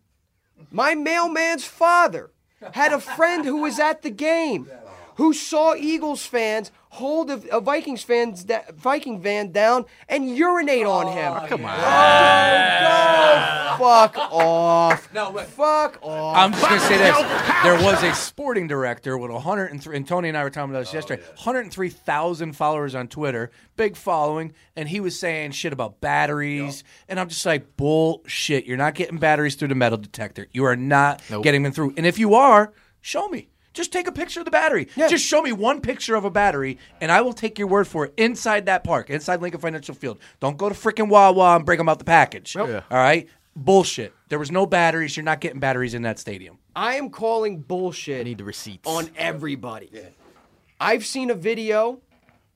my 0.70 0.94
mailman's 0.94 1.64
father, 1.64 2.31
had 2.72 2.92
a 2.92 3.00
friend 3.00 3.44
who 3.44 3.58
was 3.58 3.78
at 3.78 4.02
the 4.02 4.10
game 4.10 4.70
who 5.16 5.32
saw 5.32 5.74
Eagles 5.74 6.24
fans 6.24 6.70
hold 6.90 7.30
a, 7.30 7.56
a 7.56 7.60
Vikings 7.60 8.02
fans 8.02 8.44
da- 8.44 8.64
Viking 8.74 9.20
van 9.20 9.50
down 9.50 9.86
and 10.08 10.28
urinate 10.36 10.86
on 10.86 11.06
oh, 11.06 11.10
him. 11.10 11.48
Come 11.48 11.64
on. 11.64 11.78
Oh, 11.78 13.76
go 13.78 13.84
fuck 13.84 14.16
off. 14.18 15.12
No, 15.14 15.32
fuck 15.38 15.98
off. 16.02 16.36
I'm 16.36 16.52
just 16.52 16.62
gonna 16.62 16.80
say 16.80 16.98
this: 16.98 17.16
there 17.62 17.82
was 17.82 18.02
a 18.02 18.14
sporting 18.14 18.66
director 18.66 19.16
with 19.16 19.30
103, 19.30 19.96
and 19.96 20.06
Tony 20.06 20.28
and 20.28 20.36
I 20.36 20.44
were 20.44 20.50
talking 20.50 20.70
about 20.70 20.80
this 20.80 20.92
oh, 20.92 20.96
yesterday. 20.96 21.22
103,000 21.22 22.52
followers 22.52 22.94
on 22.94 23.08
Twitter, 23.08 23.50
big 23.76 23.96
following, 23.96 24.52
and 24.76 24.88
he 24.88 25.00
was 25.00 25.18
saying 25.18 25.52
shit 25.52 25.72
about 25.72 26.00
batteries, 26.00 26.84
and 27.08 27.18
I'm 27.18 27.28
just 27.28 27.46
like, 27.46 27.76
bullshit! 27.76 28.66
You're 28.66 28.76
not 28.76 28.94
getting 28.94 29.18
batteries 29.18 29.54
through 29.54 29.68
the 29.68 29.74
metal 29.74 29.98
detector. 29.98 30.46
You 30.52 30.64
are 30.64 30.76
not 30.76 31.22
getting 31.42 31.62
them 31.62 31.72
through. 31.72 31.94
And 31.96 32.06
if 32.06 32.18
you 32.18 32.34
are, 32.34 32.72
show 33.00 33.28
me. 33.28 33.48
Just 33.72 33.92
take 33.92 34.06
a 34.06 34.12
picture 34.12 34.40
of 34.40 34.44
the 34.44 34.50
battery. 34.50 34.88
Just 34.96 35.24
show 35.24 35.42
me 35.42 35.52
one 35.52 35.80
picture 35.80 36.14
of 36.14 36.24
a 36.24 36.30
battery, 36.30 36.78
and 37.00 37.10
I 37.10 37.20
will 37.22 37.32
take 37.32 37.58
your 37.58 37.68
word 37.68 37.86
for 37.86 38.06
it. 38.06 38.14
Inside 38.16 38.66
that 38.66 38.84
park, 38.84 39.10
inside 39.10 39.40
Lincoln 39.40 39.60
Financial 39.60 39.94
Field. 39.94 40.18
Don't 40.40 40.56
go 40.56 40.68
to 40.68 40.74
freaking 40.74 41.08
Wawa 41.08 41.56
and 41.56 41.64
bring 41.64 41.78
them 41.78 41.88
out 41.88 41.98
the 41.98 42.04
package. 42.04 42.54
Nope. 42.54 42.68
Yeah. 42.68 42.82
All 42.90 42.98
right. 42.98 43.28
Bullshit. 43.54 44.14
There 44.28 44.38
was 44.38 44.50
no 44.50 44.66
batteries. 44.66 45.16
You're 45.16 45.24
not 45.24 45.40
getting 45.40 45.60
batteries 45.60 45.94
in 45.94 46.02
that 46.02 46.18
stadium. 46.18 46.58
I 46.74 46.96
am 46.96 47.10
calling 47.10 47.60
bullshit. 47.60 48.20
I 48.20 48.24
need 48.24 48.38
the 48.38 48.44
receipts 48.44 48.88
on 48.88 49.10
everybody. 49.16 49.90
Yeah. 49.92 50.08
I've 50.80 51.04
seen 51.04 51.30
a 51.30 51.34
video 51.34 52.00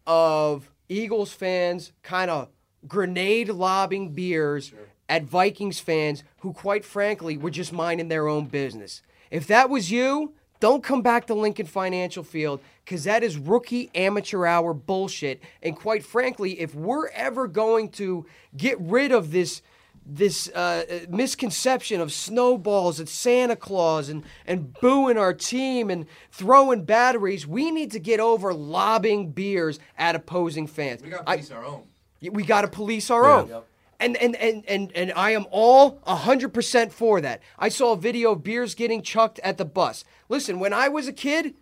of 0.06 0.70
Eagles 0.88 1.32
fans 1.32 1.92
kind 2.02 2.30
of 2.30 2.48
grenade 2.88 3.48
lobbing 3.48 4.12
beers 4.12 4.72
at 5.08 5.24
Vikings 5.24 5.80
fans 5.80 6.24
who, 6.40 6.52
quite 6.52 6.84
frankly, 6.84 7.36
were 7.36 7.50
just 7.50 7.72
minding 7.72 8.08
their 8.08 8.26
own 8.28 8.46
business. 8.46 9.02
If 9.30 9.46
that 9.48 9.68
was 9.68 9.90
you, 9.90 10.34
don't 10.60 10.82
come 10.82 11.02
back 11.02 11.26
to 11.26 11.34
Lincoln 11.34 11.66
Financial 11.66 12.22
Field 12.22 12.60
because 12.84 13.04
that 13.04 13.22
is 13.22 13.36
rookie 13.36 13.90
amateur 13.94 14.46
hour 14.46 14.72
bullshit. 14.72 15.40
And 15.62 15.76
quite 15.76 16.04
frankly, 16.04 16.60
if 16.60 16.74
we're 16.74 17.08
ever 17.08 17.46
going 17.46 17.90
to 17.90 18.26
get 18.56 18.80
rid 18.80 19.12
of 19.12 19.32
this 19.32 19.62
this 20.08 20.48
uh, 20.50 20.84
misconception 21.08 22.00
of 22.00 22.12
snowballs 22.12 23.00
and 23.00 23.08
Santa 23.08 23.56
Claus 23.56 24.08
and, 24.08 24.22
and 24.46 24.72
booing 24.74 25.18
our 25.18 25.34
team 25.34 25.90
and 25.90 26.06
throwing 26.30 26.84
batteries, 26.84 27.44
we 27.44 27.72
need 27.72 27.90
to 27.90 27.98
get 27.98 28.20
over 28.20 28.54
lobbing 28.54 29.32
beers 29.32 29.80
at 29.98 30.14
opposing 30.14 30.68
fans. 30.68 31.02
We 31.02 31.10
got 31.10 31.26
to 31.26 31.32
police 31.32 31.50
our 31.50 31.64
own. 31.64 31.82
We 32.22 32.44
got 32.44 32.60
to 32.60 32.68
police 32.68 33.10
our 33.10 33.26
own. 33.26 33.62
And, 33.98 34.16
and, 34.16 34.36
and, 34.36 34.64
and, 34.68 34.92
and 34.94 35.12
I 35.14 35.30
am 35.30 35.46
all 35.50 35.98
100% 36.06 36.92
for 36.92 37.20
that. 37.20 37.40
I 37.58 37.68
saw 37.68 37.92
a 37.92 37.96
video 37.96 38.32
of 38.32 38.42
beers 38.42 38.74
getting 38.74 39.02
chucked 39.02 39.38
at 39.40 39.56
the 39.58 39.64
bus. 39.64 40.04
Listen, 40.28 40.60
when 40.60 40.72
I 40.72 40.88
was 40.88 41.08
a 41.08 41.12
kid, 41.12 41.54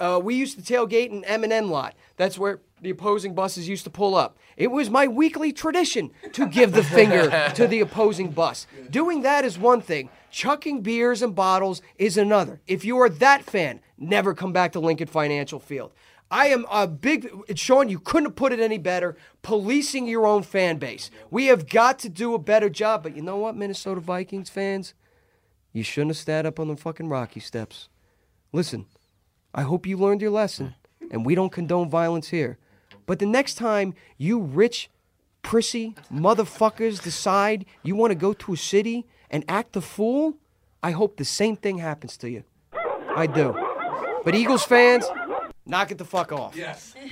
uh, 0.00 0.20
we 0.22 0.34
used 0.34 0.64
to 0.64 0.74
tailgate 0.74 1.10
in 1.10 1.24
M&M 1.24 1.70
lot. 1.70 1.94
That's 2.16 2.38
where 2.38 2.60
the 2.80 2.90
opposing 2.90 3.34
buses 3.34 3.68
used 3.68 3.84
to 3.84 3.90
pull 3.90 4.14
up. 4.14 4.38
It 4.56 4.68
was 4.68 4.90
my 4.90 5.06
weekly 5.06 5.52
tradition 5.52 6.10
to 6.32 6.46
give 6.46 6.72
the 6.72 6.82
finger 6.82 7.50
to 7.54 7.66
the 7.66 7.80
opposing 7.80 8.30
bus. 8.30 8.66
Doing 8.90 9.22
that 9.22 9.44
is 9.44 9.58
one 9.58 9.80
thing. 9.80 10.10
Chucking 10.30 10.82
beers 10.82 11.22
and 11.22 11.34
bottles 11.34 11.80
is 11.96 12.16
another. 12.16 12.60
If 12.66 12.84
you 12.84 12.98
are 12.98 13.08
that 13.08 13.44
fan, 13.44 13.80
never 13.96 14.34
come 14.34 14.52
back 14.52 14.72
to 14.72 14.80
Lincoln 14.80 15.08
Financial 15.08 15.58
Field. 15.58 15.92
I 16.30 16.48
am 16.48 16.66
a 16.70 16.86
big 16.86 17.30
Sean. 17.56 17.88
You 17.88 17.98
couldn't 17.98 18.32
put 18.32 18.52
it 18.52 18.60
any 18.60 18.78
better. 18.78 19.16
Policing 19.42 20.06
your 20.06 20.26
own 20.26 20.42
fan 20.42 20.76
base. 20.78 21.10
We 21.30 21.46
have 21.46 21.68
got 21.68 21.98
to 22.00 22.08
do 22.08 22.34
a 22.34 22.38
better 22.38 22.68
job. 22.68 23.02
But 23.02 23.16
you 23.16 23.22
know 23.22 23.36
what, 23.36 23.56
Minnesota 23.56 24.00
Vikings 24.00 24.50
fans, 24.50 24.94
You 25.72 25.82
shouldn't 25.82 26.10
have 26.10 26.18
sat 26.18 26.46
up 26.46 26.58
on 26.58 26.68
the 26.68 26.76
fucking 26.76 27.08
Rocky 27.08 27.40
steps. 27.40 27.88
Listen, 28.52 28.86
I 29.54 29.62
hope 29.62 29.86
you 29.86 29.96
learned 29.96 30.22
your 30.22 30.30
lesson, 30.30 30.74
and 31.10 31.24
we 31.24 31.34
don't 31.34 31.52
condone 31.52 31.88
violence 31.88 32.28
here. 32.28 32.58
But 33.06 33.18
the 33.18 33.26
next 33.26 33.54
time 33.54 33.94
you 34.16 34.40
rich, 34.40 34.90
prissy 35.42 35.94
motherfuckers 36.12 37.02
decide 37.02 37.64
you 37.82 37.96
want 37.96 38.10
to 38.10 38.14
go 38.14 38.32
to 38.34 38.52
a 38.52 38.56
city 38.56 39.06
and 39.30 39.44
act 39.48 39.72
the 39.72 39.80
fool, 39.80 40.36
I 40.82 40.90
hope 40.92 41.16
the 41.16 41.24
same 41.24 41.56
thing 41.56 41.78
happens 41.78 42.16
to 42.18 42.30
you. 42.30 42.44
I 43.16 43.26
do. 43.26 43.54
But 44.24 44.34
Eagles 44.34 44.64
fans, 44.64 45.06
knock 45.68 45.90
it 45.90 45.98
the 45.98 46.04
fuck 46.04 46.32
off. 46.32 46.56
Yes. 46.56 46.94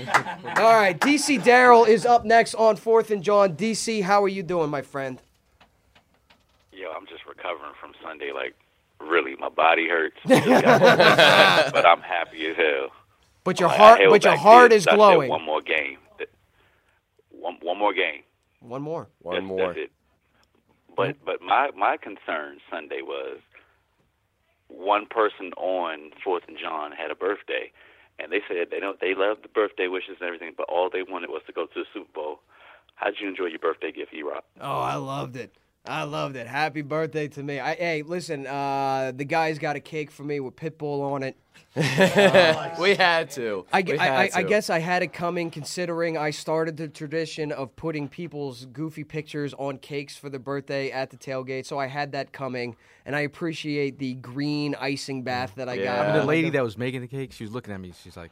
All 0.57 0.75
right, 0.75 0.99
DC 0.99 1.41
Daryl 1.43 1.87
is 1.87 2.05
up 2.05 2.25
next 2.25 2.55
on 2.55 2.77
Fourth 2.77 3.11
and 3.11 3.23
John. 3.23 3.55
DC, 3.57 4.03
how 4.03 4.25
are 4.25 4.29
you 4.29 4.43
doing, 4.43 4.71
my 4.71 4.83
friend? 4.83 5.21
Yo, 6.73 6.91
I'm 6.91 7.07
just 7.07 7.25
recovering 7.27 7.73
from 7.81 7.93
Sunday. 8.03 8.33
Like, 8.33 8.57
really, 9.01 9.37
my 9.37 9.49
body 9.49 9.89
hurts. 9.89 10.17
Just 10.27 10.45
got 10.45 10.81
woke, 10.81 11.73
but 11.73 11.87
I'm 11.87 12.01
happy 12.01 12.47
as 12.47 12.57
hell. 12.57 12.89
But 13.45 13.61
your 13.61 13.69
heart, 13.69 14.01
but 14.09 14.25
your 14.25 14.37
heart 14.37 14.73
is 14.73 14.87
glowing. 14.87 15.31
One 15.31 15.45
more 15.45 15.63
game. 15.63 15.99
One 17.31 17.59
one 17.63 17.79
more 17.79 17.95
game. 17.95 18.23
One 18.61 18.83
more. 18.83 19.09
One 19.23 19.45
more. 19.45 19.69
That's 19.69 19.79
it. 19.79 19.93
But 20.97 21.17
but 21.25 21.41
my 21.41 21.71
my 21.77 21.97
concern 21.97 22.59
Sunday 22.71 23.03
was 23.03 23.39
one 24.69 25.07
person 25.07 25.53
on 25.57 26.11
Fourth 26.25 26.43
and 26.49 26.59
John 26.59 26.91
had 26.93 27.11
a 27.11 27.15
birthday, 27.15 27.71
and 28.19 28.33
they 28.33 28.41
said 28.49 28.69
they 28.71 28.81
don't 28.81 29.01
they 29.01 29.15
loved 29.15 29.45
the 29.45 29.49
birthday 29.49 29.89
wishes 29.89 30.17
and 30.21 30.27
everything, 30.27 30.53
but 30.57 30.69
all 30.69 30.91
they 30.91 31.03
wanted 31.03 31.31
was 31.31 31.43
to 31.47 31.53
go 31.53 31.67
to 31.67 31.75
the 31.75 31.85
Super 31.93 32.13
Bowl. 32.15 32.41
How'd 32.95 33.15
you 33.21 33.29
enjoy 33.29 33.47
your 33.47 33.59
birthday 33.59 33.93
gift, 33.93 34.15
E-Rock? 34.15 34.45
Oh, 34.61 34.81
I 34.81 34.95
loved 34.95 35.37
it. 35.37 35.53
I 35.87 36.03
loved 36.05 36.37
it. 36.37 36.47
Happy 36.47 36.83
birthday 36.83 37.29
to 37.29 37.43
me. 37.43 37.61
I, 37.61 37.75
hey, 37.75 38.03
listen, 38.03 38.47
uh, 38.47 39.13
the 39.15 39.25
guy's 39.25 39.59
got 39.59 39.77
a 39.77 39.81
cake 39.81 40.11
for 40.11 40.23
me 40.25 40.41
with 40.41 40.57
Pitbull 40.57 41.03
on 41.13 41.23
it. 41.23 41.37
we 42.81 42.95
had 42.95 43.31
to. 43.31 43.67
I, 43.73 43.83
We 43.83 43.99
I, 43.99 44.05
had 44.05 44.13
I, 44.15 44.31
I 44.39 44.43
to. 44.43 44.49
guess 44.49 44.71
I 44.71 44.79
had 44.79 45.03
it 45.03 45.13
coming 45.13 45.51
considering 45.51 46.17
I 46.17 46.31
started 46.31 46.77
the 46.77 46.89
tradition 46.89 47.53
of 47.53 47.77
putting 47.77 48.09
people's 48.09 48.65
goofy 48.67 49.05
pictures 49.05 49.53
on 49.55 49.79
cakes 49.79 50.17
for 50.17 50.31
their 50.31 50.41
birthday 50.41 50.91
at 50.91 51.11
the 51.11 51.17
tailgate. 51.19 51.67
So 51.67 51.79
I 51.79 51.87
had 51.87 52.13
that 52.13 52.33
coming, 52.33 52.77
and 53.05 53.15
I 53.15 53.21
appreciate 53.21 53.99
the 53.99 54.15
green 54.15 54.75
icing 54.81 55.23
bath 55.23 55.53
that 55.57 55.69
I 55.69 55.73
I 55.73 55.85
got. 55.85 56.07
mean, 56.09 56.17
the 56.17 56.25
lady 56.25 56.51
that 56.51 56.63
was 56.63 56.79
making 56.79 57.03
the 57.03 57.09
cake, 57.09 57.33
she 57.33 57.45
was 57.45 57.53
looking 57.53 57.73
at 57.75 57.81
me. 57.81 57.93
She's 58.03 58.17
like, 58.17 58.31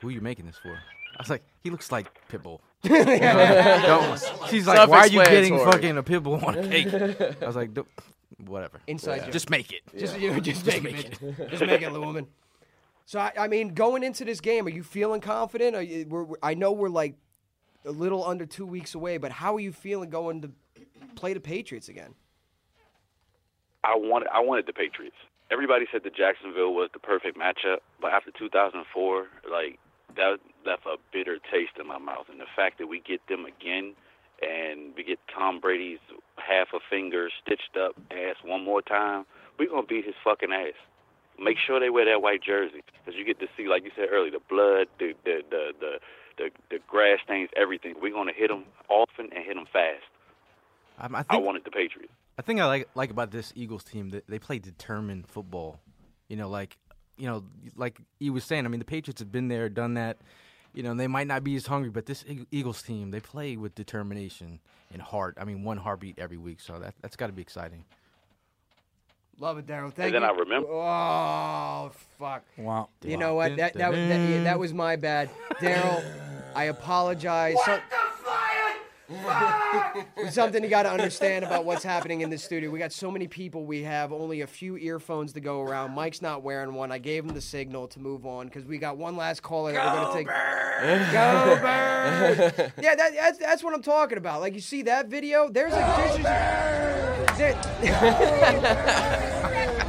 "Who 0.00 0.08
are 0.08 0.12
you 0.12 0.20
making 0.20 0.46
this 0.46 0.56
for?" 0.58 0.72
I 0.74 1.22
was 1.22 1.30
like, 1.30 1.42
"He 1.62 1.70
looks 1.70 1.90
like 1.92 2.10
Pitbull." 2.28 2.58
Don't- 2.88 4.48
She's 4.50 4.66
like, 4.66 4.88
"Why 4.88 4.98
are 5.00 5.06
you 5.06 5.24
getting 5.24 5.58
Self-explanatory. 5.58 5.72
fucking 5.72 5.98
a 5.98 6.02
Pitbull 6.02 6.42
on 6.42 6.58
a 6.58 6.68
cake?" 6.68 7.36
I 7.42 7.46
was 7.46 7.56
like, 7.56 7.74
"Don't- 7.74 7.88
"Whatever." 8.44 8.80
Inside 8.86 9.20
joke. 9.24 9.32
Just 9.32 9.50
make 9.50 9.72
it. 9.72 9.80
Just, 9.96 10.18
you 10.18 10.32
know, 10.32 10.40
just, 10.40 10.66
make, 10.66 10.84
it. 10.84 11.18
Just 11.50 11.64
make 11.66 11.82
it, 11.82 11.90
little 11.92 12.06
woman. 12.06 12.26
So 13.04 13.20
I, 13.20 13.32
I 13.38 13.48
mean, 13.48 13.74
going 13.74 14.02
into 14.02 14.24
this 14.24 14.40
game, 14.40 14.66
are 14.66 14.70
you 14.70 14.82
feeling 14.82 15.20
confident? 15.20 15.76
Are 15.76 15.82
you, 15.82 16.06
we're, 16.08 16.24
we're- 16.24 16.40
I 16.42 16.54
know 16.54 16.72
we're 16.72 16.88
like 16.88 17.14
a 17.84 17.90
little 17.92 18.24
under 18.24 18.46
two 18.46 18.66
weeks 18.66 18.94
away, 18.94 19.16
but 19.18 19.30
how 19.30 19.54
are 19.54 19.60
you 19.60 19.72
feeling 19.72 20.10
going 20.10 20.42
to 20.42 20.50
play 21.14 21.32
the 21.34 21.40
Patriots 21.40 21.88
again? 21.88 22.14
I 23.84 23.94
wanted 23.96 24.28
I 24.32 24.40
wanted 24.40 24.66
the 24.66 24.72
Patriots. 24.72 25.16
Everybody 25.52 25.86
said 25.92 26.02
that 26.02 26.16
Jacksonville 26.16 26.74
was 26.74 26.90
the 26.92 26.98
perfect 26.98 27.38
matchup, 27.38 27.78
but 28.00 28.12
after 28.12 28.32
2004, 28.36 29.26
like 29.50 29.78
that 30.16 30.38
left 30.66 30.84
a 30.86 30.96
bitter 31.12 31.38
taste 31.38 31.78
in 31.80 31.86
my 31.86 31.98
mouth. 31.98 32.26
And 32.30 32.40
the 32.40 32.50
fact 32.54 32.78
that 32.78 32.88
we 32.88 33.00
get 33.00 33.20
them 33.28 33.46
again, 33.46 33.94
and 34.42 34.92
we 34.96 35.04
get 35.04 35.18
Tom 35.32 35.60
Brady's 35.60 36.00
half 36.36 36.68
a 36.74 36.80
finger 36.90 37.30
stitched 37.42 37.76
up 37.80 37.94
ass 38.10 38.36
one 38.44 38.64
more 38.64 38.82
time, 38.82 39.24
we're 39.58 39.70
gonna 39.70 39.86
beat 39.86 40.04
his 40.04 40.14
fucking 40.22 40.52
ass. 40.52 40.74
Make 41.38 41.58
sure 41.64 41.78
they 41.80 41.90
wear 41.90 42.04
that 42.06 42.22
white 42.22 42.42
jersey, 42.42 42.82
because 42.84 43.18
you 43.18 43.24
get 43.24 43.38
to 43.40 43.46
see, 43.56 43.68
like 43.68 43.84
you 43.84 43.90
said 43.94 44.08
earlier, 44.10 44.32
the 44.32 44.40
blood, 44.48 44.88
the 44.98 45.14
the 45.24 45.42
the 45.48 45.72
the 45.80 45.92
the, 46.38 46.50
the 46.70 46.78
grass 46.86 47.18
stains, 47.24 47.48
everything. 47.56 47.94
We're 48.00 48.12
gonna 48.12 48.32
hit 48.36 48.48
them 48.48 48.64
often 48.88 49.30
and 49.34 49.44
hit 49.44 49.54
them 49.54 49.66
fast. 49.72 50.04
Um, 50.98 51.14
I 51.14 51.20
I 51.20 51.22
think 51.22 51.44
wanted 51.44 51.64
the 51.64 51.70
Patriots. 51.70 52.12
I 52.38 52.42
think 52.42 52.60
I 52.60 52.66
like 52.66 52.88
like 52.94 53.10
about 53.10 53.30
this 53.30 53.52
Eagles 53.56 53.84
team 53.84 54.10
that 54.10 54.26
they 54.28 54.38
play 54.38 54.58
determined 54.58 55.28
football. 55.28 55.80
You 56.28 56.36
know, 56.36 56.48
like 56.48 56.76
you 57.16 57.26
know, 57.26 57.44
like 57.76 58.00
he 58.18 58.30
was 58.30 58.44
saying. 58.44 58.66
I 58.66 58.68
mean, 58.68 58.78
the 58.78 58.86
Patriots 58.86 59.20
have 59.20 59.32
been 59.32 59.48
there, 59.48 59.68
done 59.68 59.94
that. 59.94 60.18
You 60.76 60.82
know, 60.82 60.94
they 60.94 61.06
might 61.06 61.26
not 61.26 61.42
be 61.42 61.56
as 61.56 61.66
hungry, 61.66 61.88
but 61.90 62.04
this 62.04 62.22
Eagles 62.50 62.82
team 62.82 63.10
they 63.10 63.18
play 63.20 63.56
with 63.56 63.74
determination 63.74 64.60
and 64.92 65.00
heart. 65.00 65.38
I 65.40 65.44
mean, 65.44 65.64
one 65.64 65.78
heartbeat 65.78 66.18
every 66.18 66.36
week, 66.36 66.60
so 66.60 66.78
that 66.78 66.94
that's 67.00 67.16
got 67.16 67.28
to 67.28 67.32
be 67.32 67.40
exciting. 67.40 67.84
Love 69.38 69.56
it, 69.58 69.66
Daryl. 69.66 69.90
Thank 69.92 70.12
then 70.12 70.20
you. 70.22 70.28
I 70.28 70.32
remember- 70.32 70.68
Oh 70.70 71.90
fuck! 72.18 72.44
Wow. 72.58 72.88
You 73.02 73.16
know 73.16 73.34
what? 73.34 73.56
That 73.56 73.72
that, 73.74 73.90
was- 73.90 73.98
that, 73.98 74.30
yeah, 74.30 74.44
that 74.44 74.58
was 74.58 74.74
my 74.74 74.96
bad, 74.96 75.30
Daryl. 75.60 76.04
I 76.54 76.64
apologize. 76.64 77.56
So- 77.64 77.80
There's 77.80 77.82
something 80.30 80.62
you 80.62 80.68
got 80.68 80.82
to 80.84 80.90
understand 80.90 81.44
about 81.44 81.64
what's 81.64 81.84
happening 81.84 82.20
in 82.22 82.30
this 82.30 82.42
studio. 82.42 82.70
We 82.70 82.78
got 82.78 82.92
so 82.92 83.10
many 83.10 83.28
people. 83.28 83.64
We 83.64 83.82
have 83.82 84.12
only 84.12 84.40
a 84.40 84.46
few 84.46 84.76
earphones 84.76 85.32
to 85.34 85.40
go 85.40 85.62
around. 85.62 85.92
Mike's 85.92 86.22
not 86.22 86.42
wearing 86.42 86.74
one. 86.74 86.90
I 86.92 86.98
gave 86.98 87.24
him 87.24 87.34
the 87.34 87.40
signal 87.40 87.86
to 87.88 88.00
move 88.00 88.26
on 88.26 88.46
because 88.46 88.64
we 88.64 88.78
got 88.78 88.96
one 88.96 89.16
last 89.16 89.42
caller 89.42 89.72
that 89.72 89.84
we're 89.94 90.02
going 90.02 90.12
to 90.12 90.18
take. 90.18 91.12
Go 91.12 91.58
Birds! 91.62 92.72
yeah, 92.82 92.94
that, 92.94 93.12
that's 93.14 93.38
that's 93.38 93.64
what 93.64 93.74
I'm 93.74 93.82
talking 93.82 94.18
about. 94.18 94.40
Like 94.40 94.54
you 94.54 94.60
see 94.60 94.82
that 94.82 95.08
video? 95.08 95.48
There's 95.48 95.72
a 95.72 95.76
there's, 95.76 96.16
there- 97.38 97.56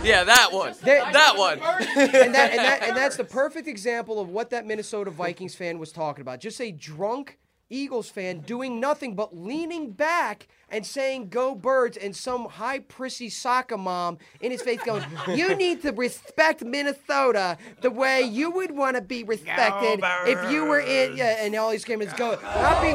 Yeah, 0.04 0.24
that 0.24 0.50
one. 0.54 0.74
That- 0.84 1.12
that 1.14 1.38
one. 1.38 1.60
and 1.60 2.34
that 2.36 2.52
and 2.52 2.60
that 2.60 2.84
and 2.84 2.96
that's 2.96 3.18
the 3.18 3.24
perfect 3.26 3.68
example 3.68 4.20
of 4.20 4.30
what 4.30 4.52
that 4.52 4.66
Minnesota 4.66 5.12
Vikings 5.12 5.56
fan 5.56 5.80
was 5.80 5.92
talking 5.92 6.22
about. 6.22 6.40
Just 6.40 6.62
a 6.62 6.72
drunk 6.72 7.38
Eagles 7.70 8.10
fan 8.10 8.40
doing 8.40 8.80
nothing 8.80 9.16
but 9.16 9.36
leaning 9.36 9.92
back 9.92 10.48
and 10.70 10.86
saying 10.86 11.30
"Go 11.30 11.56
Birds" 11.56 11.98
and 11.98 12.16
some 12.16 12.46
high 12.46 12.80
prissy 12.80 13.30
soccer 13.30 13.78
mom 13.78 14.18
in 14.42 14.52
his 14.52 14.62
face 14.62 14.82
going, 14.84 15.04
"You 15.28 15.56
need 15.64 15.82
to 15.82 15.92
respect 15.92 16.64
Minnesota 16.64 17.58
the 17.82 17.92
way 17.92 18.22
you 18.22 18.52
would 18.52 18.72
want 18.72 18.96
to 18.96 19.02
be 19.02 19.24
respected 19.24 20.02
if 20.26 20.52
you 20.52 20.66
were 20.66 20.80
in." 20.80 21.18
Yeah, 21.18 21.38
and 21.40 21.56
all 21.56 21.72
he's 21.72 21.82
screaming 21.82 22.08
is 22.08 22.14
"Go!" 22.14 22.40
Not 22.42 22.82
be. 22.82 22.94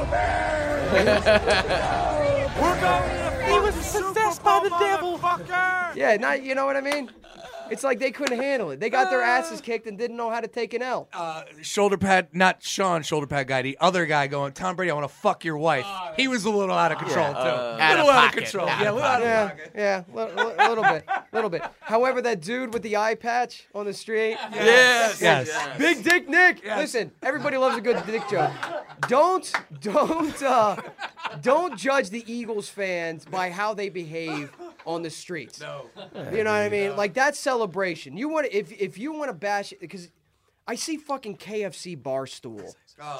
We're 0.92 2.80
going 2.80 3.50
He 3.50 3.60
was 3.60 3.74
possessed 3.74 4.44
by 4.44 4.60
the 4.62 4.70
devil. 4.78 5.18
Yeah, 5.96 6.16
not 6.20 6.42
you 6.42 6.54
know 6.54 6.66
what 6.66 6.76
I 6.76 6.80
mean. 6.80 7.10
It's 7.72 7.82
like 7.82 7.98
they 7.98 8.10
couldn't 8.10 8.38
handle 8.38 8.70
it. 8.70 8.80
They 8.80 8.90
got 8.90 9.10
their 9.10 9.22
asses 9.22 9.60
kicked 9.60 9.86
and 9.86 9.96
didn't 9.98 10.16
know 10.16 10.30
how 10.30 10.40
to 10.40 10.48
take 10.48 10.74
an 10.74 10.82
L. 10.82 11.08
Uh, 11.12 11.42
shoulder 11.62 11.96
pad, 11.96 12.28
not 12.32 12.62
Sean 12.62 13.02
shoulder 13.02 13.26
pad 13.26 13.48
guy, 13.48 13.62
the 13.62 13.78
other 13.80 14.06
guy 14.06 14.26
going, 14.26 14.52
Tom 14.52 14.76
Brady, 14.76 14.90
I 14.90 14.94
want 14.94 15.08
to 15.08 15.14
fuck 15.14 15.44
your 15.44 15.56
wife. 15.56 15.86
he 16.16 16.28
was 16.28 16.44
a 16.44 16.50
little 16.50 16.74
out 16.76 16.92
of 16.92 16.98
control, 16.98 17.28
Yeah, 17.28 17.32
too. 17.32 17.38
uh, 17.38 17.76
a 17.78 17.82
out 17.82 17.90
little 17.90 18.10
of 18.10 18.14
out 18.14 18.24
of 18.24 18.30
pocket, 18.30 18.42
control. 18.44 18.68
out 18.68 18.80
yeah, 18.80 18.84
a 18.84 18.88
of 18.90 18.94
little 18.96 19.10
out 19.10 19.20
of 19.22 19.26
yeah, 19.26 19.48
pocket. 19.48 19.72
yeah, 19.74 20.02
a 20.14 20.68
little 20.68 20.84
bit, 20.84 21.04
little 21.32 21.50
bit. 21.50 21.62
However, 21.80 22.22
that 22.22 22.40
dude 22.40 22.72
with 22.72 22.82
the 22.82 22.96
eye 22.96 23.14
patch 23.14 23.66
on 23.74 23.86
the 23.86 23.92
street, 23.94 24.36
Yes. 24.52 25.20
Yes. 25.20 25.48
Yes. 25.48 25.78
Big 25.78 26.04
Dick 26.04 26.28
Nick. 26.28 26.64
Listen, 26.64 27.10
everybody 27.22 27.56
loves 27.56 27.76
a 27.76 27.80
good 27.80 28.04
dick 28.06 28.22
joke. 28.30 28.50
Don't, 29.08 29.50
don't, 29.80 30.42
uh, 30.42 30.76
don't 31.40 31.76
judge 31.78 32.10
the 32.10 32.24
Eagles 32.32 32.68
fans 32.68 33.24
by 33.24 33.50
how 33.50 33.74
they 33.74 33.88
behave 33.88 34.50
on 34.86 35.02
the 35.02 35.10
streets. 35.10 35.60
No. 35.60 35.86
You 36.32 36.44
know 36.44 36.50
what 36.50 36.60
I 36.60 36.68
mean? 36.68 36.96
Like 36.96 37.14
that 37.14 37.36
celebration. 37.36 38.16
You 38.16 38.28
want 38.28 38.46
to, 38.46 38.56
if 38.56 38.72
if 38.72 38.98
you 38.98 39.12
want 39.12 39.28
to 39.28 39.34
bash 39.34 39.72
because 39.80 40.10
I 40.66 40.76
see 40.76 40.96
fucking 40.96 41.36
KFC 41.38 42.00
Barstool 42.00 42.72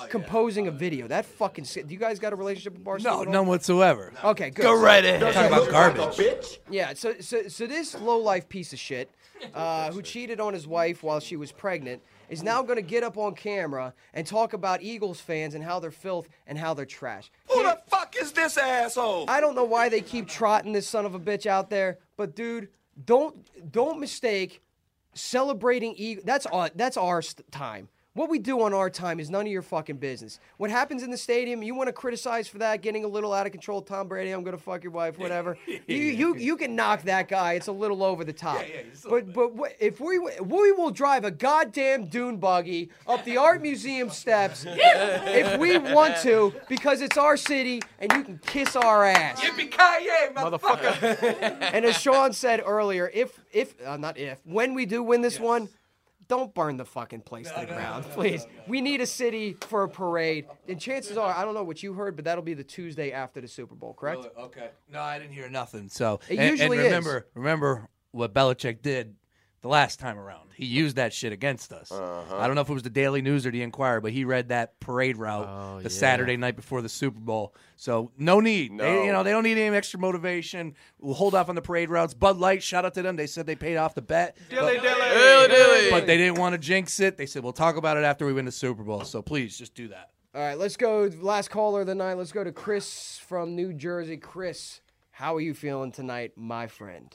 composing 0.09 0.69
a 0.69 0.71
video. 0.71 1.09
That 1.09 1.25
fucking 1.25 1.65
si- 1.65 1.83
do 1.83 1.93
you 1.93 1.99
guys 1.99 2.19
got 2.19 2.33
a 2.33 2.37
relationship 2.37 2.75
with 2.75 2.85
Barstool? 2.85 3.05
No, 3.05 3.23
none 3.25 3.47
whatsoever. 3.47 4.13
Okay, 4.23 4.51
good. 4.51 4.63
Go 4.63 4.81
right 4.81 5.05
ahead. 5.05 5.21
Talk 5.35 5.47
about 5.47 5.71
garbage. 5.71 6.17
Bitch. 6.17 6.59
Yeah, 6.71 6.95
so 6.95 7.15
so 7.21 7.49
so 7.49 7.67
this 7.67 7.99
low 8.01 8.19
life 8.19 8.49
piece 8.49 8.73
of 8.73 8.79
shit, 8.79 9.11
uh, 9.55 9.91
who 9.93 10.03
cheated 10.03 10.41
on 10.41 10.55
his 10.55 10.67
wife 10.67 11.03
while 11.03 11.21
she 11.21 11.37
was 11.37 11.51
pregnant, 11.53 12.03
is 12.29 12.43
now 12.43 12.63
going 12.63 12.77
to 12.77 12.83
get 12.83 13.03
up 13.03 13.17
on 13.17 13.35
camera 13.35 13.95
and 14.15 14.27
talk 14.27 14.53
about 14.53 14.83
Eagles 14.83 15.21
fans 15.21 15.55
and 15.55 15.63
how 15.65 15.79
they're 15.79 15.91
filth 15.91 16.29
and 16.47 16.59
how 16.59 16.75
they're 16.75 16.87
trash. 16.87 17.31
Who 17.51 17.63
the 17.63 17.79
fuck 17.89 18.17
is 18.21 18.33
this 18.33 18.57
asshole? 18.57 19.27
I 19.29 19.41
don't 19.41 19.55
know 19.55 19.65
why 19.65 19.89
they 19.89 20.01
keep 20.01 20.29
trotting 20.29 20.73
this 20.73 20.89
son 20.89 21.07
of 21.07 21.15
a 21.15 21.21
bitch 21.21 21.47
out 21.47 21.71
there, 21.71 21.99
but 22.17 22.35
dude, 22.35 22.69
don't 23.05 23.73
don't 23.73 23.99
mistake 24.01 24.63
celebrating 25.15 25.95
Eagle. 25.97 26.23
Uh, 26.23 26.27
that's 26.27 26.47
our 26.47 26.71
that's 26.75 26.97
our 26.97 27.23
time. 27.51 27.89
What 28.15 28.29
we 28.29 28.39
do 28.39 28.61
on 28.61 28.75
our 28.75 28.91
time 28.91 29.21
is 29.21 29.31
none 29.31 29.47
of 29.47 29.53
your 29.53 29.63
fucking 29.63 29.97
business. 29.97 30.39
What 30.59 30.69
happens 30.69 31.03
in 31.03 31.11
the 31.11 31.17
stadium, 31.17 31.63
you 31.63 31.75
want 31.75 31.89
to 31.89 31.95
criticize 31.95 32.47
for 32.47 32.59
that, 32.59 32.83
getting 32.83 33.05
a 33.05 33.09
little 33.09 33.33
out 33.33 33.47
of 33.47 33.53
control. 33.53 33.81
Tom 33.81 34.07
Brady, 34.07 34.33
I'm 34.33 34.45
gonna 34.45 34.59
fuck 34.59 34.83
your 34.83 34.93
wife, 34.93 35.19
whatever. 35.19 35.57
you, 35.67 35.97
you 35.97 36.37
you 36.37 36.57
can 36.59 36.77
knock 36.77 37.05
that 37.05 37.29
guy. 37.29 37.55
It's 37.55 37.69
a 37.69 37.73
little 37.73 38.03
over 38.03 38.23
the 38.23 38.33
top. 38.35 38.63
but 39.09 39.33
but 39.33 39.51
if 39.81 39.99
we 39.99 40.19
we 40.19 40.73
will 40.73 40.91
drive 40.91 41.25
a 41.25 41.31
goddamn 41.31 42.09
dune 42.09 42.37
buggy 42.37 42.91
up 43.07 43.25
the 43.25 43.39
art 43.39 43.63
museum 43.63 44.11
steps 44.11 44.67
if 44.69 45.59
we 45.59 45.79
want 45.79 46.19
to 46.19 46.53
because 46.69 47.01
it's 47.01 47.17
our 47.17 47.39
city 47.39 47.81
and 47.99 48.13
you 48.13 48.25
can 48.25 48.39
kiss 48.45 48.77
our 48.77 49.05
ass. 49.05 49.41
Yippee-ki-yay, 49.41 50.35
motherfucker! 50.35 51.59
and 51.73 51.87
as 51.87 51.99
Sean 51.99 52.35
said 52.35 52.63
earlier, 52.63 53.11
if 53.15 53.41
if 53.55 53.75
uh, 53.87 53.97
not 53.97 54.19
if 54.19 54.39
when 54.45 54.75
we 54.75 54.85
do 54.85 55.03
win 55.03 55.23
this 55.23 55.41
one, 55.41 55.71
don't 56.33 56.55
burn 56.55 56.79
the 56.79 56.85
fucking 56.87 57.21
place 57.21 57.51
to 57.51 57.61
the 57.61 57.67
ground, 57.75 58.05
please. 58.13 58.47
We 58.67 58.81
need 58.81 59.03
a 59.03 59.07
city 59.07 59.55
for 59.61 59.83
a 59.83 59.89
parade, 59.89 60.47
and 60.67 60.81
chances 60.81 61.19
are, 61.19 61.31
I 61.35 61.45
don't 61.45 61.53
know 61.53 61.63
what 61.63 61.83
you 61.83 61.93
heard, 61.93 62.17
but 62.17 62.25
that'll 62.25 62.43
be 62.43 62.55
the 62.55 62.65
Tuesday 62.65 63.13
after 63.13 63.43
the 63.43 63.49
Super 63.49 63.75
Bowl, 63.75 63.93
correct? 63.93 64.27
Okay. 64.39 64.71
No, 64.91 65.01
I 65.01 65.19
didn't 65.19 65.35
hear 65.35 65.51
nothing. 65.51 65.91
So 65.91 66.21
It 66.31 66.39
and, 66.39 66.51
usually 66.51 66.79
and 66.79 66.87
is. 66.87 66.93
remember, 66.93 67.27
remember 67.35 67.89
what 68.13 68.33
Belichick 68.33 68.81
did 68.81 69.15
the 69.63 69.69
last 69.69 69.99
time 70.01 70.19
around. 70.19 70.51
He 70.55 70.67
used 70.67 70.97
that 70.97 71.13
shit 71.13 71.33
against 71.33 71.73
us. 71.73 71.91
Uh-huh. 71.91 72.37
I 72.37 72.47
don't 72.47 72.55
know 72.57 72.61
if 72.63 72.69
it 72.69 72.75
was 72.75 72.83
the 72.83 72.91
Daily 72.91 73.23
News 73.23 73.47
or 73.47 73.51
the 73.51 73.63
Inquirer, 73.63 74.01
but 74.01 74.13
he 74.13 74.25
read 74.25 74.49
that 74.51 74.79
parade 74.81 75.17
route 75.17 75.49
Oh, 75.49 75.77
the 75.79 75.85
yeah. 75.85 75.89
Saturday 75.89 76.37
night 76.37 76.57
before 76.57 76.83
the 76.83 76.89
Super 76.89 77.19
Bowl. 77.21 77.55
So 77.77 78.11
no 78.19 78.41
need. 78.41 78.73
They, 78.73 78.77
No. 78.77 79.05
you 79.05 79.13
know, 79.13 79.23
they 79.23 79.31
don't 79.31 79.45
need 79.45 79.59
any 79.59 79.75
extra 79.75 79.99
motivation. 79.99 80.75
We'll 81.01 81.15
hold 81.15 81.35
off 81.35 81.49
on 81.49 81.55
the 81.55 81.63
parade 81.63 81.91
routes. 81.91 82.13
Bud 82.15 82.37
Light, 82.39 82.63
shout 82.63 82.85
out 82.85 82.95
to 82.95 83.03
them. 83.03 83.17
They 83.17 83.27
said 83.27 83.47
they 83.47 83.57
paid 83.57 83.77
off 83.77 83.95
the 83.95 84.03
bet. 84.03 84.37
Dilly 84.51 84.75
but, 84.77 84.83
dilly. 84.83 85.01
Dilly 85.09 85.49
dilly. 85.49 85.91
But 85.91 86.07
they 86.07 86.17
didn't 86.19 86.39
want 86.39 86.53
to 86.55 86.59
jinx 86.59 87.01
it. 87.01 87.17
They 87.17 87.27
said 87.27 87.43
we'll 87.43 87.53
talk 87.53 87.77
about 87.77 87.97
it 87.97 88.05
after 88.05 88.27
we 88.27 88.33
win 88.33 88.45
the 88.45 88.53
Super 88.53 88.83
Bowl. 88.83 89.05
So 89.05 89.23
please 89.23 89.57
just 89.57 89.75
do 89.75 89.89
that. 89.89 90.11
All 90.35 90.41
right, 90.41 90.57
let's 90.59 90.77
go. 90.77 91.11
Last 91.21 91.51
caller 91.51 91.83
of 91.83 91.87
the 91.87 91.95
night. 91.95 92.15
Let's 92.15 92.33
go 92.33 92.43
to 92.43 92.53
Chris 92.53 93.19
from 93.19 93.55
New 93.55 93.73
Jersey. 93.73 94.17
Chris, 94.17 94.81
how 95.11 95.37
are 95.37 95.41
you 95.41 95.55
feeling 95.55 95.93
tonight, 95.93 96.33
my 96.37 96.67
friend? 96.67 97.15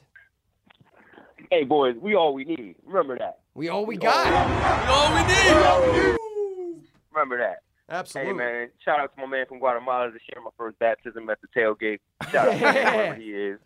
Hey, 1.50 1.64
boys, 1.64 1.96
we 2.02 2.16
all 2.16 2.34
we 2.34 2.44
need. 2.44 2.76
Remember 2.86 3.18
that. 3.18 3.40
We 3.54 3.70
all 3.70 3.86
we 3.86 3.98
got. 3.98 4.26
We 4.28 5.50
all 5.64 5.82
we 5.82 5.92
need. 5.98 6.84
Remember 7.12 7.38
that. 7.38 7.62
Absolutely. 7.90 8.34
Hey, 8.34 8.38
man. 8.38 8.70
Shout 8.84 9.00
out 9.00 9.16
to 9.16 9.22
my 9.22 9.28
man 9.28 9.46
from 9.48 9.60
Guatemala 9.60 10.12
to 10.12 10.20
share 10.30 10.42
my 10.42 10.50
first 10.58 10.78
baptism 10.80 11.30
at 11.30 11.40
the 11.42 11.48
tailgate. 11.58 12.00
Shout 12.32 12.50
out 12.50 12.52
to 12.52 12.58
him, 12.58 12.74
wherever 12.74 13.16
he 13.16 13.24
is. 13.34 13.60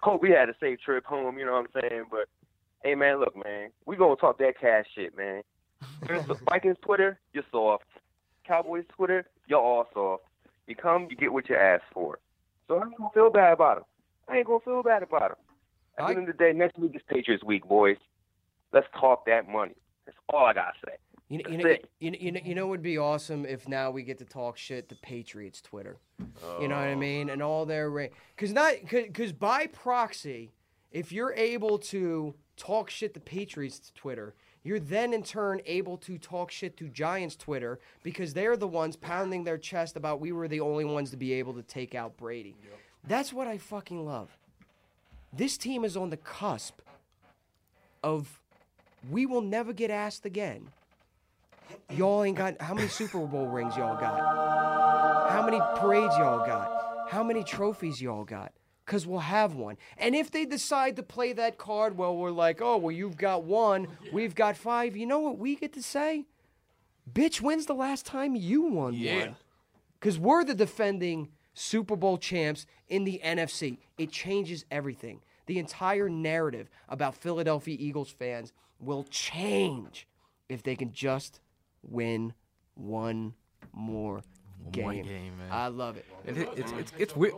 Hope 0.00 0.20
we 0.22 0.30
had 0.30 0.48
a 0.48 0.54
safe 0.60 0.80
trip 0.80 1.04
home, 1.04 1.38
you 1.38 1.46
know 1.46 1.52
what 1.52 1.66
I'm 1.74 1.82
saying? 1.88 2.04
But, 2.10 2.28
hey, 2.82 2.94
man, 2.96 3.20
look, 3.20 3.36
man. 3.36 3.70
We 3.86 3.96
going 3.96 4.16
to 4.16 4.20
talk 4.20 4.38
that 4.38 4.58
cash 4.60 4.86
shit, 4.94 5.16
man. 5.16 5.42
Vikings 6.50 6.76
Twitter, 6.82 7.20
you're 7.32 7.44
soft. 7.52 7.84
Cowboys 8.46 8.84
Twitter, 8.88 9.26
you're 9.46 9.60
all 9.60 9.86
soft. 9.94 10.24
You 10.66 10.74
come, 10.74 11.06
you 11.08 11.16
get 11.16 11.32
what 11.32 11.48
you 11.48 11.54
ask 11.56 11.84
for. 11.92 12.18
So 12.66 12.78
I 12.78 12.86
ain't 12.86 12.98
going 12.98 13.10
to 13.10 13.14
feel 13.14 13.30
bad 13.30 13.52
about 13.52 13.76
them. 13.76 13.84
I 14.28 14.38
ain't 14.38 14.46
going 14.46 14.60
to 14.60 14.64
feel 14.64 14.82
bad 14.82 15.02
about 15.02 15.30
them. 15.30 15.38
At 15.98 16.06
the 16.06 16.10
end 16.12 16.28
of 16.28 16.36
the 16.36 16.44
day, 16.44 16.52
next 16.52 16.78
week 16.78 16.94
is 16.94 17.02
Patriots 17.08 17.44
week, 17.44 17.66
boys. 17.66 17.96
Let's 18.72 18.86
talk 18.98 19.26
that 19.26 19.48
money. 19.48 19.74
That's 20.06 20.18
all 20.32 20.46
I 20.46 20.52
got 20.52 20.66
to 20.66 20.72
say. 20.86 20.92
You 21.28 21.38
know, 21.42 21.50
you 21.50 21.58
know, 21.58 21.76
you 22.00 22.10
know, 22.10 22.18
you 22.20 22.32
know, 22.32 22.40
you 22.44 22.54
know, 22.54 22.66
it 22.66 22.68
would 22.68 22.82
be 22.82 22.96
awesome 22.96 23.44
if 23.44 23.68
now 23.68 23.90
we 23.90 24.02
get 24.02 24.18
to 24.18 24.24
talk 24.24 24.56
shit 24.56 24.88
to 24.88 24.94
Patriots 24.94 25.60
Twitter. 25.60 25.98
You 26.60 26.68
know 26.68 26.76
what 26.76 26.84
I 26.84 26.92
oh. 26.92 26.96
mean? 26.96 27.28
And 27.28 27.42
all 27.42 27.66
their 27.66 27.90
because 28.34 28.52
not 28.52 28.74
because 28.88 29.32
by 29.32 29.66
proxy, 29.66 30.52
if 30.90 31.12
you're 31.12 31.34
able 31.34 31.78
to 31.78 32.34
talk 32.56 32.88
shit 32.88 33.12
to 33.12 33.20
Patriots 33.20 33.92
Twitter, 33.94 34.34
you're 34.62 34.80
then 34.80 35.12
in 35.12 35.22
turn 35.22 35.60
able 35.66 35.98
to 35.98 36.16
talk 36.16 36.50
shit 36.50 36.78
to 36.78 36.88
Giants 36.88 37.36
Twitter 37.36 37.78
because 38.02 38.32
they're 38.32 38.56
the 38.56 38.66
ones 38.66 38.96
pounding 38.96 39.44
their 39.44 39.58
chest 39.58 39.96
about 39.96 40.20
we 40.20 40.32
were 40.32 40.48
the 40.48 40.60
only 40.60 40.86
ones 40.86 41.10
to 41.10 41.18
be 41.18 41.34
able 41.34 41.52
to 41.54 41.62
take 41.62 41.94
out 41.94 42.16
Brady. 42.16 42.56
That's 43.06 43.34
what 43.34 43.46
I 43.46 43.58
fucking 43.58 44.04
love. 44.04 44.30
This 45.32 45.56
team 45.58 45.84
is 45.84 45.96
on 45.96 46.10
the 46.10 46.16
cusp 46.16 46.80
of 48.02 48.40
we 49.10 49.26
will 49.26 49.40
never 49.42 49.72
get 49.72 49.90
asked 49.90 50.24
again. 50.24 50.68
Y'all 51.90 52.24
ain't 52.24 52.36
got 52.36 52.60
how 52.60 52.74
many 52.74 52.88
Super 52.88 53.18
Bowl 53.26 53.46
rings 53.46 53.76
y'all 53.76 53.98
got? 54.00 55.30
How 55.30 55.42
many 55.44 55.60
parades 55.76 56.14
y'all 56.18 56.46
got? 56.46 57.08
How 57.10 57.22
many 57.22 57.44
trophies 57.44 58.00
y'all 58.00 58.24
got? 58.24 58.52
Cause 58.86 59.06
we'll 59.06 59.20
have 59.20 59.54
one. 59.54 59.76
And 59.98 60.14
if 60.16 60.30
they 60.30 60.46
decide 60.46 60.96
to 60.96 61.02
play 61.02 61.34
that 61.34 61.58
card, 61.58 61.98
well, 61.98 62.16
we're 62.16 62.30
like, 62.30 62.62
oh, 62.62 62.78
well, 62.78 62.90
you've 62.90 63.18
got 63.18 63.44
one, 63.44 63.86
we've 64.10 64.34
got 64.34 64.56
five. 64.56 64.96
You 64.96 65.04
know 65.04 65.18
what 65.20 65.36
we 65.38 65.56
get 65.56 65.74
to 65.74 65.82
say? 65.82 66.24
Bitch, 67.12 67.42
when's 67.42 67.66
the 67.66 67.74
last 67.74 68.06
time 68.06 68.34
you 68.34 68.62
won 68.62 68.94
Yeah. 68.94 69.14
one? 69.26 69.36
Because 70.00 70.18
we're 70.18 70.42
the 70.42 70.54
defending 70.54 71.28
Super 71.58 71.96
Bowl 71.96 72.18
champs 72.18 72.66
in 72.88 73.04
the 73.04 73.20
NFC. 73.24 73.78
It 73.98 74.10
changes 74.12 74.64
everything. 74.70 75.20
The 75.46 75.58
entire 75.58 76.08
narrative 76.08 76.68
about 76.88 77.14
Philadelphia 77.16 77.76
Eagles 77.78 78.10
fans 78.10 78.52
will 78.78 79.04
change 79.04 80.06
if 80.48 80.62
they 80.62 80.76
can 80.76 80.92
just 80.92 81.40
win 81.82 82.32
one 82.74 83.34
more 83.72 84.20
game. 84.70 84.84
One 84.84 85.02
game, 85.02 85.38
man. 85.38 85.48
I 85.50 85.68
love 85.68 85.96
it. 85.96 86.04
And 86.26 86.36
it, 86.38 86.48
it's, 86.56 86.72
it's 86.72 86.92
it's 86.98 87.16
weird. 87.16 87.34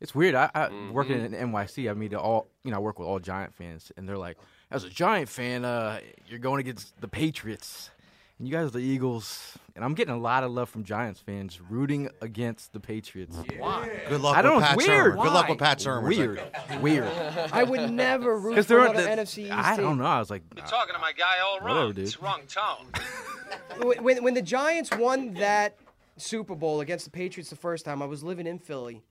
It's 0.00 0.14
weird. 0.14 0.34
I, 0.34 0.50
I 0.54 0.66
Mm-hmm. 0.66 0.92
working 0.92 1.24
in 1.24 1.32
NYC. 1.32 1.90
I 1.90 1.94
meet 1.94 2.12
all 2.14 2.48
you 2.64 2.70
know. 2.70 2.76
I 2.76 2.80
work 2.80 2.98
with 2.98 3.08
all 3.08 3.18
Giant 3.18 3.54
fans, 3.54 3.90
and 3.96 4.06
they're 4.08 4.18
like, 4.18 4.36
"As 4.70 4.84
a 4.84 4.90
Giant 4.90 5.28
fan, 5.30 5.64
uh, 5.64 6.00
you're 6.28 6.38
going 6.38 6.60
against 6.60 7.00
the 7.00 7.08
Patriots, 7.08 7.90
and 8.38 8.46
you 8.48 8.52
guys 8.52 8.66
are 8.68 8.70
the 8.70 8.78
Eagles." 8.80 9.58
And 9.74 9.84
I'm 9.84 9.92
getting 9.92 10.14
a 10.14 10.18
lot 10.18 10.42
of 10.42 10.52
love 10.52 10.70
from 10.70 10.84
Giants 10.84 11.20
fans 11.20 11.60
rooting 11.60 12.08
against 12.22 12.72
the 12.72 12.80
Patriots. 12.80 13.36
Why? 13.58 13.90
Good 14.08 14.22
luck 14.22 14.34
I 14.34 14.40
don't 14.40 14.54
with 14.56 14.62
know. 14.62 14.68
Pat 14.68 14.76
weird. 14.78 14.88
Shurmur. 15.14 15.22
Good 15.22 15.32
luck 15.34 15.48
with 15.50 15.58
Pat 15.58 15.78
Shurmur. 15.80 16.08
Weird. 16.08 16.42
Weird. 16.80 17.12
I 17.52 17.62
would 17.62 17.90
never 17.90 18.38
root 18.40 18.52
Because 18.52 18.64
for 18.66 18.74
they're 18.76 18.84
another 18.86 19.02
the, 19.02 19.22
NFC 19.22 19.38
East 19.44 19.52
I 19.52 19.76
team. 19.76 19.84
don't 19.84 19.98
know. 19.98 20.06
I 20.06 20.18
was 20.18 20.30
like, 20.30 20.44
You're 20.56 20.64
talking 20.64 20.94
to 20.94 20.98
my 21.00 21.12
guy 21.12 21.24
all 21.44 21.58
wrong. 21.60 21.68
Whatever, 21.76 21.92
dude. 21.92 22.04
It's 22.04 22.22
wrong 22.22 22.40
tone. 22.48 22.86
when, 23.86 24.02
when 24.02 24.24
when 24.24 24.32
the 24.34 24.40
Giants 24.40 24.90
won 24.96 25.34
that 25.34 25.76
Super 26.16 26.54
Bowl 26.54 26.80
against 26.80 27.04
the 27.04 27.10
Patriots 27.10 27.50
the 27.50 27.56
first 27.56 27.84
time, 27.84 28.00
I 28.00 28.06
was 28.06 28.22
living 28.24 28.46
in 28.46 28.58
Philly. 28.58 29.02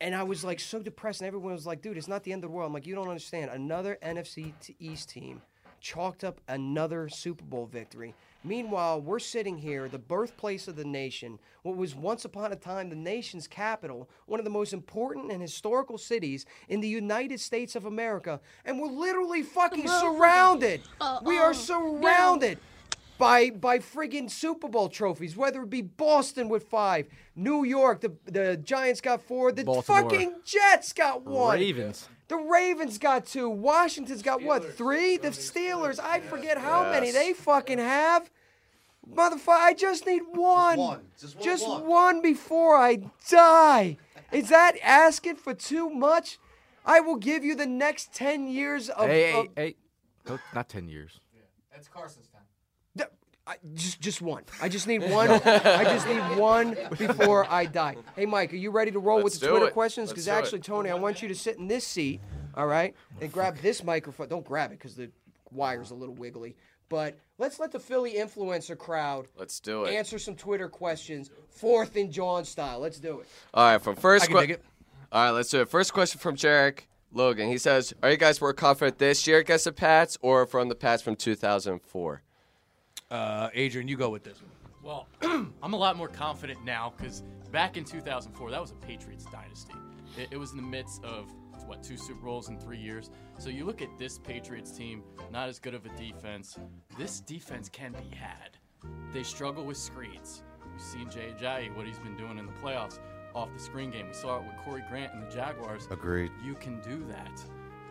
And 0.00 0.14
I 0.14 0.22
was 0.22 0.44
like 0.44 0.60
so 0.60 0.78
depressed, 0.78 1.22
and 1.22 1.26
everyone 1.26 1.52
was 1.54 1.66
like, 1.66 1.82
dude, 1.82 1.96
it's 1.96 2.06
not 2.06 2.22
the 2.22 2.32
end 2.32 2.44
of 2.44 2.50
the 2.50 2.54
world. 2.54 2.68
I'm 2.68 2.72
like, 2.74 2.86
you 2.86 2.94
don't 2.94 3.08
understand. 3.08 3.50
Another 3.50 3.98
NFC 4.00 4.52
t- 4.60 4.76
East 4.78 5.08
team 5.10 5.40
chalked 5.86 6.24
up 6.24 6.40
another 6.48 7.08
Super 7.08 7.44
Bowl 7.44 7.66
victory. 7.66 8.12
Meanwhile, 8.42 9.00
we're 9.02 9.20
sitting 9.20 9.56
here, 9.56 9.88
the 9.88 9.98
birthplace 9.98 10.66
of 10.66 10.74
the 10.74 10.84
nation, 10.84 11.38
what 11.62 11.76
was 11.76 11.94
once 11.94 12.24
upon 12.24 12.52
a 12.52 12.56
time 12.56 12.90
the 12.90 12.96
nation's 12.96 13.46
capital, 13.46 14.08
one 14.26 14.40
of 14.40 14.44
the 14.44 14.50
most 14.50 14.72
important 14.72 15.30
and 15.30 15.40
historical 15.40 15.96
cities 15.96 16.44
in 16.68 16.80
the 16.80 16.88
United 16.88 17.38
States 17.38 17.76
of 17.76 17.84
America, 17.84 18.40
and 18.64 18.80
we're 18.80 18.88
literally 18.88 19.42
fucking 19.42 19.86
surrounded. 19.86 20.80
We 21.22 21.38
are 21.38 21.54
surrounded 21.54 22.58
by 23.18 23.50
by 23.50 23.78
friggin' 23.78 24.28
Super 24.28 24.68
Bowl 24.68 24.88
trophies, 24.88 25.36
whether 25.36 25.62
it 25.62 25.70
be 25.70 25.82
Boston 25.82 26.48
with 26.48 26.64
five, 26.64 27.06
New 27.36 27.64
York, 27.64 28.00
the 28.00 28.12
the 28.24 28.56
Giants 28.56 29.00
got 29.00 29.22
four, 29.22 29.52
the 29.52 29.64
Baltimore. 29.64 30.02
fucking 30.02 30.34
Jets 30.44 30.92
got 30.92 31.24
one. 31.24 31.58
Ravens. 31.58 32.08
The 32.28 32.36
Ravens 32.36 32.98
got 32.98 33.26
two. 33.26 33.48
Washington's 33.48 34.22
got 34.22 34.42
what? 34.42 34.76
Three? 34.76 35.16
The 35.16 35.28
Steelers, 35.28 36.00
I 36.00 36.20
forget 36.20 36.58
how 36.58 36.82
many 36.90 37.10
they 37.12 37.32
fucking 37.32 37.78
have. 37.78 38.30
Motherfucker, 39.08 39.48
I 39.48 39.74
just 39.74 40.04
need 40.06 40.22
one. 40.32 40.78
one. 40.78 41.00
Just 41.40 41.66
one 41.68 41.80
more. 41.80 41.88
one 41.88 42.22
before 42.22 42.76
I 42.76 42.98
die. 43.28 43.96
Is 44.32 44.48
that 44.48 44.74
asking 44.82 45.36
for 45.36 45.54
too 45.54 45.88
much? 45.88 46.38
I 46.84 47.00
will 47.00 47.16
give 47.16 47.44
you 47.44 47.54
the 47.54 47.66
next 47.66 48.12
10 48.12 48.48
years 48.48 48.88
of. 48.88 49.06
hey, 49.06 49.32
of- 49.32 49.46
hey, 49.56 49.62
hey, 49.62 49.74
no, 50.28 50.38
not 50.54 50.68
ten 50.68 50.88
years. 50.88 51.20
Yeah. 51.34 51.42
That's 51.72 51.86
Carson's 51.88 52.26
time. 52.28 52.35
Th- 52.35 52.35
I, 53.46 53.56
just, 53.74 54.00
just 54.00 54.20
one. 54.20 54.42
I 54.60 54.68
just 54.68 54.86
need 54.88 54.98
one. 55.10 55.30
I 55.30 55.84
just 55.84 56.08
need 56.08 56.36
one 56.38 56.76
before 56.98 57.46
I 57.48 57.66
die. 57.66 57.96
Hey, 58.16 58.26
Mike, 58.26 58.52
are 58.52 58.56
you 58.56 58.70
ready 58.70 58.90
to 58.90 58.98
roll 58.98 59.18
Let's 59.18 59.24
with 59.36 59.40
the 59.40 59.48
Twitter 59.48 59.66
it. 59.68 59.72
questions? 59.72 60.08
Because 60.10 60.24
do 60.24 60.32
it. 60.32 60.34
actually, 60.34 60.60
Tony, 60.60 60.90
I 60.90 60.94
want 60.94 61.22
you 61.22 61.28
to 61.28 61.34
sit 61.34 61.56
in 61.58 61.68
this 61.68 61.86
seat, 61.86 62.20
all 62.56 62.66
right, 62.66 62.94
and 63.20 63.32
grab 63.32 63.58
this 63.58 63.84
microphone. 63.84 64.28
Don't 64.28 64.44
grab 64.44 64.72
it 64.72 64.78
because 64.78 64.96
the 64.96 65.10
wire's 65.52 65.90
a 65.92 65.94
little 65.94 66.14
wiggly. 66.14 66.56
But 66.88 67.18
let's 67.38 67.58
let 67.58 67.72
the 67.72 67.80
Philly 67.80 68.14
influencer 68.14 68.78
crowd 68.78 69.26
Let's 69.36 69.58
do 69.58 69.84
it. 69.84 69.94
answer 69.94 70.18
some 70.20 70.36
Twitter 70.36 70.68
questions, 70.68 71.30
fourth 71.48 71.96
and 71.96 72.12
John 72.12 72.44
style. 72.44 72.78
Let's 72.78 73.00
do 73.00 73.20
it. 73.20 73.26
All 73.54 73.72
right, 73.72 73.82
from 73.82 73.96
first 73.96 74.24
I 74.24 74.26
can 74.28 74.36
dig 74.36 74.50
it. 74.52 74.64
All 75.10 75.24
right, 75.24 75.30
let's 75.30 75.50
do 75.50 75.60
it. 75.62 75.68
First 75.68 75.92
question 75.92 76.20
from 76.20 76.36
Jarek 76.36 76.80
Logan. 77.12 77.48
He 77.48 77.58
says, 77.58 77.92
"Are 78.02 78.10
you 78.10 78.16
guys 78.16 78.40
more 78.40 78.52
confident 78.52 78.98
this 78.98 79.26
year 79.26 79.38
against 79.38 79.64
the 79.64 79.72
Pats 79.72 80.16
or 80.20 80.46
from 80.46 80.68
the 80.68 80.74
Pats 80.76 81.02
from 81.02 81.16
2004?" 81.16 82.22
Uh, 83.10 83.48
Adrian, 83.54 83.88
you 83.88 83.96
go 83.96 84.10
with 84.10 84.24
this 84.24 84.40
one. 84.42 84.50
Well, 84.82 85.08
I'm 85.62 85.72
a 85.72 85.76
lot 85.76 85.96
more 85.96 86.08
confident 86.08 86.64
now 86.64 86.92
because 86.96 87.22
back 87.52 87.76
in 87.76 87.84
2004, 87.84 88.50
that 88.50 88.60
was 88.60 88.70
a 88.72 88.74
Patriots 88.74 89.26
dynasty. 89.30 89.74
It, 90.16 90.28
it 90.32 90.36
was 90.36 90.50
in 90.52 90.56
the 90.56 90.62
midst 90.62 91.04
of 91.04 91.32
what 91.66 91.82
two 91.82 91.96
Super 91.96 92.24
Bowls 92.24 92.48
in 92.48 92.58
three 92.58 92.78
years. 92.78 93.10
So 93.38 93.48
you 93.50 93.64
look 93.64 93.82
at 93.82 93.88
this 93.98 94.18
Patriots 94.18 94.70
team, 94.70 95.02
not 95.32 95.48
as 95.48 95.58
good 95.58 95.74
of 95.74 95.84
a 95.86 95.88
defense. 95.90 96.56
This 96.98 97.20
defense 97.20 97.68
can 97.68 97.92
be 97.92 98.14
had. 98.16 98.56
they 99.12 99.22
struggle 99.22 99.64
with 99.64 99.76
screens. 99.76 100.42
We've 100.72 100.80
seen 100.82 101.10
Jay 101.10 101.32
Ajayi, 101.36 101.74
what 101.76 101.86
he's 101.86 101.98
been 101.98 102.16
doing 102.16 102.38
in 102.38 102.46
the 102.46 102.52
playoffs 102.52 102.98
off 103.34 103.52
the 103.52 103.58
screen 103.58 103.90
game. 103.90 104.06
We 104.08 104.14
saw 104.14 104.38
it 104.38 104.44
with 104.44 104.56
Corey 104.58 104.84
Grant 104.88 105.12
and 105.12 105.22
the 105.22 105.34
Jaguars. 105.34 105.88
Agreed. 105.90 106.30
You 106.44 106.54
can 106.54 106.80
do 106.80 107.04
that. 107.10 107.42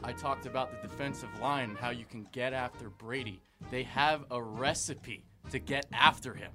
I 0.04 0.14
talked 0.14 0.46
about 0.46 0.72
the 0.72 0.88
defensive 0.88 1.30
line 1.42 1.70
and 1.72 1.78
how 1.78 1.90
you 1.90 2.06
can 2.06 2.28
get 2.32 2.54
after 2.54 2.90
Brady. 2.90 3.42
They 3.72 3.84
have 3.84 4.26
a 4.32 4.42
recipe 4.42 5.26
to 5.52 5.60
get 5.60 5.86
after 5.92 6.34
him. 6.34 6.52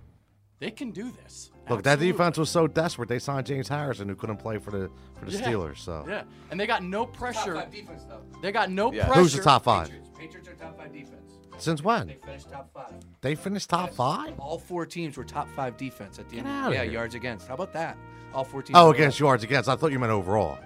They 0.59 0.71
can 0.71 0.91
do 0.91 1.11
this. 1.11 1.51
Look, 1.71 1.83
that 1.85 1.99
defense 2.01 2.37
was 2.37 2.51
so 2.51 2.67
desperate. 2.67 3.09
They 3.09 3.19
signed 3.19 3.47
James 3.47 3.69
Harrison, 3.69 4.09
who 4.09 4.15
couldn't 4.15 4.37
play 4.37 4.59
for 4.59 4.71
the 4.71 4.91
for 5.19 5.25
the 5.25 5.33
Yeah. 5.33 5.41
Steelers. 5.43 5.79
So 5.79 6.05
Yeah, 6.09 6.25
and 6.51 6.61
they 6.61 6.67
got 6.67 6.83
no 6.83 7.07
pressure. 7.07 7.55
five 7.55 7.71
defense, 7.71 8.05
though. 8.09 8.21
They 8.43 8.53
got 8.53 8.71
no 8.71 8.93
Yeah. 8.93 9.07
pressure. 9.07 9.21
Who's 9.23 9.33
the 9.33 9.43
top 9.43 9.65
five? 9.65 9.87
Patriots. 9.89 10.11
Patriots 10.19 10.49
are 10.49 10.55
top 10.55 10.77
five 10.77 10.93
defense. 10.93 11.17
Since 11.59 11.83
when? 11.83 12.09
They 12.09 12.15
finished 12.25 12.51
top 12.51 12.71
five. 12.75 12.93
They 13.21 13.35
finished 13.35 13.71
top 13.71 13.91
five. 13.91 14.39
All 14.39 14.59
four 14.59 14.85
teams 14.87 15.17
were 15.17 15.25
top 15.25 15.49
five 15.55 15.77
defense 15.77 16.19
at 16.19 16.29
the 16.29 16.37
Get 16.37 16.47
end. 16.47 16.49
outta 16.49 16.75
yeah, 16.75 16.83
here. 16.85 16.93
yards 16.93 17.15
against. 17.15 17.49
How 17.49 17.55
about 17.55 17.73
that? 17.75 17.97
All 18.35 18.45
four 18.45 18.63
teams. 18.63 18.79
Oh, 18.79 18.89
were 18.89 18.95
against 18.95 19.19
yards 19.21 19.45
against. 19.45 19.69
I 19.69 19.77
thought 19.77 19.93
you 19.93 19.99
meant 19.99 20.13
overall. 20.13 20.59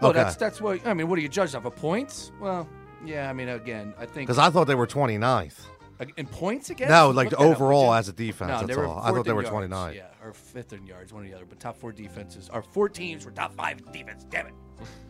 Well, 0.00 0.10
okay. 0.10 0.20
that's 0.22 0.36
that's 0.36 0.60
what 0.60 0.84
I 0.86 0.94
mean. 0.94 1.08
What 1.08 1.16
do 1.16 1.22
you 1.22 1.28
judge 1.28 1.54
off 1.54 1.64
of 1.64 1.74
points? 1.76 2.32
Well, 2.40 2.68
yeah. 3.04 3.28
I 3.30 3.32
mean, 3.32 3.48
again, 3.48 3.94
I 3.98 4.06
think 4.06 4.26
Because 4.26 4.38
I 4.38 4.50
thought 4.50 4.66
they 4.66 4.74
were 4.74 4.86
29th. 4.86 5.66
Ag- 6.02 6.14
in 6.16 6.26
points 6.26 6.70
again. 6.70 6.88
No, 6.88 7.10
like 7.10 7.30
Look 7.30 7.40
overall 7.40 7.94
as 7.94 8.08
a 8.08 8.12
defense, 8.12 8.60
No, 8.60 8.66
that's 8.66 8.78
all. 8.78 8.98
I 8.98 9.10
thought 9.10 9.24
they 9.24 9.32
were 9.32 9.42
yards, 9.42 9.50
29. 9.50 9.94
Yeah, 9.94 10.06
or 10.22 10.32
fifth 10.32 10.72
in 10.72 10.86
yards, 10.86 11.12
one 11.12 11.24
or 11.24 11.28
the 11.28 11.34
other. 11.34 11.44
But 11.44 11.60
top 11.60 11.76
four 11.76 11.92
defenses, 11.92 12.48
our 12.48 12.62
four 12.62 12.88
teams 12.88 13.24
were 13.24 13.30
top 13.30 13.54
five 13.54 13.92
defense. 13.92 14.24
Damn 14.28 14.48
it. 14.48 14.54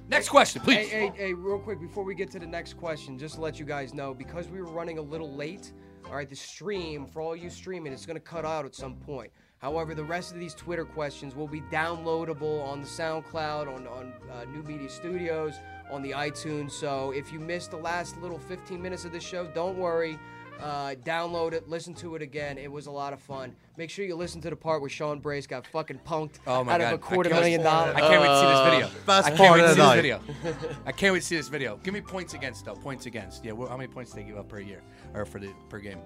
Next 0.08 0.28
question, 0.28 0.60
please. 0.62 0.88
Hey, 0.90 1.06
hey, 1.08 1.12
hey, 1.14 1.34
real 1.34 1.58
quick 1.58 1.80
before 1.80 2.04
we 2.04 2.14
get 2.14 2.30
to 2.32 2.38
the 2.38 2.46
next 2.46 2.74
question, 2.74 3.18
just 3.18 3.36
to 3.36 3.40
let 3.40 3.58
you 3.58 3.64
guys 3.64 3.94
know, 3.94 4.12
because 4.12 4.48
we 4.48 4.60
were 4.60 4.70
running 4.70 4.98
a 4.98 5.02
little 5.02 5.32
late, 5.34 5.72
all 6.06 6.14
right, 6.14 6.28
the 6.28 6.36
stream, 6.36 7.06
for 7.06 7.22
all 7.22 7.34
you 7.34 7.48
streaming, 7.48 7.92
it's 7.92 8.04
going 8.04 8.16
to 8.16 8.20
cut 8.20 8.44
out 8.44 8.66
at 8.66 8.74
some 8.74 8.96
point. 8.96 9.30
However, 9.58 9.94
the 9.94 10.04
rest 10.04 10.32
of 10.32 10.40
these 10.40 10.54
Twitter 10.54 10.84
questions 10.84 11.36
will 11.36 11.46
be 11.46 11.60
downloadable 11.62 12.66
on 12.66 12.80
the 12.80 12.86
SoundCloud, 12.86 13.72
on, 13.72 13.86
on 13.86 14.12
uh, 14.32 14.44
New 14.46 14.62
Media 14.64 14.88
Studios, 14.88 15.54
on 15.88 16.02
the 16.02 16.10
iTunes. 16.10 16.72
So 16.72 17.12
if 17.12 17.32
you 17.32 17.38
missed 17.38 17.70
the 17.70 17.76
last 17.76 18.20
little 18.20 18.40
15 18.40 18.82
minutes 18.82 19.04
of 19.04 19.12
this 19.12 19.22
show, 19.22 19.46
don't 19.46 19.78
worry. 19.78 20.18
Uh, 20.62 20.94
download 21.04 21.52
it, 21.54 21.68
listen 21.68 21.92
to 21.94 22.14
it 22.14 22.22
again. 22.22 22.56
It 22.56 22.70
was 22.70 22.86
a 22.86 22.90
lot 22.90 23.12
of 23.12 23.20
fun. 23.20 23.54
Make 23.76 23.90
sure 23.90 24.04
you 24.04 24.14
listen 24.14 24.40
to 24.42 24.50
the 24.50 24.54
part 24.56 24.80
where 24.80 24.90
Sean 24.90 25.18
Brace 25.18 25.46
got 25.46 25.66
fucking 25.66 26.00
punked 26.06 26.34
Oh 26.46 26.62
my 26.62 26.74
out 26.74 26.80
god! 26.80 26.92
of 26.92 26.92
a 26.92 26.98
quarter 26.98 27.30
I 27.30 27.32
can't- 27.32 27.42
million 27.42 27.62
dollars. 27.62 27.96
I 27.96 28.00
can't 28.00 28.20
wait 28.22 28.28
to 28.28 28.40
see 28.40 28.46
this 28.46 28.90
video. 28.90 29.04
Best 29.06 29.26
I 29.26 29.30
can't 29.30 29.38
part 29.38 29.52
wait 29.52 29.58
to 29.58 29.64
of 29.64 29.70
see 29.74 29.80
the 29.80 29.86
this 29.86 30.56
video. 30.62 30.76
I 30.86 30.92
can't 30.92 31.12
wait 31.12 31.20
to 31.20 31.26
see 31.26 31.36
this 31.36 31.48
video. 31.48 31.80
Give 31.82 31.92
me 31.94 32.00
points 32.00 32.34
against 32.34 32.64
though. 32.64 32.74
Points 32.74 33.06
against. 33.06 33.44
Yeah. 33.44 33.52
wh- 33.52 33.68
How 33.68 33.76
many 33.76 33.88
points 33.88 34.12
do 34.12 34.20
they 34.20 34.26
give 34.28 34.36
up 34.38 34.48
per 34.48 34.60
year 34.60 34.82
or 35.14 35.24
for 35.24 35.40
the 35.40 35.48
per 35.68 35.78
game? 35.80 35.98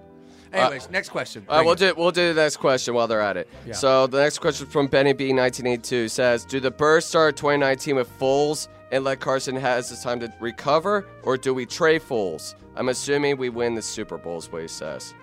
Anyways, 0.53 0.89
next 0.91 1.09
question. 1.11 1.45
All 1.49 1.57
right, 1.57 1.59
Bring 1.59 1.67
we'll 1.67 1.75
it. 1.75 1.95
do 1.95 2.01
we'll 2.01 2.11
do 2.13 2.33
the 2.33 2.41
next 2.41 2.57
question 2.59 2.95
while 2.95 3.09
they're 3.09 3.21
at 3.21 3.37
it. 3.37 3.49
Yeah. 3.67 3.75
So 3.75 4.07
the 4.07 4.21
next 4.21 4.39
question 4.39 4.67
from 4.69 4.87
Benny 4.87 5.13
B 5.13 5.33
1982 5.33 6.09
says, 6.09 6.45
"Do 6.45 6.61
the 6.61 6.71
Birds 6.71 7.05
start 7.05 7.37
2019 7.37 7.97
with 7.97 8.09
Foles 8.19 8.69
and 8.93 9.03
let 9.03 9.19
Carson 9.21 9.57
has 9.57 9.91
the 9.91 9.97
time 9.97 10.21
to 10.21 10.33
recover, 10.41 11.05
or 11.25 11.37
do 11.37 11.53
we 11.53 11.67
trade 11.67 12.01
Foles? 12.01 12.55
I'm 12.77 12.89
assuming 12.89 13.37
we 13.39 13.49
win 13.49 13.75
the 13.75 13.83
Super 13.83 14.19
Bowl." 14.19 14.39
Is 14.39 14.51
what 14.51 14.63
he 14.63 14.69
says. 14.69 15.15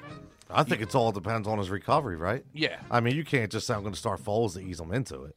I 0.49 0.63
think 0.63 0.81
it's 0.81 0.93
all 0.95 1.11
depends 1.11 1.47
on 1.47 1.57
his 1.57 1.69
recovery, 1.69 2.15
right? 2.15 2.43
Yeah. 2.53 2.79
I 2.91 2.99
mean, 2.99 3.15
you 3.15 3.23
can't 3.23 3.51
just 3.51 3.65
say 3.65 3.73
I'm 3.73 3.81
going 3.81 3.93
to 3.93 3.99
start 3.99 4.23
Foles 4.23 4.53
to 4.53 4.59
ease 4.59 4.79
him 4.79 4.93
into 4.93 5.23
it. 5.23 5.35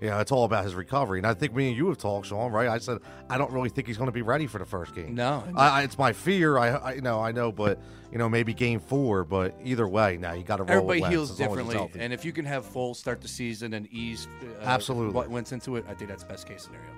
Yeah, 0.00 0.20
it's 0.20 0.32
all 0.32 0.44
about 0.44 0.64
his 0.64 0.74
recovery, 0.74 1.18
and 1.18 1.26
I 1.26 1.34
think 1.34 1.54
me 1.54 1.68
and 1.68 1.76
you 1.76 1.88
have 1.88 1.98
talked, 1.98 2.28
Sean. 2.28 2.50
Right? 2.50 2.68
I 2.68 2.78
said 2.78 3.00
I 3.28 3.36
don't 3.36 3.52
really 3.52 3.68
think 3.68 3.86
he's 3.86 3.98
going 3.98 4.08
to 4.08 4.12
be 4.12 4.22
ready 4.22 4.46
for 4.46 4.58
the 4.58 4.64
first 4.64 4.94
game. 4.94 5.14
No. 5.14 5.44
I, 5.54 5.68
I, 5.68 5.82
it's 5.82 5.98
my 5.98 6.14
fear. 6.14 6.56
I, 6.56 6.68
I, 6.68 6.92
you 6.94 7.02
know, 7.02 7.20
I 7.20 7.32
know, 7.32 7.52
but 7.52 7.78
you 8.10 8.16
know, 8.16 8.26
maybe 8.26 8.54
game 8.54 8.80
four. 8.80 9.24
But 9.24 9.54
either 9.62 9.86
way, 9.86 10.16
now 10.16 10.32
you 10.32 10.42
got 10.42 10.56
to 10.56 10.62
roll. 10.62 10.72
Everybody 10.72 11.00
with 11.00 11.02
Wentz 11.02 11.12
heals 11.12 11.30
as 11.32 11.40
long 11.40 11.50
as 11.50 11.58
he's 11.58 11.72
differently, 11.72 12.00
and 12.00 12.12
if 12.14 12.24
you 12.24 12.32
can 12.32 12.46
have 12.46 12.64
full 12.64 12.94
start 12.94 13.20
the 13.20 13.28
season 13.28 13.74
and 13.74 13.86
ease 13.92 14.26
uh, 14.42 14.64
Absolutely. 14.64 15.12
what 15.12 15.28
went 15.28 15.52
into 15.52 15.76
it, 15.76 15.84
I 15.86 15.92
think 15.92 16.08
that's 16.08 16.24
best 16.24 16.48
case 16.48 16.62
scenario. 16.62 16.88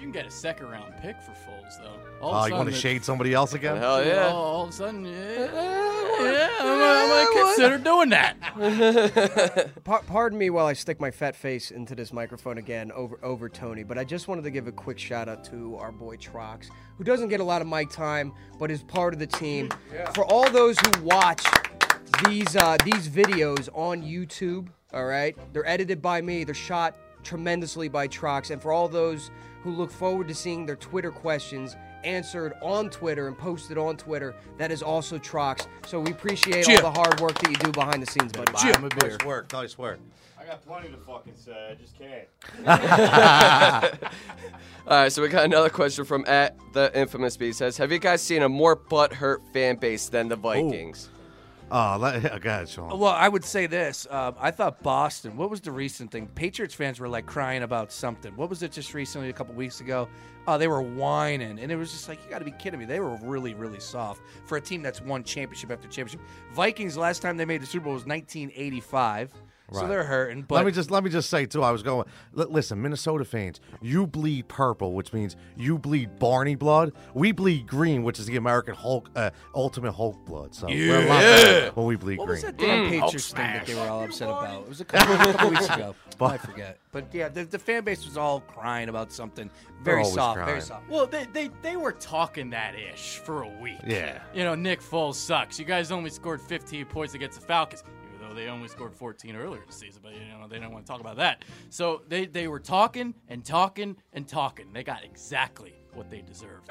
If 0.00 0.04
you 0.06 0.10
can 0.12 0.18
get 0.22 0.26
a 0.26 0.34
second 0.34 0.70
round 0.70 0.94
pick 1.02 1.20
for 1.20 1.32
Foles, 1.32 1.76
though. 1.78 1.92
all 2.22 2.32
Oh, 2.34 2.38
a 2.44 2.48
you 2.48 2.54
want 2.54 2.70
to 2.70 2.74
shade 2.74 3.04
somebody 3.04 3.34
else 3.34 3.52
again? 3.52 3.76
Hell 3.76 4.02
yeah. 4.02 4.28
All, 4.28 4.34
all 4.36 4.62
of 4.64 4.70
a 4.70 4.72
sudden, 4.72 5.04
yeah, 5.04 5.12
yeah 5.52 6.48
I'm, 6.58 6.78
gonna- 6.78 6.84
I'm 6.84 7.26
gonna 7.34 7.44
consider 7.44 7.76
doing 7.76 8.08
that. 8.08 9.70
Pa- 9.84 10.00
pardon 10.06 10.38
me 10.38 10.48
while 10.48 10.64
I 10.64 10.72
stick 10.72 11.00
my 11.02 11.10
fat 11.10 11.36
face 11.36 11.70
into 11.70 11.94
this 11.94 12.14
microphone 12.14 12.56
again 12.56 12.90
over 12.92 13.18
over 13.22 13.50
Tony, 13.50 13.82
but 13.82 13.98
I 13.98 14.04
just 14.04 14.26
wanted 14.26 14.44
to 14.44 14.50
give 14.50 14.68
a 14.68 14.72
quick 14.72 14.98
shout 14.98 15.28
out 15.28 15.44
to 15.50 15.76
our 15.76 15.92
boy 15.92 16.16
Trox, 16.16 16.70
who 16.96 17.04
doesn't 17.04 17.28
get 17.28 17.40
a 17.40 17.44
lot 17.44 17.60
of 17.60 17.68
mic 17.68 17.90
time, 17.90 18.32
but 18.58 18.70
is 18.70 18.82
part 18.82 19.12
of 19.12 19.20
the 19.20 19.26
team. 19.26 19.68
For 20.14 20.24
all 20.24 20.48
those 20.50 20.78
who 20.78 21.02
watch 21.02 21.44
these 22.24 22.56
uh, 22.56 22.78
these 22.86 23.06
videos 23.06 23.68
on 23.74 24.02
YouTube, 24.02 24.68
all 24.94 25.04
right, 25.04 25.36
they're 25.52 25.68
edited 25.68 26.00
by 26.00 26.22
me. 26.22 26.44
They're 26.44 26.54
shot 26.54 26.96
tremendously 27.22 27.88
by 27.88 28.08
Trox, 28.08 28.50
and 28.50 28.62
for 28.62 28.72
all 28.72 28.88
those 28.88 29.30
who 29.62 29.70
look 29.70 29.90
forward 29.90 30.28
to 30.28 30.34
seeing 30.34 30.66
their 30.66 30.76
Twitter 30.76 31.10
questions 31.10 31.76
answered 32.04 32.54
on 32.62 32.88
Twitter 32.90 33.28
and 33.28 33.36
posted 33.36 33.76
on 33.76 33.96
Twitter, 33.96 34.34
that 34.58 34.70
is 34.70 34.82
also 34.82 35.18
Trox. 35.18 35.66
So 35.86 36.00
we 36.00 36.10
appreciate 36.12 36.64
Jim. 36.66 36.84
all 36.84 36.92
the 36.92 36.98
hard 36.98 37.20
work 37.20 37.38
that 37.40 37.50
you 37.50 37.56
do 37.56 37.70
behind 37.72 38.02
the 38.02 38.06
scenes, 38.06 38.32
buddy. 38.32 38.52
Nice 38.52 39.18
work. 39.24 39.52
Nice 39.52 39.76
work. 39.76 39.98
I 40.40 40.44
got 40.46 40.64
plenty 40.64 40.88
to 40.88 40.96
fucking 40.96 41.34
say. 41.36 41.70
I 41.70 41.74
just 41.74 41.98
can't. 41.98 42.26
All 44.86 45.02
right, 45.02 45.12
so 45.12 45.20
we 45.20 45.28
got 45.28 45.44
another 45.44 45.68
question 45.68 46.06
from 46.06 46.24
at 46.26 46.56
the 46.72 46.90
infamous 46.98 47.36
B. 47.36 47.52
Says, 47.52 47.76
"Have 47.76 47.92
you 47.92 47.98
guys 47.98 48.22
seen 48.22 48.42
a 48.42 48.48
more 48.48 48.74
butthurt 48.74 49.38
fan 49.52 49.76
base 49.76 50.08
than 50.08 50.28
the 50.28 50.36
Vikings?" 50.36 51.10
Oh, 51.72 51.96
let, 52.00 52.22
go 52.40 52.50
ahead, 52.50 52.68
Sean. 52.68 52.98
Well, 52.98 53.12
I 53.12 53.28
would 53.28 53.44
say 53.44 53.66
this. 53.66 54.06
Um, 54.10 54.34
I 54.40 54.50
thought 54.50 54.82
Boston. 54.82 55.36
What 55.36 55.50
was 55.50 55.60
the 55.60 55.70
recent 55.70 56.10
thing? 56.10 56.26
Patriots 56.28 56.74
fans 56.74 56.98
were 56.98 57.08
like 57.08 57.26
crying 57.26 57.62
about 57.62 57.92
something. 57.92 58.34
What 58.36 58.50
was 58.50 58.62
it 58.62 58.72
just 58.72 58.92
recently, 58.92 59.28
a 59.28 59.32
couple 59.32 59.54
weeks 59.54 59.80
ago? 59.80 60.08
Oh, 60.48 60.58
they 60.58 60.68
were 60.68 60.82
whining, 60.82 61.58
and 61.60 61.70
it 61.70 61.76
was 61.76 61.92
just 61.92 62.08
like 62.08 62.22
you 62.24 62.30
got 62.30 62.40
to 62.40 62.44
be 62.44 62.50
kidding 62.52 62.80
me. 62.80 62.86
They 62.86 62.98
were 62.98 63.16
really, 63.22 63.54
really 63.54 63.78
soft 63.78 64.22
for 64.46 64.56
a 64.56 64.60
team 64.60 64.82
that's 64.82 65.00
won 65.00 65.22
championship 65.22 65.70
after 65.70 65.86
championship. 65.86 66.20
Vikings 66.52 66.96
last 66.96 67.22
time 67.22 67.36
they 67.36 67.44
made 67.44 67.62
the 67.62 67.66
Super 67.66 67.84
Bowl 67.84 67.94
was 67.94 68.06
1985, 68.06 69.32
so 69.72 69.86
they're 69.86 70.04
hurting. 70.04 70.42
But 70.42 70.56
let 70.56 70.66
me 70.66 70.72
just 70.72 70.90
let 70.90 71.04
me 71.04 71.10
just 71.10 71.30
say 71.30 71.46
too. 71.46 71.62
I 71.62 71.70
was 71.70 71.82
going. 71.82 72.06
li- 72.32 72.46
listen, 72.48 72.80
Minnesota 72.80 73.24
fans, 73.24 73.60
you 73.80 74.06
bleed 74.06 74.48
purple, 74.48 74.92
which 74.92 75.12
means 75.12 75.36
you 75.56 75.78
bleed 75.78 76.18
Barney 76.18 76.54
blood. 76.54 76.92
We 77.14 77.32
bleed 77.32 77.66
green, 77.66 78.02
which 78.02 78.18
is 78.18 78.26
the 78.26 78.36
American 78.36 78.74
Hulk, 78.74 79.10
uh, 79.16 79.30
Ultimate 79.54 79.92
Hulk 79.92 80.24
blood. 80.26 80.54
So 80.54 80.66
we're 80.66 80.96
a 81.04 81.06
lot 81.06 81.20
better 81.20 81.70
when 81.74 81.86
we 81.86 81.96
bleed 81.96 82.18
What 82.18 82.26
green. 82.26 82.36
was 82.36 82.42
that 82.42 82.56
damn 82.56 82.88
Patriots 82.90 83.32
thing 83.32 83.44
that 83.46 83.66
they 83.66 83.74
were 83.74 83.80
all 83.82 84.04
upset 84.04 84.28
about? 84.28 84.62
It 84.62 84.68
was 84.68 84.80
a 84.80 84.84
couple, 84.84 85.14
a 85.14 85.32
couple 85.32 85.50
weeks 85.50 85.68
ago. 85.68 85.94
I 86.20 86.36
forget. 86.36 86.78
But 86.92 87.06
yeah, 87.14 87.28
the, 87.30 87.44
the 87.44 87.58
fan 87.58 87.82
base 87.84 88.04
was 88.04 88.16
all 88.18 88.40
crying 88.40 88.88
about 88.90 89.10
something. 89.12 89.50
Very 89.82 90.00
always 90.02 90.14
soft, 90.14 90.44
very 90.44 90.60
soft. 90.60 90.88
Well, 90.90 91.06
they, 91.06 91.24
they 91.32 91.48
they 91.62 91.76
were 91.76 91.92
talking 91.92 92.50
that 92.50 92.74
ish 92.74 93.16
for 93.24 93.42
a 93.42 93.48
week. 93.48 93.78
Yeah. 93.86 94.20
You 94.34 94.44
know, 94.44 94.54
Nick 94.54 94.80
Foles 94.82 95.14
sucks. 95.14 95.58
You 95.58 95.64
guys 95.64 95.90
only 95.90 96.10
scored 96.10 96.40
15 96.42 96.84
points 96.86 97.14
against 97.14 97.40
the 97.40 97.46
Falcons, 97.46 97.84
even 98.30 98.36
though 98.36 98.42
they 98.42 98.48
only 98.48 98.68
scored 98.68 98.94
14 98.94 99.36
earlier 99.36 99.60
this 99.66 99.76
season. 99.76 100.00
But 100.02 100.12
you 100.14 100.20
know, 100.20 100.46
they 100.48 100.58
don't 100.58 100.72
want 100.72 100.86
to 100.86 100.90
talk 100.92 101.00
about 101.00 101.16
that. 101.16 101.44
So 101.70 102.02
they 102.08 102.26
they 102.26 102.48
were 102.48 102.60
talking 102.60 103.14
and 103.28 103.44
talking 103.44 103.96
and 104.12 104.26
talking. 104.26 104.72
They 104.72 104.82
got 104.84 105.04
exactly 105.04 105.74
what 105.94 106.10
they 106.10 106.22
deserved. 106.22 106.70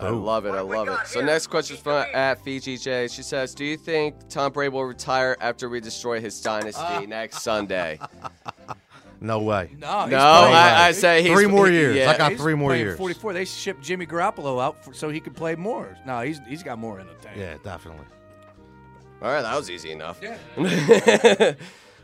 I 0.00 0.08
love 0.08 0.46
it. 0.46 0.50
I 0.50 0.60
love 0.60 0.88
it. 0.88 1.06
So 1.06 1.20
next 1.20 1.46
question 1.46 1.76
is 1.76 1.82
from 1.82 2.04
at 2.12 2.42
Fiji 2.42 2.76
J. 2.76 3.06
She 3.08 3.22
says, 3.22 3.54
"Do 3.54 3.64
you 3.64 3.76
think 3.76 4.16
Tom 4.28 4.50
Brady 4.52 4.70
will 4.70 4.84
retire 4.84 5.36
after 5.40 5.68
we 5.68 5.80
destroy 5.80 6.20
his 6.20 6.40
dynasty 6.40 7.06
next 7.06 7.42
Sunday?" 7.42 8.00
No 9.20 9.38
way. 9.38 9.70
No, 9.78 10.06
No. 10.06 10.16
I- 10.18 10.86
I 10.88 10.92
say 10.92 11.22
he's- 11.22 11.32
three 11.32 11.46
more 11.46 11.68
years. 11.68 11.94
yeah. 11.96 12.10
I 12.10 12.18
got 12.18 12.32
He's 12.32 12.40
three 12.40 12.54
more 12.56 12.74
years. 12.74 12.98
44. 12.98 13.32
They 13.32 13.44
shipped 13.44 13.80
Jimmy 13.80 14.04
Garoppolo 14.04 14.60
out 14.60 14.84
for, 14.84 14.92
so 14.92 15.10
he 15.10 15.20
could 15.20 15.36
play 15.36 15.54
more. 15.54 15.96
No, 16.04 16.22
he's 16.22 16.40
he's 16.48 16.64
got 16.64 16.80
more 16.80 16.98
in 16.98 17.06
the 17.06 17.14
tank. 17.14 17.36
Yeah, 17.38 17.56
definitely. 17.62 18.04
All 19.22 19.30
right, 19.30 19.42
that 19.42 19.56
was 19.56 19.70
easy 19.70 19.92
enough. 19.92 20.20
Yeah. 20.20 20.36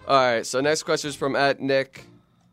All 0.07 0.17
right, 0.17 0.47
so 0.47 0.61
next 0.61 0.85
question 0.85 1.09
is 1.11 1.17
from 1.17 1.35
at 1.35 1.61
Nick 1.61 2.05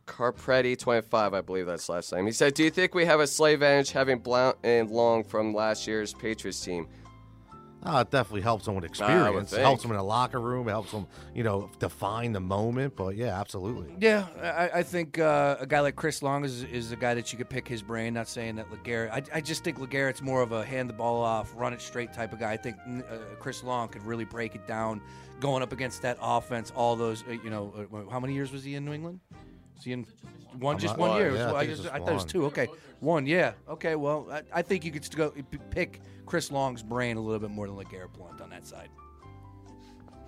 Carpretti, 0.08 0.78
25, 0.78 1.34
I 1.36 1.42
believe 1.42 1.68
that's 1.68 1.88
last 1.88 2.12
name. 2.12 2.26
He 2.26 2.32
said, 2.32 2.56
"Do 2.56 2.64
you 2.64 2.72
think 2.72 2.96
we 2.96 3.06
have 3.06 3.20
a 3.20 3.28
slave 3.28 3.56
advantage 3.56 3.92
having 3.92 4.18
Blount 4.18 4.58
and 4.64 4.90
Long 4.90 5.24
from 5.24 5.54
last 5.54 5.86
year's 5.86 6.14
Patriots 6.14 6.60
team?" 6.66 6.88
Uh, 7.86 8.00
it 8.00 8.10
definitely 8.10 8.42
helps 8.42 8.66
them 8.66 8.74
with 8.74 8.84
experience. 8.84 9.54
It 9.54 9.62
helps 9.62 9.84
think. 9.84 9.90
them 9.90 9.92
in 9.92 9.98
the 9.98 10.04
locker 10.04 10.40
room. 10.42 10.68
It 10.68 10.72
helps 10.72 10.92
them, 10.92 11.06
you 11.36 11.44
know, 11.44 11.70
define 11.78 12.32
the 12.32 12.40
moment. 12.40 12.96
But 12.96 13.16
yeah, 13.16 13.40
absolutely. 13.40 13.96
Yeah, 14.00 14.26
I, 14.42 14.80
I 14.80 14.84
think 14.84 15.20
uh, 15.20 15.58
a 15.60 15.68
guy 15.68 15.82
like 15.82 15.96
Chris 15.96 16.24
Long 16.24 16.44
is, 16.44 16.64
is 16.64 16.92
a 16.92 16.96
guy 16.96 17.14
that 17.14 17.32
you 17.32 17.38
could 17.38 17.50
pick 17.50 17.68
his 17.68 17.84
brain. 17.84 18.16
Not 18.16 18.28
saying 18.28 18.56
that 18.56 18.72
LeGarrette. 18.72 19.12
I, 19.12 19.38
I 19.38 19.42
just 19.42 19.64
think 19.64 19.78
LeGarrette's 19.78 20.22
more 20.22 20.42
of 20.42 20.52
a 20.52 20.66
hand 20.66 20.90
the 20.90 20.94
ball 20.94 21.22
off, 21.22 21.54
run 21.56 21.74
it 21.74 21.82
straight 21.82 22.12
type 22.12 22.34
of 22.34 22.40
guy. 22.40 22.54
I 22.54 22.58
think 22.58 22.78
uh, 22.88 23.18
Chris 23.40 23.64
Long 23.64 23.88
could 23.88 24.04
really 24.04 24.26
break 24.26 24.56
it 24.56 24.66
down, 24.66 25.00
going 25.40 25.62
up 25.62 25.72
against 25.72 26.02
that 26.02 26.18
offense. 26.22 26.72
All 26.76 26.96
those, 26.96 27.24
uh, 27.28 27.32
you 27.32 27.52
know, 27.52 27.88
uh, 27.94 28.10
how 28.10 28.20
many 28.20 28.34
years 28.34 28.52
was 28.52 28.64
he 28.64 28.74
in 28.76 28.84
New 28.84 28.94
England? 28.94 29.20
Was 29.76 29.84
he 29.84 29.92
in 29.94 30.06
one? 30.60 30.76
I'm 30.76 30.80
Just 30.82 30.98
not- 30.98 31.10
one 31.10 31.18
year. 31.20 31.36
yeah, 31.36 31.52
I 31.52 31.56
I, 31.56 31.60
think 31.60 31.72
it's 31.72 31.82
just, 31.82 31.84
just 31.84 31.96
I 31.96 32.00
thought 32.00 32.10
it 32.10 32.14
was 32.14 32.24
one. 32.24 32.28
two. 32.30 32.46
Okay, 32.46 32.68
one. 33.00 33.26
Yeah. 33.28 33.54
Okay. 33.70 33.96
Well, 33.96 34.28
I, 34.32 34.42
I 34.54 34.62
think 34.62 34.86
you 34.86 34.92
could 34.92 35.04
still 35.06 35.30
go 35.30 35.44
p- 35.52 35.58
pick 35.70 36.02
Chris 36.26 36.52
Long's 36.52 36.82
brain 36.84 37.18
a 37.18 37.22
little 37.22 37.40
bit 37.40 37.52
more 37.52 37.68
than 37.68 37.76
LeGarrette 37.76 38.14
Blount 38.14 38.42
on 38.42 38.50
that 38.50 38.66
side. 38.66 38.90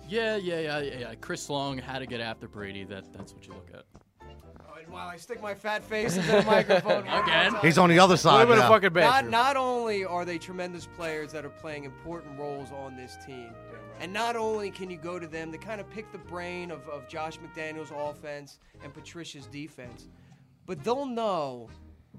Yeah, 0.08 0.36
yeah, 0.36 0.58
yeah, 0.60 0.78
yeah, 0.80 0.98
yeah. 1.00 1.14
Chris 1.20 1.50
Long 1.50 1.76
had 1.78 1.98
to 1.98 2.06
get 2.06 2.20
after 2.20 2.48
Brady. 2.48 2.84
That 2.84 3.12
that's 3.12 3.34
what 3.34 3.46
you 3.46 3.52
look 3.52 3.68
at. 3.74 3.84
Oh, 4.22 4.74
and 4.82 4.88
while 4.90 5.06
I 5.08 5.16
stick 5.18 5.42
my 5.42 5.54
fat 5.54 5.84
face 5.84 6.16
into 6.16 6.30
the 6.30 6.42
microphone 6.42 7.04
one 7.04 7.10
more 7.10 7.22
Again? 7.24 7.52
time- 7.52 7.60
He's 7.62 7.76
on 7.78 7.90
the 7.90 7.98
other 7.98 8.16
side 8.16 8.48
now. 8.48 8.80
Not, 8.94 9.28
not 9.28 9.56
only 9.56 10.04
are 10.06 10.24
they 10.24 10.38
tremendous 10.38 10.86
players 10.86 11.30
that 11.32 11.44
are 11.44 11.50
playing 11.50 11.84
important 11.84 12.38
roles 12.38 12.70
on 12.72 12.96
this 12.96 13.18
team, 13.26 13.50
and 14.00 14.12
not 14.12 14.36
only 14.36 14.70
can 14.70 14.90
you 14.90 14.96
go 14.96 15.18
to 15.18 15.26
them 15.26 15.50
to 15.52 15.58
kind 15.58 15.80
of 15.80 15.88
pick 15.90 16.10
the 16.12 16.18
brain 16.18 16.70
of, 16.70 16.86
of 16.88 17.08
Josh 17.08 17.38
McDaniels' 17.38 17.90
offense 17.92 18.58
and 18.82 18.92
Patricia's 18.94 19.46
defense, 19.46 20.08
but 20.66 20.82
they'll 20.84 21.06
know 21.06 21.68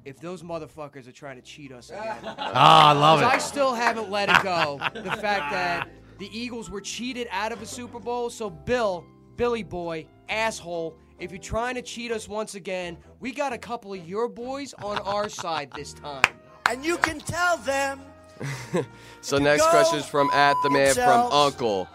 if 0.06 0.20
those 0.20 0.44
motherfuckers 0.44 1.08
are 1.08 1.12
trying 1.12 1.36
to 1.36 1.42
cheat 1.42 1.72
us 1.72 1.90
again. 1.90 2.18
Ah, 2.38 2.90
I 2.90 2.94
love 2.94 3.20
'Cause 3.22 3.32
it. 3.32 3.36
I 3.36 3.38
still 3.40 3.74
haven't 3.74 4.10
let 4.10 4.30
it 4.30 4.42
go. 4.44 4.80
the 4.94 5.12
fact 5.18 5.52
that 5.52 5.90
the 6.18 6.30
Eagles 6.38 6.70
were 6.70 6.82
cheated 6.82 7.28
out 7.32 7.52
of 7.52 7.62
a 7.62 7.66
Super 7.66 8.00
Bowl. 8.00 8.30
So, 8.30 8.50
Bill, 8.50 9.06
Billy 9.36 9.64
boy, 9.64 10.06
asshole, 10.30 10.96
if 11.20 11.32
you're 11.32 11.40
trying 11.40 11.76
to 11.76 11.82
cheat 11.82 12.12
us 12.12 12.28
once 12.30 12.56
again, 12.56 12.98
we 13.20 13.32
got 13.32 13.52
a 13.54 13.58
couple 13.58 13.94
of 13.94 14.08
your 14.08 14.28
boys 14.30 14.74
on 14.76 14.98
our 15.00 15.28
side 15.30 15.70
this 15.76 15.94
time. 15.94 16.24
And 16.70 16.84
you 16.86 16.98
can 16.98 17.20
tell 17.20 17.58
them. 17.58 18.02
So 19.22 19.38
next 19.38 19.64
Go 19.64 19.70
question 19.72 20.00
is 20.00 20.06
from 20.06 20.30
at 20.32 20.56
the 20.64 20.70
man 20.70 20.94
from. 20.94 21.32
Uncle. 21.32 21.88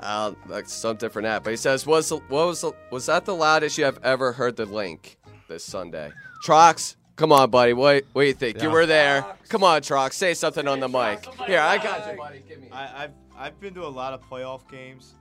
Uh, 0.00 0.32
that's 0.48 0.72
some 0.72 0.96
different 0.96 1.28
app, 1.28 1.44
but 1.44 1.50
he 1.50 1.56
says, 1.56 1.86
"Was 1.86 2.10
what 2.10 2.28
was 2.28 2.64
was 2.90 3.06
that 3.06 3.24
the 3.24 3.34
loudest 3.34 3.78
you 3.78 3.84
have 3.84 4.00
ever 4.02 4.32
heard 4.32 4.56
the 4.56 4.66
Linc 4.66 5.16
this 5.48 5.64
Sunday?" 5.64 6.10
Trox, 6.44 6.96
come 7.14 7.30
on, 7.30 7.50
buddy. 7.50 7.72
What 7.72 8.04
what 8.12 8.22
do 8.22 8.28
you 8.28 8.34
think? 8.34 8.60
You 8.60 8.70
were 8.70 8.86
there. 8.86 9.24
Come 9.48 9.62
on, 9.62 9.82
Trox, 9.82 10.14
say 10.14 10.34
something 10.34 10.66
on 10.66 10.80
the 10.80 10.88
mic. 10.88 11.24
Here, 11.46 11.60
I 11.60 11.78
got 11.78 12.10
you, 12.10 12.18
buddy. 12.18 12.42
Give 12.48 12.60
me. 12.60 12.68
I, 12.72 13.04
I've 13.04 13.12
I've 13.36 13.60
been 13.60 13.74
to 13.74 13.86
a 13.86 13.88
lot 13.88 14.12
of 14.12 14.28
playoff 14.28 14.68
games, 14.68 15.14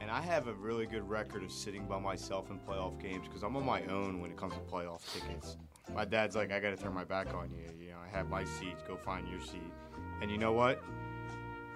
and 0.00 0.08
I 0.08 0.20
have 0.20 0.46
a 0.46 0.54
really 0.54 0.86
good 0.86 1.08
record 1.08 1.42
of 1.42 1.50
sitting 1.50 1.86
by 1.86 1.98
myself 1.98 2.50
in 2.50 2.60
playoff 2.60 3.02
games 3.02 3.26
because 3.26 3.42
I'm 3.42 3.56
on 3.56 3.66
my 3.66 3.82
own 3.86 4.20
when 4.20 4.30
it 4.30 4.36
comes 4.36 4.54
to 4.54 4.60
playoff 4.60 5.00
tickets. 5.12 5.56
My 5.92 6.04
dad's 6.04 6.36
like, 6.36 6.52
I 6.52 6.60
got 6.60 6.70
to 6.70 6.76
turn 6.76 6.94
my 6.94 7.04
back 7.04 7.34
on 7.34 7.50
you. 7.50 7.64
You 7.80 7.90
know, 7.90 7.96
I 8.04 8.16
have 8.16 8.28
my 8.28 8.44
seat. 8.44 8.76
Go 8.86 8.96
find 8.96 9.26
your 9.28 9.40
seat. 9.40 9.72
And 10.20 10.30
you 10.30 10.38
know 10.38 10.52
what? 10.52 10.82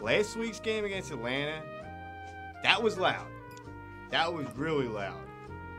Last 0.01 0.37
week's 0.37 0.61
game 0.61 0.85
against 0.85 1.11
Atlanta, 1.13 1.63
that 2.63 2.83
was 2.83 2.99
loud. 2.99 3.27
That 4.11 4.33
was 4.33 4.47
really 4.57 4.89
loud. 4.89 5.21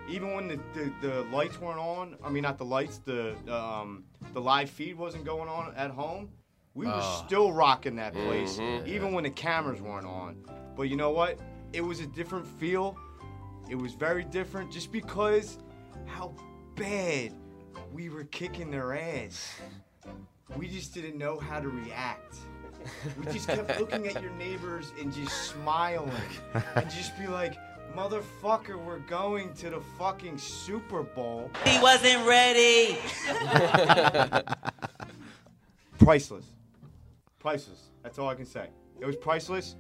Even 0.10 0.34
when 0.34 0.48
the, 0.48 0.60
the, 0.74 0.94
the 1.02 1.22
lights 1.32 1.60
weren't 1.60 1.80
on, 1.80 2.16
I 2.24 2.30
mean 2.30 2.44
not 2.44 2.58
the 2.58 2.66
lights, 2.66 3.00
the 3.06 3.36
um, 3.54 4.04
the 4.34 4.42
live 4.42 4.70
feed 4.70 4.98
wasn't 4.98 5.24
going 5.26 5.48
on 5.50 5.74
at 5.76 5.92
home. 5.92 6.30
We 6.74 6.86
were 6.88 6.94
Oh. 6.96 7.24
still 7.26 7.54
rocking 7.54 7.96
that 7.98 8.14
place, 8.14 8.58
Mhm. 8.58 8.88
even 8.88 9.14
when 9.14 9.24
the 9.24 9.30
cameras 9.30 9.82
weren't 9.82 10.08
on. 10.08 10.44
But 10.76 10.84
you 10.84 10.96
know 10.98 11.12
what? 11.12 11.40
It 11.72 11.82
was 11.82 12.00
a 12.00 12.08
different 12.08 12.48
feel. 12.48 12.98
It 13.70 13.76
was 13.76 13.94
very 13.94 14.24
different 14.26 14.72
just 14.72 14.92
because 14.92 15.60
how 16.06 16.34
bad 16.76 17.34
we 17.94 18.10
were 18.10 18.24
kicking 18.26 18.72
their 18.72 18.94
ass. 18.98 19.62
We 20.58 20.68
just 20.68 20.94
didn't 20.94 21.18
know 21.18 21.40
how 21.40 21.60
to 21.60 21.70
react. 21.70 22.36
We 23.20 23.32
just 23.32 23.48
kept 23.48 23.80
looking 23.80 24.08
at 24.08 24.22
your 24.22 24.32
neighbors 24.32 24.92
and 25.00 25.14
just 25.14 25.50
smiling 25.52 26.12
and 26.76 26.90
just 26.90 27.18
be 27.18 27.28
like, 27.28 27.56
motherfucker, 27.96 28.76
we're 28.84 29.00
going 29.00 29.54
to 29.56 29.70
the 29.70 29.82
fucking 29.98 30.38
Super 30.38 31.04
Bowl. 31.04 31.50
He 31.66 31.80
wasn't 31.80 32.26
ready. 32.28 32.98
priceless. 36.00 36.46
Priceless. 37.40 37.90
That's 38.04 38.20
all 38.20 38.30
I 38.30 38.36
can 38.36 38.46
say. 38.46 38.68
It 39.00 39.06
was 39.06 39.16
priceless, 39.16 39.76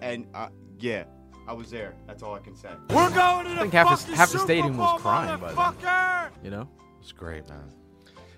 and 0.00 0.26
uh, 0.34 0.48
yeah, 0.78 1.04
I 1.46 1.52
was 1.52 1.70
there. 1.70 1.94
That's 2.06 2.22
all 2.22 2.34
I 2.34 2.38
can 2.40 2.56
say. 2.56 2.70
We're 2.90 3.10
going 3.10 3.44
to 3.46 3.50
I 3.50 3.54
the 3.54 3.60
think 3.62 3.72
half 3.74 3.90
the, 3.90 3.96
fucking 3.96 4.14
half 4.16 4.28
the 4.32 4.38
Super 4.38 4.44
stadium 4.44 4.76
was 4.76 4.90
Bowl, 4.90 4.98
crying 5.00 5.40
by 5.40 5.48
then. 5.48 5.56
motherfucker! 5.56 6.30
You 6.42 6.50
know? 6.50 6.68
It's 7.00 7.12
great, 7.12 7.48
man. 7.48 7.70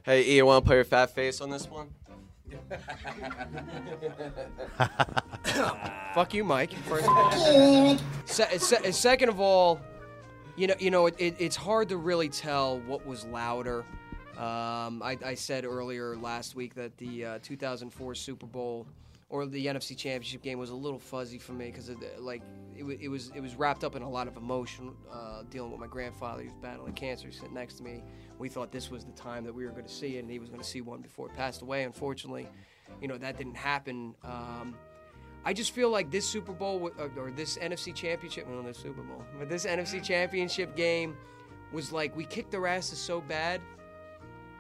Hey, 0.05 0.23
E, 0.25 0.37
you 0.37 0.47
want 0.47 0.65
to 0.65 0.69
put 0.69 0.75
your 0.75 0.85
fat 0.85 1.11
face 1.15 1.41
on 1.41 1.51
this 1.51 1.69
one? 1.71 1.89
Fuck 6.15 6.35
you, 6.35 6.45
Mike. 6.45 6.73
First 6.89 7.07
of 7.07 7.17
all. 7.17 7.99
Se- 8.25 8.59
se- 8.59 8.91
second 8.93 9.29
of 9.29 9.41
all, 9.41 9.81
you 10.57 10.67
know, 10.67 10.75
you 10.79 10.91
know, 10.91 11.07
it, 11.07 11.15
it, 11.19 11.37
it's 11.39 11.57
hard 11.57 11.89
to 11.91 11.97
really 11.97 12.29
tell 12.29 12.81
what 12.81 13.07
was 13.07 13.25
louder. 13.27 13.85
Um, 14.39 15.03
I, 15.03 15.19
I 15.25 15.35
said 15.35 15.65
earlier 15.65 16.17
last 16.17 16.55
week 16.55 16.75
that 16.75 16.97
the 16.99 17.25
uh, 17.25 17.39
2004 17.43 18.15
Super 18.15 18.47
Bowl 18.47 18.87
or 19.29 19.47
the 19.47 19.67
NFC 19.67 19.97
Championship 19.97 20.43
game 20.43 20.59
was 20.59 20.71
a 20.71 20.75
little 20.75 20.99
fuzzy 20.99 21.39
for 21.39 21.53
me 21.53 21.67
because 21.67 21.91
like 22.19 22.43
it, 22.75 22.85
it 23.01 23.09
was 23.09 23.33
it 23.35 23.41
was 23.41 23.57
wrapped 23.57 23.83
up 23.83 23.97
in 23.97 24.03
a 24.03 24.09
lot 24.09 24.29
of 24.29 24.37
emotion. 24.37 24.95
Uh, 25.13 25.43
dealing 25.51 25.71
with 25.71 25.81
my 25.81 25.87
grandfather, 25.87 26.43
he 26.43 26.49
was 26.49 26.57
battling 26.63 26.93
cancer, 26.93 27.31
sitting 27.33 27.55
next 27.55 27.75
to 27.75 27.83
me. 27.83 28.05
We 28.39 28.49
thought 28.49 28.71
this 28.71 28.91
was 28.91 29.05
the 29.05 29.13
time 29.13 29.45
that 29.45 29.55
we 29.55 29.65
were 29.65 29.73
going 29.73 29.87
to 29.87 29.93
see 29.93 30.17
it, 30.17 30.21
and 30.21 30.31
he 30.31 30.39
was 30.39 30.49
going 30.49 30.61
to 30.61 30.67
see 30.67 30.81
one 30.81 31.01
before 31.01 31.29
he 31.29 31.37
passed 31.37 31.63
away. 31.63 31.83
Unfortunately, 31.85 32.49
you 33.01 33.09
know 33.09 33.19
that 33.19 33.37
didn't 33.37 33.57
happen. 33.57 34.15
Um, 34.23 34.77
I 35.45 35.53
just 35.53 35.73
feel 35.73 35.91
like 35.91 36.11
this 36.11 36.29
Super 36.29 36.53
Bowl 36.53 36.91
uh, 36.99 37.21
or 37.21 37.31
this 37.31 37.57
NFC 37.59 37.95
Championship, 37.95 38.49
well, 38.49 38.63
no 38.63 38.73
Super 38.73 39.03
Bowl, 39.03 39.23
but 39.39 39.49
this 39.49 39.67
NFC 39.67 40.03
Championship 40.03 40.77
game 40.77 41.17
was 41.73 41.91
like 41.93 42.17
we 42.17 42.25
kicked 42.25 42.53
their 42.53 42.67
asses 42.67 42.99
so 42.99 43.21
bad. 43.21 43.61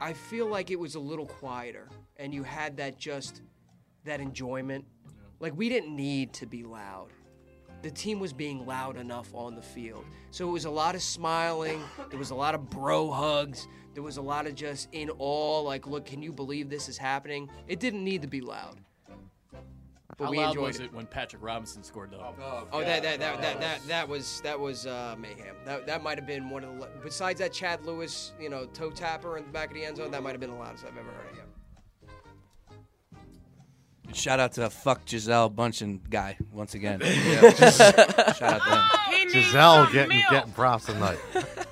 I 0.00 0.12
feel 0.12 0.46
like 0.46 0.70
it 0.70 0.78
was 0.78 0.94
a 0.96 1.00
little 1.00 1.26
quieter, 1.26 1.88
and 2.16 2.34
you 2.34 2.42
had 2.42 2.76
that 2.78 2.98
just 2.98 3.42
that 4.06 4.20
enjoyment. 4.20 4.84
Like 5.40 5.56
we 5.56 5.68
didn't 5.68 5.94
need 5.94 6.32
to 6.34 6.46
be 6.46 6.62
loud. 6.62 7.08
The 7.82 7.90
team 7.90 8.18
was 8.18 8.32
being 8.32 8.66
loud 8.66 8.96
enough 8.96 9.32
on 9.34 9.54
the 9.54 9.62
field. 9.62 10.04
So 10.30 10.48
it 10.48 10.52
was 10.52 10.64
a 10.64 10.70
lot 10.70 10.94
of 10.94 11.02
smiling. 11.02 11.82
There 12.08 12.18
was 12.18 12.30
a 12.30 12.34
lot 12.34 12.54
of 12.54 12.70
bro 12.70 13.10
hugs. 13.10 13.68
There 13.94 14.02
was 14.02 14.16
a 14.16 14.22
lot 14.22 14.46
of 14.46 14.54
just 14.54 14.88
in 14.92 15.10
awe, 15.18 15.60
like, 15.60 15.86
look, 15.86 16.06
can 16.06 16.22
you 16.22 16.32
believe 16.32 16.68
this 16.68 16.88
is 16.88 16.98
happening? 16.98 17.48
It 17.68 17.78
didn't 17.78 18.02
need 18.02 18.22
to 18.22 18.28
be 18.28 18.40
loud. 18.40 18.78
But 20.18 20.26
How 20.26 20.30
we 20.30 20.38
loud 20.38 20.48
enjoyed 20.48 20.66
was 20.66 20.80
it. 20.80 20.84
it 20.84 20.94
when 20.94 21.06
Patrick 21.06 21.42
Robinson 21.42 21.82
scored 21.82 22.10
the? 22.10 22.16
Oh, 22.18 22.80
that 22.80 23.02
that, 23.02 23.20
that, 23.20 23.40
that, 23.40 23.60
that 23.60 23.80
that 23.86 24.08
was 24.08 24.40
that 24.42 24.58
was 24.58 24.86
uh, 24.86 25.14
mayhem. 25.18 25.56
That 25.66 25.86
that 25.86 26.02
might 26.02 26.16
have 26.16 26.26
been 26.26 26.48
one 26.48 26.64
of 26.64 26.78
the. 26.78 26.88
Besides 27.02 27.38
that 27.40 27.52
Chad 27.52 27.84
Lewis, 27.84 28.32
you 28.40 28.48
know, 28.48 28.64
toe 28.66 28.90
tapper 28.90 29.36
in 29.36 29.44
the 29.44 29.50
back 29.50 29.68
of 29.68 29.74
the 29.74 29.84
end 29.84 29.98
zone, 29.98 30.10
that 30.12 30.22
might 30.22 30.30
have 30.30 30.40
been 30.40 30.50
the 30.50 30.56
loudest 30.56 30.84
I've 30.84 30.96
ever 30.96 31.10
heard. 31.10 31.34
Yeah. 31.34 31.42
Shout 34.12 34.40
out 34.40 34.52
to 34.52 34.60
the 34.60 34.70
fuck 34.70 35.04
Gisele 35.04 35.50
Bündchen 35.50 36.00
guy 36.08 36.36
once 36.52 36.74
again. 36.74 37.00
Yeah. 37.04 37.50
Shout 37.70 38.42
out 38.42 38.62
to 38.62 39.16
him. 39.16 39.30
Giselle 39.30 39.92
getting 39.92 40.22
getting 40.30 40.52
props 40.52 40.86
tonight. 40.86 41.18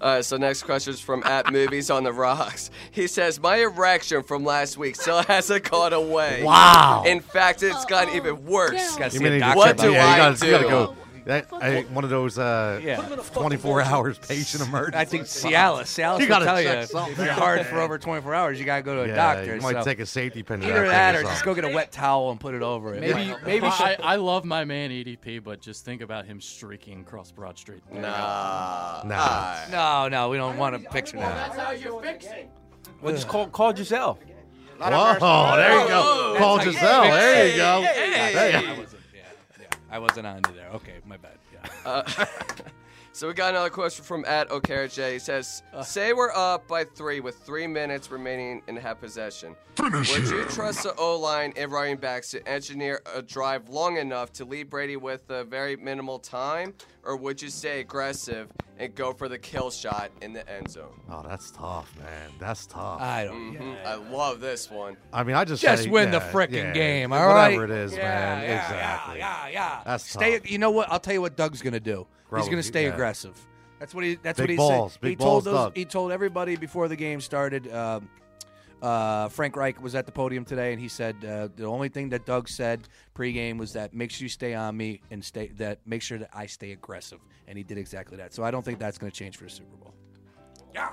All 0.00 0.16
right, 0.16 0.24
so 0.24 0.36
next 0.36 0.64
question 0.64 0.92
is 0.92 1.00
from 1.00 1.22
at 1.22 1.52
Movies 1.52 1.88
on 1.88 2.02
the 2.02 2.12
Rocks. 2.12 2.72
He 2.90 3.06
says, 3.06 3.38
My 3.38 3.58
erection 3.58 4.24
from 4.24 4.44
last 4.44 4.76
week 4.76 4.96
still 4.96 5.22
hasn't 5.22 5.70
gone 5.70 5.92
away. 5.92 6.42
Wow. 6.42 7.04
In 7.06 7.20
fact, 7.20 7.62
it's 7.62 7.84
gotten 7.84 8.12
even 8.16 8.44
worse. 8.44 8.96
Gotta 8.96 9.12
You 9.14 9.18
see 9.18 9.24
mean 9.24 9.32
a 9.34 9.38
doctor 9.38 9.56
What 9.56 9.70
about 9.70 9.82
do 9.84 9.92
yeah, 9.92 10.04
that. 10.04 10.08
I 10.08 10.16
you 10.16 10.22
gotta, 10.22 10.40
do? 10.40 10.46
You 10.46 10.52
gotta 10.52 10.68
go. 10.68 10.96
That, 11.24 11.46
I, 11.52 11.82
one 11.92 12.04
of 12.04 12.10
those 12.10 12.38
uh, 12.38 12.80
Yeah. 12.82 12.96
24 12.96 13.82
hours 13.82 14.18
patient 14.18 14.62
emergency. 14.66 14.98
I 14.98 15.04
think 15.04 15.24
Cialis. 15.24 15.82
Cialis 15.82 16.18
You 16.20 16.24
will 16.24 16.28
gotta 16.28 16.44
tell 16.44 16.60
you 16.60 16.68
check 16.68 16.82
if 17.10 17.18
you're 17.18 17.28
out, 17.30 17.38
hard 17.38 17.66
for 17.66 17.80
over 17.80 17.98
24 17.98 18.34
hours, 18.34 18.58
you 18.58 18.64
gotta 18.64 18.82
go 18.82 18.96
to 18.96 19.02
a 19.02 19.08
Yeah, 19.08 19.14
doctor. 19.14 19.54
you 19.54 19.60
might 19.60 19.76
so 19.76 19.84
take 19.84 20.00
a 20.00 20.06
safety 20.06 20.42
pin 20.42 20.60
to 20.60 20.66
Either 20.66 20.80
that 20.86 20.88
that, 20.88 21.14
thing 21.16 21.24
or 21.24 21.28
or 21.28 21.32
just 21.32 21.44
go 21.44 21.54
get 21.54 21.64
a 21.64 21.68
wet 21.68 21.92
towel 21.92 22.30
and 22.30 22.40
put 22.40 22.54
it 22.54 22.62
over 22.62 22.94
it. 22.94 23.00
Maybe, 23.00 23.30
But- 23.30 23.46
maybe 23.46 23.66
I, 23.66 23.96
I 24.02 24.16
love 24.16 24.44
my 24.44 24.64
man 24.64 24.90
EDP, 24.90 25.44
but 25.44 25.60
just 25.60 25.84
think 25.84 26.02
about 26.02 26.26
him 26.26 26.40
streaking 26.40 27.00
across 27.02 27.30
Broad 27.30 27.56
Street. 27.56 27.82
Nah. 27.92 29.02
Nah. 29.04 29.56
no, 29.70 30.08
no, 30.08 30.28
we 30.28 30.36
don't 30.36 30.56
want 30.56 30.80
to 30.82 30.90
picture 30.90 31.18
that. 31.18 31.52
how 31.56 31.70
you 31.72 32.00
fix 32.02 32.26
it. 32.26 32.50
Well, 33.00 33.14
just 33.14 33.28
call 33.28 33.46
call 33.48 33.72
Gisele. 33.72 34.18
Whoa, 34.78 35.56
there 35.56 35.80
you 35.80 35.88
go. 35.88 36.32
Whoa. 36.32 36.38
Call 36.38 36.56
That's 36.58 36.70
Gisele. 36.72 37.02
fix 37.02 37.14
There 37.14 37.48
you 37.50 37.56
go. 37.56 37.82
Hey. 37.82 38.32
There 38.34 38.60
you 38.60 38.76
go. 38.76 38.81
I 39.92 39.98
wasn't 39.98 40.26
on 40.26 40.40
there. 40.56 40.70
Okay, 40.76 40.94
my 41.06 41.18
bad. 41.18 41.36
Yeah. 41.52 41.68
Uh, 41.84 42.02
so 43.12 43.28
we 43.28 43.34
got 43.34 43.50
another 43.50 43.70
question 43.70 44.04
from 44.04 44.24
at 44.24 44.48
Okarache. 44.48 45.12
He 45.12 45.18
says, 45.18 45.62
"Say 45.84 46.12
we're 46.12 46.32
up 46.34 46.66
by 46.66 46.84
three 46.84 47.20
with 47.20 47.36
three 47.38 47.66
minutes 47.66 48.10
remaining 48.10 48.62
and 48.68 48.78
have 48.78 49.00
possession. 49.00 49.54
Would 49.78 50.06
you 50.08 50.44
trust 50.46 50.82
the 50.82 50.94
O 50.96 51.16
line 51.18 51.52
and 51.56 51.70
running 51.70 51.96
backs 51.96 52.30
to 52.32 52.46
engineer 52.48 53.00
a 53.14 53.22
drive 53.22 53.68
long 53.68 53.96
enough 53.96 54.32
to 54.34 54.44
lead 54.44 54.70
Brady 54.70 54.96
with 54.96 55.28
a 55.30 55.44
very 55.44 55.76
minimal 55.76 56.18
time, 56.18 56.74
or 57.04 57.16
would 57.16 57.40
you 57.40 57.48
stay 57.48 57.80
aggressive 57.80 58.48
and 58.78 58.94
go 58.94 59.12
for 59.12 59.28
the 59.28 59.38
kill 59.38 59.70
shot 59.70 60.10
in 60.20 60.32
the 60.32 60.48
end 60.50 60.70
zone?" 60.70 61.00
Oh, 61.10 61.24
that's 61.28 61.50
tough, 61.50 61.92
man. 61.98 62.30
That's 62.38 62.66
tough. 62.66 63.00
I 63.00 63.24
don't. 63.24 63.54
Mhm. 63.56 63.86
I 63.86 63.94
love 63.94 64.40
this 64.40 64.70
one. 64.70 64.96
I 65.12 65.22
mean, 65.22 65.36
I 65.36 65.44
just 65.44 65.62
Just 65.62 65.84
say, 65.84 65.90
win 65.90 66.10
the 66.10 66.18
yeah, 66.18 66.32
frickin' 66.32 66.52
yeah, 66.52 66.72
game, 66.72 67.12
all 67.12 67.26
right? 67.26 67.54
Whatever 67.54 67.64
it 67.64 67.70
is, 67.70 67.92
Yeah, 67.94 68.02
man. 68.02 68.42
yeah, 68.42 68.62
exactly. 68.62 69.18
Yeah, 69.18 69.46
yeah, 69.46 69.52
yeah. 69.52 69.80
That's 69.84 70.08
stay. 70.10 70.38
tough. 70.38 70.50
You 70.50 70.58
know 70.58 70.70
what? 70.70 70.90
I'll 70.90 71.00
tell 71.00 71.14
you 71.14 71.20
what 71.20 71.36
Doug's 71.36 71.60
gonna 71.62 71.80
do. 71.80 72.06
Grow- 72.32 72.40
He's 72.40 72.48
gonna 72.48 72.62
stay 72.62 72.84
yeah. 72.86 72.94
aggressive. 72.94 73.38
That's 73.78 73.94
what 73.94 74.04
he. 74.04 74.14
That's 74.16 74.38
Big 74.38 74.44
what 74.44 74.50
he 74.50 74.56
balls, 74.56 74.92
said. 74.94 75.00
big 75.02 75.10
he 75.10 75.16
told 75.16 75.44
balls, 75.44 75.54
Doug. 75.66 75.76
He 75.76 75.84
told 75.84 76.12
everybody 76.12 76.56
before 76.56 76.88
the 76.88 76.96
game 76.96 77.20
started. 77.20 77.72
Um, 77.72 78.08
Uh, 78.80 79.28
Frank 79.28 79.54
Reich 79.54 79.80
was 79.80 79.94
at 79.94 80.06
the 80.06 80.12
podium 80.12 80.44
today, 80.44 80.72
and 80.72 80.80
he 80.82 80.88
said 80.88 81.14
uh, 81.24 81.46
the 81.54 81.64
only 81.66 81.88
thing 81.88 82.08
that 82.08 82.26
Doug 82.26 82.48
said 82.48 82.88
pregame 83.14 83.56
was 83.56 83.72
that 83.74 83.94
make 83.94 84.10
sure 84.10 84.24
you 84.24 84.28
stay 84.28 84.54
on 84.54 84.76
me 84.76 85.00
and 85.12 85.24
stay 85.24 85.46
that 85.58 85.78
make 85.86 86.02
sure 86.02 86.18
that 86.18 86.30
I 86.32 86.46
stay 86.46 86.72
aggressive, 86.72 87.20
and 87.46 87.56
he 87.56 87.62
did 87.62 87.78
exactly 87.78 88.16
that. 88.16 88.34
So 88.34 88.42
I 88.42 88.50
don't 88.50 88.64
think 88.64 88.80
that's 88.80 88.98
going 88.98 89.12
to 89.12 89.16
change 89.16 89.36
for 89.36 89.44
the 89.44 89.50
Super 89.50 89.76
Bowl. 89.76 89.94
Yeah. 90.74 90.88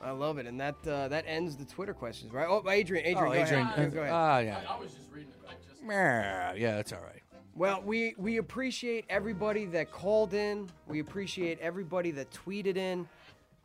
I 0.00 0.10
love 0.10 0.38
it, 0.38 0.46
and 0.46 0.58
that 0.60 0.74
uh, 0.88 1.06
that 1.08 1.24
ends 1.28 1.56
the 1.56 1.64
Twitter 1.64 1.94
questions, 1.94 2.32
right? 2.32 2.48
Oh, 2.48 2.68
Adrian, 2.68 3.06
Adrian, 3.06 3.26
Oh, 3.28 3.34
go 3.34 3.40
Adrian, 3.42 3.66
ahead. 3.66 3.86
uh, 3.86 3.90
Go 3.90 4.00
ahead. 4.00 4.12
ah, 4.12 4.38
yeah. 4.38 4.60
I 4.68 4.76
was 4.78 4.92
just 4.92 5.08
reading 5.12 5.30
it. 5.30 5.48
I 5.48 5.52
just. 5.68 5.82
Yeah, 5.86 6.52
yeah, 6.54 6.74
that's 6.74 6.92
all 6.92 7.00
right. 7.00 7.22
Well, 7.56 7.80
we 7.82 8.14
we 8.18 8.36
appreciate 8.36 9.06
everybody 9.08 9.64
that 9.66 9.90
called 9.90 10.34
in. 10.34 10.68
We 10.86 11.00
appreciate 11.00 11.58
everybody 11.60 12.10
that 12.10 12.30
tweeted 12.30 12.76
in. 12.76 13.08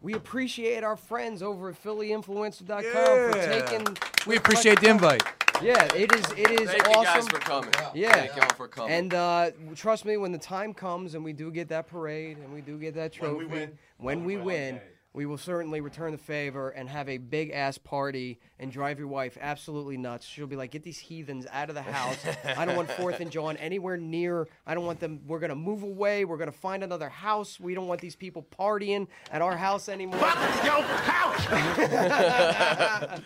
We 0.02 0.14
appreciate 0.14 0.84
our 0.84 0.96
friends 0.96 1.44
over 1.44 1.70
at 1.70 1.84
PhillyInfluencer.com 1.84 3.32
for 3.32 3.34
taking. 3.34 3.98
We 4.26 4.38
appreciate 4.38 4.80
the 4.80 4.90
invite. 4.90 5.22
Yeah, 5.62 5.84
it 5.94 6.12
is. 6.14 6.26
It 6.38 6.50
is 6.60 6.70
Thank 6.70 6.88
awesome. 6.88 7.00
you 7.00 7.04
guys 7.04 7.28
for 7.28 7.40
coming. 7.40 7.70
Yeah, 7.94 8.14
Thank 8.14 8.36
y'all 8.38 8.50
for 8.56 8.68
coming. 8.70 8.94
And 8.94 9.14
uh, 9.14 9.52
trust 9.76 10.06
me, 10.06 10.16
when 10.18 10.32
the 10.32 10.40
time 10.40 10.74
comes 10.74 11.14
and 11.14 11.24
we 11.24 11.34
do 11.34 11.52
get 11.52 11.68
that 11.68 11.88
parade 11.88 12.38
and 12.38 12.52
we 12.54 12.62
do 12.62 12.80
get 12.80 12.96
that 12.96 13.16
When 13.20 13.32
trophy, 13.32 13.46
we 13.46 13.52
win. 13.52 13.78
when 13.98 14.24
we 14.26 14.38
win, 14.38 14.80
we 15.14 15.26
will 15.26 15.38
certainly 15.38 15.82
return 15.82 16.12
the 16.14 16.18
favor 16.18 16.70
and 16.70 16.88
have 16.88 17.10
a 17.10 17.18
big 17.18 17.52
ass 17.52 17.78
party 17.78 18.40
and 18.60 18.72
drive 18.72 18.98
your 18.98 19.10
wife 19.10 19.38
absolutely 19.42 19.98
nuts. 19.98 20.26
She'll 20.26 20.48
be 20.48 20.56
like, 20.56 20.72
"Get 20.72 20.84
these 20.84 21.00
heathens 21.00 21.46
out 21.52 21.70
of 21.70 21.76
the 21.76 21.82
house! 21.82 22.18
I 22.46 22.64
don't 22.66 22.76
want 22.78 22.90
Fourth 22.98 23.20
and 23.20 23.30
John 23.30 23.58
anywhere 23.58 23.98
near. 23.98 24.48
I 24.66 24.74
don't 24.74 24.86
want 24.86 25.00
them. 25.02 25.20
We're 25.28 25.40
gonna 25.40 25.56
move 25.56 25.84
away. 25.84 26.24
We're 26.24 26.38
gonna 26.38 26.52
find 26.52 26.84
another 26.84 27.10
house. 27.10 27.60
We 27.60 27.74
don't 27.74 27.88
want 27.88 28.00
these 28.02 28.16
people 28.16 28.46
partying 28.58 29.08
at 29.32 29.42
our 29.42 29.58
house 29.58 29.90
anymore." 29.90 30.20
Fuck 30.20 30.64
your 30.66 30.82
house! 30.82 31.22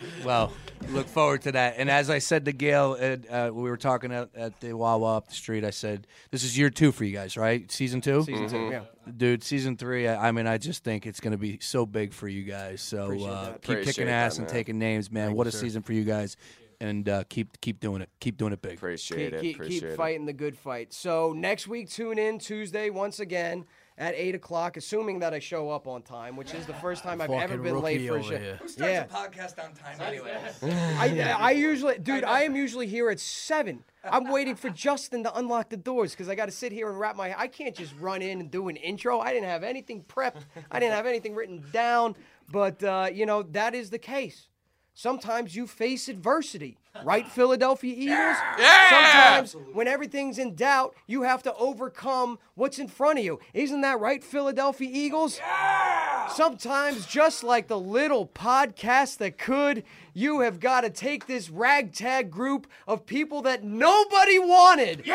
Well, 0.24 0.52
look 0.90 1.08
forward 1.08 1.42
to 1.42 1.52
that. 1.52 1.74
And 1.78 1.90
as 1.90 2.10
I 2.10 2.18
said 2.18 2.44
to 2.46 2.52
Gail, 2.52 2.96
uh, 2.98 3.32
uh, 3.32 3.50
we 3.52 3.62
were 3.70 3.76
talking 3.76 4.12
at, 4.12 4.28
at 4.34 4.60
the 4.60 4.72
Wawa 4.74 5.16
up 5.16 5.28
the 5.28 5.34
street. 5.34 5.64
I 5.64 5.70
said, 5.70 6.06
"This 6.30 6.44
is 6.44 6.56
year 6.56 6.70
two 6.70 6.92
for 6.92 7.04
you 7.04 7.12
guys, 7.14 7.36
right? 7.36 7.70
Season 7.70 8.00
two, 8.00 8.22
Season 8.22 8.48
two, 8.48 8.56
Mhm. 8.56 8.70
yeah. 8.72 9.12
Dude, 9.16 9.42
season 9.44 9.76
three. 9.76 10.08
I, 10.08 10.28
I 10.28 10.32
mean, 10.32 10.46
I 10.46 10.58
just 10.58 10.82
think 10.84 11.06
it's 11.06 11.20
going 11.20 11.32
to 11.32 11.38
be 11.38 11.58
so 11.60 11.86
big 11.86 12.12
for 12.12 12.28
you 12.28 12.42
guys. 12.44 12.80
So 12.80 13.12
uh, 13.24 13.46
keep 13.46 13.56
Appreciate 13.56 13.84
kicking 13.84 14.06
that, 14.06 14.12
ass 14.26 14.38
and 14.38 14.48
taking 14.48 14.78
names, 14.78 15.10
man. 15.10 15.28
Thank 15.28 15.38
what 15.38 15.44
you, 15.44 15.50
a 15.50 15.52
sir. 15.52 15.58
season 15.60 15.82
for 15.82 15.92
you 15.92 16.04
guys, 16.04 16.36
and 16.80 17.08
uh, 17.08 17.24
keep 17.28 17.60
keep 17.60 17.80
doing 17.80 18.02
it. 18.02 18.08
Keep 18.20 18.36
doing 18.38 18.52
it 18.52 18.60
big. 18.62 18.74
Appreciate 18.74 19.30
keep, 19.30 19.34
it. 19.34 19.40
keep, 19.42 19.56
Appreciate 19.56 19.80
keep 19.80 19.88
it. 19.90 19.96
fighting 19.96 20.26
the 20.26 20.32
good 20.32 20.56
fight. 20.56 20.92
So 20.92 21.32
next 21.32 21.68
week, 21.68 21.88
tune 21.90 22.18
in 22.18 22.38
Tuesday 22.38 22.90
once 22.90 23.20
again 23.20 23.64
at 23.98 24.14
eight 24.14 24.34
o'clock, 24.34 24.76
assuming 24.76 25.20
that 25.20 25.32
I 25.32 25.38
show 25.38 25.70
up 25.70 25.88
on 25.88 26.02
time, 26.02 26.36
which 26.36 26.52
is 26.52 26.66
the 26.66 26.74
first 26.74 27.02
time 27.02 27.20
I've 27.20 27.30
ever 27.30 27.56
been 27.56 27.80
late 27.80 28.06
for 28.06 28.18
a 28.18 28.22
show. 28.22 28.36
here. 28.36 28.60
Who 28.62 28.84
Yeah, 28.84 29.04
a 29.04 29.06
podcast 29.06 29.62
on 29.62 29.72
time 29.72 30.00
anyway? 30.00 30.38
I, 30.62 31.34
I 31.38 31.50
usually, 31.52 31.98
dude, 31.98 32.24
I 32.24 32.42
am 32.42 32.54
usually 32.54 32.86
here 32.86 33.08
at 33.10 33.20
seven. 33.20 33.84
I'm 34.04 34.30
waiting 34.30 34.54
for 34.54 34.70
Justin 34.70 35.24
to 35.24 35.36
unlock 35.36 35.70
the 35.70 35.76
doors 35.76 36.12
because 36.12 36.28
I 36.28 36.34
got 36.34 36.46
to 36.46 36.52
sit 36.52 36.72
here 36.72 36.88
and 36.88 36.98
wrap 36.98 37.16
my. 37.16 37.38
I 37.38 37.48
can't 37.48 37.74
just 37.74 37.94
run 37.98 38.22
in 38.22 38.40
and 38.40 38.50
do 38.50 38.68
an 38.68 38.76
intro. 38.76 39.18
I 39.18 39.32
didn't 39.32 39.48
have 39.48 39.64
anything 39.64 40.04
prepped. 40.04 40.44
I 40.70 40.78
didn't 40.78 40.94
have 40.94 41.06
anything 41.06 41.34
written 41.34 41.64
down. 41.72 42.14
But 42.52 42.82
uh, 42.84 43.08
you 43.12 43.26
know 43.26 43.42
that 43.42 43.74
is 43.74 43.90
the 43.90 43.98
case. 43.98 44.48
Sometimes 44.94 45.54
you 45.54 45.66
face 45.66 46.08
adversity, 46.08 46.78
right, 47.04 47.28
Philadelphia 47.28 47.94
Eagles? 47.96 48.36
Yeah! 48.58 48.90
Sometimes 48.90 49.56
when 49.72 49.88
everything's 49.88 50.38
in 50.38 50.54
doubt, 50.54 50.94
you 51.06 51.22
have 51.22 51.42
to 51.44 51.54
overcome 51.54 52.38
what's 52.54 52.78
in 52.78 52.88
front 52.88 53.18
of 53.18 53.24
you. 53.24 53.38
Isn't 53.54 53.80
that 53.82 54.00
right, 54.00 54.22
Philadelphia 54.22 54.88
Eagles? 54.90 55.38
Yeah. 55.38 56.28
Sometimes, 56.28 57.06
just 57.06 57.44
like 57.44 57.68
the 57.68 57.78
little 57.78 58.26
podcast 58.26 59.18
that 59.18 59.38
could, 59.38 59.84
you 60.12 60.40
have 60.40 60.60
got 60.60 60.80
to 60.80 60.90
take 60.90 61.26
this 61.26 61.50
ragtag 61.50 62.30
group 62.30 62.66
of 62.88 63.06
people 63.06 63.42
that 63.42 63.62
nobody 63.62 64.38
wanted 64.38 65.02
yeah. 65.04 65.14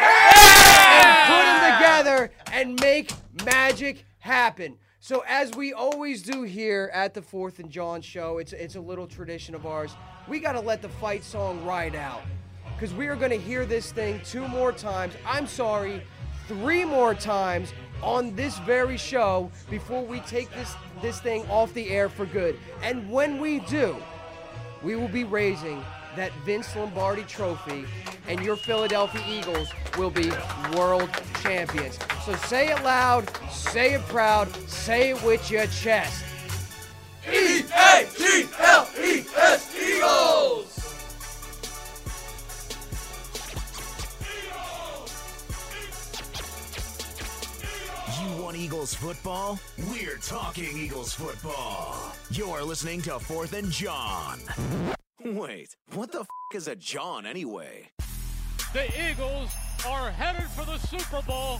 and 1.03 1.27
put 1.27 1.45
them 1.45 1.79
together 1.79 2.31
and 2.53 2.79
make 2.79 3.11
magic 3.45 4.05
happen. 4.19 4.77
So, 5.03 5.23
as 5.27 5.51
we 5.55 5.73
always 5.73 6.21
do 6.21 6.43
here 6.43 6.91
at 6.93 7.15
the 7.15 7.23
Fourth 7.23 7.57
and 7.57 7.71
John 7.71 8.01
Show, 8.01 8.37
it's 8.37 8.53
it's 8.53 8.75
a 8.75 8.81
little 8.81 9.07
tradition 9.07 9.55
of 9.55 9.65
ours. 9.65 9.95
We 10.31 10.39
got 10.39 10.53
to 10.53 10.61
let 10.61 10.81
the 10.81 10.87
fight 10.87 11.25
song 11.25 11.61
ride 11.65 11.93
out 11.93 12.21
because 12.73 12.93
we 12.93 13.07
are 13.07 13.17
going 13.17 13.31
to 13.31 13.37
hear 13.37 13.65
this 13.65 13.91
thing 13.91 14.21
two 14.23 14.47
more 14.47 14.71
times. 14.71 15.13
I'm 15.27 15.45
sorry, 15.45 16.01
three 16.47 16.85
more 16.85 17.13
times 17.13 17.73
on 18.01 18.33
this 18.33 18.57
very 18.59 18.95
show 18.95 19.51
before 19.69 20.05
we 20.05 20.21
take 20.21 20.49
this 20.51 20.73
this 21.01 21.19
thing 21.19 21.45
off 21.49 21.73
the 21.73 21.89
air 21.89 22.07
for 22.07 22.25
good. 22.25 22.57
And 22.81 23.11
when 23.11 23.41
we 23.41 23.59
do, 23.59 23.97
we 24.81 24.95
will 24.95 25.09
be 25.09 25.25
raising 25.25 25.83
that 26.15 26.31
Vince 26.45 26.73
Lombardi 26.77 27.23
trophy, 27.23 27.83
and 28.29 28.41
your 28.41 28.55
Philadelphia 28.55 29.21
Eagles 29.27 29.67
will 29.97 30.11
be 30.11 30.31
world 30.77 31.09
champions. 31.41 31.99
So 32.25 32.35
say 32.35 32.69
it 32.69 32.81
loud, 32.85 33.29
say 33.51 33.95
it 33.95 34.01
proud, 34.03 34.47
say 34.69 35.09
it 35.09 35.23
with 35.25 35.51
your 35.51 35.65
chest. 35.65 36.23
E 37.29 37.65
A 37.75 38.07
G 38.17 38.47
L 38.59 38.87
E 38.97 39.25
S 39.35 39.70
Eagles. 40.01 40.77
You 48.21 48.41
want 48.43 48.57
Eagles 48.57 48.93
football? 48.93 49.59
We're 49.91 50.17
talking 50.17 50.77
Eagles 50.77 51.13
football. 51.13 52.13
You're 52.29 52.63
listening 52.63 53.01
to 53.03 53.19
Fourth 53.19 53.53
and 53.53 53.71
John. 53.71 54.39
Wait, 55.23 55.75
what 55.93 56.11
the 56.11 56.21
f- 56.21 56.27
is 56.53 56.67
a 56.67 56.75
John 56.75 57.25
anyway? 57.25 57.89
The 58.73 58.85
Eagles 59.09 59.49
are 59.87 60.11
headed 60.11 60.49
for 60.49 60.65
the 60.65 60.77
Super 60.77 61.21
Bowl. 61.23 61.59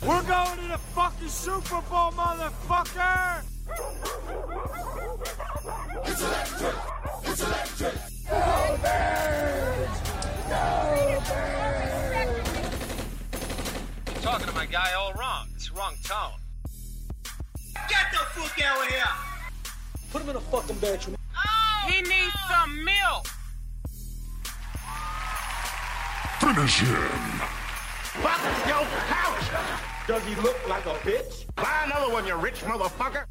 We're 0.00 0.22
going 0.22 0.58
to 0.58 0.68
the 0.68 0.78
fucking 0.94 1.28
Super 1.28 1.82
Bowl, 1.90 2.12
motherfucker! 2.12 3.42
It's 6.04 6.20
electric! 6.22 6.74
It's 7.24 7.42
electric! 7.42 7.94
Go 8.30 8.78
Birds! 8.80 10.00
Go 10.48 10.62
You're 14.06 14.22
talking 14.22 14.46
to 14.46 14.52
my 14.52 14.66
guy 14.66 14.92
all 14.94 15.12
wrong. 15.14 15.48
It's 15.56 15.72
wrong 15.72 15.94
tone. 16.04 16.38
Get 17.88 18.12
the 18.12 18.18
fuck 18.18 18.62
out 18.62 18.86
of 18.86 18.88
here! 18.88 19.04
Put 20.12 20.22
him 20.22 20.28
in 20.30 20.36
a 20.36 20.40
fucking 20.40 20.76
bedroom. 20.76 21.16
Oh, 21.36 21.90
he 21.90 22.02
needs 22.02 22.34
some 22.48 22.84
milk! 22.84 23.26
Finish 26.40 26.80
him. 26.80 27.67
Fuck 28.22 28.66
your 28.66 28.84
couch! 29.06 30.06
Does 30.08 30.24
he 30.24 30.34
look 30.42 30.68
like 30.68 30.86
a 30.86 30.94
bitch? 31.06 31.46
Buy 31.54 31.84
another 31.86 32.12
one, 32.12 32.26
you 32.26 32.34
rich 32.34 32.60
motherfucker! 32.62 33.24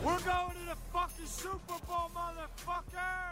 We're 0.00 0.18
going 0.20 0.50
to 0.50 0.66
the 0.68 0.76
fucking 0.92 1.26
Super 1.26 1.78
Bowl, 1.86 2.10
motherfucker! 2.14 3.31